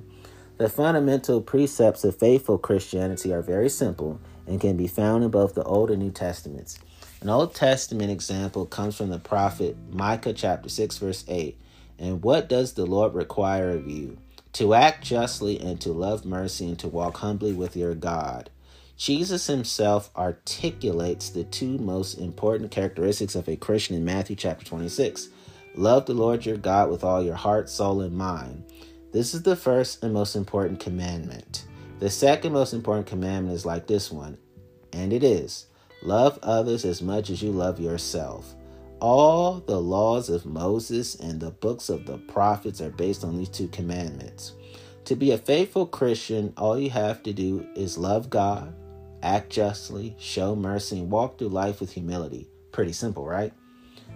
The 0.57 0.69
fundamental 0.69 1.41
precepts 1.41 2.03
of 2.03 2.15
faithful 2.15 2.57
Christianity 2.57 3.33
are 3.33 3.41
very 3.41 3.69
simple 3.69 4.19
and 4.45 4.61
can 4.61 4.77
be 4.77 4.87
found 4.87 5.23
in 5.23 5.31
both 5.31 5.55
the 5.55 5.63
Old 5.63 5.89
and 5.89 6.01
New 6.01 6.11
Testaments. 6.11 6.77
An 7.21 7.29
Old 7.29 7.55
Testament 7.55 8.11
example 8.11 8.65
comes 8.65 8.97
from 8.97 9.09
the 9.09 9.19
prophet 9.19 9.75
Micah 9.91 10.33
chapter 10.33 10.69
6 10.69 10.97
verse 10.97 11.25
8. 11.27 11.57
And 11.97 12.23
what 12.23 12.49
does 12.49 12.73
the 12.73 12.85
Lord 12.85 13.13
require 13.13 13.69
of 13.69 13.87
you? 13.87 14.17
To 14.53 14.73
act 14.73 15.03
justly 15.03 15.59
and 15.59 15.79
to 15.81 15.91
love 15.91 16.25
mercy 16.25 16.67
and 16.67 16.79
to 16.79 16.87
walk 16.87 17.17
humbly 17.17 17.53
with 17.53 17.75
your 17.75 17.95
God. 17.95 18.49
Jesus 18.97 19.47
himself 19.47 20.11
articulates 20.15 21.29
the 21.29 21.43
two 21.45 21.77
most 21.79 22.15
important 22.15 22.69
characteristics 22.69 23.33
of 23.33 23.47
a 23.47 23.55
Christian 23.55 23.95
in 23.95 24.05
Matthew 24.05 24.35
chapter 24.35 24.65
26. 24.65 25.29
Love 25.75 26.05
the 26.05 26.13
Lord 26.13 26.45
your 26.45 26.57
God 26.57 26.91
with 26.91 27.03
all 27.03 27.23
your 27.23 27.35
heart, 27.35 27.69
soul, 27.69 28.01
and 28.01 28.15
mind. 28.15 28.65
This 29.11 29.33
is 29.33 29.43
the 29.43 29.55
first 29.55 30.03
and 30.03 30.13
most 30.13 30.35
important 30.35 30.79
commandment. 30.79 31.65
The 31.99 32.09
second 32.09 32.53
most 32.53 32.73
important 32.73 33.07
commandment 33.07 33.55
is 33.55 33.65
like 33.65 33.87
this 33.87 34.11
one, 34.11 34.37
and 34.93 35.13
it 35.13 35.23
is 35.23 35.67
love 36.03 36.39
others 36.43 36.83
as 36.83 37.01
much 37.01 37.29
as 37.29 37.41
you 37.41 37.51
love 37.51 37.79
yourself. 37.79 38.55
All 39.01 39.63
the 39.65 39.81
laws 39.81 40.29
of 40.29 40.45
Moses 40.45 41.15
and 41.15 41.39
the 41.39 41.49
books 41.49 41.89
of 41.89 42.05
the 42.05 42.19
prophets 42.19 42.81
are 42.81 42.91
based 42.91 43.23
on 43.23 43.35
these 43.35 43.49
two 43.49 43.67
commandments. 43.69 44.53
To 45.05 45.15
be 45.15 45.31
a 45.31 45.39
faithful 45.39 45.87
Christian, 45.87 46.53
all 46.55 46.77
you 46.77 46.91
have 46.91 47.23
to 47.23 47.33
do 47.33 47.65
is 47.75 47.97
love 47.97 48.29
God, 48.29 48.75
act 49.23 49.49
justly, 49.49 50.15
show 50.19 50.55
mercy, 50.55 50.99
and 50.99 51.09
walk 51.09 51.39
through 51.39 51.49
life 51.49 51.79
with 51.79 51.91
humility. 51.91 52.47
Pretty 52.71 52.93
simple, 52.93 53.25
right? 53.25 53.51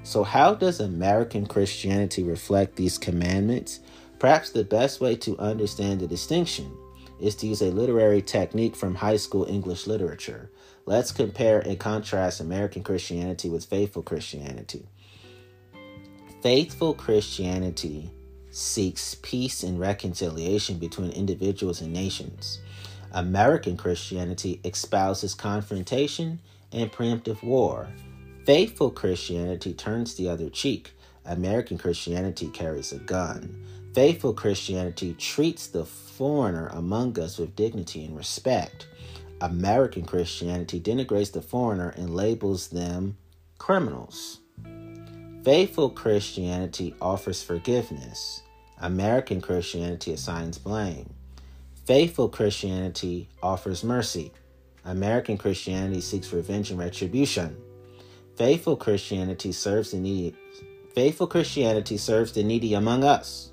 So, 0.03 0.23
how 0.23 0.53
does 0.53 0.79
American 0.79 1.47
Christianity 1.47 2.21
reflect 2.21 2.75
these 2.75 2.99
commandments? 2.99 3.79
Perhaps 4.19 4.51
the 4.51 4.63
best 4.63 5.01
way 5.01 5.15
to 5.15 5.35
understand 5.39 5.99
the 5.99 6.07
distinction 6.07 6.71
is 7.19 7.33
to 7.37 7.47
use 7.47 7.63
a 7.63 7.71
literary 7.71 8.21
technique 8.21 8.75
from 8.75 8.93
high 8.93 9.17
school 9.17 9.45
English 9.45 9.87
literature. 9.87 10.51
Let's 10.87 11.11
compare 11.11 11.61
and 11.61 11.79
contrast 11.79 12.39
American 12.39 12.83
Christianity 12.83 13.49
with 13.49 13.65
faithful 13.65 14.03
Christianity. 14.03 14.87
Faithful 16.43 16.93
Christianity 16.93 18.11
seeks 18.51 19.15
peace 19.23 19.63
and 19.63 19.79
reconciliation 19.79 20.77
between 20.77 21.09
individuals 21.09 21.81
and 21.81 21.91
nations. 21.91 22.59
American 23.13 23.77
Christianity 23.77 24.61
espouses 24.63 25.33
confrontation 25.33 26.39
and 26.71 26.91
preemptive 26.91 27.41
war. 27.41 27.87
Faithful 28.45 28.91
Christianity 28.91 29.73
turns 29.73 30.13
the 30.13 30.29
other 30.29 30.49
cheek. 30.51 30.91
American 31.25 31.79
Christianity 31.79 32.47
carries 32.49 32.91
a 32.91 32.99
gun. 32.99 33.65
Faithful 33.95 34.33
Christianity 34.33 35.15
treats 35.15 35.65
the 35.65 35.85
foreigner 35.85 36.67
among 36.67 37.17
us 37.19 37.39
with 37.39 37.55
dignity 37.55 38.05
and 38.05 38.15
respect. 38.15 38.87
American 39.41 40.05
Christianity 40.05 40.79
denigrates 40.79 41.31
the 41.31 41.41
foreigner 41.41 41.89
and 41.89 42.15
labels 42.15 42.69
them 42.69 43.17
criminals. 43.57 44.39
Faithful 45.43 45.89
Christianity 45.89 46.95
offers 47.01 47.43
forgiveness. 47.43 48.41
American 48.79 49.41
Christianity 49.41 50.13
assigns 50.13 50.57
blame. 50.57 51.13
Faithful 51.85 52.29
Christianity 52.29 53.29
offers 53.43 53.83
mercy. 53.83 54.31
American 54.85 55.37
Christianity 55.37 56.01
seeks 56.01 56.33
revenge 56.33 56.71
and 56.71 56.79
retribution. 56.79 57.57
Faithful 58.35 58.75
Christianity 58.75 59.51
serves 59.51 59.91
the 59.91 59.97
needy. 59.97 60.35
Faithful 60.93 61.27
Christianity 61.27 61.97
serves 61.97 62.31
the 62.31 62.43
needy 62.43 62.73
among 62.73 63.03
us. 63.03 63.51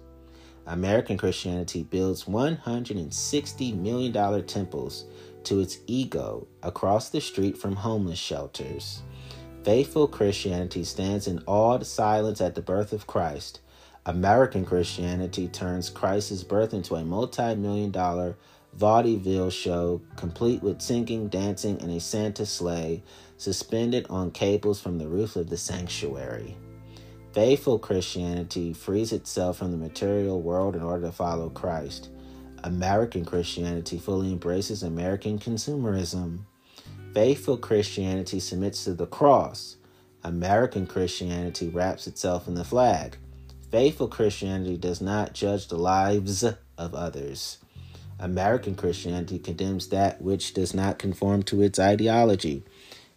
American 0.66 1.18
Christianity 1.18 1.82
builds 1.82 2.24
$160 2.24 3.76
million 3.76 4.46
temples 4.46 5.04
to 5.46 5.60
its 5.60 5.78
ego 5.86 6.46
across 6.62 7.08
the 7.08 7.20
street 7.20 7.56
from 7.56 7.76
homeless 7.76 8.18
shelters. 8.18 9.02
Faithful 9.64 10.08
Christianity 10.08 10.84
stands 10.84 11.26
in 11.26 11.42
awed 11.46 11.86
silence 11.86 12.40
at 12.40 12.54
the 12.54 12.62
birth 12.62 12.92
of 12.92 13.06
Christ 13.06 13.60
American 14.04 14.64
Christianity 14.64 15.46
turns 15.46 15.88
Christ's 15.88 16.42
birth 16.42 16.74
into 16.74 16.96
a 16.96 17.04
multi 17.04 17.54
million 17.54 17.92
dollar 17.92 18.36
vaudeville 18.72 19.50
show 19.50 20.00
complete 20.16 20.60
with 20.60 20.82
singing, 20.82 21.28
dancing, 21.28 21.80
and 21.80 21.90
a 21.90 22.00
Santa 22.00 22.44
sleigh 22.44 23.04
suspended 23.36 24.04
on 24.10 24.32
cables 24.32 24.80
from 24.80 24.98
the 24.98 25.06
roof 25.06 25.36
of 25.36 25.50
the 25.50 25.56
sanctuary. 25.56 26.56
Faithful 27.32 27.78
Christianity 27.78 28.72
frees 28.72 29.12
itself 29.12 29.58
from 29.58 29.70
the 29.70 29.76
material 29.76 30.42
world 30.42 30.74
in 30.74 30.82
order 30.82 31.06
to 31.06 31.12
follow 31.12 31.48
Christ. 31.48 32.10
American 32.64 33.24
Christianity 33.24 33.98
fully 33.98 34.32
embraces 34.32 34.82
American 34.82 35.38
consumerism. 35.38 36.40
Faithful 37.12 37.56
Christianity 37.56 38.38
submits 38.38 38.84
to 38.84 38.94
the 38.94 39.06
cross. 39.06 39.76
American 40.22 40.86
Christianity 40.86 41.68
wraps 41.68 42.06
itself 42.06 42.46
in 42.46 42.54
the 42.54 42.64
flag. 42.64 43.16
Faithful 43.70 44.06
Christianity 44.06 44.76
does 44.76 45.00
not 45.00 45.32
judge 45.32 45.66
the 45.66 45.76
lives 45.76 46.44
of 46.44 46.94
others. 46.94 47.58
American 48.20 48.76
Christianity 48.76 49.40
condemns 49.40 49.88
that 49.88 50.22
which 50.22 50.54
does 50.54 50.72
not 50.72 50.98
conform 51.00 51.42
to 51.44 51.62
its 51.62 51.80
ideology. 51.80 52.62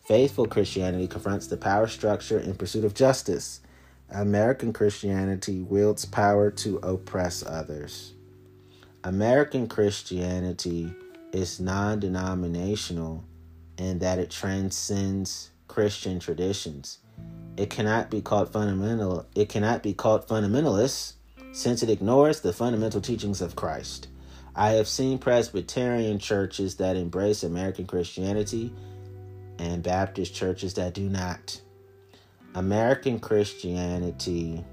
Faithful 0.03 0.47
Christianity 0.47 1.07
confronts 1.07 1.45
the 1.45 1.57
power 1.57 1.87
structure 1.87 2.39
in 2.39 2.55
pursuit 2.55 2.83
of 2.83 2.95
justice. 2.95 3.61
American 4.09 4.73
Christianity 4.73 5.61
wields 5.61 6.05
power 6.05 6.49
to 6.51 6.77
oppress 6.77 7.43
others. 7.45 8.14
American 9.05 9.67
Christianity 9.67 10.91
is 11.31 11.59
non 11.59 11.99
denominational 11.99 13.23
in 13.77 13.99
that 13.99 14.17
it 14.17 14.31
transcends 14.31 15.51
Christian 15.67 16.19
traditions. 16.19 16.97
It 17.55 17.69
cannot 17.69 18.09
be 18.09 18.21
called 18.21 18.51
fundamental. 18.51 19.27
It 19.35 19.47
cannot 19.47 19.83
be 19.83 19.93
called 19.93 20.27
fundamentalist 20.27 21.13
since 21.51 21.83
it 21.83 21.89
ignores 21.91 22.39
the 22.39 22.51
fundamental 22.51 22.99
teachings 22.99 23.41
of 23.41 23.55
Christ. 23.55 24.07
I 24.55 24.71
have 24.71 24.87
seen 24.87 25.19
Presbyterian 25.19 26.17
churches 26.17 26.77
that 26.77 26.95
embrace 26.95 27.43
American 27.43 27.85
Christianity 27.85 28.73
and 29.59 29.83
Baptist 29.83 30.33
churches 30.33 30.73
that 30.73 30.95
do 30.95 31.07
not. 31.09 31.61
American 32.55 33.19
Christianity 33.19 34.65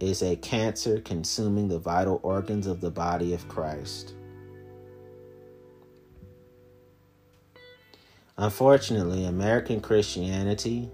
is 0.00 0.22
a 0.22 0.36
cancer 0.36 1.00
consuming 1.00 1.68
the 1.68 1.78
vital 1.78 2.20
organs 2.22 2.66
of 2.66 2.80
the 2.80 2.90
body 2.90 3.32
of 3.32 3.46
Christ. 3.48 4.14
Unfortunately, 8.38 9.24
American 9.24 9.80
Christianity 9.80 10.90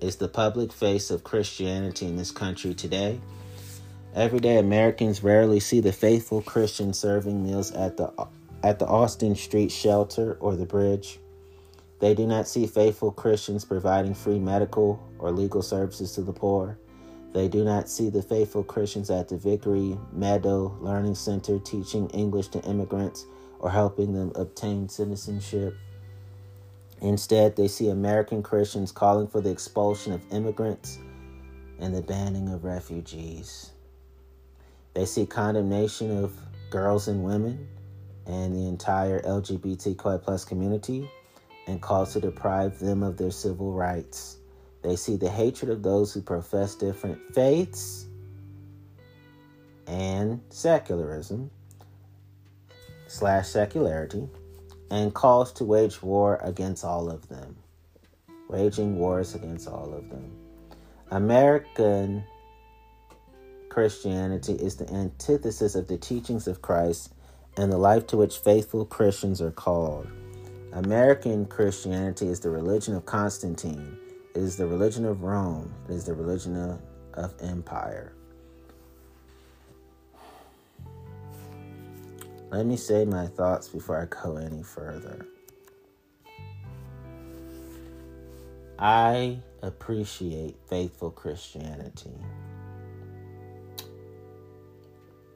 is 0.00 0.16
the 0.16 0.28
public 0.28 0.72
face 0.72 1.10
of 1.10 1.24
Christianity 1.24 2.06
in 2.06 2.16
this 2.16 2.30
country 2.30 2.74
today. 2.74 3.20
Everyday 4.14 4.58
Americans 4.58 5.22
rarely 5.22 5.60
see 5.60 5.80
the 5.80 5.92
faithful 5.92 6.42
Christian 6.42 6.92
serving 6.92 7.44
meals 7.44 7.72
at 7.72 7.96
the 7.96 8.12
at 8.62 8.78
the 8.78 8.86
Austin 8.86 9.34
Street 9.34 9.72
shelter 9.72 10.36
or 10.40 10.54
the 10.54 10.66
bridge. 10.66 11.18
They 11.98 12.14
do 12.14 12.26
not 12.26 12.48
see 12.48 12.66
faithful 12.66 13.10
Christians 13.10 13.64
providing 13.64 14.14
free 14.14 14.38
medical 14.38 15.02
or 15.18 15.30
legal 15.30 15.62
services 15.62 16.12
to 16.12 16.22
the 16.22 16.32
poor. 16.32 16.78
They 17.32 17.48
do 17.48 17.64
not 17.64 17.88
see 17.88 18.10
the 18.10 18.22
faithful 18.22 18.64
Christians 18.64 19.10
at 19.10 19.28
the 19.28 19.36
Vickery 19.36 19.98
Meadow 20.12 20.76
Learning 20.80 21.14
Center 21.14 21.58
teaching 21.58 22.08
English 22.10 22.48
to 22.48 22.62
immigrants 22.64 23.24
or 23.58 23.70
helping 23.70 24.12
them 24.14 24.32
obtain 24.34 24.88
citizenship. 24.88 25.76
Instead, 27.00 27.56
they 27.56 27.68
see 27.68 27.88
American 27.88 28.42
Christians 28.42 28.92
calling 28.92 29.28
for 29.28 29.40
the 29.40 29.50
expulsion 29.50 30.12
of 30.12 30.22
immigrants 30.32 30.98
and 31.78 31.94
the 31.94 32.02
banning 32.02 32.48
of 32.48 32.64
refugees. 32.64 33.70
They 34.94 35.06
see 35.06 35.24
condemnation 35.24 36.24
of 36.24 36.36
girls 36.70 37.08
and 37.08 37.22
women 37.24 37.68
and 38.26 38.54
the 38.54 38.66
entire 38.66 39.22
LGBTQI 39.22 40.22
plus 40.22 40.44
community. 40.44 41.08
and 41.66 41.80
calls 41.80 42.12
to 42.14 42.20
deprive 42.20 42.78
them 42.80 43.02
of 43.02 43.16
their 43.16 43.30
civil 43.30 43.72
rights. 43.72 44.38
They 44.82 44.96
see 44.96 45.16
the 45.16 45.30
hatred 45.30 45.70
of 45.70 45.82
those 45.82 46.12
who 46.12 46.22
profess 46.22 46.74
different 46.74 47.34
faiths 47.34 48.06
and 49.86 50.40
secularism 50.50 51.50
slash 53.06 53.48
secularity 53.48 54.28
and 54.90 55.14
calls 55.14 55.52
to 55.52 55.64
wage 55.64 56.02
war 56.02 56.38
against 56.42 56.84
all 56.84 57.10
of 57.10 57.28
them. 57.28 57.56
Waging 58.48 58.98
wars 58.98 59.34
against 59.34 59.68
all 59.68 59.94
of 59.94 60.08
them. 60.10 60.32
American 61.10 62.24
Christianity 63.68 64.54
is 64.54 64.76
the 64.76 64.92
antithesis 64.92 65.74
of 65.76 65.86
the 65.86 65.96
teachings 65.96 66.48
of 66.48 66.62
Christ 66.62 67.12
and 67.56 67.70
the 67.70 67.78
life 67.78 68.06
to 68.08 68.16
which 68.16 68.38
faithful 68.38 68.84
Christians 68.84 69.40
are 69.40 69.52
called. 69.52 70.08
American 70.72 71.46
Christianity 71.46 72.28
is 72.28 72.40
the 72.40 72.50
religion 72.50 72.94
of 72.94 73.06
Constantine, 73.06 73.98
it 74.34 74.40
is 74.40 74.56
the 74.56 74.66
religion 74.66 75.04
of 75.04 75.22
Rome, 75.22 75.74
it 75.88 75.94
is 75.94 76.04
the 76.04 76.14
religion 76.14 76.56
of, 76.56 76.80
of 77.14 77.34
empire. 77.40 78.12
Let 82.50 82.66
me 82.66 82.76
say 82.76 83.04
my 83.04 83.26
thoughts 83.26 83.68
before 83.68 84.00
I 84.00 84.06
go 84.06 84.36
any 84.36 84.62
further. 84.62 85.26
I 88.78 89.38
appreciate 89.62 90.56
faithful 90.68 91.10
Christianity. 91.10 92.14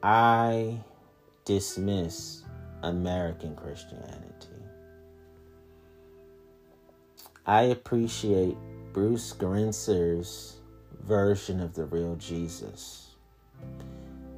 I 0.03 0.79
dismiss 1.45 2.43
American 2.83 3.55
Christianity. 3.55 4.25
I 7.45 7.63
appreciate 7.63 8.57
Bruce 8.95 9.33
Gerencser's 9.33 10.55
version 11.03 11.59
of 11.59 11.73
the 11.73 11.83
real 11.83 12.15
Jesus. 12.15 13.09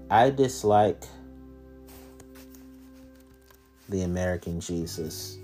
I 0.10 0.32
dislike 0.32 1.04
the 3.88 4.02
American 4.02 4.60
Jesus. 4.60 5.38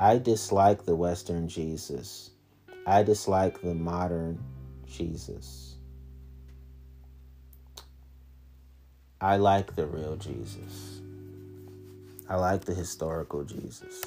I 0.00 0.16
dislike 0.16 0.86
the 0.86 0.96
Western 0.96 1.46
Jesus. 1.48 2.30
I 2.86 3.02
dislike 3.02 3.60
the 3.60 3.74
modern 3.74 4.42
Jesus. 4.86 5.74
I 9.20 9.36
like 9.36 9.76
the 9.76 9.86
real 9.86 10.16
Jesus. 10.16 11.02
I 12.26 12.36
like 12.36 12.64
the 12.64 12.72
historical 12.74 13.44
Jesus. 13.44 14.00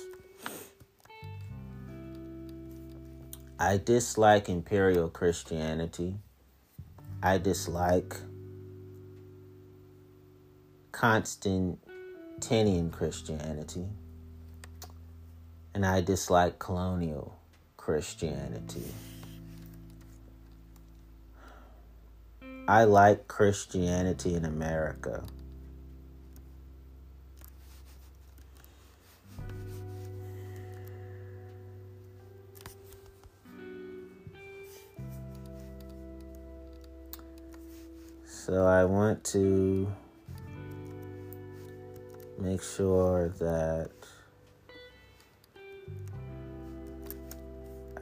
I 3.62 3.76
dislike 3.76 4.48
imperial 4.48 5.10
Christianity. 5.10 6.16
I 7.22 7.38
dislike 7.40 8.16
Constantinian 10.94 12.90
Christianity, 12.90 13.86
and 15.74 15.86
I 15.86 16.00
dislike 16.00 16.58
colonial 16.58 17.38
Christianity. 17.76 18.94
I 22.66 22.86
like 22.86 23.28
Christianity 23.28 24.36
in 24.36 24.46
America. 24.46 25.26
So 38.50 38.66
I 38.66 38.84
want 38.84 39.24
to 39.26 39.88
make 42.40 42.64
sure 42.64 43.30
that 43.38 43.92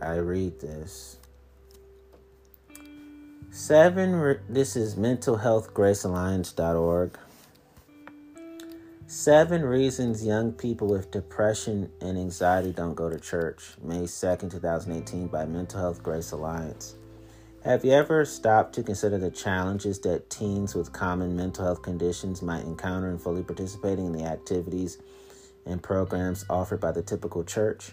I 0.01 0.13
read 0.13 0.61
this. 0.61 1.17
Seven, 3.51 4.39
this 4.47 4.77
is 4.77 4.95
mentalhealthgracealliance.org. 4.95 7.17
Seven 9.05 9.65
reasons 9.65 10.25
young 10.25 10.53
people 10.53 10.87
with 10.87 11.11
depression 11.11 11.91
and 11.99 12.17
anxiety 12.17 12.71
don't 12.71 12.95
go 12.95 13.09
to 13.09 13.19
church. 13.19 13.73
May 13.83 14.03
2nd, 14.03 14.51
2018, 14.51 15.27
by 15.27 15.43
Mental 15.43 15.81
Health 15.81 16.01
Grace 16.01 16.31
Alliance. 16.31 16.95
Have 17.67 17.83
you 17.83 17.91
ever 17.91 18.23
stopped 18.23 18.75
to 18.75 18.81
consider 18.81 19.17
the 19.17 19.29
challenges 19.29 19.99
that 19.99 20.29
teens 20.29 20.73
with 20.73 20.93
common 20.93 21.35
mental 21.35 21.65
health 21.65 21.81
conditions 21.81 22.41
might 22.41 22.63
encounter 22.63 23.09
in 23.09 23.17
fully 23.17 23.43
participating 23.43 24.05
in 24.05 24.13
the 24.13 24.23
activities 24.23 24.99
and 25.65 25.83
programs 25.83 26.45
offered 26.49 26.79
by 26.79 26.93
the 26.93 27.01
typical 27.01 27.43
church? 27.43 27.91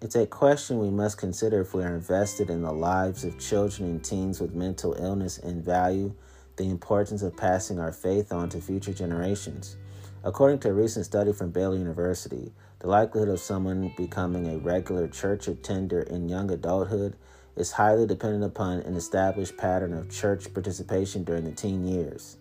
It's 0.00 0.16
a 0.16 0.26
question 0.26 0.80
we 0.80 0.90
must 0.90 1.18
consider 1.18 1.60
if 1.60 1.72
we 1.72 1.84
are 1.84 1.94
invested 1.94 2.50
in 2.50 2.62
the 2.62 2.72
lives 2.72 3.22
of 3.22 3.38
children 3.38 3.90
and 3.90 4.04
teens 4.04 4.40
with 4.40 4.56
mental 4.56 4.94
illness 4.94 5.38
and 5.38 5.64
value 5.64 6.16
the 6.56 6.68
importance 6.68 7.22
of 7.22 7.36
passing 7.36 7.78
our 7.78 7.92
faith 7.92 8.32
on 8.32 8.48
to 8.48 8.60
future 8.60 8.92
generations. 8.92 9.76
According 10.24 10.58
to 10.60 10.70
a 10.70 10.74
recent 10.74 11.04
study 11.04 11.32
from 11.32 11.52
Baylor 11.52 11.76
University, 11.76 12.52
the 12.80 12.88
likelihood 12.88 13.28
of 13.28 13.38
someone 13.38 13.94
becoming 13.96 14.48
a 14.48 14.58
regular 14.58 15.06
church 15.06 15.46
attender 15.46 16.00
in 16.00 16.28
young 16.28 16.50
adulthood 16.50 17.14
is 17.56 17.72
highly 17.72 18.06
dependent 18.06 18.44
upon 18.44 18.80
an 18.80 18.94
established 18.94 19.56
pattern 19.56 19.92
of 19.92 20.10
church 20.10 20.52
participation 20.54 21.24
during 21.24 21.44
the 21.44 21.52
teen 21.52 21.86
years. 21.86 22.36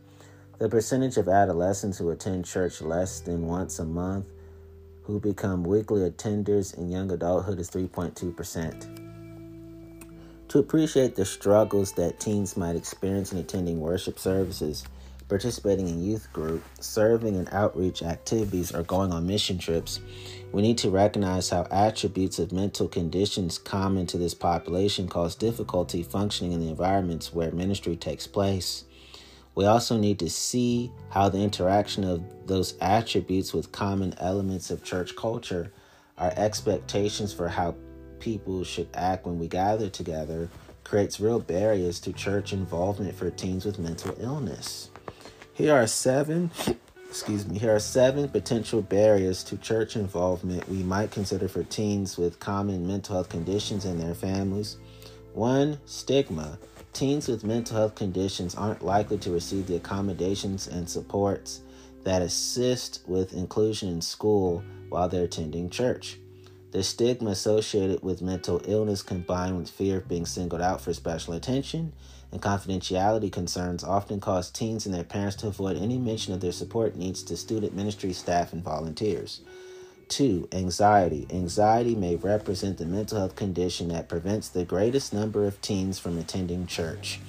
The 0.60 0.70
percentage 0.70 1.18
of 1.18 1.28
adolescents 1.28 1.98
who 1.98 2.12
attend 2.12 2.46
church 2.46 2.82
less 2.82 3.20
than 3.20 3.48
once 3.48 3.80
a 3.80 3.86
month 3.86 4.26
who 5.04 5.20
become 5.20 5.64
weekly 5.64 6.10
attenders 6.10 6.78
in 6.78 6.90
young 6.90 7.12
adulthood 7.12 7.60
is 7.60 7.70
3.2%. 7.70 9.00
To 10.50 10.60
appreciate 10.60 11.16
the 11.16 11.26
struggles 11.26 11.94
that 11.94 12.20
teens 12.20 12.56
might 12.56 12.76
experience 12.76 13.32
in 13.32 13.40
attending 13.40 13.80
worship 13.80 14.20
services, 14.20 14.84
participating 15.28 15.88
in 15.88 16.04
youth 16.04 16.32
group, 16.34 16.62
serving 16.80 17.36
in 17.36 17.48
outreach 17.54 18.04
activities, 18.04 18.74
or 18.74 18.84
going 18.84 19.14
on 19.14 19.26
mission 19.26 19.58
trips, 19.58 20.02
we 20.52 20.61
need 20.61 20.78
to 20.80 20.90
recognize 20.90 21.49
how 21.49 21.65
attributes 21.72 22.38
of 22.38 22.52
mental 22.52 22.88
conditions 22.88 23.57
common 23.57 24.06
to 24.07 24.18
this 24.18 24.34
population 24.34 25.07
cause 25.07 25.36
difficulty 25.36 26.03
functioning 26.03 26.52
in 26.52 26.60
the 26.60 26.69
environments 26.69 27.34
where 27.34 27.52
ministry 27.52 27.95
takes 27.95 28.28
place. 28.28 28.84
We 29.56 29.65
also 29.65 29.98
need 29.98 30.19
to 30.19 30.30
see 30.30 30.91
how 31.10 31.30
the 31.30 31.40
interaction 31.40 32.03
of 32.03 32.23
those 32.48 32.76
attributes 32.82 33.53
with 33.53 33.72
common 33.72 34.14
elements 34.18 34.72
of 34.72 34.84
church 34.84 35.15
culture, 35.15 35.72
our 36.18 36.34
expectations 36.36 37.34
for 37.34 37.48
how 37.48 37.76
people 38.19 38.64
should 38.64 38.90
act 38.94 39.26
when 39.26 39.40
we 39.40 39.48
gather 39.48 39.90
together, 39.90 40.49
creates 40.84 41.19
real 41.19 41.40
barriers 41.40 41.99
to 42.02 42.14
church 42.14 42.53
involvement 42.53 43.15
for 43.15 43.30
teens 43.30 43.65
with 43.65 43.80
mental 43.80 44.15
illness. 44.19 44.90
Here 45.53 45.73
are 45.73 45.88
seven, 45.88 46.52
excuse 47.12 47.46
me, 47.46 47.60
here 47.60 47.76
are 47.76 47.80
seven 47.80 48.30
potential 48.30 48.82
barriers 48.82 49.44
to 49.44 49.58
church 49.58 49.98
involvement 49.98 50.68
we 50.70 50.82
might 50.82 51.12
consider 51.12 51.50
for 51.50 51.62
teens 51.66 52.18
with 52.18 52.40
common 52.40 52.88
mental 52.88 53.16
health 53.16 53.28
conditions 53.28 53.84
and 53.84 54.00
their 54.00 54.16
families. 54.16 54.78
One, 55.34 55.78
stigma. 55.84 56.58
Teens 56.94 57.28
with 57.28 57.44
mental 57.44 57.76
health 57.76 57.96
conditions 57.96 58.56
aren't 58.56 58.82
likely 58.82 59.18
to 59.18 59.32
receive 59.32 59.68
the 59.68 59.76
accommodations 59.76 60.70
and 60.70 60.90
supports 60.90 61.60
that 62.06 62.22
assist 62.22 63.02
with 63.08 63.34
inclusion 63.34 63.90
in 63.90 64.00
school 64.00 64.64
while 64.88 65.10
they're 65.10 65.26
attending 65.26 65.70
church. 65.70 66.18
The 66.72 66.82
stigma 66.82 67.32
associated 67.32 68.02
with 68.02 68.22
mental 68.22 68.62
illness 68.64 69.02
combined 69.02 69.58
with 69.58 69.70
fear 69.70 69.98
of 69.98 70.08
being 70.08 70.26
singled 70.26 70.62
out 70.62 70.80
for 70.80 70.94
special 70.94 71.34
attention 71.34 71.92
and 72.32 72.41
confidentiality 72.41 73.32
concerns 73.32 73.84
often 73.84 74.20
cause 74.20 74.49
teens 74.49 74.86
and 74.86 74.95
their 74.95 75.03
parents 75.03 75.36
to 75.38 75.48
avoid 75.48 75.78
any 75.78 75.98
mention 75.98 76.34
of 76.34 76.41
their 76.41 76.52
support 76.52 76.95
needs 76.95 77.24
to 77.24 77.36
student 77.36 77.76
ministry 77.76 78.14
staff 78.14 78.53
and 78.53 78.64
volunteers. 78.64 79.41
Two, 80.08 80.48
anxiety. 80.52 81.26
Anxiety 81.30 81.95
may 81.95 82.18
represent 82.18 82.78
the 82.78 82.86
mental 82.86 83.18
health 83.18 83.36
condition 83.36 83.88
that 83.90 84.10
prevents 84.10 84.49
the 84.49 84.66
greatest 84.66 85.14
number 85.14 85.45
of 85.45 85.62
teens 85.62 85.99
from 85.99 86.18
attending 86.18 86.68
church. 86.68 87.20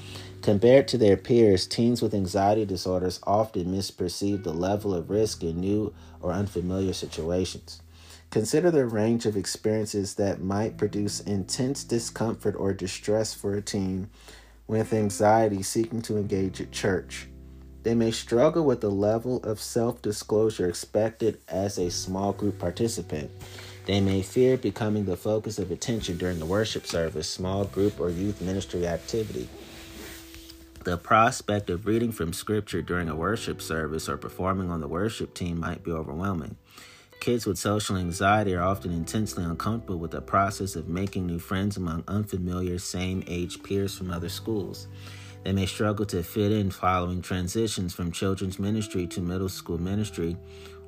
Compared 0.43 0.89
to 0.89 0.99
their 0.99 1.17
peers, 1.17 1.69
teens 1.69 2.03
with 2.03 2.13
anxiety 2.13 2.65
disorders 2.65 3.21
often 3.23 3.67
misperceive 3.67 4.43
the 4.43 4.53
level 4.53 4.93
of 4.93 5.11
risk 5.11 5.45
in 5.45 5.61
new 5.61 5.95
or 6.21 6.33
unfamiliar 6.33 6.93
situations. 6.93 7.81
Consider 8.31 8.73
the 8.73 8.87
range 8.87 9.27
of 9.27 9.37
experiences 9.37 10.15
that 10.15 10.41
might 10.41 10.77
produce 10.77 11.21
intense 11.21 11.85
discomfort 11.85 12.57
or 12.59 12.73
distress 12.73 13.33
for 13.33 13.55
a 13.55 13.63
teen 13.63 14.09
with 14.67 14.93
anxiety 14.93 15.63
seeking 15.63 16.03
to 16.03 16.17
engage 16.17 16.61
at 16.61 16.71
church. 16.71 17.29
They 17.83 17.95
may 17.95 18.13
struggle 18.13 18.65
with 18.65 18.81
the 18.81 18.91
level 18.91 19.43
of 19.43 19.61
self 19.61 20.01
disclosure 20.03 20.69
expected 20.69 21.41
as 21.49 21.79
a 21.79 21.91
small 21.91 22.33
group 22.33 22.59
participant. 22.59 23.31
They 23.87 24.01
may 24.01 24.23
fear 24.23 24.57
becoming 24.57 25.05
the 25.05 25.17
focus 25.17 25.59
of 25.59 25.73
attention 25.73 26.17
during 26.17 26.39
the 26.39 26.47
worship 26.47 26.87
service, 26.87 27.29
small 27.29 27.65
group, 27.65 27.99
or 27.99 28.11
youth 28.11 28.41
ministry 28.41 28.87
activity. 28.87 29.49
The 30.85 30.97
prospect 30.97 31.71
of 31.71 31.87
reading 31.87 32.13
from 32.13 32.33
scripture 32.33 32.83
during 32.83 33.09
a 33.09 33.17
worship 33.17 33.61
service 33.61 34.09
or 34.09 34.17
performing 34.17 34.71
on 34.71 34.81
the 34.81 34.89
worship 34.89 35.35
team 35.35 35.59
might 35.61 35.83
be 35.83 35.91
overwhelming. 35.91 36.57
Kids 37.23 37.47
with 37.47 37.57
social 37.57 37.97
anxiety 37.97 38.53
are 38.53 38.65
often 38.65 38.91
intensely 38.91 39.45
uncomfortable 39.45 39.97
with 39.97 40.11
the 40.11 40.21
process 40.21 40.75
of 40.75 40.89
making 40.89 41.25
new 41.25 41.39
friends 41.39 41.77
among 41.77 42.03
unfamiliar, 42.09 42.81
same 42.81 43.23
age 43.29 43.63
peers 43.63 43.97
from 43.97 44.11
other 44.11 44.29
schools. 44.29 44.89
They 45.45 45.53
may 45.53 45.67
struggle 45.67 46.05
to 46.07 46.25
fit 46.25 46.51
in 46.51 46.73
following 46.73 47.23
transitions 47.23 47.95
from 47.95 48.11
children's 48.11 48.59
ministry 48.59 49.07
to 49.07 49.21
middle 49.21 49.49
school 49.49 49.79
ministry 49.79 50.37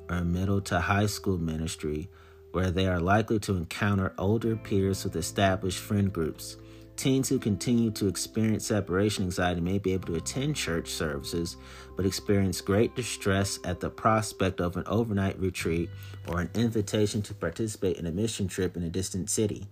or 0.09 0.25
middle 0.25 0.59
to 0.59 0.81
high 0.81 1.05
school 1.05 1.37
ministry, 1.37 2.09
where 2.51 2.69
they 2.69 2.85
are 2.85 2.99
likely 2.99 3.39
to 3.39 3.55
encounter 3.55 4.11
older 4.17 4.57
peers 4.57 5.05
with 5.05 5.15
established 5.15 5.79
friend 5.79 6.11
groups. 6.11 6.57
Teens 6.95 7.27
who 7.27 7.39
continue 7.39 7.91
to 7.91 8.07
experience 8.07 8.67
separation 8.67 9.25
anxiety 9.25 9.59
may 9.59 9.77
be 9.77 9.91
able 9.93 10.07
to 10.07 10.15
attend 10.15 10.55
church 10.55 10.89
services, 10.89 11.57
but 11.97 12.05
experience 12.05 12.61
great 12.61 12.95
distress 12.95 13.59
at 13.65 13.81
the 13.81 13.89
prospect 13.89 14.61
of 14.61 14.77
an 14.77 14.83
overnight 14.87 15.37
retreat 15.39 15.89
or 16.29 16.39
an 16.39 16.49
invitation 16.53 17.21
to 17.23 17.33
participate 17.33 17.97
in 17.97 18.05
a 18.05 18.11
mission 18.11 18.47
trip 18.47 18.77
in 18.77 18.83
a 18.83 18.89
distant 18.89 19.29
city. 19.29 19.67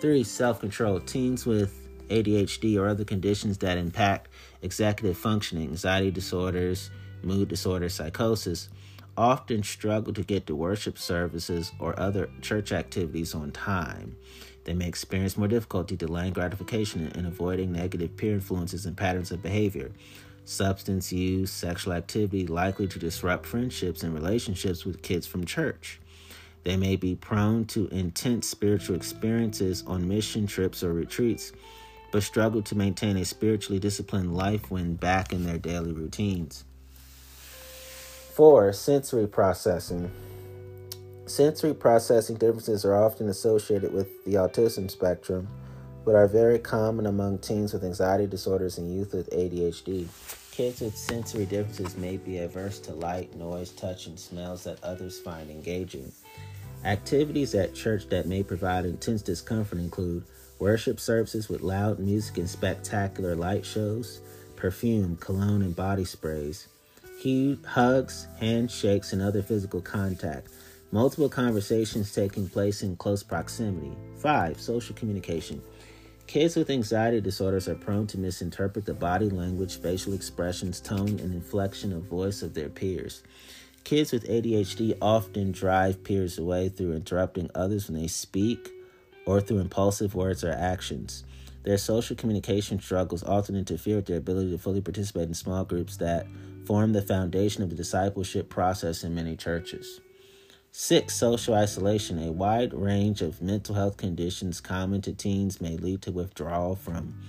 3. 0.00 0.24
Self 0.24 0.60
control. 0.60 0.98
Teens 1.00 1.46
with 1.46 1.88
ADHD 2.08 2.78
or 2.78 2.88
other 2.88 3.04
conditions 3.04 3.58
that 3.58 3.78
impact 3.78 4.28
executive 4.62 5.16
functioning, 5.16 5.68
anxiety 5.68 6.10
disorders, 6.10 6.90
mood 7.22 7.48
disorders, 7.48 7.94
psychosis, 7.94 8.68
often 9.16 9.62
struggle 9.62 10.12
to 10.12 10.22
get 10.22 10.46
to 10.46 10.54
worship 10.54 10.98
services 10.98 11.72
or 11.78 11.98
other 11.98 12.30
church 12.40 12.72
activities 12.72 13.34
on 13.34 13.50
time. 13.50 14.16
They 14.68 14.74
may 14.74 14.86
experience 14.86 15.38
more 15.38 15.48
difficulty 15.48 15.96
delaying 15.96 16.34
gratification 16.34 17.10
and 17.14 17.26
avoiding 17.26 17.72
negative 17.72 18.18
peer 18.18 18.34
influences 18.34 18.84
and 18.84 18.94
patterns 18.94 19.30
of 19.30 19.42
behavior. 19.42 19.92
Substance 20.44 21.10
use, 21.10 21.50
sexual 21.50 21.94
activity 21.94 22.46
likely 22.46 22.86
to 22.88 22.98
disrupt 22.98 23.46
friendships 23.46 24.02
and 24.02 24.12
relationships 24.12 24.84
with 24.84 25.00
kids 25.00 25.26
from 25.26 25.46
church. 25.46 26.00
They 26.64 26.76
may 26.76 26.96
be 26.96 27.14
prone 27.14 27.64
to 27.68 27.88
intense 27.88 28.46
spiritual 28.46 28.94
experiences 28.94 29.84
on 29.86 30.06
mission 30.06 30.46
trips 30.46 30.82
or 30.82 30.92
retreats, 30.92 31.50
but 32.12 32.22
struggle 32.22 32.60
to 32.60 32.74
maintain 32.76 33.16
a 33.16 33.24
spiritually 33.24 33.78
disciplined 33.78 34.36
life 34.36 34.70
when 34.70 34.96
back 34.96 35.32
in 35.32 35.46
their 35.46 35.56
daily 35.56 35.92
routines. 35.92 36.66
4. 38.34 38.74
Sensory 38.74 39.26
processing. 39.26 40.10
Sensory 41.38 41.72
processing 41.72 42.34
differences 42.34 42.84
are 42.84 42.96
often 42.96 43.28
associated 43.28 43.92
with 43.92 44.24
the 44.24 44.34
autism 44.34 44.90
spectrum, 44.90 45.46
but 46.04 46.16
are 46.16 46.26
very 46.26 46.58
common 46.58 47.06
among 47.06 47.38
teens 47.38 47.72
with 47.72 47.84
anxiety 47.84 48.26
disorders 48.26 48.76
and 48.76 48.92
youth 48.92 49.14
with 49.14 49.30
ADHD. 49.30 50.08
Kids 50.50 50.80
with 50.80 50.96
sensory 50.96 51.46
differences 51.46 51.96
may 51.96 52.16
be 52.16 52.38
averse 52.38 52.80
to 52.80 52.92
light, 52.92 53.36
noise, 53.36 53.70
touch, 53.70 54.08
and 54.08 54.18
smells 54.18 54.64
that 54.64 54.82
others 54.82 55.20
find 55.20 55.48
engaging. 55.48 56.10
Activities 56.84 57.54
at 57.54 57.72
church 57.72 58.08
that 58.08 58.26
may 58.26 58.42
provide 58.42 58.84
intense 58.84 59.22
discomfort 59.22 59.78
include 59.78 60.24
worship 60.58 60.98
services 60.98 61.48
with 61.48 61.60
loud 61.60 62.00
music 62.00 62.38
and 62.38 62.50
spectacular 62.50 63.36
light 63.36 63.64
shows, 63.64 64.22
perfume, 64.56 65.16
cologne, 65.18 65.62
and 65.62 65.76
body 65.76 66.04
sprays, 66.04 66.66
hugs, 67.64 68.26
handshakes, 68.40 69.12
and 69.12 69.22
other 69.22 69.40
physical 69.40 69.80
contact 69.80 70.48
Multiple 70.90 71.28
conversations 71.28 72.14
taking 72.14 72.48
place 72.48 72.82
in 72.82 72.96
close 72.96 73.22
proximity. 73.22 73.94
5. 74.16 74.58
Social 74.58 74.94
communication. 74.94 75.60
Kids 76.26 76.56
with 76.56 76.70
anxiety 76.70 77.20
disorders 77.20 77.68
are 77.68 77.74
prone 77.74 78.06
to 78.06 78.18
misinterpret 78.18 78.86
the 78.86 78.94
body 78.94 79.28
language, 79.28 79.82
facial 79.82 80.14
expressions, 80.14 80.80
tone, 80.80 81.20
and 81.20 81.34
inflection 81.34 81.92
of 81.92 82.04
voice 82.04 82.40
of 82.40 82.54
their 82.54 82.70
peers. 82.70 83.22
Kids 83.84 84.12
with 84.12 84.26
ADHD 84.28 84.96
often 85.02 85.52
drive 85.52 86.02
peers 86.02 86.38
away 86.38 86.70
through 86.70 86.94
interrupting 86.94 87.50
others 87.54 87.90
when 87.90 88.00
they 88.00 88.08
speak 88.08 88.70
or 89.26 89.42
through 89.42 89.58
impulsive 89.58 90.14
words 90.14 90.42
or 90.42 90.52
actions. 90.52 91.22
Their 91.64 91.76
social 91.76 92.16
communication 92.16 92.80
struggles 92.80 93.22
often 93.24 93.56
interfere 93.56 93.96
with 93.96 94.06
their 94.06 94.16
ability 94.16 94.52
to 94.52 94.58
fully 94.58 94.80
participate 94.80 95.28
in 95.28 95.34
small 95.34 95.66
groups 95.66 95.98
that 95.98 96.26
form 96.64 96.94
the 96.94 97.02
foundation 97.02 97.62
of 97.62 97.68
the 97.68 97.76
discipleship 97.76 98.48
process 98.48 99.04
in 99.04 99.14
many 99.14 99.36
churches. 99.36 100.00
Six, 100.80 101.16
social 101.16 101.54
isolation. 101.54 102.20
A 102.20 102.30
wide 102.30 102.72
range 102.72 103.20
of 103.20 103.42
mental 103.42 103.74
health 103.74 103.96
conditions 103.96 104.60
common 104.60 105.02
to 105.02 105.12
teens 105.12 105.60
may 105.60 105.76
lead 105.76 106.02
to 106.02 106.12
withdrawal 106.12 106.76
from 106.76 107.20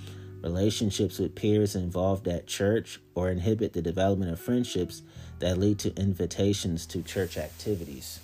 relationships 0.44 1.18
with 1.18 1.34
peers 1.34 1.76
involved 1.76 2.28
at 2.28 2.46
church 2.46 3.00
or 3.16 3.32
inhibit 3.32 3.74
the 3.74 3.82
development 3.82 4.32
of 4.32 4.40
friendships 4.40 5.02
that 5.40 5.58
lead 5.58 5.80
to 5.80 5.96
invitations 5.96 6.86
to 6.86 7.02
church 7.02 7.38
activities. 7.40 8.20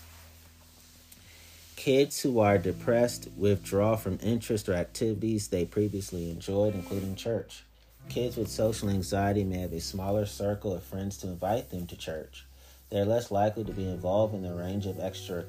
Kids 1.76 2.22
who 2.22 2.40
are 2.40 2.60
depressed 2.60 3.28
withdraw 3.36 3.96
from 3.96 4.20
interests 4.22 4.70
or 4.70 4.76
activities 4.76 5.48
they 5.48 5.66
previously 5.66 6.30
enjoyed, 6.30 6.76
including 6.76 7.16
church. 7.16 7.64
Kids 8.10 8.38
with 8.38 8.48
social 8.48 8.90
anxiety 8.90 9.44
may 9.44 9.58
have 9.58 9.74
a 9.74 9.82
smaller 9.82 10.28
circle 10.28 10.72
of 10.72 10.84
friends 10.84 11.18
to 11.18 11.28
invite 11.28 11.72
them 11.72 11.88
to 11.88 11.98
church. 11.98 12.45
They 12.90 13.00
are 13.00 13.06
less 13.06 13.32
likely 13.32 13.64
to 13.64 13.72
be 13.72 13.86
involved 13.86 14.36
in 14.36 14.44
the 14.44 14.54
range 14.54 14.86
of 14.86 15.00
extra 15.00 15.44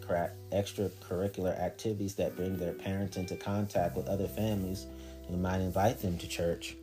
extracurricular 0.53 1.59
activities 1.61 2.15
that 2.15 2.37
bring 2.37 2.57
their 2.57 2.73
parents 2.73 3.17
into 3.17 3.37
contact 3.37 3.97
with 3.97 4.09
other 4.09 4.27
families 4.27 4.87
who 5.29 5.37
might 5.37 5.61
invite 5.61 6.01
them 6.01 6.17
to 6.19 6.27
church. 6.27 6.77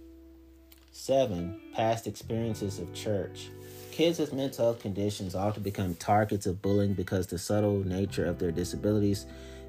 7. 0.92 1.60
Past 1.74 2.06
experiences 2.06 2.78
of 2.78 2.94
church. 2.94 3.50
Kids 3.92 4.20
with 4.20 4.32
mental 4.32 4.66
health 4.66 4.80
conditions 4.80 5.34
often 5.34 5.64
become 5.64 5.96
targets 5.96 6.46
of 6.46 6.62
bullying 6.62 6.94
because 6.94 7.26
the 7.26 7.40
subtle 7.40 7.84
nature 7.84 8.26
of 8.26 8.38
their 8.38 8.52
disabilities 8.52 9.26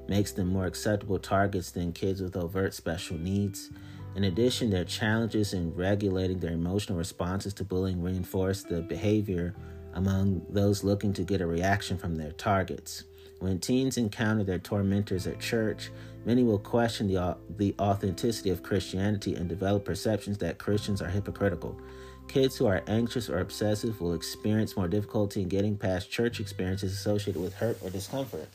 makes 0.07 0.31
them 0.31 0.47
more 0.47 0.67
acceptable 0.67 1.17
targets 1.17 1.71
than 1.71 1.91
kids 1.91 2.21
with 2.21 2.35
overt 2.35 2.75
special 2.75 3.17
needs. 3.17 3.71
In 4.15 4.25
addition, 4.25 4.69
their 4.69 4.85
challenges 4.85 5.53
in 5.53 5.73
regulating 5.75 6.39
their 6.39 6.53
emotional 6.53 6.97
responses 6.97 7.53
to 7.55 7.63
bullying 7.63 8.03
reinforce 8.03 8.61
the 8.61 8.81
behavior 8.81 9.55
among 9.95 10.45
those 10.49 10.83
looking 10.83 11.13
to 11.13 11.23
get 11.23 11.41
a 11.41 11.47
reaction 11.47 11.97
from 11.97 12.15
their 12.15 12.31
targets. 12.33 13.05
When 13.39 13.59
teens 13.59 13.97
encounter 13.97 14.43
their 14.43 14.59
tormentors 14.59 15.27
at 15.27 15.39
church, 15.39 15.89
many 16.25 16.43
will 16.43 16.59
question 16.59 17.07
the, 17.07 17.37
the 17.57 17.75
authenticity 17.79 18.49
of 18.49 18.63
Christianity 18.63 19.35
and 19.35 19.49
develop 19.49 19.83
perceptions 19.83 20.37
that 20.37 20.57
Christians 20.57 21.01
are 21.01 21.09
hypocritical. 21.09 21.79
Kids 22.27 22.57
who 22.57 22.65
are 22.65 22.83
anxious 22.87 23.29
or 23.29 23.39
obsessive 23.39 24.01
will 24.01 24.13
experience 24.13 24.75
more 24.75 24.87
difficulty 24.87 25.41
in 25.41 25.47
getting 25.47 25.77
past 25.77 26.09
church 26.09 26.39
experiences 26.39 26.93
associated 26.93 27.41
with 27.41 27.53
hurt 27.53 27.77
or 27.81 27.89
discomfort. 27.89 28.47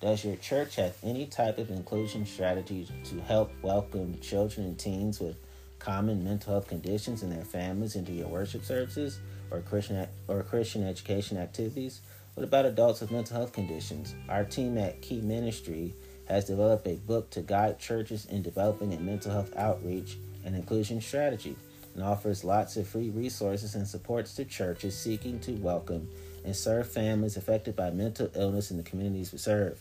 Does 0.00 0.24
your 0.24 0.36
church 0.36 0.76
have 0.76 0.96
any 1.02 1.26
type 1.26 1.58
of 1.58 1.70
inclusion 1.70 2.26
strategy 2.26 2.86
to 3.04 3.20
help 3.22 3.50
welcome 3.62 4.18
children 4.20 4.66
and 4.66 4.78
teens 4.78 5.20
with 5.20 5.36
common 5.78 6.22
mental 6.22 6.52
health 6.52 6.68
conditions 6.68 7.22
and 7.22 7.32
their 7.32 7.44
families 7.44 7.96
into 7.96 8.12
your 8.12 8.28
worship 8.28 8.64
services? 8.64 9.20
Or 9.54 9.60
Christian 9.60 10.06
or 10.28 10.42
Christian 10.42 10.86
education 10.86 11.38
activities? 11.38 12.00
What 12.34 12.44
about 12.44 12.66
adults 12.66 13.00
with 13.00 13.12
mental 13.12 13.36
health 13.36 13.52
conditions? 13.52 14.14
Our 14.28 14.44
team 14.44 14.76
at 14.76 15.00
Key 15.00 15.20
Ministry 15.20 15.94
has 16.26 16.46
developed 16.46 16.86
a 16.86 16.96
book 16.96 17.30
to 17.30 17.42
guide 17.42 17.78
churches 17.78 18.26
in 18.26 18.42
developing 18.42 18.92
a 18.92 19.00
mental 19.00 19.30
health 19.30 19.54
outreach 19.56 20.16
and 20.44 20.56
inclusion 20.56 21.00
strategy 21.00 21.56
and 21.94 22.02
offers 22.02 22.42
lots 22.42 22.76
of 22.76 22.88
free 22.88 23.10
resources 23.10 23.76
and 23.76 23.86
supports 23.86 24.34
to 24.34 24.44
churches 24.44 24.98
seeking 24.98 25.38
to 25.40 25.52
welcome 25.52 26.08
and 26.44 26.56
serve 26.56 26.90
families 26.90 27.36
affected 27.36 27.76
by 27.76 27.90
mental 27.90 28.28
illness 28.34 28.70
in 28.70 28.76
the 28.76 28.82
communities 28.82 29.30
we 29.30 29.38
serve. 29.38 29.78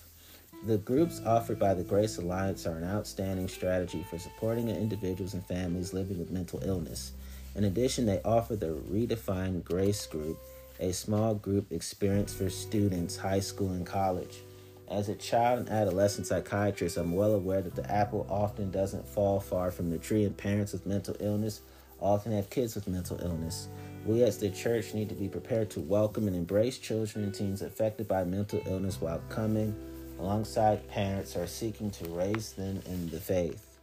The 0.65 0.77
groups 0.77 1.21
offered 1.25 1.59
by 1.59 1.73
the 1.73 1.83
Grace 1.83 2.17
Alliance 2.17 2.65
are 2.65 2.77
an 2.77 2.85
outstanding 2.85 3.47
strategy 3.47 4.05
for 4.09 4.17
supporting 4.19 4.69
individuals 4.69 5.33
and 5.33 5.45
families 5.45 5.91
living 5.91 6.19
with 6.19 6.31
mental 6.31 6.61
illness. 6.63 7.13
In 7.55 7.65
addition, 7.65 8.05
they 8.05 8.21
offer 8.23 8.55
the 8.55 8.73
Redefined 8.89 9.63
Grace 9.63 10.07
Group, 10.07 10.39
a 10.79 10.91
small 10.91 11.35
group 11.35 11.71
experience 11.71 12.33
for 12.33 12.49
students, 12.49 13.15
high 13.15 13.39
school, 13.39 13.69
and 13.69 13.85
college. 13.85 14.41
As 14.89 15.07
a 15.07 15.15
child 15.15 15.59
and 15.59 15.69
adolescent 15.69 16.27
psychiatrist, 16.27 16.97
I'm 16.97 17.13
well 17.13 17.33
aware 17.33 17.61
that 17.61 17.75
the 17.75 17.89
apple 17.91 18.25
often 18.29 18.71
doesn't 18.71 19.07
fall 19.07 19.39
far 19.39 19.69
from 19.69 19.91
the 19.91 19.99
tree, 19.99 20.25
and 20.25 20.35
parents 20.35 20.73
with 20.73 20.87
mental 20.87 21.15
illness 21.19 21.61
often 21.99 22.31
have 22.31 22.49
kids 22.49 22.73
with 22.73 22.87
mental 22.87 23.19
illness. 23.21 23.69
We 24.05 24.23
as 24.23 24.37
the 24.39 24.49
church 24.49 24.93
need 24.93 25.09
to 25.09 25.15
be 25.15 25.29
prepared 25.29 25.69
to 25.71 25.79
welcome 25.79 26.27
and 26.27 26.35
embrace 26.35 26.79
children 26.79 27.23
and 27.23 27.33
teens 27.33 27.61
affected 27.61 28.07
by 28.07 28.23
mental 28.23 28.61
illness 28.65 28.99
while 28.99 29.21
coming 29.29 29.75
alongside 30.19 30.87
parents 30.89 31.33
who 31.33 31.41
are 31.41 31.47
seeking 31.47 31.89
to 31.91 32.09
raise 32.09 32.53
them 32.53 32.81
in 32.87 33.09
the 33.09 33.19
faith. 33.19 33.79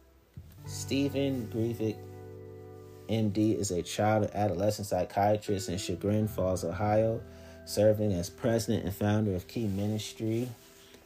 Stephen 0.65 1.47
Grcevich 1.51 1.97
MD 3.09 3.57
is 3.57 3.71
a 3.71 3.81
child 3.81 4.23
and 4.23 4.35
adolescent 4.35 4.87
psychiatrist 4.87 5.69
in 5.69 5.77
Chagrin 5.77 6.27
Falls, 6.27 6.63
Ohio, 6.63 7.21
serving 7.65 8.13
as 8.13 8.29
president 8.29 8.85
and 8.85 8.93
founder 8.93 9.35
of 9.35 9.47
Key 9.47 9.67
Ministry 9.67 10.49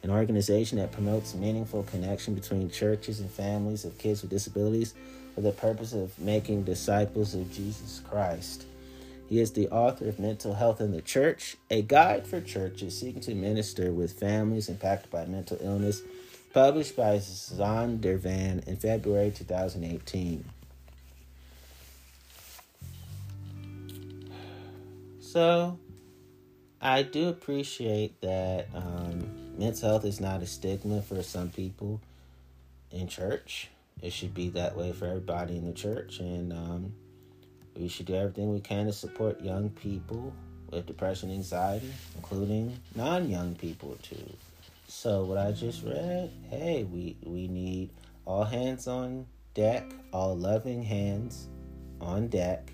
an 0.06 0.12
organization 0.12 0.78
that 0.78 0.92
promotes 0.92 1.34
meaningful 1.34 1.82
connection 1.82 2.34
between 2.34 2.70
churches 2.70 3.18
and 3.18 3.28
families 3.28 3.84
of 3.84 3.98
kids 3.98 4.22
with 4.22 4.30
disabilities 4.30 4.94
for 5.34 5.40
the 5.40 5.50
purpose 5.50 5.92
of 5.92 6.16
making 6.18 6.62
disciples 6.62 7.34
of 7.34 7.52
Jesus 7.52 8.00
Christ. 8.08 8.66
He 9.28 9.40
is 9.40 9.52
the 9.52 9.68
author 9.68 10.08
of 10.08 10.20
Mental 10.20 10.54
Health 10.54 10.80
in 10.80 10.92
the 10.92 11.02
Church, 11.02 11.56
a 11.70 11.82
guide 11.82 12.24
for 12.24 12.40
churches 12.40 12.96
seeking 12.96 13.20
to 13.22 13.34
minister 13.34 13.90
with 13.90 14.12
families 14.12 14.68
impacted 14.68 15.10
by 15.10 15.24
mental 15.24 15.58
illness, 15.60 16.02
published 16.54 16.96
by 16.96 17.16
Zondervan 17.16 18.64
in 18.68 18.76
February 18.76 19.32
2018. 19.32 20.44
So, 25.36 25.78
I 26.80 27.02
do 27.02 27.28
appreciate 27.28 28.22
that 28.22 28.68
um, 28.74 29.58
mental 29.58 29.90
health 29.90 30.06
is 30.06 30.18
not 30.18 30.40
a 30.40 30.46
stigma 30.46 31.02
for 31.02 31.22
some 31.22 31.50
people 31.50 32.00
in 32.90 33.06
church. 33.06 33.68
It 34.00 34.14
should 34.14 34.32
be 34.32 34.48
that 34.48 34.74
way 34.74 34.92
for 34.92 35.04
everybody 35.04 35.58
in 35.58 35.66
the 35.66 35.74
church, 35.74 36.20
and 36.20 36.54
um, 36.54 36.94
we 37.78 37.86
should 37.86 38.06
do 38.06 38.14
everything 38.14 38.50
we 38.50 38.60
can 38.60 38.86
to 38.86 38.94
support 38.94 39.42
young 39.42 39.68
people 39.68 40.32
with 40.70 40.86
depression, 40.86 41.30
anxiety, 41.30 41.92
including 42.14 42.74
non-young 42.94 43.56
people 43.56 43.98
too. 44.02 44.32
So 44.88 45.24
what 45.24 45.36
I 45.36 45.52
just 45.52 45.84
read, 45.84 46.30
hey, 46.48 46.84
we 46.84 47.14
we 47.24 47.46
need 47.46 47.90
all 48.24 48.44
hands 48.44 48.88
on 48.88 49.26
deck, 49.52 49.84
all 50.14 50.34
loving 50.34 50.82
hands 50.82 51.48
on 52.00 52.28
deck 52.28 52.72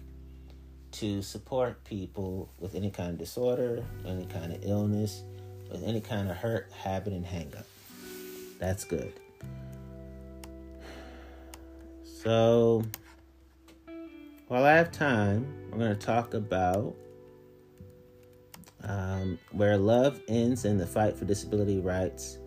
to 0.92 1.22
support 1.22 1.82
people 1.84 2.50
with 2.58 2.74
any 2.74 2.90
kind 2.90 3.10
of 3.10 3.18
disorder, 3.18 3.84
any 4.06 4.26
kind 4.26 4.52
of 4.52 4.64
illness, 4.64 5.22
with 5.70 5.82
any 5.84 6.00
kind 6.00 6.30
of 6.30 6.36
hurt, 6.36 6.70
habit, 6.72 7.12
and 7.12 7.24
hangup. 7.24 7.64
That's 8.58 8.84
good. 8.84 9.12
So, 12.04 12.84
while 14.46 14.64
I 14.64 14.74
have 14.74 14.92
time, 14.92 15.46
we're 15.70 15.78
going 15.78 15.98
to 15.98 16.06
talk 16.06 16.34
about 16.34 16.94
um, 18.84 19.38
Where 19.50 19.76
Love 19.76 20.20
Ends 20.28 20.64
in 20.64 20.78
the 20.78 20.86
Fight 20.86 21.16
for 21.16 21.24
Disability 21.24 21.80
Rights. 21.80 22.38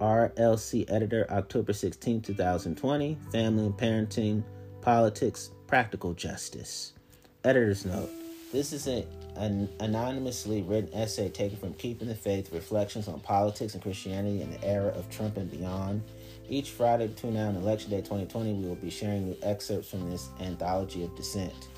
RLC 0.00 0.90
editor, 0.90 1.26
October 1.30 1.72
16, 1.72 2.22
2020. 2.22 3.18
Family 3.30 3.66
and 3.66 3.74
Parenting, 3.76 4.42
Politics, 4.80 5.52
Practical 5.66 6.12
Justice. 6.12 6.94
Editor's 7.44 7.84
note 7.84 8.10
this 8.52 8.74
is 8.74 8.86
a, 8.86 9.06
an 9.36 9.68
anonymously 9.80 10.60
written 10.60 10.92
essay 10.92 11.30
taken 11.30 11.56
from 11.56 11.72
Keeping 11.74 12.06
the 12.06 12.14
Faith 12.14 12.52
Reflections 12.52 13.08
on 13.08 13.18
Politics 13.20 13.72
and 13.72 13.82
Christianity 13.82 14.42
in 14.42 14.50
the 14.50 14.62
Era 14.62 14.88
of 14.88 15.08
Trump 15.10 15.38
and 15.38 15.50
Beyond. 15.50 16.02
Each 16.50 16.70
Friday 16.70 17.06
between 17.06 17.34
now 17.34 17.48
and 17.48 17.56
Election 17.56 17.90
Day 17.90 18.02
2020, 18.02 18.52
we 18.52 18.68
will 18.68 18.74
be 18.74 18.90
sharing 18.90 19.24
new 19.24 19.36
excerpts 19.42 19.88
from 19.88 20.10
this 20.10 20.28
anthology 20.40 21.02
of 21.02 21.16
dissent. 21.16 21.68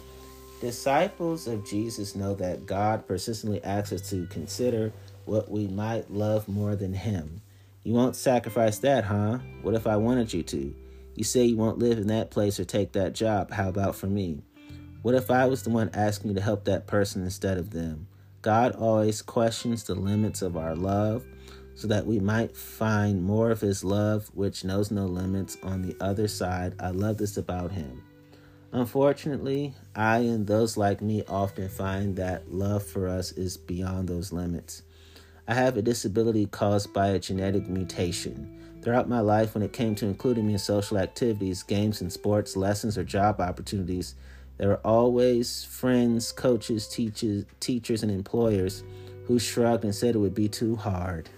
Disciples 0.61 1.47
of 1.47 1.65
Jesus 1.65 2.17
know 2.17 2.35
that 2.35 2.67
God 2.67 3.07
persistently 3.07 3.63
asks 3.63 3.93
us 3.93 4.11
to 4.11 4.27
consider 4.27 4.93
what 5.27 5.49
we 5.49 5.69
might 5.69 6.11
love 6.11 6.49
more 6.49 6.75
than 6.75 6.93
Him. 6.93 7.41
You 7.85 7.93
won't 7.93 8.17
sacrifice 8.17 8.79
that, 8.79 9.05
huh? 9.05 9.39
What 9.63 9.75
if 9.75 9.87
I 9.87 9.97
wanted 9.97 10.33
you 10.33 10.43
to? 10.43 10.75
You 11.15 11.23
say 11.23 11.45
you 11.45 11.57
won't 11.57 11.79
live 11.79 11.99
in 11.99 12.09
that 12.09 12.33
place 12.33 12.59
or 12.59 12.65
take 12.65 12.93
that 12.93 13.13
job. 13.13 13.53
How 13.53 13.69
about 13.69 13.95
for 13.95 14.09
me? 14.09 14.43
What 15.05 15.15
if 15.15 15.31
I 15.31 15.45
was 15.45 15.63
the 15.63 15.69
one 15.69 15.91
asking 15.93 16.31
you 16.31 16.35
to 16.37 16.41
help 16.41 16.65
that 16.65 16.87
person 16.87 17.25
instead 17.25 17.59
of 17.59 17.73
them? 17.73 18.07
God 18.41 18.75
always 18.75 19.21
questions 19.21 19.85
the 19.85 19.95
limits 19.95 20.41
of 20.41 20.57
our 20.57 20.75
love 20.75 21.27
so 21.75 21.89
that 21.89 22.07
we 22.07 22.21
might 22.21 22.57
find 22.57 23.23
more 23.23 23.51
of 23.51 23.61
His 23.61 23.85
love, 23.85 24.31
which 24.33 24.65
knows 24.65 24.91
no 24.91 25.05
limits, 25.05 25.59
on 25.63 25.83
the 25.83 25.95
other 26.01 26.27
side. 26.27 26.73
I 26.81 26.89
love 26.89 27.19
this 27.19 27.37
about 27.37 27.73
Him. 27.73 28.03
Unfortunately, 28.73 29.75
I 29.95 30.21
and 30.21 30.47
those 30.47 30.79
like 30.79 31.03
me 31.03 31.23
often 31.29 31.69
find 31.69 32.17
that 32.17 32.51
love 32.51 32.83
for 32.83 33.07
us 33.07 33.33
is 33.33 33.59
beyond 33.59 34.09
those 34.09 34.33
limits. 34.33 34.85
I 35.47 35.53
have 35.53 35.77
a 35.77 35.83
disability 35.83 36.47
caused 36.47 36.95
by 36.95 37.09
a 37.09 37.19
genetic 37.19 37.69
mutation. 37.69 38.59
Throughout 38.81 39.11
my 39.11 39.21
life, 39.21 39.53
when 39.53 39.63
it 39.63 39.75
came 39.75 39.95
to 39.97 40.07
including 40.07 40.47
me 40.47 40.55
in 40.55 40.59
social 40.59 40.97
activities, 40.97 41.63
games 41.63 42.01
and 42.01 42.11
sports, 42.11 42.57
lessons, 42.57 42.97
or 42.97 43.05
job 43.05 43.39
opportunities, 43.43 44.15
there 44.57 44.69
were 44.69 44.81
always 44.85 45.65
friends, 45.65 46.33
coaches, 46.33 46.87
teachers, 46.87 47.45
teachers, 47.61 48.03
and 48.03 48.13
employers 48.13 48.85
who 49.27 49.39
shrugged 49.39 49.85
and 49.85 49.95
said 49.95 50.15
it 50.15 50.19
would 50.19 50.35
be 50.35 50.49
too 50.49 50.77
hard. 50.77 51.29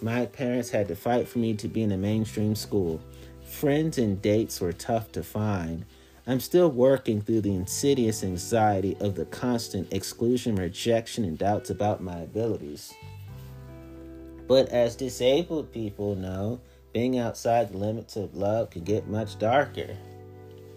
My 0.00 0.26
parents 0.26 0.70
had 0.70 0.88
to 0.88 0.96
fight 0.96 1.28
for 1.28 1.38
me 1.38 1.54
to 1.54 1.68
be 1.68 1.82
in 1.82 1.92
a 1.92 1.96
mainstream 1.96 2.54
school. 2.54 3.00
Friends 3.44 3.98
and 3.98 4.20
dates 4.20 4.60
were 4.60 4.72
tough 4.72 5.12
to 5.12 5.22
find. 5.22 5.84
I'm 6.26 6.40
still 6.40 6.70
working 6.70 7.20
through 7.20 7.40
the 7.40 7.54
insidious 7.54 8.22
anxiety 8.22 8.96
of 9.00 9.16
the 9.16 9.24
constant 9.26 9.92
exclusion, 9.92 10.54
rejection, 10.54 11.24
and 11.24 11.36
doubts 11.36 11.70
about 11.70 12.02
my 12.02 12.18
abilities. 12.18 12.94
But 14.46 14.68
as 14.68 14.94
disabled 14.94 15.72
people 15.72 16.14
know, 16.14 16.60
being 16.92 17.18
outside 17.18 17.72
the 17.72 17.78
limits 17.78 18.16
of 18.16 18.36
love 18.36 18.70
can 18.70 18.84
get 18.84 19.08
much 19.08 19.38
darker. 19.38 19.96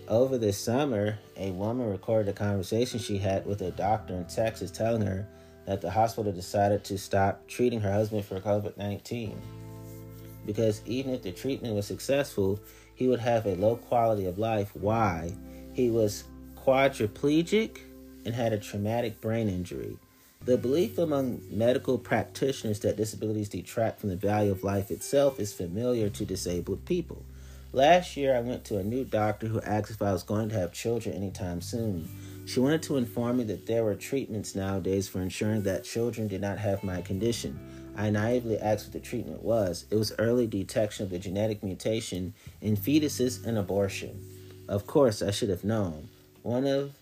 Over 0.07 0.38
the 0.38 0.53
summer, 0.53 1.18
a 1.36 1.49
woman 1.52 1.90
recorded 1.90 2.30
a 2.30 2.34
conversation 2.34 2.99
she 2.99 3.18
had 3.18 3.44
with 3.45 3.61
a 3.61 3.72
doctor 3.72 4.14
in 4.14 4.26
Texas 4.26 4.69
telling 4.69 5.02
her 5.02 5.27
that 5.65 5.82
the 5.82 5.90
hospital 5.90 6.32
decided 6.32 6.84
to 6.84 6.98
stop 6.99 7.48
treating 7.48 7.82
her 7.82 7.91
husband 7.91 8.23
for 8.23 8.40
COVID 8.40 8.77
19. 8.77 9.41
Because 10.45 10.84
even 10.86 11.15
if 11.15 11.23
the 11.23 11.32
treatment 11.32 11.73
was 11.73 11.88
successful, 11.88 12.60
he 12.94 13.07
would 13.07 13.19
have 13.19 13.48
a 13.48 13.56
low 13.56 13.77
quality 13.77 14.27
of 14.27 14.38
life. 14.38 14.76
Why? 14.76 15.34
He 15.73 15.90
was 15.90 16.26
quadriplegic 16.56 17.80
and 18.26 18.34
had 18.36 18.53
a 18.53 18.60
traumatic 18.60 19.19
brain 19.22 19.49
injury. 19.49 19.98
The 20.44 20.57
belief 20.57 20.99
among 20.99 21.41
medical 21.49 21.98
practitioners 21.98 22.80
that 22.82 22.98
disabilities 22.98 23.49
detract 23.49 23.99
from 23.99 24.10
the 24.10 24.15
value 24.15 24.52
of 24.52 24.64
life 24.64 24.91
itself 24.91 25.40
is 25.40 25.52
familiar 25.52 26.11
to 26.11 26.26
disabled 26.26 26.86
people. 26.86 27.26
Last 27.76 28.15
year, 28.15 28.34
I 28.34 28.39
went 28.39 28.64
to 28.65 28.77
a 28.77 28.84
new 28.85 29.03
doctor 29.03 29.47
who 29.47 29.60
asked 29.60 29.91
if 29.91 30.02
I 30.02 30.14
was 30.14 30.23
going 30.23 30.47
to 30.47 30.56
have 30.56 30.72
children 30.72 31.14
anytime 31.14 31.60
soon. 31.60 32.07
She 32.45 32.61
wanted 32.61 32.81
to 32.84 32.95
inform 32.95 33.35
me 33.35 33.43
that 33.43 33.65
there 33.65 33.84
were 33.84 33.95
treatments 33.95 34.56
nowadays 34.56 35.10
for 35.10 35.19
ensuring 35.19 35.64
that 35.64 35.84
children 35.84 36.30
did 36.30 36.39
not 36.39 36.57
have 36.57 36.85
my 36.85 37.02
condition. 37.02 37.60
I 37.97 38.11
naively 38.11 38.57
asked 38.57 38.85
what 38.85 38.93
the 38.93 39.02
treatment 39.02 39.43
was. 39.43 39.88
It 39.91 39.97
was 39.97 40.14
early 40.18 40.47
detection 40.47 41.03
of 41.03 41.10
the 41.10 41.19
genetic 41.19 41.64
mutation 41.64 42.34
in 42.61 42.77
fetuses 42.77 43.45
and 43.45 43.57
abortion. 43.57 44.26
Of 44.69 44.88
course, 44.88 45.22
I 45.22 45.31
should 45.31 45.49
have 45.49 45.65
known. 45.65 46.07
One 46.43 46.65
of 46.65 46.93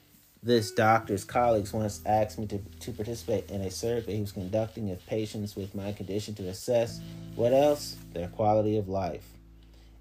this 0.42 0.72
doctor's 0.72 1.24
colleagues 1.24 1.72
once 1.72 2.02
asked 2.04 2.40
me 2.40 2.48
to, 2.48 2.58
to 2.80 2.92
participate 2.94 3.52
in 3.52 3.62
a 3.62 3.70
survey 3.70 4.16
he 4.16 4.22
was 4.22 4.32
conducting 4.32 4.90
of 4.90 5.06
patients 5.06 5.56
with 5.56 5.76
my 5.76 5.92
condition 5.92 6.34
to 6.34 6.48
assess 6.48 7.00
what 7.36 7.54
else? 7.54 7.96
Their 8.14 8.30
quality 8.30 8.78
of 8.78 8.90
life. 8.90 9.34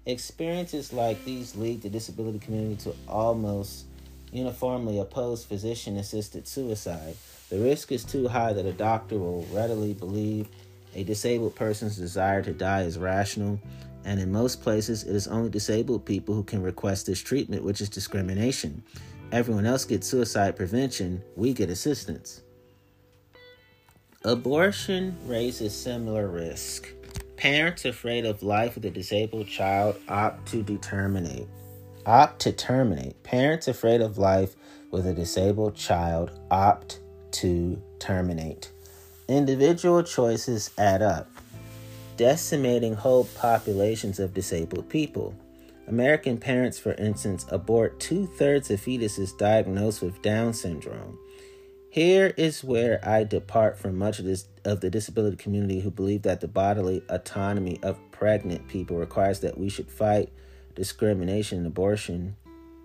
Experiences 0.05 0.91
like 0.91 1.23
these 1.23 1.55
lead 1.55 1.81
the 1.81 1.89
disability 1.89 2.39
community 2.39 2.75
to 2.83 2.95
almost 3.07 3.85
uniformly 4.33 4.99
oppose 4.99 5.45
physician 5.45 5.97
assisted 5.97 6.45
suicide. 6.45 7.15
The 7.49 7.59
risk 7.59 7.91
is 7.91 8.03
too 8.03 8.27
high 8.27 8.51
that 8.51 8.65
a 8.65 8.73
doctor 8.73 9.17
will 9.17 9.43
readily 9.51 9.93
believe 9.93 10.49
a 10.95 11.03
disabled 11.03 11.55
person's 11.55 11.95
desire 11.95 12.41
to 12.41 12.51
die 12.51 12.81
is 12.81 12.97
rational, 12.97 13.59
and 14.03 14.19
in 14.19 14.31
most 14.31 14.61
places, 14.61 15.03
it 15.03 15.15
is 15.15 15.27
only 15.27 15.49
disabled 15.49 16.05
people 16.05 16.35
who 16.35 16.43
can 16.43 16.61
request 16.61 17.05
this 17.05 17.21
treatment, 17.21 17.63
which 17.63 17.79
is 17.79 17.89
discrimination. 17.89 18.83
Everyone 19.31 19.65
else 19.65 19.85
gets 19.85 20.07
suicide 20.07 20.57
prevention, 20.57 21.23
we 21.35 21.53
get 21.53 21.69
assistance. 21.69 22.41
Abortion 24.25 25.17
raises 25.25 25.73
similar 25.73 26.27
risk. 26.27 26.89
Parents 27.37 27.83
afraid 27.83 28.25
of 28.25 28.43
life 28.43 28.75
with 28.75 28.85
a 28.85 28.91
disabled 28.91 29.47
child 29.47 29.99
opt 30.07 30.47
to 30.49 30.63
determinate. 30.63 31.47
Opt 32.05 32.39
to 32.41 32.51
terminate. 32.51 33.21
Parents 33.23 33.67
afraid 33.67 34.01
of 34.01 34.17
life 34.17 34.55
with 34.91 35.07
a 35.07 35.13
disabled 35.13 35.75
child 35.75 36.31
opt 36.51 36.99
to 37.31 37.81
terminate. 37.99 38.71
Individual 39.27 40.03
choices 40.03 40.71
add 40.77 41.01
up, 41.01 41.29
decimating 42.17 42.93
whole 42.93 43.25
populations 43.35 44.19
of 44.19 44.33
disabled 44.33 44.87
people. 44.87 45.33
American 45.87 46.37
parents, 46.37 46.79
for 46.79 46.93
instance, 46.93 47.45
abort 47.49 47.99
two 47.99 48.27
thirds 48.37 48.69
of 48.69 48.79
fetuses 48.79 49.37
diagnosed 49.37 50.01
with 50.01 50.21
Down 50.21 50.53
syndrome. 50.53 51.17
Here 51.93 52.33
is 52.37 52.63
where 52.63 52.99
I 53.07 53.23
depart 53.23 53.77
from 53.77 53.99
much 53.99 54.17
of 54.17 54.25
this 54.25 54.47
of 54.65 54.81
the 54.81 54.89
disability 54.89 55.37
community 55.37 55.81
who 55.81 55.91
believe 55.91 56.23
that 56.23 56.41
the 56.41 56.47
bodily 56.47 57.03
autonomy 57.07 57.79
of 57.83 57.99
pregnant 58.09 58.67
people 58.67 58.97
requires 58.97 59.41
that 59.41 59.59
we 59.59 59.69
should 59.69 59.91
fight 59.91 60.33
discrimination 60.73 61.59
and 61.59 61.67
abortion 61.67 62.35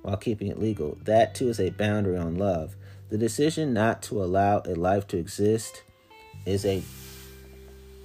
while 0.02 0.18
keeping 0.18 0.48
it 0.48 0.60
legal. 0.60 0.98
That 1.04 1.34
too 1.34 1.48
is 1.48 1.58
a 1.58 1.70
boundary 1.70 2.18
on 2.18 2.36
love. 2.36 2.76
The 3.08 3.16
decision 3.16 3.72
not 3.72 4.02
to 4.02 4.22
allow 4.22 4.60
a 4.66 4.74
life 4.74 5.06
to 5.06 5.16
exist 5.16 5.84
is 6.44 6.66
a 6.66 6.82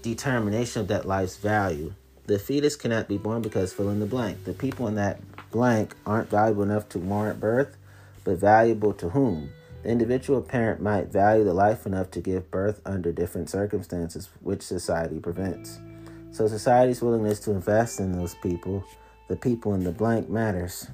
determination 0.03 0.83
of 0.83 0.87
that 0.87 1.05
life's 1.05 1.35
value. 1.35 1.95
The 2.27 2.39
fetus 2.39 2.77
cannot 2.77 3.09
be 3.09 3.17
born 3.17 3.41
because 3.41 3.73
fill 3.73 3.89
in 3.89 3.99
the 3.99 4.05
blank. 4.05 4.45
The 4.45 4.53
people 4.53 4.87
in 4.87 4.95
that 4.95 5.19
blank 5.51 5.95
aren't 6.05 6.29
valuable 6.29 6.63
enough 6.63 6.87
to 6.89 6.99
warrant 6.99 7.41
birth, 7.41 7.75
but 8.23 8.37
valuable 8.37 8.93
to 8.93 9.09
whom? 9.09 9.49
The 9.83 9.89
individual 9.89 10.41
parent 10.41 10.81
might 10.81 11.11
value 11.11 11.43
the 11.43 11.53
life 11.53 11.85
enough 11.85 12.09
to 12.11 12.21
give 12.21 12.49
birth 12.49 12.79
under 12.85 13.11
different 13.11 13.49
circumstances, 13.49 14.29
which 14.41 14.61
society 14.61 15.19
prevents. 15.19 15.79
So, 16.31 16.47
society's 16.47 17.01
willingness 17.01 17.41
to 17.41 17.51
invest 17.51 17.99
in 17.99 18.13
those 18.13 18.33
people, 18.35 18.83
the 19.27 19.35
people 19.35 19.73
in 19.73 19.83
the 19.83 19.91
blank, 19.91 20.29
matters. 20.29 20.87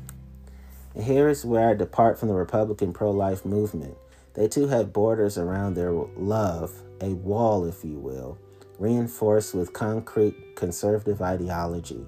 And 0.96 1.04
here 1.04 1.30
is 1.30 1.46
where 1.46 1.70
I 1.70 1.76
depart 1.76 2.20
from 2.20 2.30
the 2.30 2.34
Republican 2.34 2.92
pro 2.92 3.12
life 3.12 3.46
movement. 3.46 3.96
They 4.34 4.48
too 4.48 4.68
have 4.68 4.92
borders 4.92 5.38
around 5.38 5.76
their 5.76 5.92
love, 5.92 6.72
a 7.00 7.10
wall, 7.10 7.66
if 7.66 7.86
you 7.86 8.00
will, 8.00 8.40
reinforced 8.80 9.54
with 9.54 9.72
concrete 9.72 10.56
conservative 10.56 11.22
ideology. 11.22 12.06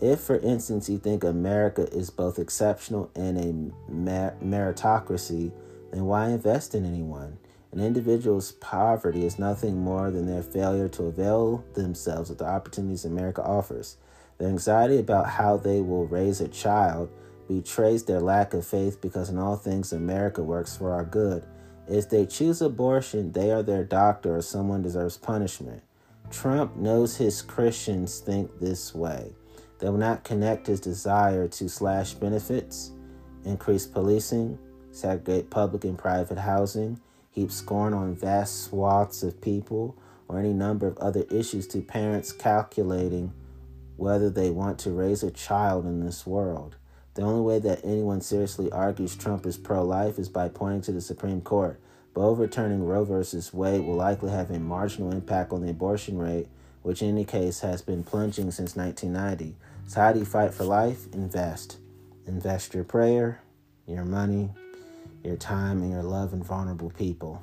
If, 0.00 0.20
for 0.20 0.38
instance, 0.38 0.88
you 0.88 0.98
think 0.98 1.24
America 1.24 1.88
is 1.92 2.10
both 2.10 2.38
exceptional 2.38 3.10
and 3.16 3.38
a 3.38 3.92
meritocracy, 3.92 5.52
then 5.94 6.06
why 6.06 6.30
invest 6.30 6.74
in 6.74 6.84
anyone? 6.84 7.38
An 7.70 7.80
individual's 7.80 8.52
poverty 8.52 9.24
is 9.24 9.38
nothing 9.38 9.78
more 9.78 10.10
than 10.10 10.26
their 10.26 10.42
failure 10.42 10.88
to 10.88 11.04
avail 11.04 11.64
themselves 11.74 12.30
of 12.30 12.38
the 12.38 12.46
opportunities 12.46 13.04
America 13.04 13.42
offers. 13.42 13.96
Their 14.38 14.48
anxiety 14.48 14.98
about 14.98 15.28
how 15.28 15.56
they 15.56 15.80
will 15.80 16.06
raise 16.06 16.40
a 16.40 16.48
child 16.48 17.10
betrays 17.48 18.04
their 18.04 18.20
lack 18.20 18.54
of 18.54 18.66
faith 18.66 19.00
because 19.00 19.30
in 19.30 19.38
all 19.38 19.56
things 19.56 19.92
America 19.92 20.42
works 20.42 20.76
for 20.76 20.92
our 20.92 21.04
good. 21.04 21.44
If 21.86 22.10
they 22.10 22.26
choose 22.26 22.62
abortion, 22.62 23.32
they 23.32 23.52
are 23.52 23.62
their 23.62 23.84
doctor 23.84 24.36
or 24.36 24.42
someone 24.42 24.82
deserves 24.82 25.16
punishment. 25.16 25.82
Trump 26.30 26.74
knows 26.76 27.16
his 27.16 27.42
Christians 27.42 28.18
think 28.18 28.58
this 28.58 28.94
way. 28.94 29.32
They 29.78 29.88
will 29.90 29.98
not 29.98 30.24
connect 30.24 30.66
his 30.66 30.80
desire 30.80 31.46
to 31.48 31.68
slash 31.68 32.14
benefits, 32.14 32.92
increase 33.44 33.86
policing, 33.86 34.58
segregate 34.94 35.50
public 35.50 35.84
and 35.84 35.98
private 35.98 36.38
housing, 36.38 37.00
heap 37.30 37.50
scorn 37.50 37.92
on 37.92 38.14
vast 38.14 38.64
swaths 38.64 39.22
of 39.22 39.40
people, 39.40 39.96
or 40.28 40.38
any 40.38 40.52
number 40.52 40.86
of 40.86 40.96
other 40.98 41.24
issues 41.30 41.66
to 41.68 41.80
parents 41.80 42.32
calculating 42.32 43.32
whether 43.96 44.30
they 44.30 44.50
want 44.50 44.78
to 44.78 44.90
raise 44.90 45.22
a 45.22 45.30
child 45.30 45.84
in 45.84 46.04
this 46.04 46.26
world. 46.26 46.76
The 47.14 47.22
only 47.22 47.42
way 47.42 47.58
that 47.60 47.84
anyone 47.84 48.20
seriously 48.20 48.70
argues 48.72 49.14
Trump 49.14 49.46
is 49.46 49.56
pro 49.56 49.84
life 49.84 50.18
is 50.18 50.28
by 50.28 50.48
pointing 50.48 50.82
to 50.82 50.92
the 50.92 51.00
Supreme 51.00 51.40
Court. 51.40 51.80
But 52.12 52.22
overturning 52.22 52.84
Roe 52.84 53.04
v. 53.04 53.40
Wade 53.52 53.84
will 53.84 53.96
likely 53.96 54.30
have 54.30 54.50
a 54.50 54.58
marginal 54.58 55.12
impact 55.12 55.52
on 55.52 55.62
the 55.62 55.70
abortion 55.70 56.18
rate, 56.18 56.48
which 56.82 57.02
in 57.02 57.08
any 57.08 57.24
case 57.24 57.60
has 57.60 57.82
been 57.82 58.04
plunging 58.04 58.50
since 58.50 58.76
1990. 58.76 59.56
So, 59.86 60.00
how 60.00 60.12
do 60.12 60.20
you 60.20 60.24
fight 60.24 60.54
for 60.54 60.64
life? 60.64 61.12
Invest. 61.12 61.78
Invest 62.26 62.74
your 62.74 62.84
prayer, 62.84 63.42
your 63.86 64.04
money, 64.04 64.50
your 65.24 65.36
time, 65.36 65.82
and 65.82 65.90
your 65.90 66.02
love 66.02 66.32
in 66.32 66.42
vulnerable 66.42 66.90
people. 66.90 67.42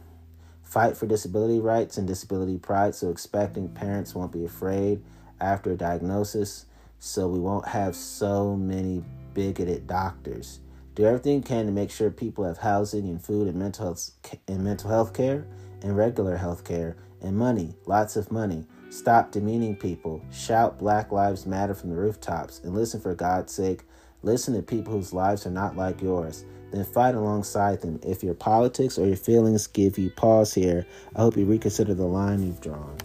Fight 0.64 0.96
for 0.96 1.06
disability 1.06 1.60
rights 1.60 1.98
and 1.98 2.08
disability 2.08 2.58
pride 2.58 2.96
so 2.96 3.10
expecting 3.10 3.68
parents 3.70 4.16
won't 4.16 4.32
be 4.32 4.46
afraid 4.46 5.04
after 5.42 5.72
a 5.72 5.76
diagnosis, 5.78 6.66
so 7.00 7.28
we 7.28 7.40
won't 7.40 7.68
have 7.68 7.96
so 7.96 8.56
many 8.56 9.04
bigoted 9.34 9.88
doctors. 9.88 10.60
Do 10.94 11.06
everything 11.06 11.36
you 11.36 11.42
can 11.42 11.66
to 11.66 11.72
make 11.72 11.90
sure 11.90 12.12
people 12.12 12.44
have 12.44 12.58
housing 12.58 13.08
and 13.08 13.22
food 13.22 13.48
and 13.48 13.58
mental 13.58 13.86
health 13.86 14.12
and 14.48 14.64
mental 14.64 14.90
health 14.90 15.14
care 15.14 15.46
and 15.82 15.98
regular 15.98 16.38
health 16.38 16.64
care 16.64 16.96
and 17.22 17.38
money, 17.38 17.76
lots 17.86 18.16
of 18.16 18.32
money. 18.32 18.66
Stop 18.90 19.32
demeaning 19.32 19.76
people. 19.76 20.22
Shout 20.32 20.78
Black 20.78 21.12
Lives 21.12 21.46
Matter 21.46 21.74
from 21.74 21.90
the 21.90 21.96
rooftops 21.96 22.60
and 22.64 22.76
listen 22.76 23.00
for 23.00 23.16
God's 23.16 23.54
sake. 23.54 23.84
Listen 24.22 24.54
to 24.54 24.62
people 24.62 24.94
whose 24.94 25.14
lives 25.14 25.46
are 25.48 25.52
not 25.52 25.78
like 25.78 26.02
yours. 26.02 26.46
Then 26.72 26.86
fight 26.86 27.16
alongside 27.16 27.82
them. 27.82 28.00
If 28.06 28.24
your 28.24 28.34
politics 28.34 28.98
or 28.98 29.06
your 29.06 29.18
feelings 29.18 29.68
give 29.68 29.98
you 29.98 30.10
pause 30.10 30.54
here, 30.54 30.86
I 31.16 31.22
hope 31.22 31.36
you 31.36 31.46
reconsider 31.46 31.94
the 31.94 32.06
line 32.06 32.46
you've 32.46 32.62
drawn. 32.62 32.98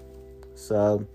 So, 0.54 1.06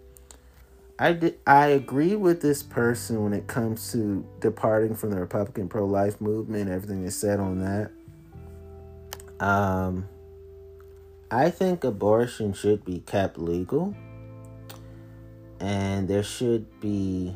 I, 0.99 1.34
I 1.48 1.68
agree 1.68 2.15
with 2.15 2.41
this 2.41 2.61
person 2.61 3.23
when 3.23 3.34
it 3.34 3.48
comes 3.48 3.91
to 3.94 4.23
departing 4.40 4.95
from 4.95 5.10
the 5.10 5.19
Republican 5.19 5.68
pro 5.68 5.86
life 5.86 6.22
movement, 6.22 6.69
everything 6.69 7.03
they 7.03 7.10
said 7.10 7.40
on 7.40 7.60
that. 7.60 7.91
Um, 9.44 10.07
I 11.32 11.49
think 11.49 11.84
abortion 11.84 12.53
should 12.53 12.86
be 12.86 12.99
kept 12.99 13.40
legal, 13.40 13.95
and 15.60 16.07
there 16.07 16.23
should 16.23 16.80
be 16.80 17.36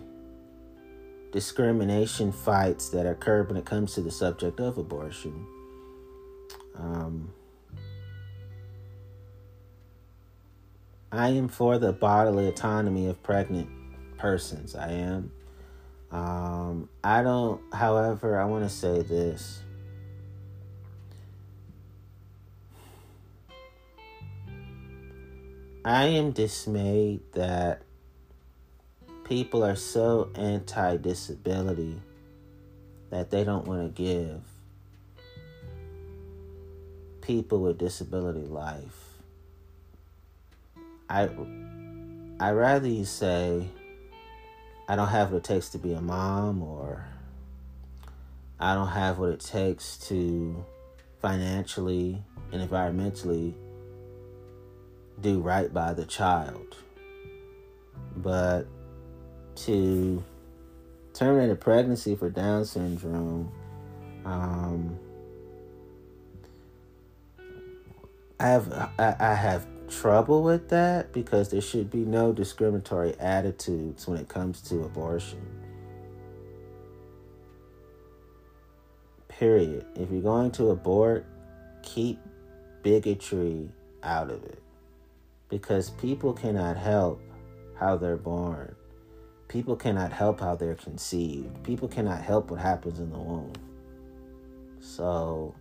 discrimination 1.32 2.32
fights 2.32 2.90
that 2.90 3.06
occur 3.06 3.44
when 3.44 3.58
it 3.58 3.66
comes 3.66 3.94
to 3.94 4.02
the 4.02 4.12
subject 4.12 4.60
of 4.60 4.78
abortion. 4.78 5.46
Um, 6.78 7.34
I 11.12 11.30
am 11.30 11.48
for 11.48 11.78
the 11.78 11.94
bodily 11.94 12.48
autonomy 12.48 13.08
of 13.08 13.22
pregnant 13.24 13.70
persons. 14.18 14.76
I 14.76 14.92
am. 14.92 15.32
Um, 16.12 16.90
I 17.04 17.22
don't, 17.24 17.62
however, 17.74 18.40
I 18.40 18.46
want 18.46 18.64
to 18.64 18.70
say 18.70 19.02
this. 19.02 19.62
I 25.86 26.06
am 26.06 26.32
dismayed 26.32 27.22
that 27.34 27.84
people 29.26 29.66
are 29.66 29.76
so 29.76 30.30
anti 30.36 30.98
disability 30.98 32.00
that 33.10 33.32
they 33.32 33.44
don't 33.44 33.68
want 33.68 33.96
to 33.96 34.02
give 34.02 34.42
people 37.22 37.60
with 37.60 37.78
disability 37.78 38.46
life. 38.48 39.18
I 41.10 41.30
I 42.40 42.52
rather 42.52 42.88
you 42.88 43.06
say 43.06 43.68
I 44.88 44.96
don't 44.96 45.08
have 45.08 45.32
what 45.32 45.40
it 45.40 45.44
takes 45.44 45.70
to 45.70 45.80
be 45.80 45.94
a 45.94 46.02
mom 46.02 46.62
or 46.62 47.06
I 48.60 48.76
don't 48.76 48.90
have 48.90 49.18
what 49.18 49.30
it 49.30 49.40
takes 49.40 49.98
to 50.08 50.64
financially 51.20 52.22
and 52.52 52.70
environmentally 52.70 53.54
do 55.20 55.40
right 55.40 55.74
by 55.74 55.94
the 55.94 56.06
child. 56.06 56.78
But 58.16 58.68
to 59.56 60.24
terminate 61.14 61.52
a 61.52 61.56
pregnancy 61.56 62.16
for 62.16 62.30
Down 62.30 62.66
syndrome, 62.66 63.52
um, 64.26 65.00
I 68.40 68.48
have 68.48 68.72
I, 69.00 69.16
I 69.20 69.34
have 69.34 69.66
trouble 69.88 70.44
with 70.44 70.70
that 70.70 71.14
because 71.14 71.50
there 71.50 71.62
should 71.62 71.90
be 71.90 72.00
no 72.00 72.34
discriminatory 72.34 73.16
attitudes 73.20 74.08
when 74.08 74.18
it 74.18 74.28
comes 74.28 74.62
to 74.64 74.84
abortion. 74.84 75.46
Period. 79.28 79.86
If 79.96 80.12
you're 80.12 80.22
going 80.22 80.52
to 80.52 80.72
abort, 80.72 81.26
keep 81.84 82.20
bigotry 82.84 83.70
out 84.04 84.30
of 84.30 84.44
it. 84.44 84.62
Because 85.50 85.90
people 85.92 86.34
cannot 86.34 86.78
help 86.78 87.22
how 87.78 87.98
they're 87.98 88.18
born. 88.18 88.76
People 89.48 89.76
cannot 89.76 90.12
help 90.12 90.40
how 90.40 90.56
they're 90.56 90.76
conceived. 90.76 91.64
People 91.64 91.88
cannot 91.88 92.22
help 92.22 92.52
what 92.52 92.60
happens 92.60 93.00
in 93.00 93.12
the 93.12 93.18
womb. 93.18 93.54
So, 94.80 95.56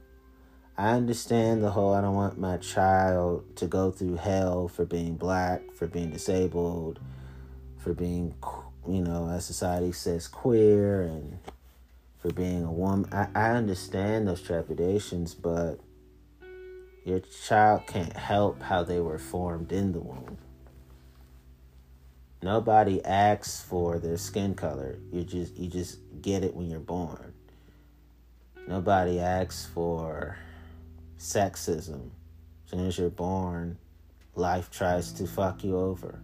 I 0.77 0.91
understand 0.91 1.63
the 1.63 1.71
whole 1.71 1.95
I 1.95 2.01
don't 2.01 2.15
want 2.15 2.39
my 2.39 2.57
child 2.57 3.57
to 3.57 3.67
go 3.67 3.91
through 3.91 4.17
hell 4.17 4.67
for 4.67 4.85
being 4.85 5.17
black, 5.17 5.63
for 5.73 5.87
being 5.87 6.11
disabled, 6.11 6.99
for 7.79 7.95
being, 7.95 8.35
you 8.89 9.01
know, 9.01 9.29
as 9.29 9.45
society 9.45 9.93
says, 9.93 10.27
queer, 10.27 11.03
and 11.03 11.39
for 12.19 12.33
being 12.33 12.65
a 12.65 12.73
woman. 12.73 13.09
I, 13.13 13.29
I 13.35 13.51
understand 13.51 14.27
those 14.27 14.43
trepidations, 14.43 15.35
but 15.35 15.79
your 17.05 17.21
child 17.21 17.87
can't 17.87 18.17
help 18.17 18.63
how 18.63 18.83
they 18.83 18.99
were 18.99 19.19
formed 19.19 19.71
in 19.71 19.93
the 19.93 20.01
womb. 20.01 20.39
Nobody 22.45 23.03
asks 23.03 23.63
for 23.63 23.99
their 23.99 24.19
skin 24.19 24.55
color. 24.55 24.99
You 25.11 25.25
just 25.25 25.57
you 25.57 25.67
just 25.67 25.99
get 26.21 26.45
it 26.45 26.55
when 26.55 26.69
you're 26.69 26.79
born. 26.79 27.33
Nobody 28.69 29.19
asks 29.19 29.65
for 29.65 30.37
sexism. 31.19 32.11
As 32.67 32.71
soon 32.71 32.87
as 32.87 32.99
you're 32.99 33.09
born, 33.09 33.79
life 34.35 34.71
tries 34.71 35.11
to 35.13 35.27
fuck 35.27 35.65
you 35.65 35.79
over. 35.79 36.21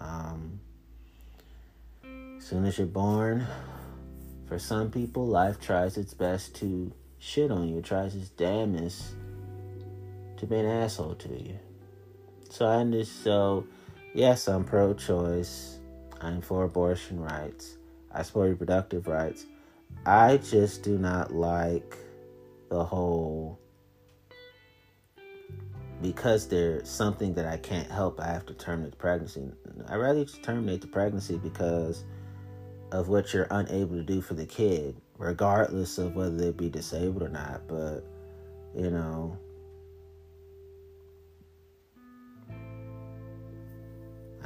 Um, 0.00 0.58
as 2.36 2.44
soon 2.44 2.64
as 2.64 2.76
you're 2.76 2.88
born, 2.88 3.46
for 4.46 4.58
some 4.58 4.90
people, 4.90 5.24
life 5.24 5.60
tries 5.60 5.96
its 5.96 6.14
best 6.14 6.56
to 6.56 6.92
shit 7.20 7.52
on 7.52 7.68
you. 7.68 7.78
It 7.78 7.84
tries 7.84 8.16
its 8.16 8.30
damnest 8.30 9.14
to 10.38 10.46
be 10.46 10.56
an 10.56 10.66
asshole 10.66 11.14
to 11.14 11.28
you. 11.28 11.60
So 12.50 12.66
I 12.66 12.78
understand. 12.78 13.24
So 13.24 13.66
yes, 14.18 14.48
I'm 14.48 14.64
pro 14.64 14.94
choice. 14.94 15.78
I'm 16.20 16.40
for 16.40 16.64
abortion 16.64 17.20
rights. 17.20 17.78
I 18.12 18.22
support 18.22 18.50
reproductive 18.50 19.06
rights. 19.06 19.46
I 20.04 20.38
just 20.38 20.82
do 20.82 20.98
not 20.98 21.32
like 21.32 21.96
the 22.68 22.84
whole 22.84 23.60
because 26.02 26.48
there's 26.48 26.88
something 26.88 27.34
that 27.34 27.46
I 27.46 27.56
can't 27.56 27.90
help, 27.90 28.20
I 28.20 28.26
have 28.26 28.46
to 28.46 28.54
terminate 28.54 28.92
the 28.92 28.96
pregnancy. 28.96 29.50
I'd 29.88 29.96
rather 29.96 30.24
just 30.24 30.42
terminate 30.42 30.80
the 30.80 30.86
pregnancy 30.88 31.38
because 31.38 32.04
of 32.92 33.08
what 33.08 33.32
you're 33.32 33.48
unable 33.50 33.96
to 33.96 34.02
do 34.02 34.20
for 34.20 34.34
the 34.34 34.46
kid, 34.46 34.96
regardless 35.16 35.98
of 35.98 36.14
whether 36.14 36.36
they 36.36 36.50
be 36.50 36.68
disabled 36.68 37.22
or 37.22 37.28
not. 37.28 37.66
But 37.68 38.04
you 38.76 38.90
know, 38.90 39.36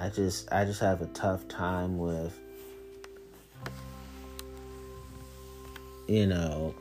I 0.02 0.08
just 0.08 0.52
I 0.52 0.64
just 0.64 0.80
have 0.80 1.00
a 1.00 1.06
tough 1.06 1.46
time 1.46 1.96
with 1.96 2.36
you 6.08 6.26
know 6.26 6.74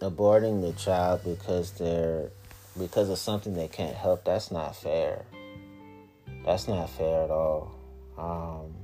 aborting 0.00 0.60
the 0.60 0.72
child 0.74 1.22
because 1.24 1.72
they're 1.72 2.30
because 2.78 3.08
of 3.08 3.18
something 3.18 3.52
they 3.52 3.66
can't 3.66 3.96
help. 3.96 4.24
That's 4.24 4.52
not 4.52 4.76
fair. 4.76 5.24
That's 6.46 6.68
not 6.68 6.88
fair 6.88 7.24
at 7.24 7.30
all. 7.32 7.74
Um, 8.16 8.76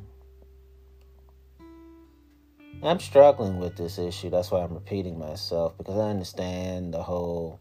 i'm 2.82 2.98
struggling 2.98 3.60
with 3.60 3.76
this 3.76 3.96
issue. 3.96 4.28
That's 4.28 4.50
why 4.50 4.62
i'm 4.64 4.74
repeating 4.74 5.20
myself 5.20 5.78
because 5.78 5.96
i 5.98 6.10
understand 6.10 6.92
the 6.94 7.02
whole 7.02 7.60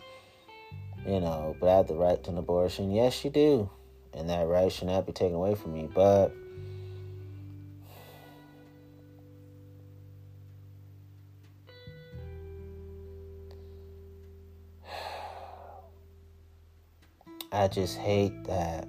you 1.06 1.20
know 1.20 1.56
but 1.60 1.70
i 1.70 1.78
have 1.78 1.88
the 1.88 1.94
right 1.94 2.24
to 2.24 2.32
an 2.32 2.40
abortion. 2.40 2.90
Yes 2.90 3.24
you 3.24 3.30
do 3.30 3.70
and 4.16 4.30
that 4.30 4.48
right 4.48 4.72
should 4.72 4.88
not 4.88 5.06
be 5.06 5.12
taken 5.12 5.36
away 5.36 5.56
from 5.56 5.74
me 5.74 5.90
but 5.94 6.32
I 17.52 17.68
just 17.68 17.98
hate 17.98 18.46
that 18.46 18.88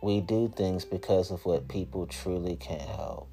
we 0.00 0.20
do 0.20 0.52
things 0.54 0.84
because 0.84 1.30
of 1.30 1.44
what 1.44 1.68
people 1.68 2.06
truly 2.06 2.56
can't 2.56 2.82
help. 2.82 3.28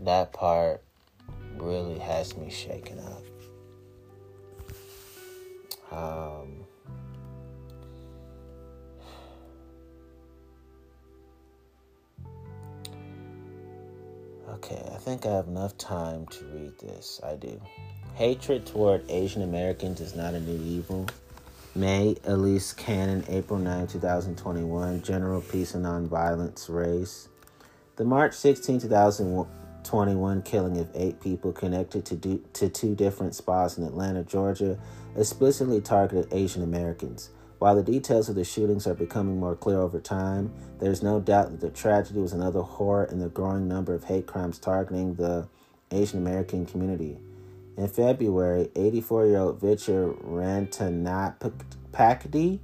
That 0.00 0.32
part 0.32 0.82
really 1.56 1.98
has 1.98 2.36
me 2.36 2.50
shaken 2.50 3.00
up. 3.00 3.22
Um, 5.92 6.45
okay, 14.56 14.82
I 14.94 14.96
think 14.96 15.26
I 15.26 15.32
have 15.32 15.48
enough 15.48 15.76
time 15.76 16.24
to 16.28 16.44
read 16.46 16.78
this. 16.78 17.20
I 17.22 17.34
do. 17.36 17.60
Hatred 18.14 18.64
toward 18.64 19.04
Asian 19.10 19.42
Americans 19.42 20.00
is 20.00 20.16
not 20.16 20.32
a 20.32 20.40
new 20.40 20.58
evil. 20.64 21.06
Mae 21.74 22.16
Elise 22.24 22.72
Cannon, 22.72 23.22
April 23.28 23.58
9, 23.58 23.86
2021. 23.86 25.02
General 25.02 25.42
Peace 25.42 25.74
and 25.74 25.84
Nonviolence 25.84 26.70
Race. 26.70 27.28
The 27.96 28.04
March 28.04 28.32
16, 28.32 28.80
2021 28.80 30.42
killing 30.42 30.78
of 30.78 30.88
eight 30.94 31.20
people 31.20 31.52
connected 31.52 32.06
to, 32.06 32.16
do, 32.16 32.42
to 32.54 32.70
two 32.70 32.94
different 32.94 33.34
spots 33.34 33.76
in 33.76 33.84
Atlanta, 33.84 34.24
Georgia, 34.24 34.78
explicitly 35.16 35.82
targeted 35.82 36.32
Asian 36.32 36.62
Americans. 36.62 37.28
While 37.58 37.74
the 37.74 37.82
details 37.82 38.28
of 38.28 38.34
the 38.34 38.44
shootings 38.44 38.86
are 38.86 38.94
becoming 38.94 39.40
more 39.40 39.56
clear 39.56 39.80
over 39.80 39.98
time, 39.98 40.52
there 40.78 40.92
is 40.92 41.02
no 41.02 41.20
doubt 41.20 41.50
that 41.50 41.60
the 41.60 41.70
tragedy 41.70 42.20
was 42.20 42.34
another 42.34 42.60
horror 42.60 43.04
in 43.04 43.18
the 43.18 43.30
growing 43.30 43.66
number 43.66 43.94
of 43.94 44.04
hate 44.04 44.26
crimes 44.26 44.58
targeting 44.58 45.14
the 45.14 45.48
Asian 45.90 46.18
American 46.18 46.66
community. 46.66 47.16
In 47.78 47.88
February, 47.88 48.70
84 48.76 49.26
year 49.26 49.38
old 49.38 49.58
Victor 49.60 50.12
Ratanapakdee, 50.12 52.60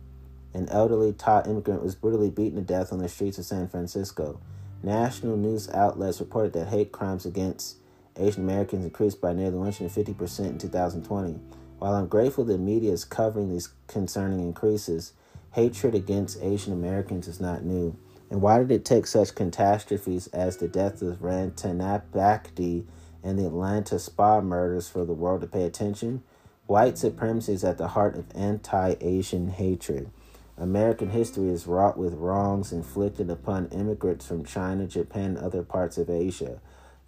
an 0.54 0.68
elderly 0.68 1.14
Thai 1.14 1.44
immigrant, 1.46 1.82
was 1.82 1.94
brutally 1.94 2.28
beaten 2.28 2.56
to 2.56 2.62
death 2.62 2.92
on 2.92 2.98
the 2.98 3.08
streets 3.08 3.38
of 3.38 3.46
San 3.46 3.68
Francisco. 3.68 4.38
National 4.82 5.38
news 5.38 5.70
outlets 5.70 6.20
reported 6.20 6.52
that 6.52 6.68
hate 6.68 6.92
crimes 6.92 7.24
against 7.24 7.78
Asian 8.16 8.42
Americans 8.42 8.84
increased 8.84 9.22
by 9.22 9.32
nearly 9.32 9.56
150% 9.56 10.40
in 10.40 10.58
2020. 10.58 11.40
While 11.82 11.96
I'm 11.96 12.06
grateful 12.06 12.44
the 12.44 12.58
media 12.58 12.92
is 12.92 13.04
covering 13.04 13.50
these 13.50 13.70
concerning 13.88 14.38
increases, 14.38 15.14
hatred 15.54 15.96
against 15.96 16.40
Asian 16.40 16.72
Americans 16.72 17.26
is 17.26 17.40
not 17.40 17.64
new. 17.64 17.96
And 18.30 18.40
why 18.40 18.60
did 18.60 18.70
it 18.70 18.84
take 18.84 19.04
such 19.04 19.34
catastrophes 19.34 20.28
as 20.28 20.58
the 20.58 20.68
death 20.68 21.02
of 21.02 21.22
Ratanapakdee 21.22 22.84
and 23.24 23.36
the 23.36 23.46
Atlanta 23.46 23.98
spa 23.98 24.40
murders 24.40 24.88
for 24.88 25.04
the 25.04 25.12
world 25.12 25.40
to 25.40 25.48
pay 25.48 25.64
attention, 25.64 26.22
white 26.68 26.98
supremacy 26.98 27.54
is 27.54 27.64
at 27.64 27.78
the 27.78 27.88
heart 27.88 28.16
of 28.16 28.26
anti 28.32 28.94
Asian 29.00 29.48
hatred. 29.48 30.08
American 30.56 31.10
history 31.10 31.48
is 31.48 31.66
wrought 31.66 31.98
with 31.98 32.14
wrongs 32.14 32.70
inflicted 32.70 33.28
upon 33.28 33.66
immigrants 33.70 34.24
from 34.24 34.44
China, 34.44 34.86
Japan, 34.86 35.36
and 35.36 35.38
other 35.38 35.64
parts 35.64 35.98
of 35.98 36.08
Asia. 36.08 36.60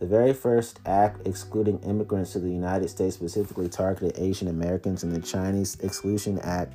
The 0.05 0.11
very 0.11 0.35
first 0.35 0.81
act 0.85 1.27
excluding 1.27 1.79
immigrants 1.79 2.35
to 2.35 2.39
the 2.39 2.51
United 2.51 2.91
States 2.91 3.17
specifically 3.17 3.71
targeted 3.71 4.19
Asian 4.19 4.49
Americans 4.49 5.03
in 5.03 5.15
the 5.15 5.19
Chinese 5.19 5.79
Exclusion 5.81 6.39
Act 6.41 6.75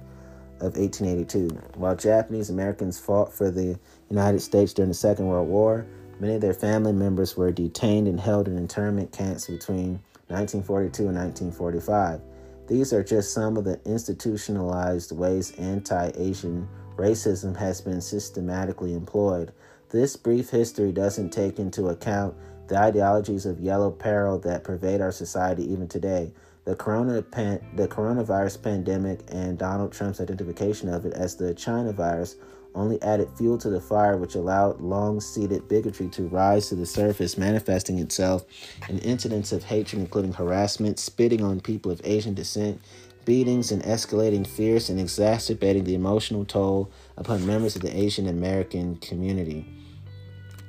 of 0.62 0.76
1882. 0.76 1.50
While 1.76 1.96
Japanese 1.96 2.50
Americans 2.50 2.98
fought 2.98 3.32
for 3.32 3.52
the 3.52 3.78
United 4.10 4.40
States 4.40 4.74
during 4.74 4.90
the 4.90 4.96
Second 4.96 5.28
World 5.28 5.48
War, 5.48 5.86
Many 6.20 6.36
of 6.36 6.42
their 6.42 6.54
family 6.54 6.92
members 6.92 7.38
were 7.38 7.52
detained 7.52 8.08
and 8.08 8.20
held 8.20 8.48
in 8.48 8.58
internment 8.58 9.12
camps 9.14 9.48
between 9.48 10.02
1942 10.28 11.08
and 11.08 11.16
1945. 11.16 12.20
These 12.68 12.92
are 12.92 13.04
just 13.04 13.32
some 13.32 13.56
of 13.56 13.64
the 13.64 13.80
institutionalized 13.86 15.14
ways 15.14 15.54
anti 15.58 16.12
Asian 16.16 16.68
racism 16.98 17.56
has 17.56 17.80
been 17.80 18.02
systematically 18.02 18.94
employed. 18.94 19.54
This 19.90 20.18
brief 20.18 20.50
history 20.50 20.92
doesn't 20.92 21.30
take 21.30 21.58
into 21.58 21.88
account 21.88 22.36
the 22.70 22.78
ideologies 22.78 23.46
of 23.46 23.60
yellow 23.60 23.92
peril 23.92 24.40
that 24.40 24.64
pervade 24.64 25.02
our 25.02 25.12
society 25.12 25.70
even 25.72 25.88
today. 25.88 26.32
The, 26.66 26.76
corona 26.76 27.22
pan- 27.24 27.66
the 27.76 27.88
coronavirus 27.88 28.62
pandemic 28.62 29.22
and 29.30 29.58
Donald 29.58 29.92
Trump's 29.92 30.22
identification 30.22 30.88
of 30.88 31.06
it 31.06 31.14
as 31.14 31.36
the 31.36 31.54
China 31.56 31.92
virus 31.92 32.36
only 32.76 33.02
added 33.02 33.28
fuel 33.36 33.58
to 33.58 33.70
the 33.70 33.82
fire, 33.82 34.18
which 34.18 34.36
allowed 34.36 34.80
long 34.80 35.20
seated 35.20 35.68
bigotry 35.68 36.08
to 36.10 36.28
rise 36.28 36.70
to 36.70 36.76
the 36.76 36.86
surface, 36.86 37.38
manifesting 37.38 37.98
itself 37.98 38.46
in 38.88 39.00
incidents 39.00 39.52
of 39.52 39.64
hatred, 39.64 40.00
including 40.00 40.34
harassment, 40.34 41.00
spitting 41.00 41.44
on 41.44 41.60
people 41.60 41.92
of 41.92 42.02
Asian 42.04 42.36
descent, 42.36 42.80
beatings, 43.26 43.72
and 43.72 43.82
escalating 43.84 44.46
fears, 44.46 44.92
and 44.92 45.00
exacerbating 45.00 45.84
the 45.84 45.96
emotional 45.96 46.46
toll 46.46 46.92
upon 47.18 47.46
members 47.46 47.76
of 47.76 47.82
the 47.82 47.98
Asian 47.98 48.28
American 48.28 48.96
community. 48.98 49.66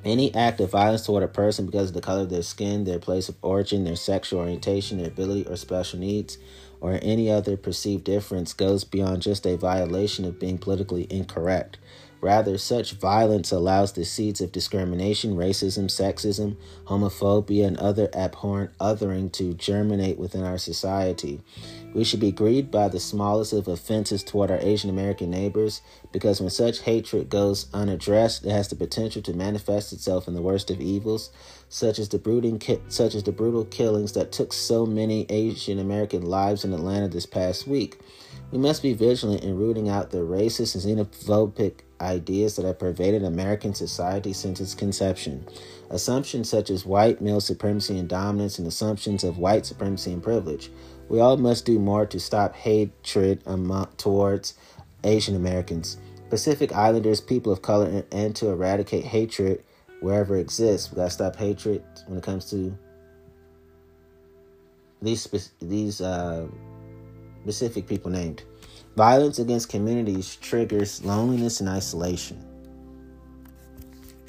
Any 0.05 0.35
act 0.35 0.61
of 0.61 0.71
violence 0.71 1.05
toward 1.05 1.23
a 1.23 1.29
person 1.29 1.67
because 1.67 1.89
of 1.89 1.95
the 1.95 2.01
color 2.01 2.23
of 2.23 2.31
their 2.31 2.43
skin, 2.43 2.85
their 2.85 2.99
place 2.99 3.29
of 3.29 3.37
origin, 3.43 3.85
their 3.85 3.97
sexual 3.97 4.41
orientation, 4.41 4.97
their 4.99 5.09
ability 5.09 5.47
or 5.47 5.57
special 5.57 5.99
needs, 5.99 6.39
or 6.81 6.99
any 7.03 7.31
other 7.31 7.57
perceived 7.59 8.05
difference 8.05 8.55
goes 8.55 8.85
beyond 8.85 9.21
just 9.21 9.47
a 9.47 9.59
violation 9.59 10.25
of 10.25 10.39
being 10.39 10.57
politically 10.57 11.07
incorrect. 11.11 11.77
Rather, 12.23 12.59
such 12.59 12.93
violence 12.93 13.51
allows 13.51 13.93
the 13.93 14.05
seeds 14.05 14.41
of 14.41 14.53
discrimination, 14.53 15.37
racism, 15.37 15.85
sexism, 15.85 16.57
homophobia, 16.87 17.67
and 17.67 17.79
other 17.79 18.11
abhorrent 18.15 18.77
othering 18.79 19.33
to 19.33 19.55
germinate 19.55 20.19
within 20.19 20.45
our 20.45 20.59
society. 20.59 21.41
We 21.93 22.05
should 22.05 22.21
be 22.21 22.31
grieved 22.31 22.71
by 22.71 22.89
the 22.89 23.01
smallest 23.01 23.53
of 23.53 23.67
offenses 23.67 24.23
toward 24.23 24.51
our 24.51 24.61
Asian 24.61 24.91
American 24.91 25.29
neighbors 25.31 25.83
because 26.13 26.41
when 26.41 26.51
such 26.51 26.83
hatred 26.83 27.29
goes 27.29 27.67
unaddressed, 27.75 28.45
it 28.45 28.53
has 28.53 28.69
the 28.69 28.77
potential 28.77 29.23
to 29.23 29.33
manifest 29.33 29.93
itself 29.93 30.29
in 30.29 30.35
the 30.35 30.43
worst 30.43 30.71
of 30.71 30.81
evils, 30.81 31.31
such 31.69 31.99
as 31.99 32.09
the 32.09 32.19
brooding 32.19 32.63
such 32.89 33.15
as 33.17 33.25
the 33.25 33.33
brutal 33.33 33.65
killings 33.65 34.13
that 34.13 34.31
took 34.31 34.53
so 34.53 34.87
many 34.87 35.27
Asian 35.29 35.81
American 35.81 36.23
lives 36.23 36.65
in 36.65 36.73
Atlanta 36.73 37.09
this 37.09 37.27
past 37.27 37.67
week. 37.67 37.99
We 38.53 38.59
must 38.59 38.83
be 38.83 38.95
vigilant 38.95 39.43
in 39.43 39.57
rooting 39.57 39.89
out 39.89 40.11
the 40.11 40.19
racist 40.19 40.75
and 40.75 40.99
xenophobic 40.99 41.81
ideas 42.01 42.57
that 42.57 42.65
have 42.65 42.79
pervaded 42.79 43.25
American 43.25 43.75
society 43.75 44.33
since 44.33 44.61
its 44.61 44.75
conception. 44.75 45.47
Assumptions 45.91 46.49
such 46.49 46.71
as 46.71 46.87
white 46.87 47.21
male 47.21 47.41
supremacy 47.41 47.99
and 47.99 48.09
dominance, 48.09 48.59
and 48.59 48.69
assumptions 48.69 49.25
of 49.25 49.39
white 49.39 49.67
supremacy 49.67 50.13
and 50.13 50.23
privilege. 50.23 50.71
We 51.09 51.19
all 51.19 51.37
must 51.37 51.67
do 51.67 51.81
more 51.81 52.07
to 52.07 52.21
stop 52.21 52.55
hatred 52.55 53.43
among, 53.45 53.89
towards 53.97 54.55
Asian 55.03 55.35
Americans, 55.35 55.99
Pacific 56.29 56.73
Islanders, 56.73 57.21
people 57.21 57.53
of 57.53 57.63
color, 57.63 58.05
and 58.13 58.37
to 58.37 58.51
eradicate 58.51 59.05
hatred 59.05 59.65
wherever 60.01 60.37
it 60.37 60.43
exists. 60.43 60.91
We 60.91 60.97
gotta 60.97 61.11
stop 61.11 61.35
hatred 61.35 61.83
when 62.07 62.19
it 62.19 62.25
comes 62.25 62.49
to 62.51 62.77
these 65.03 65.51
these 65.61 66.01
uh, 66.01 66.47
specific 67.43 67.89
people 67.89 68.11
named. 68.13 68.45
Violence 68.97 69.39
against 69.39 69.69
communities 69.69 70.37
triggers 70.37 71.05
loneliness 71.05 71.61
and 71.61 71.69
isolation. 71.69 72.45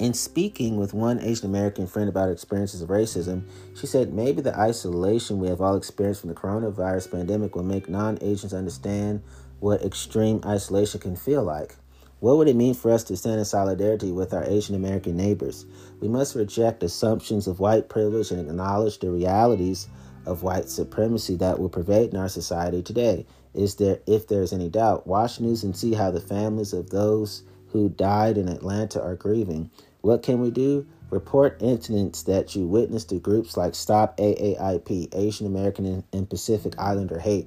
In 0.02 0.14
speaking 0.14 0.78
with 0.78 0.94
one 0.94 1.20
Asian 1.20 1.46
American 1.46 1.86
friend 1.86 2.08
about 2.08 2.28
experiences 2.28 2.82
of 2.82 2.88
racism, 2.88 3.44
she 3.76 3.86
said 3.86 4.12
maybe 4.12 4.42
the 4.42 4.58
isolation 4.58 5.38
we 5.38 5.46
have 5.46 5.60
all 5.60 5.76
experienced 5.76 6.22
from 6.22 6.30
the 6.30 6.34
coronavirus 6.34 7.12
pandemic 7.12 7.54
will 7.54 7.62
make 7.62 7.88
non 7.88 8.18
Asians 8.20 8.52
understand 8.52 9.22
what 9.60 9.80
extreme 9.84 10.40
isolation 10.44 10.98
can 10.98 11.14
feel 11.14 11.44
like. 11.44 11.76
What 12.18 12.36
would 12.36 12.48
it 12.48 12.56
mean 12.56 12.74
for 12.74 12.90
us 12.90 13.04
to 13.04 13.16
stand 13.16 13.38
in 13.38 13.44
solidarity 13.44 14.10
with 14.10 14.34
our 14.34 14.42
Asian 14.42 14.74
American 14.74 15.16
neighbors? 15.16 15.66
We 16.00 16.08
must 16.08 16.34
reject 16.34 16.82
assumptions 16.82 17.46
of 17.46 17.60
white 17.60 17.88
privilege 17.88 18.32
and 18.32 18.40
acknowledge 18.40 18.98
the 18.98 19.12
realities 19.12 19.86
of 20.26 20.42
white 20.42 20.68
supremacy 20.68 21.36
that 21.36 21.60
will 21.60 21.68
pervade 21.68 22.10
in 22.10 22.16
our 22.16 22.28
society 22.28 22.82
today. 22.82 23.24
Is 23.54 23.76
there, 23.76 24.00
if 24.08 24.26
there 24.26 24.42
is 24.42 24.52
any 24.52 24.68
doubt, 24.68 25.06
watch 25.06 25.38
news 25.38 25.62
and 25.62 25.76
see 25.76 25.94
how 25.94 26.10
the 26.10 26.20
families 26.20 26.72
of 26.72 26.90
those 26.90 27.44
who 27.72 27.88
died 27.88 28.36
in 28.36 28.48
Atlanta 28.48 29.02
are 29.02 29.16
grieving. 29.16 29.70
What 30.02 30.22
can 30.22 30.40
we 30.40 30.50
do? 30.50 30.86
Report 31.10 31.56
incidents 31.60 32.24
that 32.24 32.56
you 32.56 32.66
witnessed 32.66 33.10
to 33.10 33.20
groups 33.20 33.56
like 33.56 33.74
Stop 33.74 34.16
AAIP, 34.16 35.14
Asian 35.14 35.46
American 35.46 36.04
and 36.12 36.28
Pacific 36.28 36.74
Islander 36.76 37.20
Hate. 37.20 37.46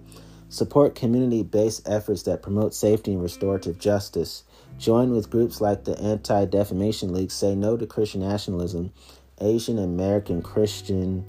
Support 0.50 0.96
community 0.96 1.44
based 1.44 1.88
efforts 1.88 2.24
that 2.24 2.42
promote 2.42 2.74
safety 2.74 3.12
and 3.12 3.22
restorative 3.22 3.78
justice. 3.78 4.44
Join 4.78 5.12
with 5.12 5.30
groups 5.30 5.60
like 5.60 5.84
the 5.84 6.00
Anti 6.00 6.46
Defamation 6.46 7.12
League, 7.12 7.32
Say 7.32 7.56
No 7.56 7.76
to 7.76 7.86
Christian 7.86 8.22
Nationalism, 8.22 8.94
Asian 9.42 9.78
American 9.78 10.42
Christian 10.42 11.26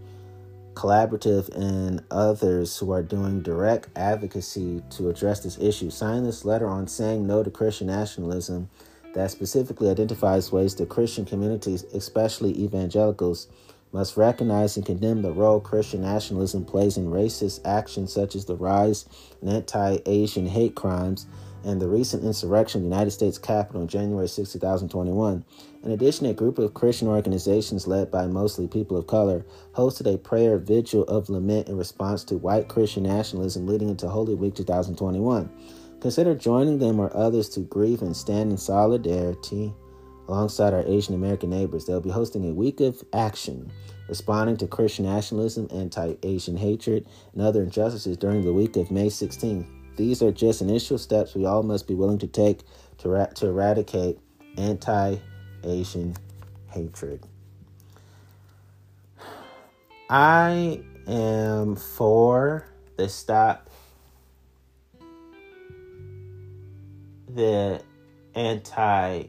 Collaborative, 0.74 1.48
and 1.56 2.04
others 2.10 2.76
who 2.76 2.92
are 2.92 3.02
doing 3.02 3.40
direct 3.40 3.88
advocacy 3.96 4.82
to 4.90 5.08
address 5.08 5.42
this 5.42 5.58
issue. 5.58 5.90
Sign 5.90 6.22
this 6.22 6.44
letter 6.44 6.68
on 6.68 6.86
saying 6.86 7.26
no 7.26 7.42
to 7.42 7.50
Christian 7.50 7.88
nationalism 7.88 8.68
that 9.16 9.30
specifically 9.30 9.88
identifies 9.88 10.52
ways 10.52 10.74
that 10.74 10.90
Christian 10.90 11.24
communities, 11.24 11.84
especially 11.94 12.50
evangelicals, 12.62 13.48
must 13.90 14.18
recognize 14.18 14.76
and 14.76 14.84
condemn 14.84 15.22
the 15.22 15.32
role 15.32 15.58
Christian 15.58 16.02
nationalism 16.02 16.66
plays 16.66 16.98
in 16.98 17.06
racist 17.06 17.60
actions 17.64 18.12
such 18.12 18.34
as 18.34 18.44
the 18.44 18.56
rise 18.56 19.06
in 19.40 19.48
anti 19.48 19.98
Asian 20.04 20.44
hate 20.44 20.74
crimes 20.74 21.26
and 21.64 21.80
the 21.80 21.88
recent 21.88 22.24
insurrection 22.24 22.82
in 22.82 22.90
the 22.90 22.94
United 22.94 23.10
States 23.10 23.38
Capitol 23.38 23.80
on 23.80 23.88
January 23.88 24.28
6, 24.28 24.52
2021. 24.52 25.42
In 25.82 25.90
addition, 25.90 26.26
a 26.26 26.34
group 26.34 26.58
of 26.58 26.74
Christian 26.74 27.08
organizations 27.08 27.86
led 27.86 28.10
by 28.10 28.26
mostly 28.26 28.68
people 28.68 28.98
of 28.98 29.06
color 29.06 29.46
hosted 29.72 30.12
a 30.12 30.18
prayer 30.18 30.58
vigil 30.58 31.04
of 31.04 31.30
lament 31.30 31.68
in 31.68 31.78
response 31.78 32.22
to 32.24 32.36
white 32.36 32.68
Christian 32.68 33.04
nationalism 33.04 33.66
leading 33.66 33.88
into 33.88 34.08
Holy 34.08 34.34
Week 34.34 34.54
2021. 34.54 35.48
Consider 36.00 36.34
joining 36.34 36.78
them 36.78 37.00
or 37.00 37.14
others 37.16 37.48
to 37.50 37.60
grieve 37.60 38.02
and 38.02 38.16
stand 38.16 38.50
in 38.50 38.58
solidarity 38.58 39.72
alongside 40.28 40.74
our 40.74 40.84
Asian 40.86 41.14
American 41.14 41.50
neighbors. 41.50 41.86
They'll 41.86 42.00
be 42.00 42.10
hosting 42.10 42.48
a 42.48 42.52
week 42.52 42.80
of 42.80 43.02
action, 43.12 43.72
responding 44.08 44.56
to 44.58 44.66
Christian 44.66 45.06
nationalism, 45.06 45.68
anti 45.70 46.14
Asian 46.22 46.56
hatred, 46.56 47.06
and 47.32 47.42
other 47.42 47.62
injustices 47.62 48.16
during 48.16 48.42
the 48.42 48.52
week 48.52 48.76
of 48.76 48.90
May 48.90 49.06
16th. 49.06 49.66
These 49.96 50.22
are 50.22 50.30
just 50.30 50.60
initial 50.60 50.98
steps 50.98 51.34
we 51.34 51.46
all 51.46 51.62
must 51.62 51.86
be 51.86 51.94
willing 51.94 52.18
to 52.18 52.26
take 52.26 52.60
to, 52.98 53.08
ra- 53.08 53.26
to 53.26 53.46
eradicate 53.46 54.18
anti 54.58 55.16
Asian 55.64 56.14
hatred. 56.68 57.26
I 60.10 60.82
am 61.08 61.76
for 61.76 62.68
the 62.96 63.08
stop 63.08 63.70
the 67.36 67.82
anti 68.34 69.24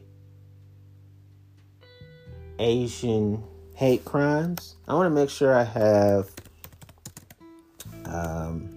Asian 2.58 3.44
hate 3.74 4.04
crimes. 4.04 4.74
I 4.88 4.94
want 4.94 5.06
to 5.06 5.10
make 5.10 5.30
sure 5.30 5.54
I 5.54 5.62
have 5.62 6.30
um, 8.06 8.68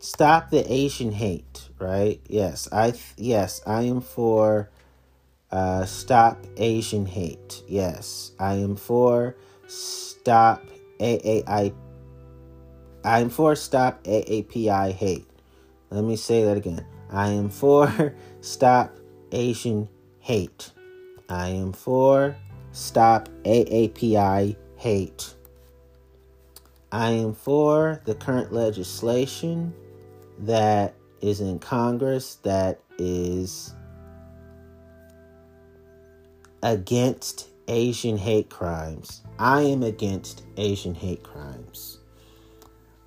stop 0.00 0.50
the 0.50 0.70
Asian 0.70 1.12
hate, 1.12 1.68
right? 1.78 2.20
Yes, 2.28 2.68
I 2.70 2.90
th- 2.90 3.14
yes, 3.16 3.62
I 3.66 3.82
am 3.82 4.00
for 4.00 4.68
uh, 5.50 5.86
stop 5.86 6.44
Asian 6.56 7.06
hate. 7.06 7.62
Yes, 7.66 8.32
I 8.38 8.54
am 8.54 8.76
for 8.76 9.36
stop 9.68 10.62
AAI 11.00 11.72
I 13.04 13.20
am 13.20 13.30
for 13.30 13.56
stop 13.56 14.04
AAPI 14.04 14.92
hate. 14.92 15.26
Let 15.90 16.04
me 16.04 16.16
say 16.16 16.44
that 16.44 16.56
again. 16.56 16.86
I 17.10 17.28
am 17.28 17.48
for 17.48 18.14
stop 18.40 18.96
Asian 19.32 19.88
hate. 20.20 20.70
I 21.28 21.48
am 21.48 21.72
for 21.72 22.36
stop 22.70 23.28
AAPI 23.44 24.56
hate. 24.76 25.34
I 26.92 27.10
am 27.10 27.34
for 27.34 28.00
the 28.04 28.14
current 28.14 28.52
legislation 28.52 29.74
that 30.40 30.94
is 31.20 31.40
in 31.40 31.58
Congress 31.58 32.36
that 32.36 32.80
is 32.98 33.74
against 36.62 37.48
Asian 37.68 38.16
hate 38.16 38.50
crimes. 38.50 39.22
I 39.38 39.62
am 39.62 39.82
against 39.82 40.42
Asian 40.56 40.94
hate 40.94 41.22
crimes. 41.22 41.98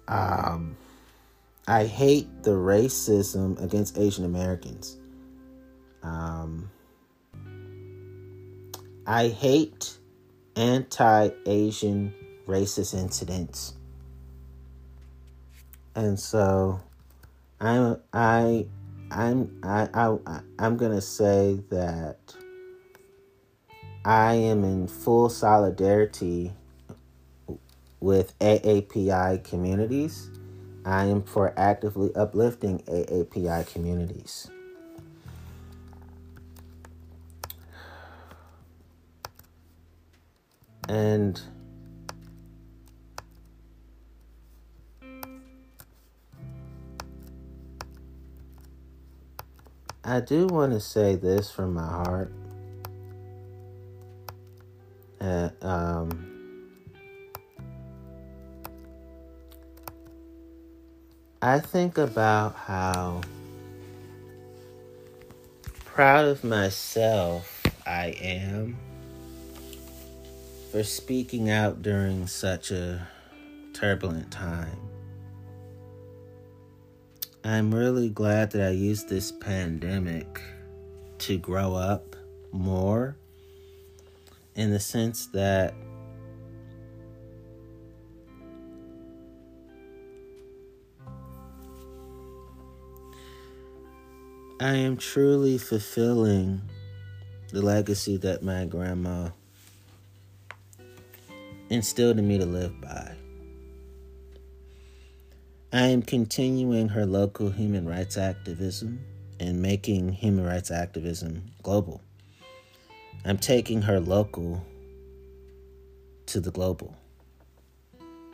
Um, 0.08 0.78
I 1.68 1.86
hate 1.86 2.44
the 2.44 2.52
racism 2.52 3.62
against 3.62 3.98
Asian 3.98 4.26
Americans. 4.26 4.98
Um, 6.04 6.70
I 9.08 9.28
hate 9.28 9.98
anti 10.56 11.30
Asian 11.46 12.14
racist 12.48 12.94
incidents. 12.94 13.74
And 15.96 16.20
so 16.20 16.82
I'm 17.60 17.98
I 18.14 18.66
I'm 19.12 19.60
I, 19.64 19.90
I 19.94 20.42
I'm 20.60 20.78
gonna 20.78 21.02
say 21.02 21.60
that 21.70 22.36
I 24.04 24.34
am 24.36 24.64
in 24.64 24.88
full 24.88 25.30
solidarity 25.30 26.54
with 28.00 28.38
AAPI 28.40 29.44
communities. 29.44 30.30
I 30.86 31.06
am 31.06 31.24
for 31.24 31.54
actively 31.58 32.14
uplifting 32.16 32.80
AAPI 32.80 33.72
communities. 33.72 34.50
And 40.88 41.42
I 50.04 50.20
do 50.20 50.46
want 50.46 50.74
to 50.74 50.80
say 50.80 51.16
this 51.16 51.50
from 51.50 51.74
my 51.74 51.88
heart. 51.88 52.32
Uh, 55.20 55.50
um, 55.64 56.35
I 61.46 61.60
think 61.60 62.00
about 62.00 62.56
how 62.56 63.22
proud 65.86 66.26
of 66.26 66.44
myself 66.44 67.62
I 67.86 68.16
am 68.20 68.80
for 70.72 70.84
speaking 70.84 71.52
out 71.52 71.84
during 71.84 72.26
such 72.26 72.72
a 72.72 73.08
turbulent 73.74 74.32
time. 74.32 74.80
I'm 77.44 77.76
really 77.76 78.10
glad 78.10 78.50
that 78.54 78.68
I 78.68 78.72
used 78.72 79.08
this 79.08 79.32
pandemic 79.32 80.42
to 81.20 81.38
grow 81.38 81.76
up 81.76 82.16
more 82.54 83.18
in 84.56 84.72
the 84.72 84.80
sense 84.80 85.28
that 85.28 85.76
I 94.58 94.76
am 94.76 94.96
truly 94.96 95.58
fulfilling 95.58 96.62
the 97.52 97.62
legacy 97.62 98.16
that 98.18 98.42
my 98.42 98.64
grandma 98.64 99.32
instilled 101.70 102.18
in 102.18 102.26
me 102.26 102.38
to 102.38 102.46
live 102.46 102.80
by. 102.80 103.16
I 105.74 105.88
am 105.88 106.02
continuing 106.02 106.88
her 106.88 107.06
local 107.06 107.50
human 107.50 107.86
rights 107.86 108.18
activism 108.18 109.04
and 109.42 109.62
making 109.62 110.14
human 110.14 110.46
rights 110.46 110.72
activism 110.72 111.52
global. 111.62 112.00
I'm 113.26 113.38
taking 113.38 113.82
her 113.82 114.00
local 114.00 114.66
to 116.28 116.40
the 116.40 116.52
global, 116.52 116.96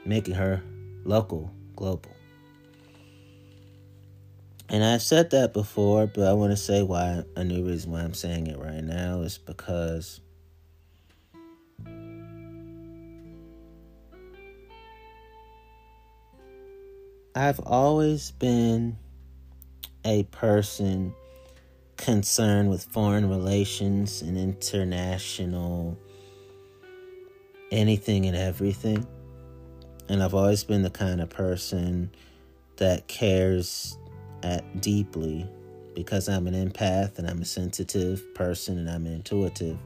making 0.06 0.36
her 0.36 0.62
local 1.04 1.52
global. 1.76 2.12
And 4.72 4.86
I've 4.86 5.02
said 5.02 5.32
that 5.32 5.52
before, 5.52 6.08
but 6.08 6.26
I 6.26 6.32
want 6.32 6.52
to 6.52 6.58
say 6.58 6.82
why 6.82 7.26
a 7.36 7.44
new 7.44 7.68
reason 7.68 7.92
why 7.92 8.00
I'm 8.00 8.14
saying 8.14 8.48
it 8.48 8.58
right 8.58 8.82
now 8.82 9.20
is 9.20 9.38
because 9.38 10.22
I've 17.36 17.60
always 17.60 18.32
been 18.32 18.96
a 20.06 20.24
person 20.24 21.14
concerned 21.98 22.70
with 22.70 22.86
foreign 22.86 23.30
relations 23.30 24.22
and 24.22 24.38
international 24.38 26.00
anything 27.74 28.26
and 28.26 28.38
everything. 28.38 29.06
And 30.08 30.24
I've 30.24 30.34
always 30.34 30.64
been 30.64 30.82
the 30.82 30.90
kind 30.90 31.20
of 31.20 31.30
person 31.30 32.10
that 32.78 33.10
cares 33.10 33.98
at 34.44 34.82
deeply 34.82 35.48
because 35.96 36.30
I'm 36.30 36.48
an 36.48 36.54
empath 36.54 37.20
and 37.20 37.30
I'm 37.30 37.42
a 37.42 37.46
sensitive 37.46 38.34
person 38.34 38.78
and 38.78 38.90
I'm 38.90 39.06
intuitive. 39.06 39.78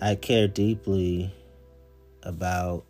I 0.00 0.14
care 0.14 0.48
deeply 0.48 1.32
about 2.22 2.84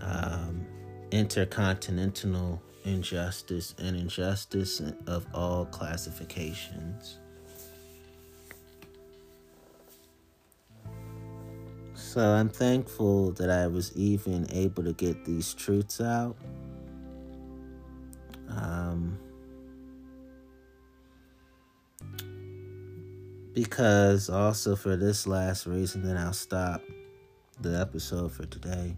um, 0.00 0.66
intercontinental 1.10 2.62
injustice 2.84 3.74
and 3.78 3.96
injustice 3.96 4.80
of 5.06 5.26
all 5.34 5.66
classifications. 5.66 7.18
So 11.94 12.20
I'm 12.20 12.48
thankful 12.50 13.32
that 13.32 13.48
I 13.48 13.66
was 13.68 13.96
even 13.96 14.46
able 14.50 14.84
to 14.84 14.92
get 14.92 15.24
these 15.24 15.54
truths 15.54 16.00
out. 16.00 16.36
Um, 18.56 19.18
because 23.54 24.30
also 24.30 24.76
for 24.76 24.96
this 24.96 25.26
last 25.26 25.66
reason, 25.66 26.02
then 26.02 26.16
I'll 26.16 26.32
stop 26.32 26.82
the 27.60 27.78
episode 27.80 28.32
for 28.32 28.46
today. 28.46 28.96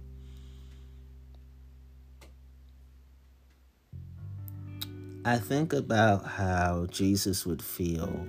I 5.27 5.39
think 5.39 5.73
about 5.73 6.27
how 6.27 6.87
Jesus 6.91 7.47
would 7.47 7.63
feel 7.63 8.27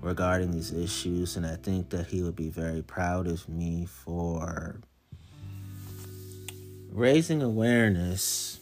regarding 0.00 0.52
these 0.52 0.72
issues, 0.72 1.36
and 1.36 1.44
I 1.46 1.56
think 1.56 1.90
that 1.90 2.06
he 2.06 2.22
would 2.22 2.36
be 2.36 2.48
very 2.48 2.82
proud 2.82 3.26
of 3.26 3.46
me 3.48 3.84
for 3.84 4.80
raising 6.90 7.42
awareness 7.42 8.57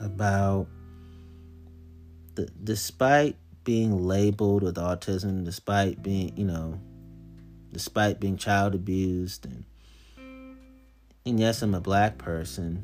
about 0.00 0.66
the, 2.34 2.48
despite 2.64 3.36
being 3.64 4.04
labeled 4.04 4.62
with 4.62 4.76
autism, 4.76 5.44
despite 5.44 6.02
being, 6.02 6.36
you 6.36 6.44
know, 6.44 6.80
despite 7.72 8.18
being 8.18 8.36
child 8.36 8.74
abused 8.74 9.44
and 9.44 9.64
and 11.26 11.38
yes, 11.38 11.60
I'm 11.62 11.74
a 11.74 11.80
black 11.80 12.16
person. 12.16 12.82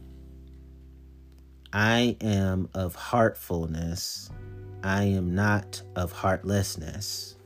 I 1.73 2.17
am 2.21 2.69
of 2.75 2.95
heartfulness. 2.95 4.31
I 4.83 5.05
am 5.05 5.35
not 5.35 5.83
of 5.97 6.13
heartlessness. 6.13 7.37